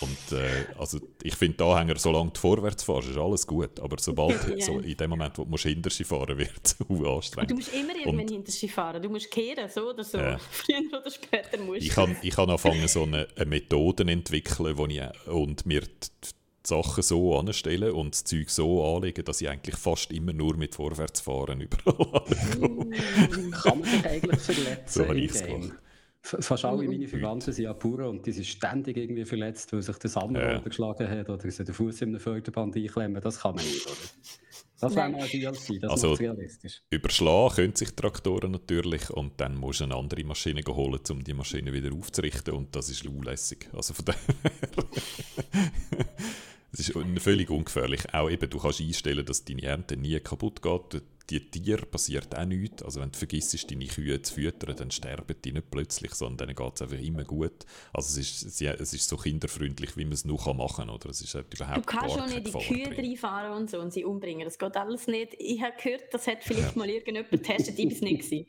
Und 0.00 0.38
äh, 0.38 0.66
also 0.78 1.00
ich 1.22 1.34
finde 1.34 1.58
die 1.58 1.64
Anhänger, 1.64 1.98
solange 1.98 2.30
du 2.30 2.40
vorwärts 2.40 2.82
fährst, 2.82 3.08
ist 3.08 3.18
alles 3.18 3.46
gut. 3.46 3.78
Aber 3.80 3.96
sobald, 3.98 4.46
yeah. 4.48 4.60
so 4.60 4.78
in 4.78 4.96
dem 4.96 5.10
Moment, 5.10 5.38
wo 5.38 5.44
du 5.44 5.56
hinter 5.56 5.90
sie 5.90 6.04
fahren 6.04 6.38
wird 6.38 6.50
es 6.64 6.76
anstrengend. 6.90 7.50
du 7.50 7.54
musst 7.56 7.74
immer 7.74 7.96
irgendwann 7.96 8.28
hinter 8.28 8.52
sie 8.52 8.68
fahren. 8.68 9.02
Du 9.02 9.08
musst 9.08 9.30
kehren, 9.30 9.68
so 9.68 9.90
oder 9.90 10.04
so. 10.04 10.18
Äh, 10.18 10.38
Früher 10.50 11.00
oder 11.00 11.10
später 11.10 11.58
musst 11.58 11.80
du. 11.80 11.84
Ich 11.84 11.96
habe 11.96 12.16
ich 12.22 12.38
angefangen, 12.38 12.88
so 12.88 13.02
eine, 13.02 13.28
eine 13.36 13.46
Methode 13.46 14.04
zu 14.04 14.10
entwickeln 14.10 14.78
wo 14.78 14.86
ich, 14.86 15.02
und 15.26 15.66
mir 15.66 15.80
die, 15.82 16.30
Sachen 16.62 17.02
so 17.02 17.38
anstellen 17.38 17.92
und 17.92 18.14
das 18.14 18.24
Zeug 18.24 18.50
so 18.50 18.84
anlegen, 18.84 19.24
dass 19.24 19.40
ich 19.40 19.48
eigentlich 19.48 19.76
fast 19.76 20.12
immer 20.12 20.32
nur 20.32 20.56
mit 20.56 20.74
Vorwärtsfahren 20.74 21.60
überall 21.60 22.22
mm, 22.58 23.50
Kann 23.50 23.80
man 23.80 23.88
sich 23.88 24.06
eigentlich 24.06 24.40
verletzen? 24.40 24.84
So 24.86 25.08
habe 25.08 25.18
ich 25.18 25.30
es 25.30 25.42
gemacht. 25.42 25.72
Fast 26.22 26.64
alle 26.66 26.86
meine 26.86 27.08
Verwandten 27.08 27.52
sind 27.52 27.66
Apura 27.66 28.06
und 28.06 28.26
die 28.26 28.32
sind 28.32 28.46
ständig 28.46 28.96
irgendwie 28.96 29.24
verletzt, 29.24 29.72
weil 29.72 29.80
sich 29.80 29.96
der 29.96 30.10
Sammler 30.10 30.52
ja. 30.52 30.58
geschlagen 30.58 31.08
hat 31.08 31.30
oder 31.30 31.50
sie 31.50 31.64
den 31.64 31.74
Fuß 31.74 32.02
in 32.02 32.10
einem 32.10 32.20
Förderband 32.20 32.76
einklemmen. 32.76 33.22
Das 33.22 33.40
kann 33.40 33.54
man 33.54 33.64
nicht, 33.64 33.86
oder? 33.86 33.96
Das 34.80 34.94
wäre 34.94 35.10
mal 35.10 35.22
ein 35.22 35.80
das 35.80 35.90
also, 35.90 36.12
realistisch. 36.14 36.82
Überschlagen 36.90 37.54
können 37.54 37.74
sich 37.74 37.90
Traktoren 37.94 38.52
natürlich 38.52 39.10
und 39.10 39.40
dann 39.40 39.54
musst 39.56 39.80
du 39.80 39.84
eine 39.84 39.96
andere 39.96 40.24
Maschine 40.24 40.62
holen, 40.66 41.00
um 41.10 41.24
die 41.24 41.34
Maschine 41.34 41.72
wieder 41.72 41.94
aufzurichten 41.94 42.54
und 42.54 42.74
das 42.74 42.88
ist 42.90 43.06
unlässig. 43.06 43.68
Also 43.72 43.94
von 43.94 44.06
daher... 44.06 44.20
Es 46.72 46.80
ist 46.80 46.92
völlig 47.18 47.50
ungefährlich. 47.50 48.14
Auch 48.14 48.30
eben, 48.30 48.48
du 48.48 48.58
kannst 48.58 48.80
einstellen, 48.80 49.26
dass 49.26 49.44
deine 49.44 49.62
Ernte 49.62 49.96
nie 49.96 50.18
kaputt 50.20 50.62
geht. 50.62 51.02
Die 51.28 51.48
Tier 51.48 51.78
passiert 51.78 52.36
auch 52.36 52.44
nichts. 52.44 52.82
Also 52.82 53.00
wenn 53.00 53.12
du 53.12 53.18
vergisst, 53.18 53.70
deine 53.70 53.86
Kühe 53.86 54.20
zu 54.20 54.34
füttern, 54.34 54.74
dann 54.76 54.90
sterben 54.90 55.36
die 55.44 55.52
nicht 55.52 55.70
plötzlich, 55.70 56.12
sondern 56.14 56.48
denen 56.48 56.56
geht 56.56 56.74
es 56.74 56.82
einfach 56.82 56.98
immer 56.98 57.24
gut. 57.24 57.66
Also 57.92 58.20
es 58.20 58.42
ist, 58.42 58.62
es 58.62 58.92
ist 58.92 59.08
so 59.08 59.16
kinderfreundlich, 59.16 59.96
wie 59.96 60.04
man 60.04 60.14
es 60.14 60.24
noch 60.24 60.52
machen 60.54 60.86
kann. 60.86 60.90
Oder? 60.90 61.10
Es 61.10 61.20
ist 61.20 61.34
halt 61.34 61.52
überhaupt 61.54 61.78
du 61.78 61.82
kannst 61.82 62.16
schon 62.16 62.28
nicht 62.28 62.46
die 62.46 62.52
Kühe 62.52 62.96
reinfahren 62.96 63.52
und 63.52 63.70
so 63.70 63.80
und 63.80 63.92
sie 63.92 64.04
umbringen. 64.04 64.44
Das 64.44 64.58
geht 64.58 64.76
alles 64.76 65.06
nicht. 65.06 65.34
Ich 65.38 65.62
habe 65.62 65.74
gehört, 65.80 66.12
das 66.12 66.26
hat 66.26 66.42
vielleicht 66.42 66.74
mal 66.76 66.88
irgendjemand 66.88 67.30
getestet, 67.30 67.78
ich 67.78 67.86
war 67.86 67.92
es 67.92 68.30
nicht. 68.30 68.48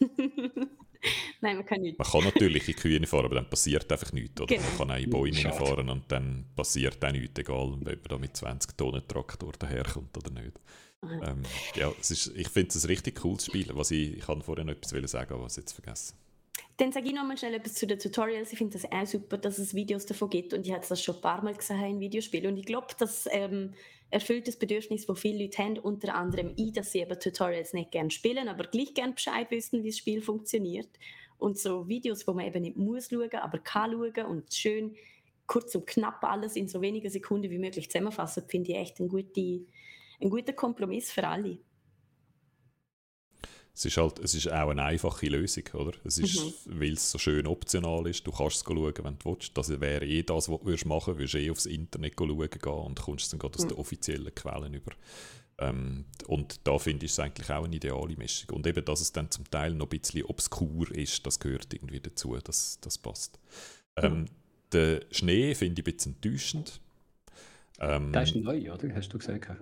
Nein, 1.40 1.56
man 1.56 1.64
kann 1.64 1.80
nicht. 1.80 1.98
Man 1.98 2.06
kann 2.06 2.24
natürlich 2.24 2.68
in 2.68 2.76
Kühe 2.76 3.06
fahren, 3.06 3.24
aber 3.24 3.36
dann 3.36 3.48
passiert 3.48 3.90
einfach 3.90 4.12
nichts. 4.12 4.40
Oder? 4.40 4.54
Genau. 4.54 4.68
Man 4.68 4.78
kann 4.78 4.90
auch 4.90 5.02
in 5.02 5.10
Bäume 5.10 5.52
fahren 5.52 5.88
und 5.88 6.12
dann 6.12 6.44
passiert 6.54 7.02
auch 7.04 7.12
nichts, 7.12 7.38
egal 7.38 7.72
ob 7.72 7.84
man 7.84 7.98
da 8.06 8.18
mit 8.18 8.36
20 8.36 8.76
Tonnen 8.76 9.06
Traktor 9.08 9.52
daherkommt 9.58 10.16
oder 10.16 10.30
nicht. 10.30 10.60
Ähm, 11.02 11.42
ja, 11.76 11.90
es 11.98 12.10
ist, 12.10 12.36
ich 12.36 12.48
finde 12.48 12.68
es 12.68 12.84
ein 12.84 12.88
richtig 12.88 13.20
cooles 13.20 13.46
Spiel. 13.46 13.66
Was 13.72 13.90
ich, 13.90 14.18
ich 14.18 14.26
kann 14.26 14.42
vorher 14.42 14.64
noch 14.64 14.72
etwas 14.72 15.10
sagen, 15.10 15.32
aber 15.32 15.46
ich 15.46 15.56
jetzt 15.56 15.72
vergessen. 15.72 16.16
Dann 16.76 16.92
sage 16.92 17.06
ich 17.06 17.14
noch 17.14 17.24
mal 17.24 17.38
schnell 17.38 17.54
etwas 17.54 17.74
zu 17.74 17.86
den 17.86 17.98
Tutorials. 17.98 18.52
Ich 18.52 18.58
finde 18.58 18.78
das 18.78 18.90
auch 18.90 19.06
super, 19.06 19.38
dass 19.38 19.58
es 19.58 19.74
Videos 19.74 20.06
davon 20.06 20.28
gibt 20.28 20.52
und 20.52 20.66
ich 20.66 20.72
habe 20.72 20.84
das 20.86 21.02
schon 21.02 21.14
ein 21.14 21.20
paar 21.20 21.42
Mal 21.42 21.54
gesehen 21.54 21.82
in 21.84 22.00
Videospielen 22.00 22.52
und 22.52 22.58
ich 22.58 22.66
glaube, 22.66 22.88
dass 22.98 23.26
ähm, 23.30 23.72
erfüllt 24.10 24.48
das 24.48 24.56
Bedürfnis, 24.56 25.06
das 25.06 25.18
viele 25.20 25.44
Leute 25.44 25.58
haben, 25.58 25.78
unter 25.78 26.14
anderem 26.14 26.52
ich, 26.56 26.72
dass 26.72 26.92
sie 26.92 27.00
eben 27.00 27.18
Tutorials 27.18 27.72
nicht 27.72 27.92
gerne 27.92 28.10
spielen, 28.10 28.48
aber 28.48 28.64
gleich 28.64 28.94
gerne 28.94 29.12
Bescheid 29.12 29.50
wissen, 29.50 29.82
wie 29.84 29.90
das 29.90 29.98
Spiel 29.98 30.20
funktioniert. 30.20 30.88
Und 31.38 31.58
so 31.58 31.88
Videos, 31.88 32.26
wo 32.26 32.32
man 32.32 32.46
eben 32.46 32.62
nicht 32.62 32.76
muss 32.76 33.08
schauen, 33.08 33.32
aber 33.32 33.58
kann 33.58 33.92
schauen 33.92 34.26
und 34.26 34.52
schön 34.52 34.94
kurz 35.46 35.74
und 35.74 35.86
knapp 35.86 36.22
alles 36.22 36.54
in 36.54 36.68
so 36.68 36.80
wenigen 36.80 37.10
Sekunden 37.10 37.50
wie 37.50 37.58
möglich 37.58 37.90
zusammenfassen, 37.90 38.44
finde 38.46 38.72
ich 38.72 38.78
echt 38.78 39.00
ein, 39.00 39.08
gute, 39.08 39.66
ein 40.20 40.30
guter 40.30 40.52
Kompromiss 40.52 41.10
für 41.10 41.26
alle. 41.26 41.58
Es 43.80 43.86
ist, 43.86 43.96
halt, 43.96 44.18
es 44.18 44.34
ist 44.34 44.46
auch 44.46 44.68
eine 44.68 44.82
einfache 44.82 45.26
Lösung, 45.26 45.64
oder? 45.72 45.92
Es 46.04 46.18
ist, 46.18 46.66
mhm. 46.66 46.80
weil 46.80 46.92
es 46.92 47.10
so 47.10 47.16
schön 47.16 47.46
optional 47.46 48.06
ist, 48.08 48.26
du 48.26 48.30
kannst 48.30 48.56
es 48.56 48.62
schauen, 48.62 48.92
wenn 49.02 49.18
du 49.18 49.30
willst. 49.30 49.56
Das 49.56 49.70
wäre 49.80 50.04
eh 50.04 50.22
das, 50.22 50.50
was 50.50 50.60
du 50.60 50.86
machen 50.88 51.16
würdest, 51.16 51.32
du 51.32 51.38
eh 51.38 51.50
aufs 51.50 51.64
Internet 51.64 52.12
schauen 52.18 52.50
gehen 52.50 52.72
und 52.72 53.00
kommst 53.00 53.32
dann 53.32 53.38
gerade 53.38 53.56
aus 53.56 53.64
mhm. 53.64 53.68
den 53.68 53.78
offiziellen 53.78 54.34
Quellen 54.34 54.74
über. 54.74 54.92
Ähm, 55.56 56.04
und 56.26 56.60
da 56.64 56.78
finde 56.78 57.06
ich 57.06 57.12
es 57.12 57.18
eigentlich 57.20 57.50
auch 57.50 57.64
eine 57.64 57.74
ideale 57.74 58.16
Mischung. 58.16 58.54
Und 58.54 58.66
eben, 58.66 58.84
dass 58.84 59.00
es 59.00 59.12
dann 59.12 59.30
zum 59.30 59.50
Teil 59.50 59.72
noch 59.72 59.86
ein 59.86 59.98
bisschen 59.98 60.24
obskur 60.24 60.94
ist, 60.94 61.24
das 61.24 61.40
gehört 61.40 61.72
irgendwie 61.72 62.00
dazu, 62.00 62.36
das, 62.36 62.80
das 62.82 62.98
passt. 62.98 63.40
Ähm, 63.96 64.12
mhm. 64.12 64.26
Den 64.74 65.00
Schnee 65.10 65.54
finde 65.54 65.80
ich 65.80 65.86
ein 65.86 65.94
bisschen 65.94 66.14
enttäuschend. 66.16 66.82
Ähm, 67.78 68.12
der 68.12 68.24
ist 68.24 68.36
neu, 68.36 68.74
oder? 68.74 68.94
Hast 68.94 69.08
du 69.08 69.16
gesagt? 69.16 69.56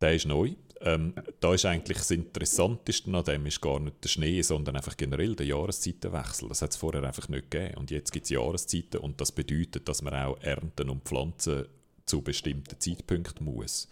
Der 0.00 0.12
ist 0.12 0.26
neu. 0.26 0.56
Ähm, 0.84 1.14
da 1.40 1.54
ist 1.54 1.64
eigentlich 1.64 1.98
das 1.98 2.10
Interessanteste 2.10 3.10
an 3.14 3.24
dem 3.24 3.46
ist 3.46 3.60
gar 3.60 3.78
nicht 3.78 4.02
der 4.02 4.08
Schnee, 4.08 4.42
sondern 4.42 4.76
einfach 4.76 4.96
generell 4.96 5.36
der 5.36 5.46
Jahreszeitenwechsel. 5.46 6.48
Das 6.48 6.62
hat 6.62 6.70
es 6.70 6.76
vorher 6.76 7.04
einfach 7.04 7.28
nicht 7.28 7.50
gegeben. 7.50 7.76
Und 7.78 7.90
jetzt 7.90 8.12
gibt 8.12 8.24
es 8.24 8.30
Jahreszeiten 8.30 8.98
und 8.98 9.20
das 9.20 9.32
bedeutet, 9.32 9.88
dass 9.88 10.02
man 10.02 10.14
auch 10.14 10.40
ernten 10.40 10.90
und 10.90 11.04
pflanzen 11.04 11.66
zu 12.04 12.22
bestimmten 12.22 12.80
Zeitpunkten 12.80 13.44
muss 13.44 13.88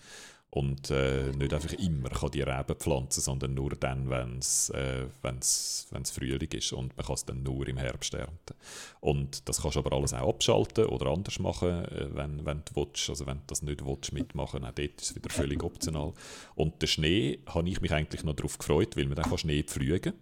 und 0.50 0.90
äh, 0.90 1.30
nicht 1.32 1.54
einfach 1.54 1.72
immer 1.74 2.08
kann 2.08 2.30
die 2.32 2.42
Reben 2.42 2.74
pflanzen, 2.74 3.20
sondern 3.20 3.54
nur 3.54 3.70
dann, 3.70 4.10
wenn 4.10 4.38
es 4.38 4.70
äh, 4.70 5.06
wenn's, 5.22 5.86
wenn's 5.90 6.10
Frühling 6.10 6.50
ist 6.50 6.72
und 6.72 6.96
man 6.96 7.06
kann 7.06 7.14
es 7.14 7.24
dann 7.24 7.42
nur 7.42 7.68
im 7.68 7.76
Herbst 7.76 8.14
ernten. 8.14 8.54
Und 9.00 9.48
das 9.48 9.62
kannst 9.62 9.76
du 9.76 9.80
aber 9.80 9.94
alles 9.94 10.12
auch 10.12 10.28
abschalten 10.28 10.86
oder 10.86 11.10
anders 11.10 11.38
machen, 11.38 11.84
äh, 11.84 12.08
wenn, 12.14 12.44
wenn 12.44 12.62
du 12.64 12.74
willst. 12.74 13.08
Also 13.08 13.26
wenn 13.26 13.38
du 13.38 13.44
das 13.46 13.62
nicht 13.62 13.84
willst, 13.86 14.12
mitmachen, 14.12 14.64
auch 14.64 14.72
dort 14.72 15.00
ist 15.00 15.10
es 15.10 15.14
wieder 15.14 15.30
völlig 15.30 15.62
optional. 15.62 16.12
Und 16.56 16.82
der 16.82 16.88
Schnee 16.88 17.38
habe 17.46 17.68
ich 17.68 17.80
mich 17.80 17.92
eigentlich 17.92 18.24
noch 18.24 18.34
darauf 18.34 18.58
gefreut, 18.58 18.96
weil 18.96 19.06
man 19.06 19.14
dann 19.14 19.28
kann 19.28 19.38
Schnee 19.38 19.62
pflügen 19.62 20.14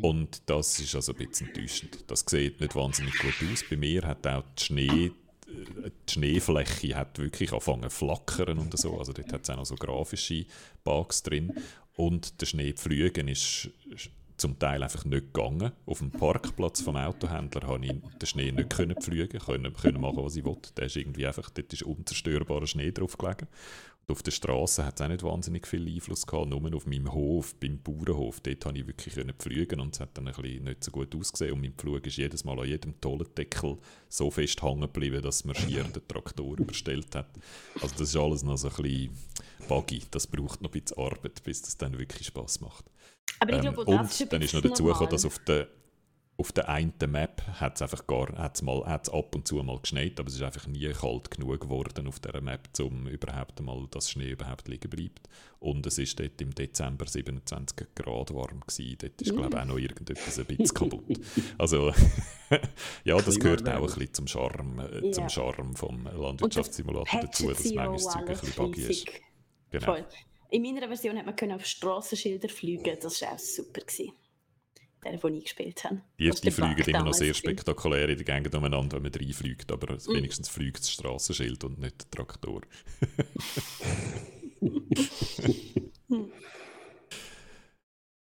und 0.00 0.42
das 0.46 0.78
ist 0.80 0.94
also 0.94 1.12
ein 1.12 1.26
bisschen 1.26 1.48
enttäuschend. 1.48 2.04
Das 2.08 2.24
sieht 2.26 2.60
nicht 2.60 2.74
wahnsinnig 2.74 3.16
gut 3.18 3.34
aus. 3.52 3.64
Bei 3.68 3.76
mir 3.76 4.02
hat 4.02 4.26
auch 4.26 4.42
die 4.58 4.64
Schnee 4.64 5.12
die 6.08 6.12
Schneefläche 6.12 6.96
hat 6.96 7.18
wirklich 7.18 7.52
angefangen 7.52 7.90
zu 7.90 7.90
flackern 7.90 8.58
und 8.58 8.78
so. 8.78 8.98
Also 8.98 9.12
dort 9.12 9.32
hat 9.32 9.42
es 9.42 9.50
auch 9.50 9.56
noch 9.56 9.66
so 9.66 9.76
grafische 9.76 10.46
Bugs 10.82 11.22
drin. 11.22 11.52
Und 11.96 12.40
der 12.40 12.46
Schneepflügen 12.46 13.28
ist 13.28 13.70
zum 14.36 14.58
Teil 14.58 14.82
einfach 14.82 15.04
nicht 15.04 15.32
gegangen. 15.32 15.72
Auf 15.86 15.98
dem 15.98 16.10
Parkplatz 16.10 16.80
vom 16.80 16.96
Autohändler 16.96 17.60
konnte 17.60 17.88
ich 17.88 18.18
den 18.18 18.26
Schnee 18.26 18.52
nicht 18.52 18.72
pflügen, 18.72 19.38
können, 19.38 19.72
können 19.72 20.00
machen, 20.00 20.24
was 20.24 20.36
ich 20.36 20.44
wollte. 20.44 20.72
Der 20.74 20.86
ist 20.86 20.96
irgendwie 20.96 21.26
einfach, 21.26 21.50
dort 21.50 21.72
ist 21.72 21.82
unzerstörbarer 21.82 22.66
Schnee 22.66 22.90
drauf 22.90 23.16
gelegen. 23.16 23.46
Und 24.06 24.12
auf 24.12 24.22
der 24.22 24.32
Straße 24.32 24.84
hat 24.84 24.96
es 24.96 25.00
auch 25.00 25.08
nicht 25.08 25.22
wahnsinnig 25.22 25.66
viel 25.66 25.88
Einfluss 25.88 26.26
gehabt, 26.26 26.50
nur 26.50 26.74
auf 26.74 26.86
meinem 26.86 27.12
Hof, 27.12 27.54
beim 27.54 27.78
Bauernhof. 27.78 28.40
Dort 28.40 28.62
konnte 28.62 28.80
ich 28.80 28.86
wirklich 28.86 29.14
pflügen 29.38 29.80
und 29.80 29.94
es 29.94 30.00
hat 30.00 30.10
dann 30.18 30.28
ein 30.28 30.34
bisschen 30.34 30.64
nicht 30.64 30.84
so 30.84 30.90
gut 30.90 31.14
ausgesehen. 31.14 31.54
Und 31.54 31.62
mein 31.62 31.72
Pflug 31.72 32.06
ist 32.06 32.18
jedes 32.18 32.44
Mal 32.44 32.58
an 32.60 32.68
jedem 32.68 33.00
Tollendeckel 33.00 33.78
so 34.08 34.30
fest 34.30 34.62
hängen 34.62 34.80
geblieben, 34.82 35.22
dass 35.22 35.46
man 35.46 35.54
schier 35.54 35.84
den 35.84 36.06
Traktor 36.06 36.58
überstellt 36.58 37.14
hat. 37.14 37.30
Also 37.80 37.94
das 37.96 38.10
ist 38.10 38.16
alles 38.16 38.42
noch 38.42 38.58
so 38.58 38.68
ein 38.68 38.74
bisschen 38.74 39.10
buggy. 39.68 40.02
Das 40.10 40.26
braucht 40.26 40.60
noch 40.60 40.74
ein 40.74 40.80
bisschen 40.80 40.98
Arbeit, 40.98 41.42
bis 41.42 41.62
das 41.62 41.78
dann 41.78 41.98
wirklich 41.98 42.26
Spaß 42.26 42.60
macht. 42.60 42.84
Aber 43.40 43.50
ich 43.52 43.56
Ähm, 43.64 43.74
glaube, 43.74 43.84
das 43.84 44.20
und 44.20 44.32
dann 44.32 44.42
ist 44.42 44.54
noch 44.54 44.62
dazu 44.62 44.84
gekommen, 44.84 45.10
dass 45.10 45.24
auf 45.24 45.38
der, 45.40 45.68
auf 46.36 46.50
der 46.50 46.68
einen 46.68 46.92
Map 47.08 47.42
hat 47.60 47.76
es 47.76 47.82
einfach 47.82 48.06
gar, 48.06 48.36
hat's 48.36 48.62
mal, 48.62 48.84
hat's 48.86 49.08
ab 49.08 49.34
und 49.34 49.46
zu 49.46 49.56
mal 49.62 49.78
geschneit, 49.78 50.18
aber 50.18 50.28
es 50.28 50.34
ist 50.34 50.42
einfach 50.42 50.66
nie 50.66 50.88
kalt 50.92 51.30
genug 51.30 51.60
geworden 51.60 52.08
auf 52.08 52.18
dieser 52.18 52.40
Map, 52.40 52.68
um 52.80 53.06
überhaupt 53.06 53.60
einmal, 53.60 53.86
dass 53.90 54.10
Schnee 54.10 54.30
überhaupt 54.30 54.66
liegen 54.66 54.90
bleibt. 54.90 55.28
Und 55.60 55.86
es 55.86 55.98
ist 55.98 56.18
dort 56.18 56.40
im 56.40 56.54
Dezember 56.54 57.06
27 57.06 57.86
Grad 57.94 58.34
warm 58.34 58.60
gewesen. 58.66 58.96
Dort 59.00 59.22
ist, 59.22 59.32
glaube 59.32 59.50
ich, 59.56 59.62
auch 59.62 59.64
noch 59.64 59.78
irgendetwas 59.78 60.38
ein 60.38 60.46
bisschen 60.46 60.74
kaputt. 60.74 61.20
Also, 61.58 61.92
ja, 63.04 63.16
das 63.16 63.38
gehört 63.38 63.68
auch 63.68 63.80
ein 63.80 63.86
bisschen 63.86 64.14
zum 64.14 64.26
Charme, 64.26 64.80
äh, 64.80 65.10
zum. 65.12 65.28
Charme 65.28 65.74
vom 65.76 66.04
Landwirtschaftssimulator 66.04 67.20
dazu, 67.20 67.48
dass 67.48 67.64
manchmal 67.72 67.92
das 67.92 68.04
Zeug 68.08 68.22
ein 68.22 68.26
bisschen 68.26 68.52
buggy 68.56 68.82
ist. 68.82 69.06
Genau. 69.70 69.84
Voll. 69.86 70.04
In 70.54 70.62
meiner 70.62 70.86
Version 70.86 71.18
hat 71.18 71.26
man 71.26 71.34
können 71.34 71.50
auf 71.56 71.66
Strassenschilder 71.66 72.48
fliegen. 72.48 72.96
Das 73.02 73.20
war 73.22 73.32
auch 73.32 73.38
super. 73.40 73.80
Gewesen. 73.80 74.12
Der, 75.04 75.14
ich 75.14 75.42
gespielt 75.42 75.82
habe. 75.82 76.00
Die, 76.16 76.30
die 76.30 76.40
der 76.42 76.52
fliegen 76.52 76.88
immer 76.90 77.02
noch 77.02 77.12
sehr 77.12 77.34
spektakulär 77.34 78.08
in 78.08 78.18
die 78.18 78.24
Gegend 78.24 78.54
umeinander, 78.54 78.98
wenn 78.98 79.02
man 79.02 79.12
reinfliegt, 79.12 79.72
aber 79.72 79.94
Mhm. 79.94 80.14
wenigstens 80.14 80.48
fliegt 80.48 80.78
das 80.78 80.92
Strassenschild 80.92 81.64
und 81.64 81.80
nicht 81.80 82.04
der 82.04 82.10
Traktor. 82.10 82.60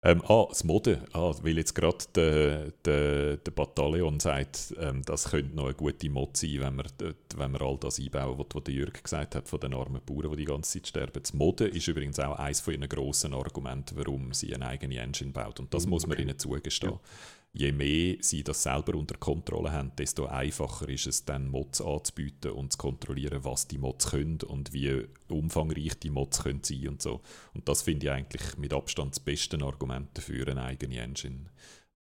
ähm, 0.05 0.23
ah, 0.27 0.47
das 0.49 0.65
Mode. 0.65 1.03
Ah, 1.13 1.33
weil 1.43 1.57
jetzt 1.59 1.75
gerade 1.75 2.05
der, 2.15 2.73
der, 2.85 3.37
der 3.37 3.51
Bataillon 3.53 4.19
sagt, 4.19 4.75
ähm, 4.81 5.03
das 5.05 5.31
könnte 5.31 5.55
noch 5.55 5.67
eine 5.67 5.75
gute 5.75 6.11
Mod 6.11 6.37
sein, 6.37 6.61
wenn 6.61 6.77
wir, 6.77 7.15
wenn 7.37 7.53
wir 7.53 7.63
all 7.63 7.79
das 7.79 8.01
einbauen, 8.01 8.39
was, 8.39 8.47
was 8.53 8.65
der 8.65 8.75
Jürg 8.75 9.03
gesagt 9.03 9.37
hat, 9.37 9.49
von 9.49 9.61
den 9.61 9.75
armen 9.75 10.01
Bauern, 10.05 10.31
die 10.33 10.39
die 10.39 10.45
ganze 10.45 10.73
Zeit 10.73 10.89
sterben. 10.89 11.23
Das 11.23 11.33
Mode 11.33 11.69
ist 11.69 11.87
übrigens 11.87 12.19
auch 12.19 12.39
eines 12.39 12.61
von 12.61 12.75
ihren 12.75 12.89
grossen 12.89 13.33
Argumenten, 13.33 13.97
warum 13.97 14.33
sie 14.33 14.55
eine 14.55 14.67
eigene 14.67 14.99
Engine 14.99 15.31
baut. 15.31 15.61
Und 15.61 15.73
das 15.73 15.87
muss 15.87 16.07
man 16.07 16.19
ihnen 16.19 16.39
zugestehen. 16.39 16.99
Je 17.55 17.71
mehr 17.71 18.17
sie 18.21 18.43
das 18.43 18.63
selber 18.63 18.95
unter 18.95 19.17
Kontrolle 19.19 19.73
haben, 19.73 19.93
desto 19.97 20.25
einfacher 20.25 20.89
ist 20.89 21.07
es 21.07 21.27
dann, 21.27 21.49
Mods 21.49 21.83
anzubieten 21.83 22.53
und 22.53 22.73
zu 22.73 22.79
kontrollieren, 22.79 23.45
was 23.45 23.69
die 23.69 23.77
Mods 23.77 24.11
können 24.11 24.41
und 24.41 24.73
wie 24.73 25.07
umfangreich 25.29 25.99
die 25.99 26.09
Mods 26.09 26.43
können 26.43 26.65
sein 26.65 26.89
und 26.89 27.03
so. 27.03 27.21
Und 27.53 27.69
das 27.69 27.83
finde 27.83 28.07
ich 28.07 28.13
eigentlich 28.13 28.57
mit 28.57 28.73
Abstand 28.73 29.13
das 29.13 29.21
beste 29.21 29.63
Argument 29.63 30.09
dafür, 30.15 30.49
eine 30.49 30.63
eigene 30.63 30.99
Engine 30.99 31.51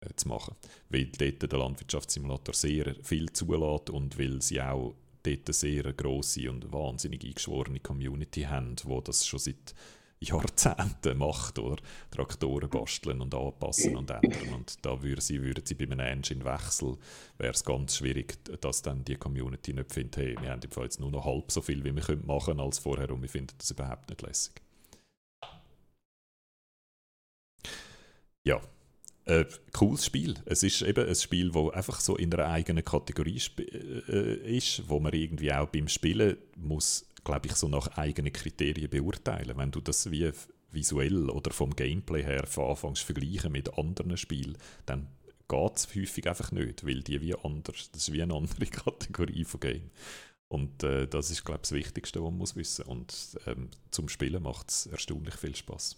äh, 0.00 0.14
zu 0.16 0.28
machen. 0.28 0.54
Weil 0.90 1.06
dort 1.06 1.50
der 1.50 1.58
Landwirtschaftssimulator 1.58 2.54
sehr 2.54 2.94
viel 3.02 3.32
zulässt 3.32 3.88
und 3.88 4.18
weil 4.18 4.42
sie 4.42 4.60
auch 4.60 4.96
dort 5.22 5.46
eine 5.46 5.54
sehr 5.54 5.92
grosse 5.94 6.50
und 6.50 6.70
wahnsinnig 6.72 7.24
eingeschworene 7.24 7.80
Community 7.80 8.42
haben, 8.42 8.76
wo 8.84 9.00
das 9.00 9.26
schon 9.26 9.40
seit 9.40 9.74
Jahrzehnten 10.20 11.18
macht, 11.18 11.58
oder? 11.58 11.76
Traktoren 12.10 12.68
basteln 12.68 13.20
und 13.20 13.34
anpassen 13.34 13.96
und 13.96 14.10
ändern. 14.10 14.54
Und 14.54 14.84
da 14.84 15.00
würden 15.02 15.20
sie, 15.20 15.40
würden 15.42 15.64
sie 15.64 15.74
bei 15.74 15.84
einem 15.84 16.00
Engine-Wechsel, 16.00 16.96
wäre 17.38 17.52
es 17.52 17.64
ganz 17.64 17.96
schwierig, 17.96 18.38
dass 18.60 18.82
dann 18.82 19.04
die 19.04 19.16
Community 19.16 19.72
nicht 19.72 19.92
findet, 19.92 20.16
hey, 20.16 20.36
wir 20.40 20.50
haben 20.50 20.62
im 20.62 20.70
Fall 20.70 20.84
jetzt 20.84 21.00
nur 21.00 21.10
noch 21.10 21.24
halb 21.24 21.52
so 21.52 21.60
viel, 21.62 21.84
wie 21.84 21.94
wir 21.94 22.02
können 22.02 22.26
machen 22.26 22.58
als 22.60 22.78
vorher 22.78 23.10
und 23.10 23.22
wir 23.22 23.28
finden 23.28 23.54
das 23.58 23.70
überhaupt 23.70 24.08
nicht 24.08 24.22
lässig. 24.22 24.60
Ja, 28.44 28.60
äh, 29.26 29.44
cooles 29.72 30.06
Spiel. 30.06 30.34
Es 30.46 30.62
ist 30.62 30.80
eben 30.80 31.06
ein 31.06 31.14
Spiel, 31.14 31.50
das 31.52 31.74
einfach 31.74 32.00
so 32.00 32.16
in 32.16 32.32
einer 32.32 32.46
eigenen 32.46 32.82
Kategorie 32.82 33.36
sp- 33.36 33.68
äh, 33.68 34.56
ist, 34.56 34.88
wo 34.88 35.00
man 35.00 35.12
irgendwie 35.12 35.52
auch 35.52 35.68
beim 35.68 35.86
Spielen 35.86 36.38
muss, 36.56 37.06
glaube 37.24 37.48
ich, 37.48 37.54
so 37.54 37.68
nach 37.68 37.88
eigenen 37.96 38.32
Kriterien 38.32 38.90
beurteilen. 38.90 39.56
Wenn 39.56 39.70
du 39.70 39.80
das 39.80 40.10
wie 40.10 40.30
visuell 40.70 41.30
oder 41.30 41.50
vom 41.50 41.74
Gameplay 41.74 42.22
her 42.22 42.46
von 42.46 42.70
anfangs 42.70 43.00
vergleichen 43.00 43.52
mit 43.52 43.78
anderen 43.78 44.16
Spielen, 44.16 44.58
dann 44.86 45.08
geht 45.48 45.76
es 45.76 45.94
häufig 45.94 46.28
einfach 46.28 46.52
nicht, 46.52 46.86
weil 46.86 47.02
die 47.02 47.20
wie 47.20 47.34
anders, 47.34 47.90
das 47.90 48.02
ist 48.02 48.12
wie 48.12 48.22
eine 48.22 48.34
andere 48.34 48.66
Kategorie 48.66 49.44
von 49.44 49.60
Game. 49.60 49.90
Und 50.48 50.82
äh, 50.82 51.06
das 51.06 51.30
ist, 51.30 51.44
glaube 51.44 51.58
ich, 51.58 51.68
das 51.68 51.72
Wichtigste, 51.72 52.20
was 52.20 52.30
man 52.30 52.38
muss 52.38 52.56
wissen. 52.56 52.86
Und 52.86 53.38
ähm, 53.46 53.70
zum 53.90 54.08
Spielen 54.08 54.42
macht 54.42 54.70
es 54.70 54.86
erstaunlich 54.86 55.34
viel 55.34 55.54
Spaß. 55.54 55.96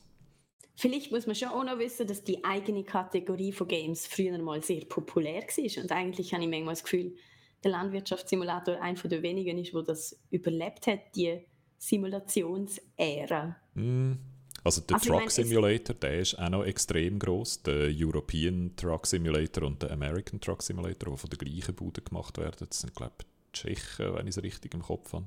Vielleicht 0.77 1.13
muss 1.13 1.27
man 1.27 1.37
schon 1.37 1.51
auch 1.51 1.63
noch 1.63 1.79
wissen, 1.79 2.07
dass 2.07 2.25
die 2.25 2.43
eigene 2.43 2.85
Kategorie 2.85 3.53
von 3.53 3.69
Games 3.69 4.07
früher 4.07 4.39
mal 4.39 4.63
sehr 4.63 4.85
populär 4.87 5.43
war. 5.43 5.83
Und 5.83 5.93
eigentlich 5.93 6.33
habe 6.33 6.43
ich 6.43 6.51
manchmal 6.51 6.75
das 6.75 6.83
Gefühl, 6.83 7.15
der 7.63 7.71
Landwirtschaftssimulator 7.73 8.81
einer 8.81 8.95
der 9.01 9.23
wenigen 9.23 9.59
ist, 9.59 9.75
wo 9.75 9.83
das 9.83 10.19
überlebt 10.31 10.87
hat, 10.87 11.01
die 11.15 11.41
Simulationsära. 11.79 13.57
Mm, 13.75 14.13
Also 14.63 14.83
der 14.83 14.97
Also 14.97 15.09
Truck 15.09 15.19
meine, 15.21 15.31
Simulator, 15.31 15.95
der 15.95 16.21
ist 16.21 16.39
auch 16.39 16.51
noch 16.51 16.65
extrem 16.65 17.19
groß. 17.19 17.63
Der 17.63 17.91
European 17.95 18.73
Truck 18.77 19.07
Simulator 19.07 19.65
und 19.67 19.83
der 19.83 19.91
American 19.91 20.41
Truck 20.41 20.63
Simulator, 20.63 21.13
die 21.13 21.19
von 21.19 21.31
der 21.31 21.39
gleichen 21.39 21.75
Bude 21.75 22.03
gemacht 22.03 22.37
werden. 22.39 22.67
Das 22.69 22.81
sind, 22.81 22.95
glaube 22.95 23.15
ich, 23.21 23.27
Tschechen, 23.53 24.15
wenn 24.15 24.27
ich 24.27 24.37
es 24.37 24.43
richtig 24.43 24.75
im 24.75 24.83
Kopf 24.83 25.13
habe. 25.13 25.27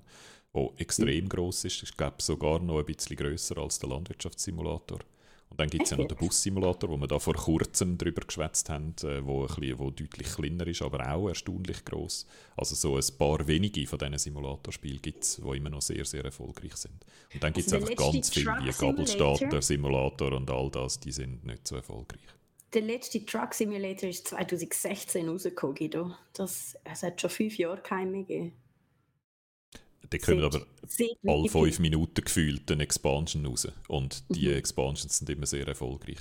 Wo 0.51 0.73
extrem 0.77 1.27
groß 1.27 1.65
ist. 1.65 1.81
Ich 1.81 1.97
glaube 1.97 2.21
sogar 2.21 2.59
noch 2.59 2.77
ein 2.79 2.85
bisschen 2.85 3.15
grösser 3.15 3.57
als 3.57 3.79
der 3.79 3.89
Landwirtschaftssimulator. 3.89 4.99
Und 5.53 5.59
dann 5.59 5.69
gibt 5.69 5.83
es 5.83 5.91
ja 5.91 5.97
noch 5.97 6.07
den 6.07 6.17
Bus-Simulator, 6.17 6.89
wo 6.89 6.97
wir 6.97 7.05
da 7.05 7.19
vor 7.19 7.35
kurzem 7.35 7.95
drüber 7.95 8.23
geschwätzt 8.25 8.71
haben, 8.71 8.95
äh, 9.03 9.23
wo, 9.23 9.43
ein 9.43 9.47
bisschen, 9.53 9.77
wo 9.77 9.91
deutlich 9.91 10.33
kleiner 10.33 10.65
ist, 10.65 10.81
aber 10.81 11.07
auch 11.13 11.27
erstaunlich 11.27 11.85
groß. 11.85 12.25
Also 12.57 12.73
so 12.73 12.95
ein 12.95 13.17
paar 13.19 13.45
wenige 13.47 13.85
von 13.85 13.99
diesen 13.99 14.17
Simulatorspielen 14.17 14.99
gibt 14.99 15.23
es, 15.23 15.35
die 15.35 15.57
immer 15.57 15.69
noch 15.69 15.83
sehr, 15.83 16.05
sehr 16.05 16.25
erfolgreich 16.25 16.75
sind. 16.75 17.05
Und 17.31 17.43
dann 17.43 17.53
gibt 17.53 17.67
es 17.67 17.73
Also 17.73 17.85
einfach 17.85 18.03
ganz 18.03 18.31
viele, 18.31 18.51
wie 18.63 18.71
Gabelstapler, 18.71 19.61
Simulator. 19.61 19.61
Simulator 19.61 20.33
und 20.33 20.49
all 20.49 20.71
das, 20.71 20.99
die 20.99 21.11
sind 21.11 21.45
nicht 21.45 21.67
so 21.67 21.75
erfolgreich. 21.75 22.21
Der 22.73 22.81
letzte 22.81 23.23
Truck 23.23 23.53
Simulator 23.53 24.09
ist 24.09 24.27
2016 24.29 25.29
rausgekommen, 25.29 25.75
Guido. 25.75 26.15
Das, 26.33 26.75
es 26.83 27.03
hat 27.03 27.21
schon 27.21 27.29
fünf 27.29 27.59
Jahre 27.59 27.79
keinen 27.79 28.11
mehr 28.11 28.21
gegeben. 28.21 28.53
Da 30.13 30.19
kommen 30.19 30.41
Seit- 30.51 30.61
aber 31.23 31.33
alle 31.33 31.49
fünf 31.49 31.79
Minuten 31.79 32.23
gefühlt 32.23 32.71
eine 32.71 32.83
Expansion 32.83 33.45
raus. 33.45 33.67
Und 33.87 34.23
die 34.29 34.47
Mhm. 34.47 34.53
Expansions 34.55 35.17
sind 35.17 35.29
immer 35.29 35.45
sehr 35.47 35.67
erfolgreich. 35.67 36.17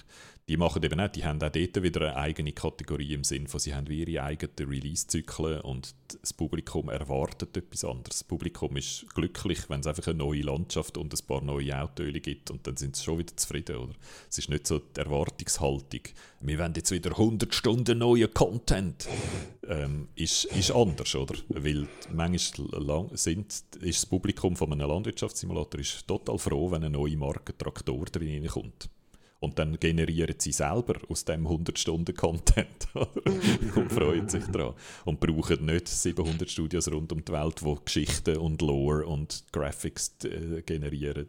Die 0.48 0.56
machen 0.56 0.82
eben 0.82 0.98
nicht, 0.98 1.14
die 1.14 1.24
haben 1.24 1.40
auch 1.40 1.51
dort 1.51 1.82
wieder 1.82 2.01
eine 2.01 2.16
eigene 2.16 2.52
Kategorie 2.52 3.14
im 3.14 3.23
Sinn 3.23 3.47
von, 3.47 3.60
sie 3.60 3.74
haben 3.74 3.86
ihre 3.86 4.24
eigenen 4.24 4.69
Release-Zyklen 4.69 5.60
und 5.60 5.94
das 6.20 6.32
Publikum 6.32 6.89
erwartet 6.89 7.56
etwas 7.56 7.85
anderes. 7.85 8.19
Das 8.19 8.24
Publikum 8.24 8.77
ist 8.77 9.06
glücklich, 9.14 9.70
wenn 9.70 9.81
es 9.81 9.86
einfach 9.86 10.09
eine 10.09 10.19
neue 10.19 10.43
Landschaft 10.43 10.98
und 10.98 11.14
ein 11.14 11.27
paar 11.27 11.43
neue 11.43 11.81
Autos 11.81 12.06
gibt 12.23 12.51
und 12.51 12.66
dann 12.66 12.77
sind 12.77 12.97
sie 12.97 13.05
schon 13.05 13.19
wieder 13.19 13.36
zufrieden, 13.36 13.77
oder? 13.77 13.94
Es 14.28 14.39
ist 14.39 14.51
nicht 14.51 14.66
so 14.66 14.81
die 14.81 15.01
Erwartungshaltung, 15.01 16.01
wir 16.40 16.59
wollen 16.59 16.74
jetzt 16.74 16.90
wieder 16.90 17.10
100 17.12 17.55
Stunden 17.55 17.98
neuen 17.98 18.35
Content. 18.35 19.09
Ähm, 19.69 20.09
ist, 20.16 20.47
ist 20.47 20.73
anders, 20.73 21.14
oder? 21.14 21.36
Weil 21.51 21.86
manchmal 22.12 22.82
lang 22.82 23.16
sind, 23.16 23.52
ist 23.81 24.02
das 24.02 24.06
Publikum 24.06 24.56
von 24.56 24.73
einem 24.73 24.89
Landwirtschaftssimulator 24.89 25.81
ist 25.81 26.05
total 26.09 26.36
froh, 26.39 26.73
wenn 26.73 26.82
eine 26.82 26.90
neue 26.90 27.16
Marke 27.16 27.56
Traktor 27.56 28.06
drin 28.06 28.44
kommt. 28.48 28.90
Und 29.43 29.59
dann 29.59 29.81
generieren 29.81 30.36
sie 30.39 30.52
selber 30.52 31.01
aus 31.09 31.24
dem 31.24 31.48
100 31.48 31.77
Stunden 31.77 32.14
Content 32.14 32.86
und 32.94 33.90
freuen 33.93 34.28
sich 34.28 34.44
daran. 34.44 34.74
Und 35.05 35.19
brauchen 35.19 35.66
nicht 35.66 35.89
700 35.89 36.48
Studios 36.48 36.89
rund 36.89 37.10
um 37.10 37.24
die 37.24 37.32
Welt, 37.32 37.60
die 37.60 37.77
Geschichten 37.85 38.36
und 38.36 38.62
Lore 38.62 39.05
und 39.05 39.43
Graphics 39.51 40.14
äh, 40.23 40.62
generieren, 40.62 41.27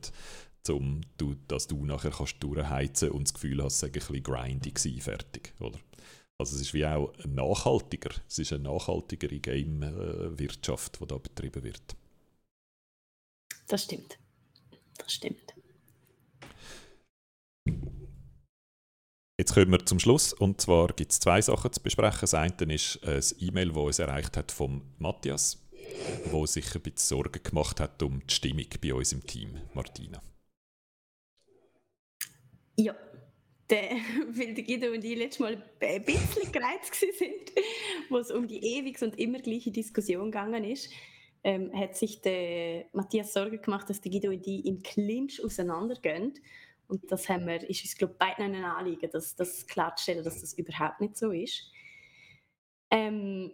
um 0.70 1.02
du, 1.18 1.36
dass 1.48 1.66
du 1.66 1.84
nachher 1.86 2.12
kannst 2.12 2.36
durchheizen 2.44 3.10
und 3.10 3.24
das 3.30 3.34
Gefühl 3.34 3.64
hast, 3.64 3.74
es 3.74 3.80
sei 3.80 3.88
ein 3.88 3.94
bisschen 3.94 4.22
grindy 4.22 4.72
gewesen, 4.72 5.02
fertig. 5.02 5.52
Oder? 5.60 5.80
Also 6.38 6.56
es 6.56 6.62
ist 6.62 6.74
wie 6.76 6.86
auch 6.86 7.12
nachhaltiger. 7.26 8.12
Es 8.30 8.38
ist 8.38 8.54
eine 8.54 8.62
nachhaltigere 8.62 9.40
Game-Wirtschaft, 9.40 11.00
die 11.02 11.08
da 11.08 11.18
betrieben 11.18 11.64
wird. 11.64 11.96
Das 13.68 13.86
stimmt. 13.86 14.20
Das 15.00 15.12
stimmt. 15.12 15.56
Jetzt 19.44 19.56
kommen 19.56 19.74
wir 19.74 19.86
zum 19.86 20.00
Schluss 20.00 20.32
und 20.32 20.62
zwar 20.62 20.88
gibt 20.94 21.12
es 21.12 21.20
zwei 21.20 21.42
Sachen 21.42 21.74
zu 21.74 21.84
besprechen. 21.84 22.20
Das 22.22 22.34
eine 22.34 22.74
ist 22.74 23.06
ein 23.06 23.22
E-Mail, 23.42 23.74
das 23.74 23.78
uns 23.78 24.00
erreicht 24.00 24.38
hat 24.38 24.54
vom 24.54 24.84
Matthias, 25.00 25.62
wo 26.32 26.46
sich 26.46 26.74
ein 26.74 26.82
bisschen 26.82 27.18
Sorgen 27.18 27.44
gemacht 27.44 27.82
hat 27.82 28.02
um 28.04 28.26
die 28.26 28.34
Stimmung 28.34 28.68
bei 28.82 28.94
uns 28.94 29.12
im 29.12 29.22
Team, 29.28 29.60
Martina. 29.74 30.22
Ja, 32.78 32.96
der, 33.70 33.82
weil 34.30 34.54
der 34.54 34.64
Guido 34.64 34.94
und 34.94 35.04
ich 35.04 35.18
letztes 35.18 35.40
Mal 35.42 35.62
ein 35.82 36.06
bisschen 36.06 36.50
gereizt 36.50 36.96
sind, 36.96 37.52
wo 38.10 38.20
es 38.20 38.32
um 38.32 38.48
die 38.48 38.64
ewig 38.64 39.02
und 39.02 39.20
immer 39.20 39.40
gleiche 39.40 39.72
Diskussion 39.72 40.32
gegangen 40.32 40.64
ist, 40.64 40.90
ähm, 41.44 41.70
hat 41.78 41.98
sich 41.98 42.22
der 42.22 42.86
Matthias 42.94 43.34
Sorgen 43.34 43.62
gemacht, 43.62 43.90
dass 43.90 44.00
der 44.00 44.10
Guido 44.10 44.30
und 44.30 44.48
ich 44.48 44.66
im 44.66 44.82
Clinch 44.84 45.44
auseinandergehen. 45.44 46.34
Und 46.94 47.12
das 47.12 47.28
haben 47.28 47.48
wir, 47.48 47.68
ist 47.68 47.84
uns, 47.84 47.98
glaube 47.98 48.14
ich, 48.14 48.20
beiden 48.20 48.54
ein 48.54 48.64
Anliegen, 48.64 49.10
dass 49.10 49.36
das 49.36 49.66
klarzustellen, 49.66 50.24
dass 50.24 50.42
das 50.42 50.54
überhaupt 50.54 51.02
nicht 51.02 51.18
so 51.18 51.32
ist. 51.32 51.72
Ähm, 52.92 53.52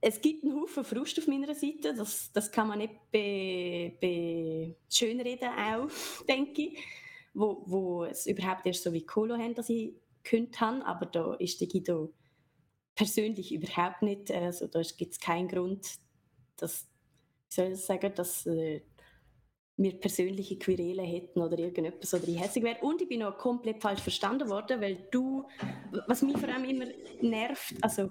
es 0.00 0.20
gibt 0.20 0.44
einen 0.44 0.54
Haufen 0.54 0.84
Frust 0.84 1.18
auf 1.18 1.26
meiner 1.26 1.52
Seite, 1.52 1.92
das, 1.94 2.30
das 2.32 2.52
kann 2.52 2.68
man 2.68 2.78
nicht 2.78 2.94
be, 3.10 3.92
be 4.00 4.76
schönreden 4.88 5.48
auch, 5.48 5.88
denke 6.28 6.62
ich. 6.62 6.78
wo, 7.34 7.64
wo 7.66 8.04
es 8.04 8.26
überhaupt 8.26 8.64
erst 8.66 8.84
so 8.84 8.92
wie 8.92 9.04
Kolo 9.04 9.36
haben, 9.36 9.54
dass 9.54 9.68
ich 9.68 9.94
gekündigt 10.22 10.60
habe, 10.60 10.86
aber 10.86 11.06
da 11.06 11.34
ist 11.34 11.60
der 11.60 11.66
Guido 11.66 12.14
persönlich 12.94 13.52
überhaupt 13.52 14.02
nicht, 14.02 14.30
also 14.30 14.68
da 14.68 14.80
gibt 14.96 15.14
es 15.14 15.18
keinen 15.18 15.48
Grund, 15.48 15.88
dass, 16.56 16.88
soll 17.48 17.72
ich 17.72 17.80
sagen, 17.80 18.14
dass 18.14 18.46
äh, 18.46 18.82
wir 19.82 19.98
persönliche 19.98 20.58
Querelen 20.58 21.06
hätten 21.06 21.40
oder 21.40 21.58
irgendetwas 21.58 22.12
oder 22.12 22.28
ich 22.28 22.38
hässlich 22.38 22.64
wäre. 22.64 22.80
Und 22.82 23.00
ich 23.00 23.08
bin 23.08 23.22
auch 23.22 23.38
komplett 23.38 23.80
falsch 23.80 24.02
verstanden 24.02 24.48
worden, 24.50 24.80
weil 24.80 25.08
du, 25.10 25.46
was 26.06 26.20
mich 26.22 26.36
vor 26.36 26.48
allem 26.48 26.64
immer 26.64 26.84
nervt, 27.22 27.74
also 27.80 28.10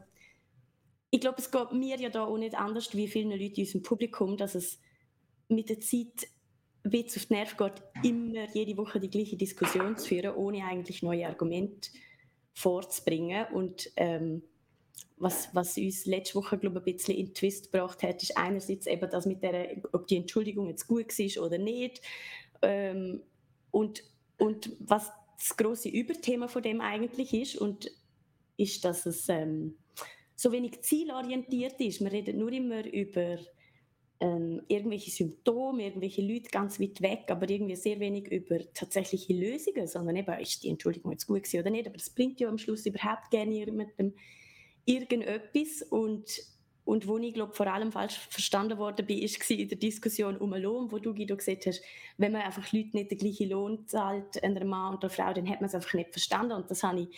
ich 1.12 1.22
glaube, 1.22 1.38
es 1.40 1.52
geht 1.52 1.72
mir 1.72 2.00
ja 2.00 2.10
da 2.10 2.26
auch 2.26 2.38
nicht 2.38 2.56
anders 2.56 2.96
wie 2.96 3.08
vielen 3.08 3.32
Leuten 3.32 3.56
in 3.56 3.62
unserem 3.62 3.84
Publikum, 3.84 4.38
dass 4.38 4.56
es 4.56 4.80
mit 5.48 5.70
der 5.70 5.80
Zeit 5.80 6.28
es 6.84 7.18
auf 7.18 7.26
die 7.26 7.34
Nerven 7.34 7.58
geht, 7.58 7.84
immer 8.04 8.48
jede 8.54 8.78
Woche 8.78 9.00
die 9.00 9.10
gleiche 9.10 9.38
Diskussion 9.38 9.98
zu 9.98 10.08
führen, 10.08 10.36
ohne 10.36 10.64
eigentlich 10.64 11.04
neue 11.04 11.28
Argumente 11.28 11.90
vorzubringen. 12.54 13.46
Und 13.54 13.91
ähm, 13.96 14.44
was, 15.18 15.50
was 15.54 15.78
uns 15.78 16.06
letzte 16.06 16.36
Woche 16.36 16.58
glaube 16.58 16.80
ich, 16.80 16.94
ein 16.94 16.98
bisschen 16.98 17.16
in 17.16 17.26
den 17.28 17.34
Twist 17.34 17.72
gebracht 17.72 18.04
hat, 18.04 18.22
ist 18.24 18.38
einerseits 18.38 18.88
eben 18.88 19.10
das 19.10 19.26
mit 19.26 19.44
der, 19.44 19.78
ob 19.92 20.08
die 20.08 20.18
Entschuldigung 20.18 20.68
jetzt 20.68 20.88
gut 20.88 21.08
war 21.08 21.46
oder 21.46 21.58
nicht. 21.58 22.02
Ähm, 22.62 23.22
und, 23.72 24.04
und 24.38 24.72
was 24.80 25.12
das 25.38 25.56
große 25.56 25.90
Überthema 25.90 26.48
von 26.48 26.64
dem 26.64 26.82
eigentlich 26.82 27.34
ist, 27.34 27.56
und 27.56 27.92
ist, 28.60 28.84
dass 28.84 29.06
es 29.06 29.30
ähm, 29.30 29.76
so 30.36 30.52
wenig 30.52 30.82
zielorientiert 30.82 31.80
ist. 31.80 32.02
Man 32.02 32.12
redet 32.12 32.36
nur 32.36 32.52
immer 32.52 32.86
über 32.86 33.40
ähm, 34.20 34.62
irgendwelche 34.68 35.12
Symptome, 35.12 35.84
irgendwelche 35.86 36.22
Leute 36.22 36.50
ganz 36.50 36.80
weit 36.80 37.02
weg, 37.02 37.24
aber 37.30 37.50
irgendwie 37.50 37.78
sehr 37.78 38.00
wenig 38.00 38.28
über 38.28 38.60
tatsächliche 38.74 39.34
Lösungen, 39.34 39.88
sondern 39.88 40.18
eben, 40.18 40.40
ist 40.40 40.64
die 40.64 40.70
Entschuldigung 40.70 41.12
jetzt 41.12 41.26
gut 41.26 41.44
gewesen 41.44 41.62
oder 41.62 41.70
nicht, 41.70 41.88
aber 41.88 41.98
das 41.98 42.10
bringt 42.10 42.40
ja 42.40 42.50
am 42.50 42.58
Schluss 42.58 42.86
überhaupt 42.86 43.32
gerne 43.32 43.54
jemandem 43.54 44.14
irgendetwas 44.86 45.82
und 45.90 46.26
und 46.86 47.08
wo 47.08 47.20
ich 47.20 47.36
glaube 47.36 47.54
vor 47.54 47.68
allem 47.68 47.92
falsch 47.92 48.18
verstanden 48.18 48.80
worden 48.80 49.06
bin, 49.06 49.20
ist 49.20 49.48
in 49.52 49.68
der 49.70 49.78
Diskussion 49.78 50.38
um 50.38 50.50
den 50.50 50.64
Lohn, 50.64 50.92
wo 50.92 50.98
du 50.98 51.14
Guido 51.14 51.38
gesagt 51.38 51.68
hast, 51.68 51.84
wenn 52.18 52.32
man 52.32 52.42
einfach 52.42 52.74
Leute 52.74 52.98
nicht 52.98 53.12
den 53.12 53.18
gleichen 53.20 53.50
Lohn 53.50 53.86
zahlt, 53.86 54.44
einer 54.44 54.66
Mann 54.66 54.96
und 54.96 55.04
einer 55.04 55.12
Frau, 55.12 55.32
dann 55.32 55.48
hat 55.48 55.62
man 55.62 55.68
es 55.68 55.76
einfach 55.76 55.94
nicht 55.94 56.10
verstanden 56.10 56.54
und 56.54 56.72
das 56.72 56.82
habe 56.82 57.02
ich 57.02 57.10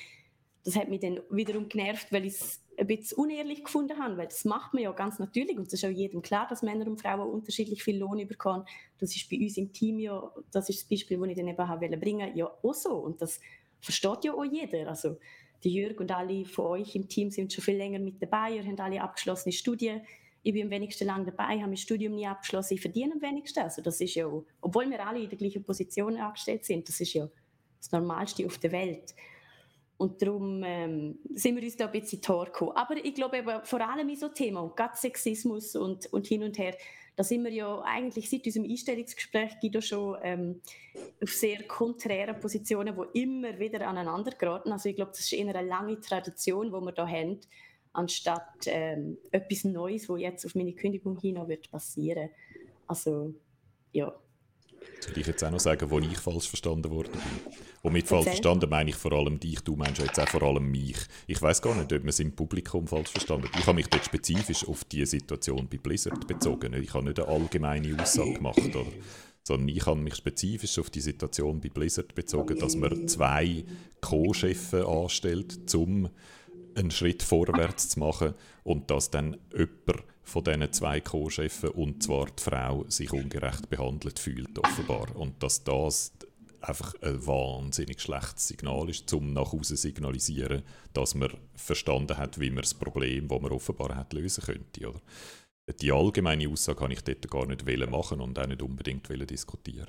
das 0.63 0.75
hat 0.75 0.89
mich 0.89 0.99
dann 0.99 1.19
wiederum 1.29 1.69
genervt, 1.69 2.11
weil 2.11 2.25
ich 2.25 2.33
es 2.33 2.61
ein 2.77 2.87
bisschen 2.87 3.17
unehrlich 3.17 3.63
gefunden 3.63 3.97
habe, 3.97 4.17
weil 4.17 4.27
das 4.27 4.45
macht 4.45 4.73
man 4.73 4.83
ja 4.83 4.91
ganz 4.91 5.19
natürlich 5.19 5.57
und 5.57 5.67
es 5.67 5.73
ist 5.73 5.85
auch 5.85 5.89
jedem 5.89 6.21
klar, 6.21 6.47
dass 6.47 6.61
Männer 6.61 6.87
und 6.87 7.01
Frauen 7.01 7.29
unterschiedlich 7.29 7.83
viel 7.83 7.97
Lohn 7.97 8.25
bekommen. 8.27 8.65
Das 8.99 9.15
ist 9.15 9.29
bei 9.29 9.37
uns 9.37 9.57
im 9.57 9.73
Team 9.73 9.99
ja, 9.99 10.31
das 10.51 10.69
ist 10.69 10.81
das 10.81 10.89
Beispiel, 10.89 11.17
das 11.17 11.29
ich 11.29 11.37
dann 11.37 11.47
eben 11.47 11.67
habe 11.67 11.97
bringen 11.97 12.35
ja 12.35 12.45
auch 12.45 12.73
so 12.73 12.93
und 12.95 13.21
das 13.21 13.39
versteht 13.79 14.23
ja 14.23 14.33
auch 14.33 14.45
jeder. 14.45 14.87
Also 14.87 15.17
die 15.63 15.73
Jürg 15.73 15.99
und 15.99 16.11
alle 16.11 16.45
von 16.45 16.65
euch 16.65 16.95
im 16.95 17.07
Team 17.07 17.31
sind 17.31 17.53
schon 17.53 17.63
viel 17.63 17.77
länger 17.77 17.99
mit 17.99 18.21
dabei, 18.21 18.55
ihr 18.55 18.65
habt 18.65 18.79
alle 18.79 19.01
abgeschlossene 19.01 19.53
Studien. 19.53 20.01
Ich 20.43 20.53
bin 20.53 20.63
am 20.63 20.71
wenigsten 20.71 21.05
lang 21.05 21.23
dabei, 21.25 21.57
habe 21.59 21.67
mein 21.67 21.77
Studium 21.77 22.15
nie 22.15 22.25
abgeschlossen, 22.25 22.73
ich 22.73 22.81
verdiene 22.81 23.13
am 23.13 23.21
wenigsten. 23.21 23.59
Also 23.59 23.81
das 23.81 24.01
ist 24.01 24.15
ja, 24.15 24.27
obwohl 24.59 24.89
wir 24.89 25.05
alle 25.05 25.19
in 25.19 25.29
der 25.29 25.37
gleichen 25.37 25.63
Position 25.63 26.17
angestellt 26.17 26.65
sind, 26.65 26.87
das 26.87 26.99
ist 26.99 27.13
ja 27.13 27.29
das 27.77 27.91
Normalste 27.91 28.45
auf 28.45 28.57
der 28.57 28.71
Welt. 28.71 29.13
Und 29.97 30.19
darum 30.19 30.63
ähm, 30.65 31.19
sind 31.29 31.55
wir 31.55 31.63
uns 31.63 31.77
da 31.77 31.85
ein 31.85 31.91
bisschen 31.91 32.23
Tor 32.23 32.45
gekommen. 32.45 32.71
Aber 32.71 32.97
ich 32.97 33.13
glaube 33.13 33.37
eben 33.37 33.63
vor 33.63 33.87
allem 33.87 34.09
in 34.09 34.15
so 34.15 34.29
Thema 34.29 34.61
und 34.61 34.75
gerade 34.75 34.97
Sexismus 34.97 35.75
und, 35.75 36.11
und 36.11 36.25
hin 36.25 36.41
und 36.41 36.57
her, 36.57 36.75
da 37.15 37.23
sind 37.23 37.43
wir 37.43 37.51
ja 37.51 37.81
eigentlich 37.81 38.29
seit 38.29 38.45
unserem 38.45 38.69
Einstellungsgespräch 38.69 39.59
Guido 39.59 39.81
schon 39.81 40.17
ähm, 40.23 40.61
auf 41.21 41.29
sehr 41.29 41.63
konträren 41.63 42.39
Positionen, 42.39 42.95
die 42.95 43.21
immer 43.21 43.59
wieder 43.59 43.87
aneinander 43.87 44.31
geraten. 44.31 44.71
Also 44.71 44.89
ich 44.89 44.95
glaube, 44.95 45.11
das 45.11 45.19
ist 45.21 45.33
eher 45.33 45.47
eine 45.55 45.67
lange 45.67 45.99
Tradition, 45.99 46.67
die 46.67 46.71
wir 46.73 46.91
da 46.91 47.07
haben, 47.07 47.39
anstatt 47.93 48.65
ähm, 48.65 49.17
etwas 49.31 49.65
Neues, 49.65 50.07
wo 50.07 50.15
jetzt 50.15 50.45
auf 50.45 50.55
meine 50.55 50.73
Kündigung 50.73 51.19
hin 51.19 51.35
noch 51.35 51.47
wird 51.47 51.69
passieren. 51.69 52.29
Also 52.87 53.33
ja. 53.91 54.13
Soll 54.99 55.17
ich 55.17 55.27
jetzt 55.27 55.43
auch 55.43 55.51
noch 55.51 55.59
sagen, 55.59 55.89
wo 55.89 55.99
ich 55.99 56.17
falsch 56.17 56.47
verstanden 56.47 56.91
worden 56.91 57.11
bin? 57.11 57.53
Und 57.81 57.93
mit 57.93 58.07
falsch 58.07 58.25
verstanden 58.25 58.69
meine 58.69 58.91
ich 58.91 58.95
vor 58.95 59.13
allem 59.13 59.39
dich, 59.39 59.61
du 59.61 59.75
meinst 59.75 60.01
jetzt 60.01 60.19
auch 60.19 60.27
vor 60.27 60.43
allem 60.43 60.69
mich. 60.69 60.97
Ich 61.27 61.41
weiß 61.41 61.61
gar 61.61 61.73
nicht, 61.75 61.91
ob 61.91 61.99
man 61.99 62.09
es 62.09 62.19
im 62.19 62.35
Publikum 62.35 62.87
falsch 62.87 63.09
verstanden 63.09 63.47
hat. 63.47 63.59
Ich 63.59 63.65
habe 63.65 63.75
mich 63.75 63.87
dort 63.87 64.05
spezifisch 64.05 64.67
auf 64.67 64.83
die 64.83 65.05
Situation 65.05 65.67
bei 65.67 65.77
Blizzard 65.77 66.27
bezogen. 66.27 66.73
Ich 66.73 66.93
habe 66.93 67.05
nicht 67.05 67.19
eine 67.19 67.27
allgemeine 67.27 68.01
Aussage 68.01 68.33
gemacht, 68.33 68.59
oder? 68.59 68.85
sondern 69.43 69.69
ich 69.69 69.85
habe 69.85 69.99
mich 69.99 70.15
spezifisch 70.15 70.77
auf 70.77 70.89
die 70.89 71.01
Situation 71.01 71.61
bei 71.61 71.69
Blizzard 71.69 72.13
bezogen, 72.13 72.59
dass 72.59 72.75
man 72.75 73.07
zwei 73.07 73.65
Co-Chefs 74.01 74.73
anstellt, 74.73 75.73
um 75.75 76.09
einen 76.75 76.91
Schritt 76.91 77.23
vorwärts 77.23 77.89
zu 77.89 77.99
machen 77.99 78.33
und 78.63 78.89
dass 78.91 79.09
dann 79.09 79.37
jemand 79.51 80.03
von 80.23 80.43
diesen 80.43 80.71
zwei 80.71 81.01
Co-Chefen 81.01 81.71
und 81.71 82.03
zwar 82.03 82.27
die 82.27 82.43
Frau 82.43 82.85
sich 82.87 83.11
ungerecht 83.11 83.69
behandelt 83.69 84.19
fühlt, 84.19 84.57
offenbar. 84.59 85.15
Und 85.15 85.41
dass 85.43 85.63
das 85.63 86.13
einfach 86.61 86.93
ein 87.01 87.25
wahnsinnig 87.25 88.01
schlechtes 88.01 88.47
Signal 88.47 88.89
ist, 88.89 89.11
um 89.13 89.33
nach 89.33 89.51
außen 89.51 89.75
signalisieren, 89.75 90.61
dass 90.93 91.15
man 91.15 91.31
verstanden 91.55 92.17
hat, 92.17 92.39
wie 92.39 92.51
man 92.51 92.61
das 92.61 92.73
Problem, 92.73 93.27
das 93.27 93.41
man 93.41 93.51
offenbar 93.51 93.95
hat, 93.95 94.13
lösen 94.13 94.43
könnte. 94.43 94.87
Oder? 94.87 95.01
Die 95.79 95.91
allgemeine 95.91 96.49
Aussage 96.49 96.79
kann 96.79 96.91
ich 96.91 97.03
dort 97.03 97.29
gar 97.29 97.45
nicht 97.45 97.65
machen 97.89 98.19
und 98.19 98.37
auch 98.37 98.47
nicht 98.47 98.61
unbedingt 98.61 99.07
diskutieren. 99.29 99.87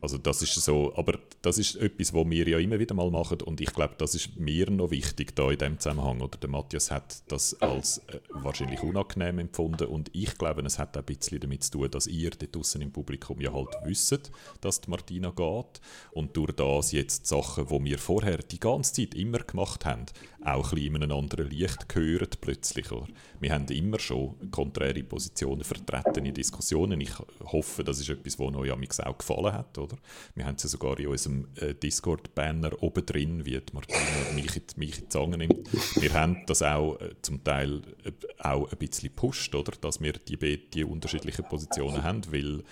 Also 0.00 0.18
das 0.18 0.42
ist 0.42 0.54
so, 0.54 0.94
aber 0.96 1.18
das 1.40 1.56
ist 1.56 1.76
etwas, 1.76 2.12
was 2.12 2.28
wir 2.28 2.46
ja 2.46 2.58
immer 2.58 2.78
wieder 2.78 2.94
mal 2.94 3.10
machen 3.10 3.40
und 3.40 3.60
ich 3.60 3.72
glaube, 3.72 3.94
das 3.96 4.14
ist 4.14 4.36
mir 4.36 4.70
noch 4.70 4.90
wichtig 4.90 5.34
da 5.34 5.50
in 5.50 5.58
dem 5.58 5.78
Zusammenhang. 5.78 6.20
Oder 6.20 6.36
der 6.36 6.50
Matthias 6.50 6.90
hat 6.90 7.22
das 7.28 7.60
als 7.62 7.98
äh, 8.08 8.20
wahrscheinlich 8.28 8.82
unangenehm 8.82 9.38
empfunden 9.38 9.88
und 9.88 10.10
ich 10.12 10.36
glaube, 10.36 10.60
es 10.62 10.78
hat 10.78 10.94
auch 10.96 11.00
ein 11.00 11.06
bisschen 11.06 11.40
damit 11.40 11.64
zu 11.64 11.70
tun, 11.70 11.90
dass 11.90 12.06
ihr 12.06 12.30
dort 12.30 12.54
draußen 12.54 12.82
im 12.82 12.92
Publikum 12.92 13.40
ja 13.40 13.52
halt 13.52 13.70
wisst, 13.84 14.30
dass 14.60 14.82
die 14.82 14.90
Martina 14.90 15.30
geht 15.30 15.80
und 16.12 16.36
durch 16.36 16.52
das 16.52 16.92
jetzt 16.92 17.26
Sachen, 17.26 17.68
die 17.68 17.84
wir 17.84 17.98
vorher 17.98 18.38
die 18.38 18.60
ganze 18.60 18.92
Zeit 18.92 19.14
immer 19.14 19.38
gemacht 19.38 19.86
haben, 19.86 20.04
auch 20.44 20.72
ein 20.72 20.74
bisschen 20.74 20.96
in 20.96 21.02
einem 21.02 21.16
anderen 21.16 21.48
Licht 21.48 21.88
gehören 21.88 22.28
plötzlich. 22.40 22.92
Oder? 22.92 23.08
Wir 23.40 23.52
haben 23.52 23.66
immer 23.68 23.98
schon 23.98 24.50
konträre 24.50 25.02
Positionen 25.14 25.62
vertreten 25.62 26.26
in 26.26 26.34
Diskussionen. 26.34 27.00
Ich 27.00 27.12
hoffe, 27.44 27.84
das 27.84 28.00
ist 28.00 28.08
etwas, 28.08 28.36
was 28.36 28.56
euch 28.56 28.72
auch 29.06 29.16
gefallen 29.16 29.52
hat. 29.52 29.78
Oder? 29.78 29.96
Wir 30.34 30.44
haben 30.44 30.56
es 30.56 30.64
ja 30.64 30.68
sogar 30.68 30.98
in 30.98 31.06
unserem 31.06 31.46
äh, 31.54 31.72
Discord-Banner 31.72 32.82
oben 32.82 33.06
drin, 33.06 33.46
wie 33.46 33.60
die 33.60 33.72
Martina 33.72 34.00
mich, 34.34 34.60
mich 34.76 34.98
in 34.98 35.04
die 35.04 35.08
Zange 35.08 35.38
nimmt. 35.38 35.72
Wir 36.02 36.12
haben 36.14 36.42
das 36.48 36.62
auch 36.62 36.96
äh, 37.00 37.14
zum 37.22 37.44
Teil 37.44 37.82
äh, 38.02 38.10
auch 38.40 38.72
ein 38.72 38.76
bisschen 38.76 39.10
gepusht, 39.10 39.54
oder? 39.54 39.70
dass 39.80 40.00
wir 40.00 40.14
die, 40.14 40.68
die 40.70 40.82
unterschiedlichen 40.82 41.44
Positionen 41.44 42.02
haben, 42.02 42.22
weil 42.32 42.64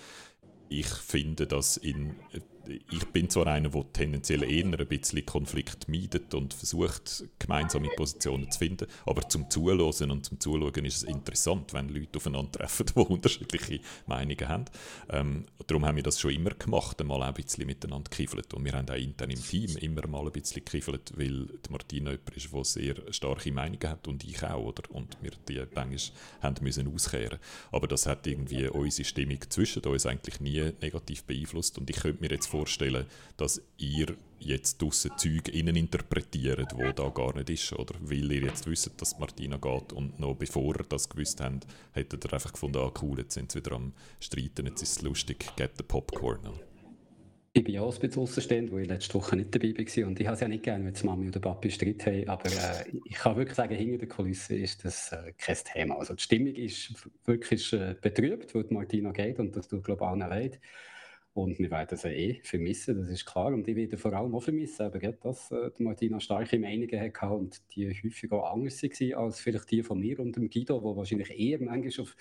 ich 0.68 0.88
finde, 0.88 1.46
dass 1.46 1.76
in 1.76 2.16
ich 2.68 3.04
bin 3.06 3.28
zwar 3.30 3.46
einer, 3.46 3.70
der 3.70 3.92
tendenziell 3.92 4.42
eher 4.42 4.64
ein 4.64 4.86
bisschen 4.86 5.24
Konflikt 5.24 5.88
meidet 5.88 6.34
und 6.34 6.54
versucht, 6.54 7.24
gemeinsame 7.38 7.88
Positionen 7.96 8.50
zu 8.50 8.58
finden, 8.58 8.86
aber 9.06 9.28
zum 9.28 9.50
Zuhören 9.50 10.10
und 10.10 10.24
zum 10.24 10.40
Zuschauen 10.40 10.84
ist 10.84 10.96
es 10.96 11.02
interessant, 11.02 11.72
wenn 11.72 11.88
Leute 11.88 12.16
aufeinandertreffen, 12.16 12.86
die 12.86 13.00
unterschiedliche 13.00 13.80
Meinungen 14.06 14.48
haben. 14.48 14.64
Ähm, 15.10 15.44
darum 15.66 15.86
haben 15.86 15.96
wir 15.96 16.02
das 16.02 16.20
schon 16.20 16.32
immer 16.32 16.50
gemacht, 16.50 17.00
einmal 17.00 17.22
auch 17.22 17.26
ein 17.26 17.34
bisschen 17.34 17.66
miteinander 17.66 18.10
gekiffelt. 18.10 18.52
Und 18.54 18.64
wir 18.64 18.72
haben 18.72 18.88
auch 18.88 18.94
intern 18.94 19.30
im 19.30 19.42
Team 19.42 19.76
immer 19.78 20.06
mal 20.06 20.26
ein 20.26 20.32
bisschen 20.32 20.64
gekiffelt, 20.64 21.12
weil 21.16 21.48
Martina 21.70 22.10
jemand 22.12 22.36
ist, 22.36 22.52
der 22.52 22.64
sehr 22.64 23.12
starke 23.12 23.52
Meinungen 23.52 23.88
hat 23.88 24.08
und 24.08 24.24
ich 24.24 24.42
auch. 24.42 24.62
Oder? 24.62 24.82
Und 24.90 25.16
wir 25.22 25.32
die 25.48 25.62
manchmal 25.74 26.62
müssen 26.62 26.92
auskehren. 26.92 27.38
Aber 27.70 27.86
das 27.86 28.06
hat 28.06 28.26
irgendwie 28.26 28.68
unsere 28.68 29.06
Stimmung 29.06 29.38
zwischen 29.48 29.82
uns 29.82 30.06
eigentlich 30.06 30.40
nie 30.40 30.72
negativ 30.80 31.24
beeinflusst. 31.24 31.78
Und 31.78 31.90
ich 31.90 31.96
könnte 31.96 32.20
mir 32.22 32.30
jetzt 32.30 32.46
vorstellen, 32.52 33.06
dass 33.36 33.62
ihr 33.78 34.14
jetzt 34.38 34.80
draussen 34.80 35.12
Zeug 35.16 35.48
innen 35.48 35.76
interpretiert, 35.76 36.72
wo 36.74 36.92
da 36.92 37.08
gar 37.08 37.34
nicht 37.36 37.50
ist, 37.50 37.72
oder? 37.72 37.94
Weil 38.00 38.30
ihr 38.32 38.42
jetzt 38.42 38.66
wisst, 38.66 39.00
dass 39.00 39.18
Martina 39.18 39.56
geht 39.56 39.92
und 39.92 40.18
noch 40.20 40.34
bevor 40.34 40.76
ihr 40.76 40.84
das 40.88 41.08
gewusst 41.08 41.40
habt, 41.40 41.66
hättet 41.92 42.24
ihr 42.24 42.32
einfach 42.32 42.52
gefunden, 42.52 42.78
ah 42.78 42.92
cool, 43.02 43.18
jetzt 43.18 43.34
sind 43.34 43.52
sie 43.52 43.58
wieder 43.58 43.72
am 43.72 43.92
Streiten, 44.20 44.66
jetzt 44.66 44.82
ist 44.82 44.96
es 44.98 45.02
lustig, 45.02 45.46
get 45.56 45.72
the 45.76 45.82
popcorn. 45.82 46.40
Ich 47.54 47.64
bin 47.64 47.74
ja 47.74 47.82
auch 47.82 47.94
ein 47.94 48.00
bisschen 48.00 48.22
außenstehend, 48.22 48.72
wo 48.72 48.78
ich 48.78 48.88
letzte 48.88 49.12
Woche 49.12 49.36
nicht 49.36 49.54
dabei 49.54 49.74
war. 49.74 50.06
Und 50.06 50.18
ich 50.18 50.26
habe 50.26 50.34
es 50.34 50.40
ja 50.40 50.48
nicht 50.48 50.62
gerne, 50.62 50.86
wenn 50.86 50.94
die 50.94 51.04
Mami 51.04 51.28
oder 51.28 51.38
Papi 51.38 51.70
Streit 51.70 52.06
haben. 52.06 52.26
Aber 52.26 52.46
äh, 52.46 52.84
ich 53.04 53.16
kann 53.16 53.36
wirklich 53.36 53.56
sagen, 53.56 53.74
hinter 53.74 53.98
der 53.98 54.08
Kulisse 54.08 54.54
ist 54.54 54.82
das 54.86 55.12
äh, 55.12 55.34
kein 55.36 55.58
Thema. 55.70 55.98
Also 55.98 56.14
die 56.14 56.22
Stimmung 56.22 56.54
ist 56.54 56.94
wirklich 57.26 57.70
äh, 57.74 57.94
betrübt, 58.00 58.54
weil 58.54 58.64
Martina 58.70 59.12
geht 59.12 59.38
und 59.38 59.54
das 59.54 59.68
tut, 59.68 59.86
ich, 59.86 60.00
allen 60.00 60.20
leid. 60.20 60.60
Und 61.34 61.58
wir 61.58 61.70
werden 61.70 61.96
sie 61.96 62.08
eh 62.08 62.40
vermissen, 62.42 62.98
das 62.98 63.08
ist 63.08 63.24
klar. 63.24 63.54
Und 63.54 63.66
ich 63.66 63.74
werde 63.74 63.96
vor 63.96 64.12
allem 64.12 64.34
auch 64.34 64.42
vermissen, 64.42 64.82
aber 64.84 64.98
dass 64.98 65.50
äh, 65.50 65.70
Martina 65.78 66.20
starke 66.20 66.58
Meinungen 66.58 67.00
hatte 67.00 67.26
und 67.26 67.62
die 67.74 67.88
häufig 67.88 68.30
auch 68.32 68.52
anders 68.52 68.82
waren 68.82 69.14
als 69.14 69.40
vielleicht 69.40 69.70
die 69.70 69.82
von 69.82 69.98
mir 69.98 70.20
und 70.20 70.36
dem 70.36 70.50
Guido, 70.50 70.82
wo 70.82 70.94
wahrscheinlich 70.94 71.30
eher 71.30 71.58
manchmal 71.62 72.04
auf 72.04 72.14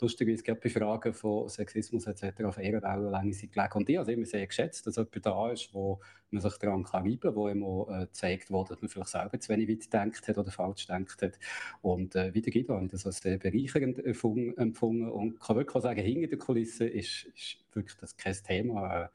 lustigerweise 0.00 0.42
gerade 0.42 0.60
bei 0.60 0.68
Fragen 0.68 1.14
von 1.14 1.48
Sexismus 1.48 2.06
etc. 2.06 2.44
auf 2.44 2.58
Ehrenwellenlänge 2.58 3.32
sind 3.32 3.52
gelegen. 3.52 3.72
Und 3.74 3.88
ich 3.88 3.96
habe 3.96 4.12
immer 4.12 4.26
sehr 4.26 4.46
geschätzt, 4.46 4.86
dass 4.86 4.96
jemand 4.96 5.26
da 5.26 5.50
ist, 5.50 5.72
wo 5.72 6.00
man 6.30 6.42
sich 6.42 6.56
daran 6.58 6.84
kann 6.84 7.04
reiben, 7.04 7.34
wo 7.34 7.48
immer 7.48 8.02
äh, 8.02 8.06
zeigt, 8.12 8.50
wo 8.50 8.64
dass 8.64 8.80
man 8.80 8.88
vielleicht 8.88 9.10
selber 9.10 9.38
zu 9.38 9.48
wenig 9.52 9.68
weit 9.68 9.80
gedacht 9.80 10.28
hat 10.28 10.38
oder 10.38 10.50
falsch 10.50 10.86
gedacht 10.86 11.22
hat. 11.22 11.38
Und 11.82 12.14
äh, 12.14 12.34
wie 12.34 12.42
der 12.42 12.52
Guido 12.52 12.74
habe 12.74 12.84
ich 12.86 12.90
das 12.90 13.06
als 13.06 13.18
sehr 13.18 13.38
bereichernd 13.38 13.98
empfunden 14.04 15.08
und 15.08 15.40
kann 15.40 15.56
wirklich 15.56 15.82
sagen, 15.82 16.00
hinter 16.00 16.28
der 16.28 16.38
Kulisse 16.38 16.86
ist, 16.86 17.24
ist 17.34 17.58
wirklich 17.72 17.96
das 17.96 18.16
kein 18.16 18.34
Thema. 18.34 19.04
Äh, 19.04 19.08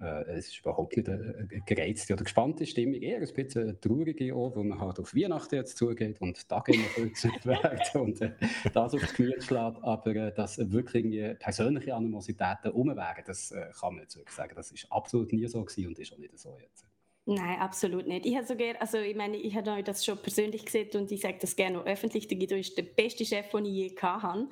äh, 0.00 0.22
es 0.32 0.48
ist 0.48 0.60
überhaupt 0.60 0.96
nicht 0.96 1.08
eine, 1.08 1.48
gereizte 1.66 2.14
oder 2.14 2.24
gespannte 2.24 2.66
Stimmung, 2.66 3.00
eher 3.00 3.20
ein 3.20 3.32
bisschen 3.32 3.62
eine 3.62 3.80
traurige 3.80 4.34
auch, 4.34 4.54
wo 4.56 4.62
man 4.62 4.80
halt 4.80 4.98
auf 4.98 5.14
Weihnachten 5.14 5.54
jetzt 5.54 5.76
zugeht 5.76 6.20
und 6.20 6.48
Tage 6.48 6.74
immer 6.74 6.84
verurteilt 6.84 7.46
wird 7.46 7.94
und 7.94 8.20
äh, 8.20 8.32
das 8.72 8.94
auf 8.94 9.00
das 9.00 9.14
Gemüt 9.14 9.42
schlägt, 9.42 9.82
aber 9.82 10.16
äh, 10.16 10.34
dass 10.34 10.58
wirklich 10.72 11.38
persönliche 11.38 11.94
Animositäten 11.94 12.72
um 12.72 12.88
wären, 12.88 13.24
das 13.26 13.50
äh, 13.52 13.66
kann 13.78 13.94
man 13.94 14.04
nicht 14.04 14.16
wirklich 14.16 14.34
sagen. 14.34 14.52
Das 14.56 14.72
ist 14.72 14.90
absolut 14.90 15.32
nie 15.32 15.46
so 15.46 15.64
gewesen 15.64 15.88
und 15.88 15.98
ist 15.98 16.12
auch 16.12 16.18
nicht 16.18 16.38
so 16.38 16.56
jetzt. 16.60 16.86
Nein, 17.26 17.60
absolut 17.60 18.06
nicht. 18.06 18.26
Ich 18.26 18.34
habe 18.34 18.46
sogar, 18.46 18.80
also 18.80 18.98
ich 18.98 19.14
meine, 19.14 19.36
ich 19.36 19.54
habe 19.54 19.82
das 19.82 20.04
schon 20.04 20.18
persönlich 20.18 20.64
gesehen 20.64 20.90
und 20.94 21.12
ich 21.12 21.20
sage 21.20 21.38
das 21.40 21.54
gerne 21.54 21.80
auch 21.80 21.86
öffentlich. 21.86 22.26
Der 22.26 22.38
Guido 22.38 22.56
ist 22.56 22.76
der 22.76 22.82
beste 22.82 23.24
Chef, 23.24 23.50
den 23.50 23.66
ich 23.66 23.72
je 23.72 23.96
hatte, 24.00 24.48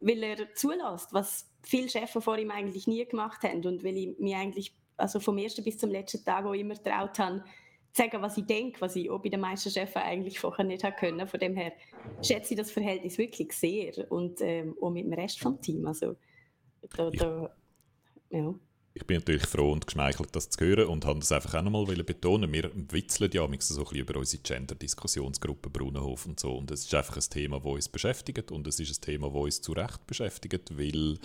weil 0.00 0.22
er 0.22 0.54
zulässt, 0.54 1.12
was 1.12 1.50
viele 1.62 1.88
Chefs 1.88 2.12
vor 2.22 2.36
ihm 2.36 2.50
eigentlich 2.50 2.86
nie 2.86 3.04
gemacht 3.06 3.42
haben 3.44 3.64
und 3.64 3.84
weil 3.84 3.96
ich 3.96 4.18
mich 4.18 4.34
eigentlich 4.34 4.76
also 4.98 5.20
vom 5.20 5.38
ersten 5.38 5.64
bis 5.64 5.78
zum 5.78 5.90
letzten 5.90 6.24
Tag 6.24 6.44
auch 6.44 6.52
immer 6.52 6.74
traut 6.74 7.18
habe, 7.18 7.42
zu 7.92 8.02
sagen, 8.02 8.20
was 8.20 8.36
ich 8.36 8.44
denke, 8.44 8.80
was 8.80 8.96
ich 8.96 9.10
auch 9.10 9.20
bei 9.20 9.28
den 9.28 9.40
meisten 9.40 9.70
Chefs 9.70 9.96
eigentlich 9.96 10.38
vorher 10.38 10.64
nicht 10.64 10.84
haben 10.84 10.96
können. 10.96 11.26
Von 11.26 11.40
dem 11.40 11.56
her 11.56 11.72
schätze 12.22 12.54
ich 12.54 12.58
das 12.58 12.70
Verhältnis 12.70 13.16
wirklich 13.16 13.52
sehr 13.52 14.10
und 14.10 14.40
ähm, 14.40 14.76
auch 14.80 14.90
mit 14.90 15.04
dem 15.04 15.12
Rest 15.12 15.40
vom 15.40 15.60
Team. 15.60 15.86
Also, 15.86 16.16
da, 16.96 17.10
da, 17.10 17.56
ja 18.30 18.54
ich 18.98 19.06
bin 19.06 19.18
natürlich 19.18 19.46
froh 19.46 19.72
und 19.72 19.86
geschmeichelt, 19.86 20.34
das 20.34 20.50
zu 20.50 20.64
hören 20.64 20.88
und 20.88 21.04
habe 21.04 21.20
das 21.20 21.30
einfach 21.30 21.54
auch 21.54 21.62
nochmal 21.62 21.84
betonen. 21.86 22.52
Wir 22.52 22.70
witzeln 22.90 23.30
ja 23.32 23.42
so 23.42 23.46
ein 23.46 23.58
bisschen 23.58 23.96
über 23.96 24.18
unsere 24.18 24.42
Gender-Diskussionsgruppe 24.42 25.70
Brunenhof 25.70 26.26
und 26.26 26.40
so. 26.40 26.56
Und 26.56 26.70
es 26.72 26.84
ist 26.84 26.94
einfach 26.94 27.16
ein 27.16 27.30
Thema, 27.30 27.60
das 27.60 27.72
uns 27.72 27.88
beschäftigt 27.88 28.50
und 28.50 28.66
es 28.66 28.80
ist 28.80 28.98
ein 28.98 29.00
Thema, 29.00 29.28
das 29.28 29.36
uns 29.36 29.60
zu 29.60 29.72
Recht 29.72 30.04
beschäftigt, 30.06 30.76
weil 30.76 31.18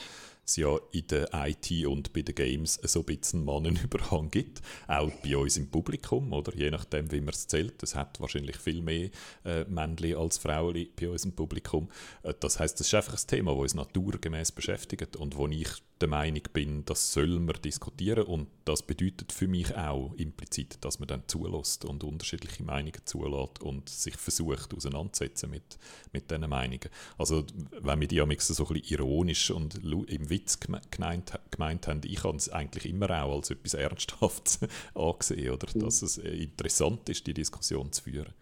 es 0.46 0.58
ja 0.58 0.78
in 0.92 1.08
der 1.08 1.30
IT 1.34 1.86
und 1.86 2.14
bei 2.14 2.22
den 2.22 2.36
Games 2.36 2.80
so 2.84 3.00
ein 3.00 3.06
bisschen 3.06 3.46
Mannenüberhang 3.46 4.30
gibt. 4.32 4.62
Auch 4.88 5.12
bei 5.24 5.38
uns 5.38 5.58
im 5.58 5.70
Publikum, 5.70 6.34
oder? 6.34 6.56
Je 6.56 6.72
nachdem, 6.72 7.12
wie 7.12 7.22
man 7.22 7.30
es 7.30 7.48
zählt. 7.48 7.82
Es 7.82 7.96
hat 7.96 8.20
wahrscheinlich 8.20 8.58
viel 8.58 8.82
mehr 8.82 9.10
äh, 9.46 9.64
Männchen 9.66 10.16
als 10.16 10.38
Frauen 10.38 10.88
bei 11.00 11.10
uns 11.10 11.26
im 11.26 11.34
Publikum. 11.34 11.90
Äh, 12.24 12.34
das 12.40 12.60
heißt, 12.60 12.80
es 12.82 12.88
ist 12.88 12.94
einfach 12.94 13.14
ein 13.14 13.28
Thema, 13.28 13.52
das 13.54 13.62
uns 13.62 13.76
naturgemäß 13.76 14.52
beschäftigt 14.52 15.16
und 15.16 15.38
wo 15.38 15.48
ich 15.48 15.70
der 16.02 16.10
Meinung 16.10 16.42
bin, 16.52 16.84
das 16.86 17.14
soll 17.14 17.40
man 17.40 17.56
diskutieren 17.64 18.26
und 18.26 18.48
das 18.66 18.84
bedeutet 18.84 19.32
für 19.32 19.48
mich 19.48 19.76
auch 19.76 20.14
implizit, 20.16 20.78
dass 20.82 21.00
man 21.00 21.08
dann 21.08 21.24
zulässt 21.28 21.86
und 21.86 22.04
unterschiedliche 22.04 22.64
Meinungen 22.64 23.02
zulässt 23.06 23.62
und 23.62 23.90
sich 23.90 24.16
versucht 24.16 24.74
auseinanderzusetzen 24.74 25.50
mit, 25.50 25.78
mit 26.12 26.32
diesen 26.32 26.50
Meinungen. 26.50 26.90
Also 27.18 27.46
wenn 27.82 28.00
wir 28.00 28.08
die 28.08 28.18
so 28.18 28.24
ein 28.24 28.30
bisschen 28.30 28.84
ironisch 29.00 29.52
und 29.52 29.76
im 29.84 30.30
Witz 30.30 30.60
gemeint, 30.60 31.40
gemeint 31.52 31.88
haben, 31.88 32.02
ich 32.06 32.24
habe 32.24 32.38
es 32.38 32.50
eigentlich 32.50 32.86
immer 32.86 33.10
auch 33.24 33.36
als 33.36 33.50
etwas 33.50 33.74
Ernsthaftes 33.74 34.60
angesehen, 34.96 35.54
oder? 35.54 35.68
Mhm. 35.74 35.80
dass 35.80 36.02
es 36.02 36.18
interessant 36.18 37.10
ist, 37.10 37.28
die 37.28 37.34
Diskussion 37.34 37.92
zu 37.92 38.04
führen. 38.04 38.34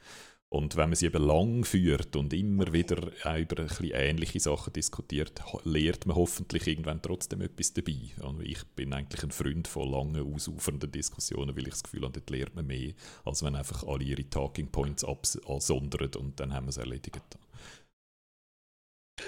Und 0.53 0.75
wenn 0.75 0.89
man 0.89 0.97
sie 0.97 1.05
eben 1.05 1.23
lang 1.23 1.63
führt 1.63 2.13
und 2.17 2.33
immer 2.33 2.73
wieder 2.73 2.97
auch 3.23 3.37
über 3.37 3.61
ein 3.61 3.67
bisschen 3.67 3.91
ähnliche 3.93 4.41
Sachen 4.41 4.73
diskutiert, 4.73 5.41
lernt 5.63 6.05
man 6.05 6.17
hoffentlich 6.17 6.67
irgendwann 6.67 7.01
trotzdem 7.01 7.39
etwas 7.39 7.73
dabei. 7.73 8.11
Und 8.21 8.41
ich 8.41 8.61
bin 8.75 8.91
eigentlich 8.91 9.23
ein 9.23 9.31
Freund 9.31 9.69
von 9.69 9.89
langen, 9.89 10.33
ausufernden 10.33 10.91
Diskussionen, 10.91 11.55
weil 11.55 11.63
ich 11.63 11.69
das 11.69 11.83
Gefühl 11.83 12.01
habe, 12.01 12.19
dort 12.19 12.29
lernt 12.29 12.55
man 12.55 12.67
mehr, 12.67 12.91
als 13.23 13.43
wenn 13.43 13.55
einfach 13.55 13.87
alle 13.87 14.03
ihre 14.03 14.29
Talking 14.29 14.69
Points 14.69 15.05
absondern 15.05 16.11
und 16.15 16.37
dann 16.41 16.53
haben 16.53 16.65
wir 16.65 16.71
es 16.71 16.77
erledigt. 16.77 17.39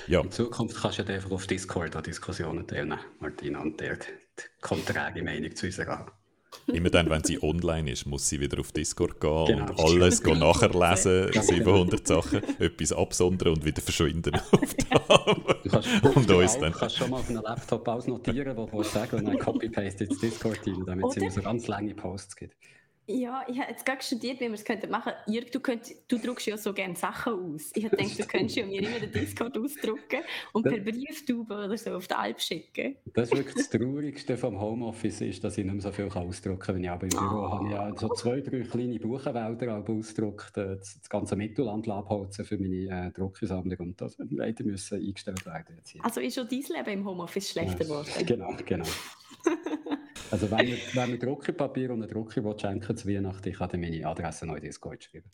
Ja. 0.08 0.20
In 0.20 0.32
Zukunft 0.32 0.76
kannst 0.76 1.00
du 1.00 1.04
ja 1.04 1.10
einfach 1.10 1.32
auf 1.32 1.48
Discord 1.48 1.96
an 1.96 2.04
Diskussionen 2.04 2.68
teilnehmen, 2.68 3.00
Martina, 3.22 3.62
und 3.62 3.80
der 3.80 3.96
die 3.96 4.44
konträre 4.60 5.22
Meinung 5.22 5.56
zu 5.56 5.68
uns 5.68 5.80
haben. 5.80 6.12
Immer 6.68 6.90
dann, 6.90 7.10
wenn 7.10 7.24
sie 7.24 7.42
online 7.44 7.92
ist, 7.92 8.06
muss 8.06 8.28
sie 8.28 8.40
wieder 8.40 8.60
auf 8.60 8.72
Discord 8.72 9.20
gehen 9.20 9.46
genau. 9.46 9.66
und 9.66 9.80
alles 9.80 10.24
gehen 10.24 10.40
nachlesen, 10.40 11.32
700 11.34 12.08
Sachen, 12.08 12.42
etwas 12.60 12.94
absondern 12.94 13.54
und 13.54 13.66
wieder 13.66 13.82
verschwinden 13.82 14.36
auf 14.52 14.76
Du 15.64 15.70
kannst, 15.70 15.90
und 16.16 16.32
uns 16.32 16.60
dann. 16.60 16.72
kannst 16.72 16.98
schon 16.98 17.10
mal 17.10 17.18
auf 17.18 17.30
einem 17.30 17.42
Laptop 17.42 17.88
ausnotieren, 17.88 18.56
wo 18.56 18.66
du 18.66 18.84
sagen 18.84 19.18
und 19.18 19.26
dann 19.26 19.40
Copy-Paste 19.40 20.06
ins 20.06 20.20
Discord 20.20 20.60
rein, 20.66 20.84
damit 20.86 21.06
es 21.10 21.18
immer 21.18 21.32
so 21.32 21.42
ganz 21.42 21.68
lange 21.68 21.94
Posts 21.94 22.36
gibt. 22.36 22.56
Ja, 23.06 23.44
ich 23.50 23.60
habe 23.60 23.70
jetzt 23.70 23.86
gerade 23.86 24.02
studiert, 24.02 24.40
wie 24.40 24.46
wir 24.46 24.54
es 24.54 24.64
könnten 24.64 24.90
machen. 24.90 25.12
Jörg, 25.28 25.52
du, 25.52 25.60
könnt, 25.60 25.94
du 26.08 26.18
druckst 26.18 26.48
ja 26.48 26.58
so 26.58 26.74
gerne 26.74 26.96
Sachen 26.96 27.34
aus. 27.34 27.72
Ich 27.76 27.84
habe 27.84 27.98
gedacht, 27.98 28.18
du 28.18 28.26
könntest 28.26 28.56
ja 28.56 28.66
mir 28.66 28.82
immer 28.82 29.00
den 29.00 29.12
Discord 29.12 29.58
ausdrucken 29.58 30.22
und 30.54 30.64
per 30.64 30.80
Brieftube 30.80 31.54
oder 31.54 31.78
so 31.78 31.92
auf 31.92 32.08
die 32.08 32.14
Alp 32.14 32.40
schicken. 32.40 32.96
Das 33.14 33.30
ist 33.30 33.38
wirklich 33.38 33.56
das 33.56 33.70
Traurigste 33.70 34.38
vom 34.38 34.60
Homeoffice, 34.60 35.20
ist, 35.20 35.44
dass 35.44 35.58
ich 35.58 35.66
nicht 35.66 35.74
mehr 35.74 35.82
so 35.82 35.92
viel 35.92 36.06
ausdrucken 36.06 36.60
kann. 36.60 36.76
Wenn 36.76 36.84
ich 36.86 36.90
aber 36.90 37.04
im 37.04 37.10
Büro 37.10 37.46
oh. 37.46 37.50
habe 37.50 37.66
ich 37.66 37.72
ja 37.74 37.94
so 37.98 38.08
zwei, 38.14 38.40
drei 38.40 38.62
kleine 38.62 39.00
Buchenwälder 39.00 39.84
ausgedruckt, 39.86 40.58
äh, 40.58 40.78
das, 40.78 41.00
das 41.00 41.10
ganze 41.10 41.36
Mittelland 41.36 41.90
abholzen 41.90 42.46
für 42.46 42.58
meine 42.58 43.08
äh, 43.08 43.12
Druckersammlung 43.12 43.80
und 43.80 44.00
das 44.00 44.16
leider 44.30 44.64
müssen 44.64 45.00
eingestellt 45.00 45.46
werden. 45.46 45.76
Jetzt 45.76 45.90
hier. 45.90 46.06
Also 46.06 46.22
ist 46.22 46.36
schon 46.36 46.48
dein 46.48 46.60
Leben 46.60 47.00
im 47.00 47.06
Homeoffice 47.06 47.50
schlechter 47.50 47.84
geworden? 47.84 48.08
Genau, 48.26 48.56
genau. 48.66 48.86
Also 50.34 50.50
wenn 50.50 50.68
man, 50.68 50.78
wenn 50.94 51.10
man 51.12 51.20
Druckerpapier 51.20 51.92
und 51.92 52.02
eine 52.02 52.12
Drucker 52.12 52.58
schenken 52.60 52.93
zu 52.98 53.08
Weihnachten, 53.08 53.50
ich 53.50 53.58
kann 53.58 53.70
meine 53.80 54.06
Adresse 54.06 54.46
neu 54.46 54.60
Discord 54.60 55.04
schreiben. 55.04 55.30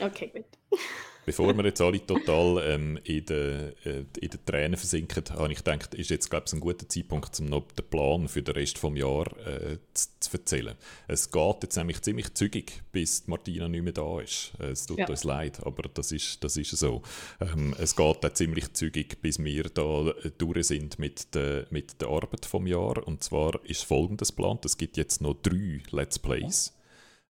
Okay, 0.00 0.30
gut. 0.34 0.80
Bevor 1.26 1.56
wir 1.56 1.64
jetzt 1.64 1.80
alle 1.80 2.04
total 2.04 2.62
ähm, 2.66 2.98
in, 3.04 3.24
den, 3.24 3.72
äh, 3.84 4.04
in 4.20 4.28
den 4.28 4.44
Tränen 4.44 4.76
versinken, 4.76 5.24
habe 5.30 5.52
ich 5.52 5.64
gedacht, 5.64 5.94
ist 5.94 6.10
jetzt 6.10 6.28
glaube 6.28 6.44
ich, 6.46 6.52
ein 6.52 6.60
guter 6.60 6.86
Zeitpunkt, 6.86 7.40
um 7.40 7.46
noch 7.46 7.66
den 7.72 7.86
Plan 7.86 8.28
für 8.28 8.42
den 8.42 8.54
Rest 8.54 8.82
des 8.82 8.98
Jahres 8.98 9.32
äh, 9.46 9.78
zu, 9.94 10.08
zu, 10.20 10.36
erzählen. 10.36 10.74
Es 11.08 11.30
geht 11.30 11.62
jetzt 11.62 11.76
nämlich 11.76 12.02
ziemlich 12.02 12.34
zügig, 12.34 12.82
bis 12.92 13.26
Martina 13.26 13.68
nicht 13.68 13.84
mehr 13.84 13.94
da 13.94 14.20
ist. 14.20 14.52
Es 14.58 14.84
tut 14.84 14.98
ja. 14.98 15.08
uns 15.08 15.24
leid, 15.24 15.64
aber 15.64 15.88
das 15.94 16.12
ist, 16.12 16.44
das 16.44 16.58
ist 16.58 16.76
so. 16.76 17.00
Ähm, 17.40 17.74
es 17.78 17.96
geht 17.96 18.22
auch 18.22 18.32
ziemlich 18.34 18.74
zügig, 18.74 19.22
bis 19.22 19.42
wir 19.42 19.64
da 19.64 20.10
äh, 20.10 20.30
durch 20.36 20.66
sind 20.66 20.98
mit 20.98 21.34
der, 21.34 21.66
mit 21.70 22.02
der 22.02 22.08
Arbeit 22.08 22.44
des 22.44 22.52
Jahres. 22.66 23.04
Und 23.04 23.24
zwar 23.24 23.58
ist 23.64 23.84
folgendes 23.84 24.28
geplant, 24.28 24.66
es 24.66 24.76
gibt 24.76 24.98
jetzt 24.98 25.22
noch 25.22 25.36
drei 25.42 25.80
Let's 25.90 26.18
Plays 26.18 26.74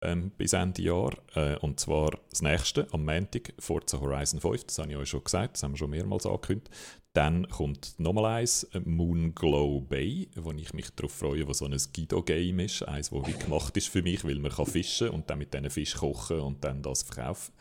ähm, 0.01 0.31
bis 0.37 0.53
Ende 0.53 0.81
Jahr. 0.81 1.11
Äh, 1.35 1.57
und 1.57 1.79
zwar 1.79 2.11
das 2.29 2.41
nächste, 2.41 2.87
am 2.91 3.05
Montag, 3.05 3.53
Forza 3.59 3.99
Horizon 3.99 4.39
5, 4.39 4.65
das 4.65 4.79
habe 4.79 4.91
ich 4.91 4.97
euch 4.97 5.09
schon 5.09 5.23
gesagt, 5.23 5.55
das 5.55 5.63
haben 5.63 5.73
wir 5.73 5.77
schon 5.77 5.89
mehrmals 5.89 6.25
angekündigt. 6.25 6.69
Dann 7.13 7.49
kommt 7.49 7.95
nochmal 7.99 8.39
eins, 8.39 8.63
äh, 8.65 8.79
Moonglow 8.79 9.81
Bay, 9.81 10.29
wo 10.35 10.51
ich 10.51 10.73
mich 10.73 10.89
darauf 10.91 11.11
freue, 11.11 11.47
was 11.47 11.57
so 11.59 11.65
ein 11.65 11.77
Guido-Game 11.93 12.59
ist. 12.59 12.83
Eins, 12.83 13.09
das 13.09 13.27
wie 13.27 13.33
gemacht 13.33 13.75
ist 13.77 13.89
für 13.89 14.01
mich, 14.01 14.23
weil 14.23 14.39
man 14.39 14.51
kann 14.51 14.65
fischen 14.65 15.09
und 15.09 15.29
dann 15.29 15.39
mit 15.39 15.53
diesen 15.53 15.69
Fisch 15.69 15.95
kochen 15.95 16.39
und 16.39 16.63
dann 16.63 16.81
das 16.81 17.03
verkaufen 17.03 17.53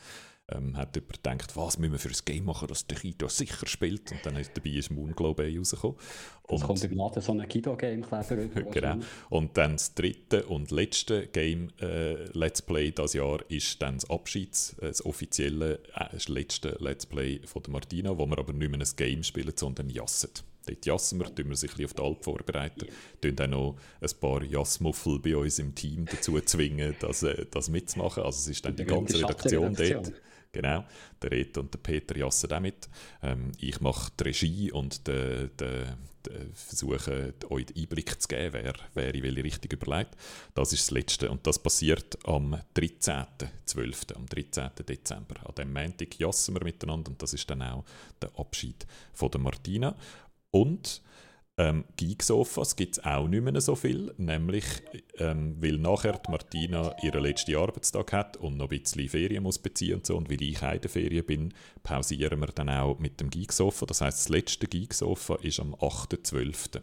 ähm, 0.51 0.77
hat 0.77 0.97
jemand 0.97 1.23
gedacht, 1.23 1.57
was 1.57 1.79
müssen 1.79 1.93
wir 1.93 1.99
für 1.99 2.09
ein 2.09 2.17
Game 2.25 2.45
machen, 2.47 2.69
das 2.69 2.87
der 2.87 2.99
Kido 2.99 3.29
sicher 3.29 3.67
spielt. 3.67 4.11
Und 4.13 4.25
dann 4.25 4.37
ist 4.37 4.53
dabei 4.57 4.71
ist 4.71 4.91
Moonglow 4.91 5.35
Bay 5.35 5.59
rausgekommen. 5.59 5.97
Und, 6.45 6.63
kommt 6.63 6.83
im 6.83 6.97
Laden 6.97 7.23
so 7.23 7.33
ein 7.33 7.47
Kido-Game-Kleber 7.47 8.47
Genau. 8.71 8.97
Und 9.29 9.57
dann 9.59 9.73
das 9.73 9.95
dritte 9.95 10.47
und 10.47 10.71
letzte 10.71 11.27
Game 11.27 11.71
äh, 11.81 12.25
Let's 12.33 12.63
Play 12.63 12.91
dieses 12.91 13.13
Jahr 13.13 13.39
ist 13.51 13.83
dann 13.83 13.97
das 13.97 14.09
Abschieds, 14.09 14.75
äh, 14.79 14.89
das 14.89 15.05
offizielle, 15.05 15.81
äh, 15.95 16.07
das 16.13 16.29
letzte 16.29 16.77
Let's 16.81 17.05
Play 17.05 17.41
von 17.45 17.63
der 17.63 17.73
Martina, 17.73 18.17
wo 18.17 18.27
wir 18.27 18.39
aber 18.39 18.55
nicht 18.55 18.71
mehr 18.71 18.81
ein 18.81 18.97
Game 18.97 19.23
spielen, 19.23 19.53
sondern 19.55 19.91
jassen. 19.91 20.31
Dort 20.67 20.85
jassen 20.85 21.19
wir, 21.19 21.35
tun 21.35 21.49
wir 21.49 21.57
sich 21.57 21.79
ein 21.79 21.85
auf 21.85 21.95
die 21.95 22.03
Alp 22.03 22.25
vorbereiten, 22.25 22.87
tun 23.21 23.37
dann 23.37 23.51
noch 23.51 23.77
ein 24.01 24.11
paar 24.21 24.43
Jassmuffel 24.43 25.19
bei 25.19 25.37
uns 25.37 25.59
im 25.59 25.75
Team 25.75 26.07
dazu 26.11 26.41
zwingen, 26.41 26.95
das, 27.01 27.23
äh, 27.23 27.45
das 27.51 27.69
mitzumachen. 27.69 28.23
Also 28.23 28.39
es 28.39 28.49
ist 28.49 28.65
dann 28.65 28.77
die 28.77 28.85
ganze 28.85 29.19
Redaktion 29.19 29.75
dort. 29.75 30.13
Genau, 30.53 30.85
der 31.23 31.33
Ed 31.33 31.59
und 31.59 31.75
der 31.75 31.79
Peter 31.79 32.17
jassen 32.17 32.53
auch 32.53 32.61
mit. 32.61 32.89
Ähm, 33.23 33.53
ich 33.59 33.81
mache 33.81 34.11
die 34.19 34.25
Regie 34.25 34.73
und 34.73 35.07
de, 35.07 35.49
de, 35.49 35.87
de 36.25 36.53
versuche 36.55 37.35
euch 37.51 37.67
den 37.67 37.83
Einblick 37.83 38.21
zu 38.21 38.29
geben, 38.29 38.55
wer, 38.55 38.75
wer 38.95 39.15
ich 39.15 39.23
welche 39.23 39.45
Richtung 39.45 39.71
überlegt. 39.71 40.17
Das 40.55 40.73
ist 40.73 40.87
das 40.87 40.91
Letzte 40.91 41.31
und 41.31 41.47
das 41.47 41.59
passiert 41.59 42.19
am 42.27 42.57
13.12., 42.75 44.15
am 44.15 44.27
13. 44.27 44.71
Dezember. 44.89 45.35
An 45.47 45.55
dem 45.55 45.73
Montag 45.73 46.19
jassen 46.19 46.55
wir 46.55 46.65
miteinander 46.65 47.11
und 47.11 47.23
das 47.23 47.35
ist 47.35 47.49
dann 47.51 47.63
auch 47.63 47.85
der 48.21 48.31
Abschied 48.39 48.87
von 49.13 49.31
der 49.31 49.41
Martina. 49.41 49.95
Und 50.51 51.03
Ähm, 51.61 51.85
Geek-Sofas 51.97 52.77
gibt 52.77 52.99
es 52.99 53.05
auch 53.05 53.27
nicht 53.27 53.43
mehr 53.43 53.61
so 53.61 53.75
viel, 53.75 54.15
nämlich 54.17 54.65
ähm, 55.19 55.57
weil 55.61 55.77
nachher 55.79 56.21
Martina 56.29 56.95
ihren 57.03 57.21
letzten 57.21 57.57
Arbeitstag 57.57 58.13
hat 58.13 58.37
und 58.37 58.57
noch 58.57 58.71
ein 58.71 58.79
bisschen 58.79 59.09
Ferien 59.09 59.43
muss 59.43 59.59
beziehen 59.59 59.97
und 59.97 60.07
so 60.07 60.17
und 60.17 60.31
weil 60.31 60.41
ich 60.41 60.63
in 60.63 60.81
der 60.81 60.89
Ferien 60.89 61.27
bin, 61.27 61.55
pausieren 61.83 62.39
wir 62.39 62.47
dann 62.47 62.71
auch 62.71 63.01
mit 63.01 63.21
dem 63.21 63.29
Geek-Sofa. 63.29 63.87
Das 63.87 64.01
heißt, 64.01 64.19
das 64.19 64.29
letzte 64.29 64.69
Geek-Sofa 64.69 65.35
ist 65.43 65.59
am 65.59 65.75
8.12. 65.75 66.81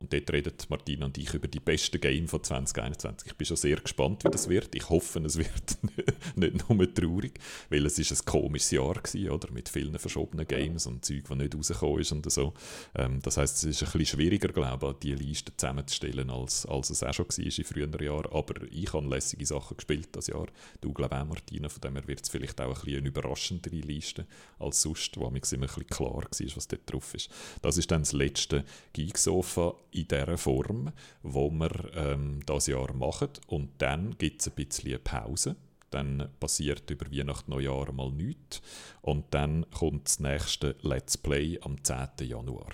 Und 0.00 0.12
dort 0.12 0.32
reden 0.32 0.52
Martina 0.68 1.06
und 1.06 1.18
ich 1.18 1.34
über 1.34 1.48
die 1.48 1.58
besten 1.58 2.00
Game 2.00 2.28
von 2.28 2.44
2021. 2.44 3.32
Ich 3.32 3.36
bin 3.36 3.44
schon 3.44 3.56
sehr 3.56 3.78
gespannt, 3.78 4.24
wie 4.24 4.30
das 4.30 4.48
wird. 4.48 4.72
Ich 4.76 4.88
hoffe, 4.88 5.18
es 5.24 5.36
wird 5.36 5.76
nicht 6.36 6.70
nur 6.70 6.94
traurig, 6.94 7.40
weil 7.68 7.84
es 7.84 7.98
ist 7.98 8.12
ein 8.12 8.24
komisches 8.24 8.70
Jahr 8.70 8.94
war, 8.94 9.32
oder? 9.34 9.50
Mit 9.50 9.68
vielen 9.68 9.98
verschobenen 9.98 10.46
Games 10.46 10.86
und 10.86 11.04
Zeug, 11.04 11.24
die 11.28 11.34
nicht 11.34 11.56
rausgekommen 11.56 11.98
ist 11.98 12.12
und 12.12 12.30
so. 12.30 12.54
Ähm, 12.94 13.18
das 13.22 13.38
heißt, 13.38 13.56
es 13.56 13.64
ist 13.64 13.82
ein 13.82 13.98
bisschen 13.98 14.18
schwieriger, 14.20 14.48
glaube 14.50 14.90
ich, 14.90 14.98
diese 15.00 15.16
Liste 15.16 15.56
zusammenzustellen, 15.56 16.30
als, 16.30 16.64
als 16.66 16.90
es 16.90 17.02
auch 17.02 17.12
schon 17.12 17.26
war 17.26 17.44
in 17.44 17.64
früheren 17.64 18.00
Jahren. 18.00 18.30
Aber 18.30 18.54
ich 18.70 18.92
habe 18.92 19.08
lässige 19.08 19.46
Sachen 19.46 19.78
gespielt 19.78 20.10
das 20.12 20.28
Jahr. 20.28 20.46
Du, 20.80 20.92
glaube 20.92 21.20
auch, 21.20 21.26
Martina. 21.26 21.68
Von 21.68 21.80
dem 21.80 21.94
her 21.94 22.06
wird 22.06 22.22
es 22.22 22.28
vielleicht 22.28 22.60
auch 22.60 22.68
ein 22.68 22.74
bisschen 22.84 22.98
eine 22.98 23.08
überraschendere 23.08 23.74
Liste 23.74 24.28
als 24.60 24.80
sonst, 24.80 25.16
wo 25.16 25.28
mir 25.28 25.40
immer 25.40 25.62
ein 25.62 25.66
bisschen 25.66 25.86
klar 25.88 26.14
war, 26.14 26.24
was 26.30 26.68
dort 26.68 26.92
drauf 26.92 27.14
ist. 27.14 27.30
Das 27.62 27.76
ist 27.76 27.90
dann 27.90 28.02
das 28.02 28.12
letzte 28.12 28.64
Geeksofa 28.92 29.74
in 29.90 30.08
dieser 30.08 30.38
Form, 30.38 30.92
wo 31.22 31.50
wir 31.50 31.70
ähm, 31.94 32.40
das 32.46 32.66
Jahr 32.66 32.92
machen. 32.92 33.30
Und 33.46 33.70
dann 33.78 34.16
gibt 34.18 34.40
es 34.40 34.48
ein 34.48 34.54
bisschen 34.54 35.02
Pause. 35.02 35.56
Dann 35.90 36.28
passiert 36.38 36.90
über 36.90 37.10
Weihnachten, 37.10 37.50
Neujahr 37.50 37.92
mal 37.92 38.10
nichts. 38.10 38.60
Und 39.00 39.26
dann 39.30 39.64
kommt 39.70 40.06
das 40.06 40.20
nächste 40.20 40.76
Let's 40.82 41.16
Play 41.16 41.58
am 41.62 41.82
10. 41.82 42.28
Januar. 42.28 42.70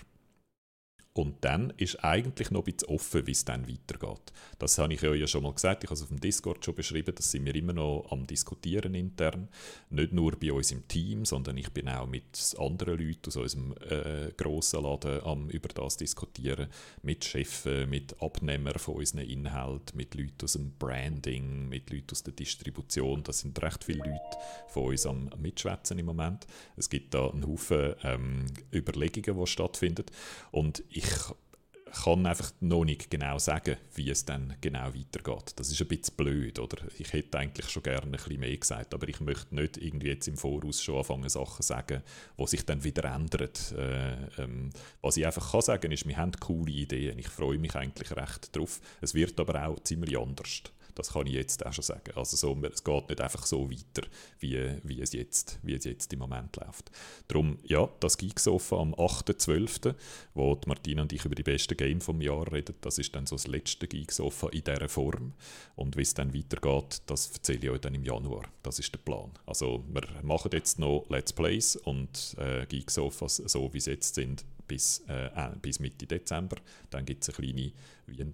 Und 1.16 1.44
dann 1.44 1.72
ist 1.76 2.02
eigentlich 2.02 2.50
noch 2.50 2.66
ein 2.66 2.72
bisschen 2.72 2.88
offen, 2.88 3.24
wie 3.28 3.30
es 3.30 3.44
dann 3.44 3.68
weitergeht. 3.68 4.32
Das 4.58 4.78
habe 4.78 4.94
ich 4.94 5.02
euch 5.04 5.20
ja 5.20 5.28
schon 5.28 5.44
mal 5.44 5.54
gesagt. 5.54 5.84
Ich 5.84 5.90
habe 5.90 5.94
es 5.94 6.02
auf 6.02 6.08
dem 6.08 6.18
Discord 6.18 6.64
schon 6.64 6.74
beschrieben. 6.74 7.14
Das 7.14 7.30
sind 7.30 7.46
wir 7.46 7.54
immer 7.54 7.72
noch 7.72 8.08
am 8.10 8.26
Diskutieren 8.26 8.96
intern. 8.96 9.48
Nicht 9.90 10.12
nur 10.12 10.32
bei 10.32 10.52
uns 10.52 10.72
im 10.72 10.88
Team, 10.88 11.24
sondern 11.24 11.56
ich 11.56 11.70
bin 11.70 11.88
auch 11.88 12.08
mit 12.08 12.56
anderen 12.58 12.98
Leuten 12.98 13.28
aus 13.28 13.36
unserem 13.36 13.74
äh, 13.88 14.32
grossen 14.36 14.82
Laden 14.82 15.20
am 15.22 15.50
über 15.50 15.68
das 15.68 15.98
diskutieren. 15.98 16.66
Mit 17.02 17.24
Chefs, 17.24 17.64
mit 17.64 18.20
Abnehmern 18.20 18.80
von 18.80 18.96
unseren 18.96 19.20
Inhalten, 19.20 19.96
mit 19.96 20.16
Leuten 20.16 20.42
aus 20.42 20.54
dem 20.54 20.72
Branding, 20.80 21.68
mit 21.68 21.90
Leuten 21.90 22.10
aus 22.10 22.24
der 22.24 22.34
Distribution. 22.34 23.22
Das 23.22 23.38
sind 23.38 23.62
recht 23.62 23.84
viele 23.84 23.98
Leute 23.98 24.38
von 24.66 24.86
uns 24.86 25.06
am 25.06 25.30
Mitschwätzen 25.38 25.96
im 25.96 26.06
Moment. 26.06 26.48
Es 26.76 26.90
gibt 26.90 27.14
da 27.14 27.30
einen 27.30 27.46
Haufen 27.46 27.94
ähm, 28.02 28.46
Überlegungen, 28.72 29.38
die 29.38 29.46
stattfinden. 29.46 30.06
Und 30.50 30.82
ich 30.88 31.03
ich 31.04 32.02
kann 32.02 32.26
einfach 32.26 32.50
noch 32.60 32.84
nicht 32.84 33.10
genau 33.10 33.38
sagen, 33.38 33.76
wie 33.94 34.10
es 34.10 34.24
dann 34.24 34.56
genau 34.60 34.86
weitergeht. 34.86 35.52
Das 35.56 35.70
ist 35.70 35.80
ein 35.80 35.86
bisschen 35.86 36.16
blöd, 36.16 36.58
oder? 36.58 36.78
Ich 36.98 37.12
hätte 37.12 37.38
eigentlich 37.38 37.68
schon 37.68 37.82
gerne 37.82 38.02
ein 38.02 38.10
bisschen 38.10 38.40
mehr 38.40 38.56
gesagt, 38.56 38.92
aber 38.94 39.08
ich 39.08 39.20
möchte 39.20 39.54
nicht 39.54 39.76
irgendwie 39.76 40.08
jetzt 40.08 40.26
im 40.26 40.36
Voraus 40.36 40.82
schon 40.82 40.96
anfangen, 40.96 41.28
Sachen 41.28 41.62
sagen, 41.62 42.02
die 42.38 42.46
sich 42.46 42.64
dann 42.64 42.82
wieder 42.82 43.04
ändern. 43.04 43.48
Äh, 43.76 44.42
ähm, 44.42 44.70
was 45.02 45.16
ich 45.16 45.24
einfach 45.24 45.52
kann 45.52 45.62
sagen 45.62 45.92
ist, 45.92 46.06
wir 46.06 46.16
haben 46.16 46.32
coole 46.32 46.72
Ideen. 46.72 47.18
Ich 47.18 47.28
freue 47.28 47.58
mich 47.58 47.74
eigentlich 47.76 48.10
recht 48.16 48.54
drauf. 48.56 48.80
Es 49.00 49.14
wird 49.14 49.38
aber 49.38 49.66
auch 49.66 49.80
ziemlich 49.80 50.18
anders. 50.18 50.62
Das 50.94 51.12
kann 51.12 51.26
ich 51.26 51.34
jetzt 51.34 51.64
auch 51.64 51.72
schon 51.72 51.84
sagen. 51.84 52.12
Also 52.14 52.36
so, 52.36 52.56
es 52.62 52.84
geht 52.84 53.08
nicht 53.08 53.20
einfach 53.20 53.46
so 53.46 53.70
weiter, 53.70 54.06
wie, 54.38 54.78
wie, 54.82 55.00
es, 55.00 55.12
jetzt, 55.12 55.58
wie 55.62 55.74
es 55.74 55.84
jetzt 55.84 56.12
im 56.12 56.20
Moment 56.20 56.56
läuft. 56.56 56.90
Darum, 57.28 57.58
ja, 57.64 57.88
das 58.00 58.18
Geeksofa 58.18 58.76
am 58.76 58.94
8.12., 58.94 59.94
wo 60.34 60.58
Martina 60.66 61.02
und 61.02 61.12
ich 61.12 61.24
über 61.24 61.34
die 61.34 61.42
besten 61.42 61.76
Game 61.76 62.00
vom 62.00 62.20
Jahr 62.20 62.50
reden, 62.52 62.74
das 62.80 62.98
ist 62.98 63.14
dann 63.14 63.26
so 63.26 63.36
das 63.36 63.46
letzte 63.46 63.88
Geeksofa 63.88 64.48
in 64.48 64.64
dieser 64.64 64.88
Form. 64.88 65.32
Und 65.76 65.96
wie 65.96 66.02
es 66.02 66.14
dann 66.14 66.34
weitergeht, 66.34 67.02
das 67.06 67.32
erzähle 67.32 67.60
ich 67.64 67.70
euch 67.70 67.80
dann 67.80 67.94
im 67.94 68.04
Januar. 68.04 68.44
Das 68.62 68.78
ist 68.78 68.92
der 68.92 68.98
Plan. 68.98 69.30
Also 69.46 69.84
wir 69.88 70.02
machen 70.22 70.50
jetzt 70.52 70.78
noch 70.78 71.06
Let's 71.08 71.32
Plays 71.32 71.76
und 71.76 72.36
äh, 72.38 72.66
Geeksofas, 72.66 73.36
so 73.36 73.72
wie 73.72 73.80
sie 73.80 73.92
jetzt 73.92 74.14
sind, 74.14 74.44
bis, 74.66 75.04
äh, 75.08 75.26
äh, 75.26 75.56
bis 75.60 75.78
Mitte 75.80 76.06
Dezember. 76.06 76.56
Dann 76.90 77.04
gibt 77.04 77.22
es 77.22 77.28
eine 77.28 77.46
kleine 77.46 77.72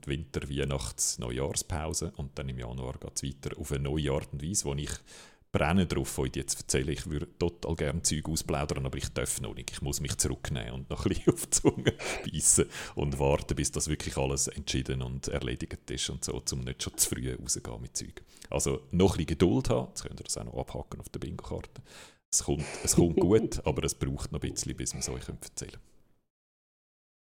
Winter-, 0.06 0.48
Weihnachts-, 0.48 1.18
Neujahrspause 1.18 2.12
und 2.16 2.38
dann 2.38 2.48
im 2.48 2.58
Januar 2.58 2.94
geht 2.98 3.16
es 3.16 3.22
weiter 3.22 3.58
auf 3.58 3.72
eine 3.72 3.84
neue 3.84 4.12
Art 4.12 4.32
und 4.32 4.42
Weise, 4.42 4.64
wo 4.64 4.74
ich 4.74 4.90
brenne 5.52 5.86
drauf, 5.86 6.18
euch 6.18 6.36
jetzt 6.36 6.60
erzähle. 6.60 6.92
Ich 6.92 7.06
würde 7.08 7.26
total 7.38 7.74
gerne 7.74 8.02
Zeug 8.02 8.28
ausplaudern, 8.28 8.86
aber 8.86 8.98
ich 8.98 9.08
darf 9.08 9.40
noch 9.40 9.54
nicht. 9.54 9.70
Ich 9.70 9.82
muss 9.82 10.00
mich 10.00 10.16
zurücknehmen 10.16 10.72
und 10.72 10.90
noch 10.90 11.04
ein 11.04 11.10
bisschen 11.10 11.32
auf 11.32 11.46
die 11.46 11.50
Zunge 11.50 11.94
beißen 12.24 12.66
und 12.94 13.18
warten, 13.18 13.56
bis 13.56 13.72
das 13.72 13.88
wirklich 13.88 14.16
alles 14.16 14.48
entschieden 14.48 15.02
und 15.02 15.28
erledigt 15.28 15.90
ist 15.90 16.10
und 16.10 16.24
so, 16.24 16.40
um 16.52 16.60
nicht 16.60 16.82
schon 16.82 16.96
zu 16.96 17.08
früh 17.08 17.34
rauszugehen 17.34 17.80
mit 17.80 17.96
Zeug. 17.96 18.22
Also 18.48 18.82
noch 18.90 19.12
ein 19.12 19.16
bisschen 19.18 19.26
Geduld 19.26 19.70
haben, 19.70 19.88
jetzt 19.88 20.02
könnt 20.02 20.20
ihr 20.20 20.24
das 20.24 20.36
auch 20.36 20.44
noch 20.44 20.58
abhaken 20.58 21.00
auf 21.00 21.08
der 21.08 21.20
Bingo-Karte. 21.20 21.82
Es 22.32 22.44
kommt, 22.44 22.64
es 22.84 22.94
kommt 22.94 23.16
gut, 23.20 23.64
aber 23.66 23.84
es 23.84 23.94
braucht 23.94 24.32
noch 24.32 24.40
ein 24.40 24.50
bisschen, 24.50 24.76
bis 24.76 24.92
wir 24.94 25.00
es 25.00 25.08
euch 25.08 25.28
erzählen 25.28 25.72
können. 25.72 25.89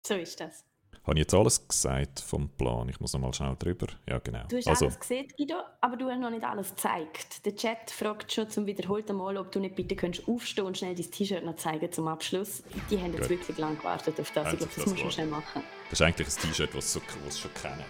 So 0.06 0.14
ist 0.14 0.40
das. 0.40 0.64
Habe 1.04 1.16
ich 1.18 1.22
jetzt 1.22 1.34
alles 1.34 1.68
gesagt 1.68 2.20
vom 2.20 2.50
Plan? 2.50 2.90
Ich 2.90 3.00
muss 3.00 3.14
noch 3.14 3.20
mal 3.20 3.34
schnell 3.34 3.56
drüber. 3.58 3.88
Ja, 4.08 4.20
genau. 4.20 4.44
Du 4.48 4.58
hast 4.58 4.68
also. 4.68 4.86
alles 4.86 5.00
gesehen, 5.00 5.28
Guido, 5.36 5.56
aber 5.82 5.98
du 5.98 6.10
hast 6.10 6.20
noch 6.20 6.30
nicht 6.30 6.44
alles 6.44 6.70
gezeigt. 6.72 7.44
Der 7.46 7.56
Chat 7.56 7.90
fragt 7.90 8.32
schon 8.32 8.50
zum 8.50 8.68
wiederholten 8.68 9.16
Mal, 9.16 9.38
ob 9.38 9.52
du 9.52 9.60
nicht 9.60 9.76
bitte 9.76 9.96
könntest 9.96 10.28
aufstehen 10.28 10.66
und 10.66 10.78
schnell 10.78 10.96
dein 10.96 11.10
T-Shirt 11.10 11.44
noch 11.44 11.56
zeigen 11.56 11.92
zum 11.92 12.08
Abschluss. 12.08 12.64
Die 12.92 13.00
haben 13.00 13.14
jetzt 13.14 13.22
Gut. 13.22 13.30
wirklich 13.32 13.58
lange 13.58 13.78
gewartet 13.78 14.20
auf 14.20 14.32
das. 14.32 14.54
ich 14.54 14.60
glaube, 14.60 14.74
das, 14.76 14.84
das 14.84 14.86
musst 14.94 15.04
du 15.04 15.12
schnell 15.12 15.28
machen. 15.28 15.64
Das 15.90 16.00
ist 16.00 16.06
eigentlich 16.06 16.28
ein 16.28 16.42
T-Shirt, 16.42 16.70
das 16.74 16.94
sie 16.94 17.02
schon 17.32 17.54
kennen. 17.54 17.86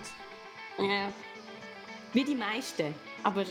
Ja. 0.79 1.09
Wie 2.13 2.23
die 2.23 2.35
meisten. 2.35 2.95
Aber 3.23 3.43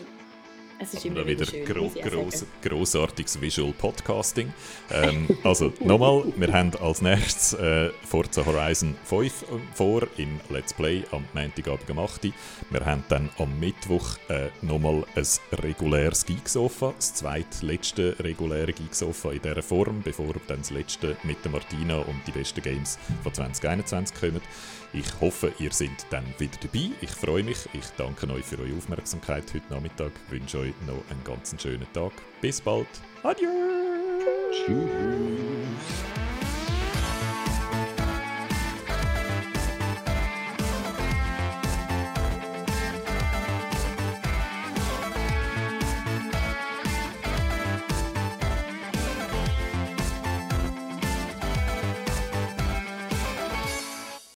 es 0.79 0.95
ist 0.95 1.05
immer 1.05 1.27
wieder, 1.27 1.47
wieder 1.51 1.65
gro 1.65 1.91
gross, 2.03 2.45
grossartiges 2.63 3.41
Visual 3.41 3.73
Podcasting. 3.73 4.53
Ähm, 4.91 5.29
also 5.45 5.73
nochmal, 5.81 6.25
wir 6.37 6.53
haben 6.53 6.73
als 6.81 7.03
nächstes 7.03 7.55
äh, 7.55 7.91
Forza 8.07 8.45
Horizon 8.45 8.95
5 9.05 9.43
äh, 9.43 9.47
vor 9.75 10.03
im 10.17 10.41
Let's 10.51 10.73
Play 10.73 11.05
am 11.13 11.25
Montagabend 11.35 11.87
gemacht. 11.87 12.21
Wir 12.71 12.85
haben 12.85 13.05
dann 13.09 13.31
am 13.39 13.59
Mittwoch 13.59 14.17
äh, 14.29 14.49
nochmal 14.63 15.05
ein 15.15 15.27
reguläres 15.63 16.27
Geeksofa, 16.27 16.95
das 16.97 17.15
zweitletzte 17.15 18.17
reguläre 18.21 18.73
Geeksofa 18.73 19.33
in 19.33 19.43
dieser 19.43 19.63
Form, 19.63 20.03
bevor 20.03 20.35
dann 20.47 20.59
das 20.59 20.71
letzte 20.71 21.17
mit 21.23 21.45
der 21.45 21.53
Martina 21.53 21.99
und 21.99 22.21
die 22.27 22.33
besten 22.33 22.63
Games 22.63 22.99
von 23.23 23.33
2021 23.33 24.21
kommen. 24.21 24.41
Ich 24.95 25.21
hoffe, 25.21 25.53
ihr 25.59 25.73
seid 25.73 26.07
dann 26.11 26.25
wieder 26.39 26.57
dabei. 26.63 26.91
Ich 27.01 27.11
freue 27.11 27.43
mich. 27.43 27.69
Ich 27.73 27.87
danke 27.97 28.31
euch 28.31 28.45
für 28.45 28.61
eure 28.61 28.77
Aufmerksamkeit 28.77 29.43
heute 29.53 29.75
Nachmittag. 29.75 30.13
Ich 30.27 30.33
wünsche 30.33 30.59
euch 30.61 30.75
noch 30.87 31.03
einen 31.11 31.25
ganz 31.25 31.61
schönen 31.61 31.93
Tag. 31.93 32.13
Bis 32.41 32.61
bald. 32.61 32.87
Adieu. 33.25 33.49
Tschüss. 34.53 36.14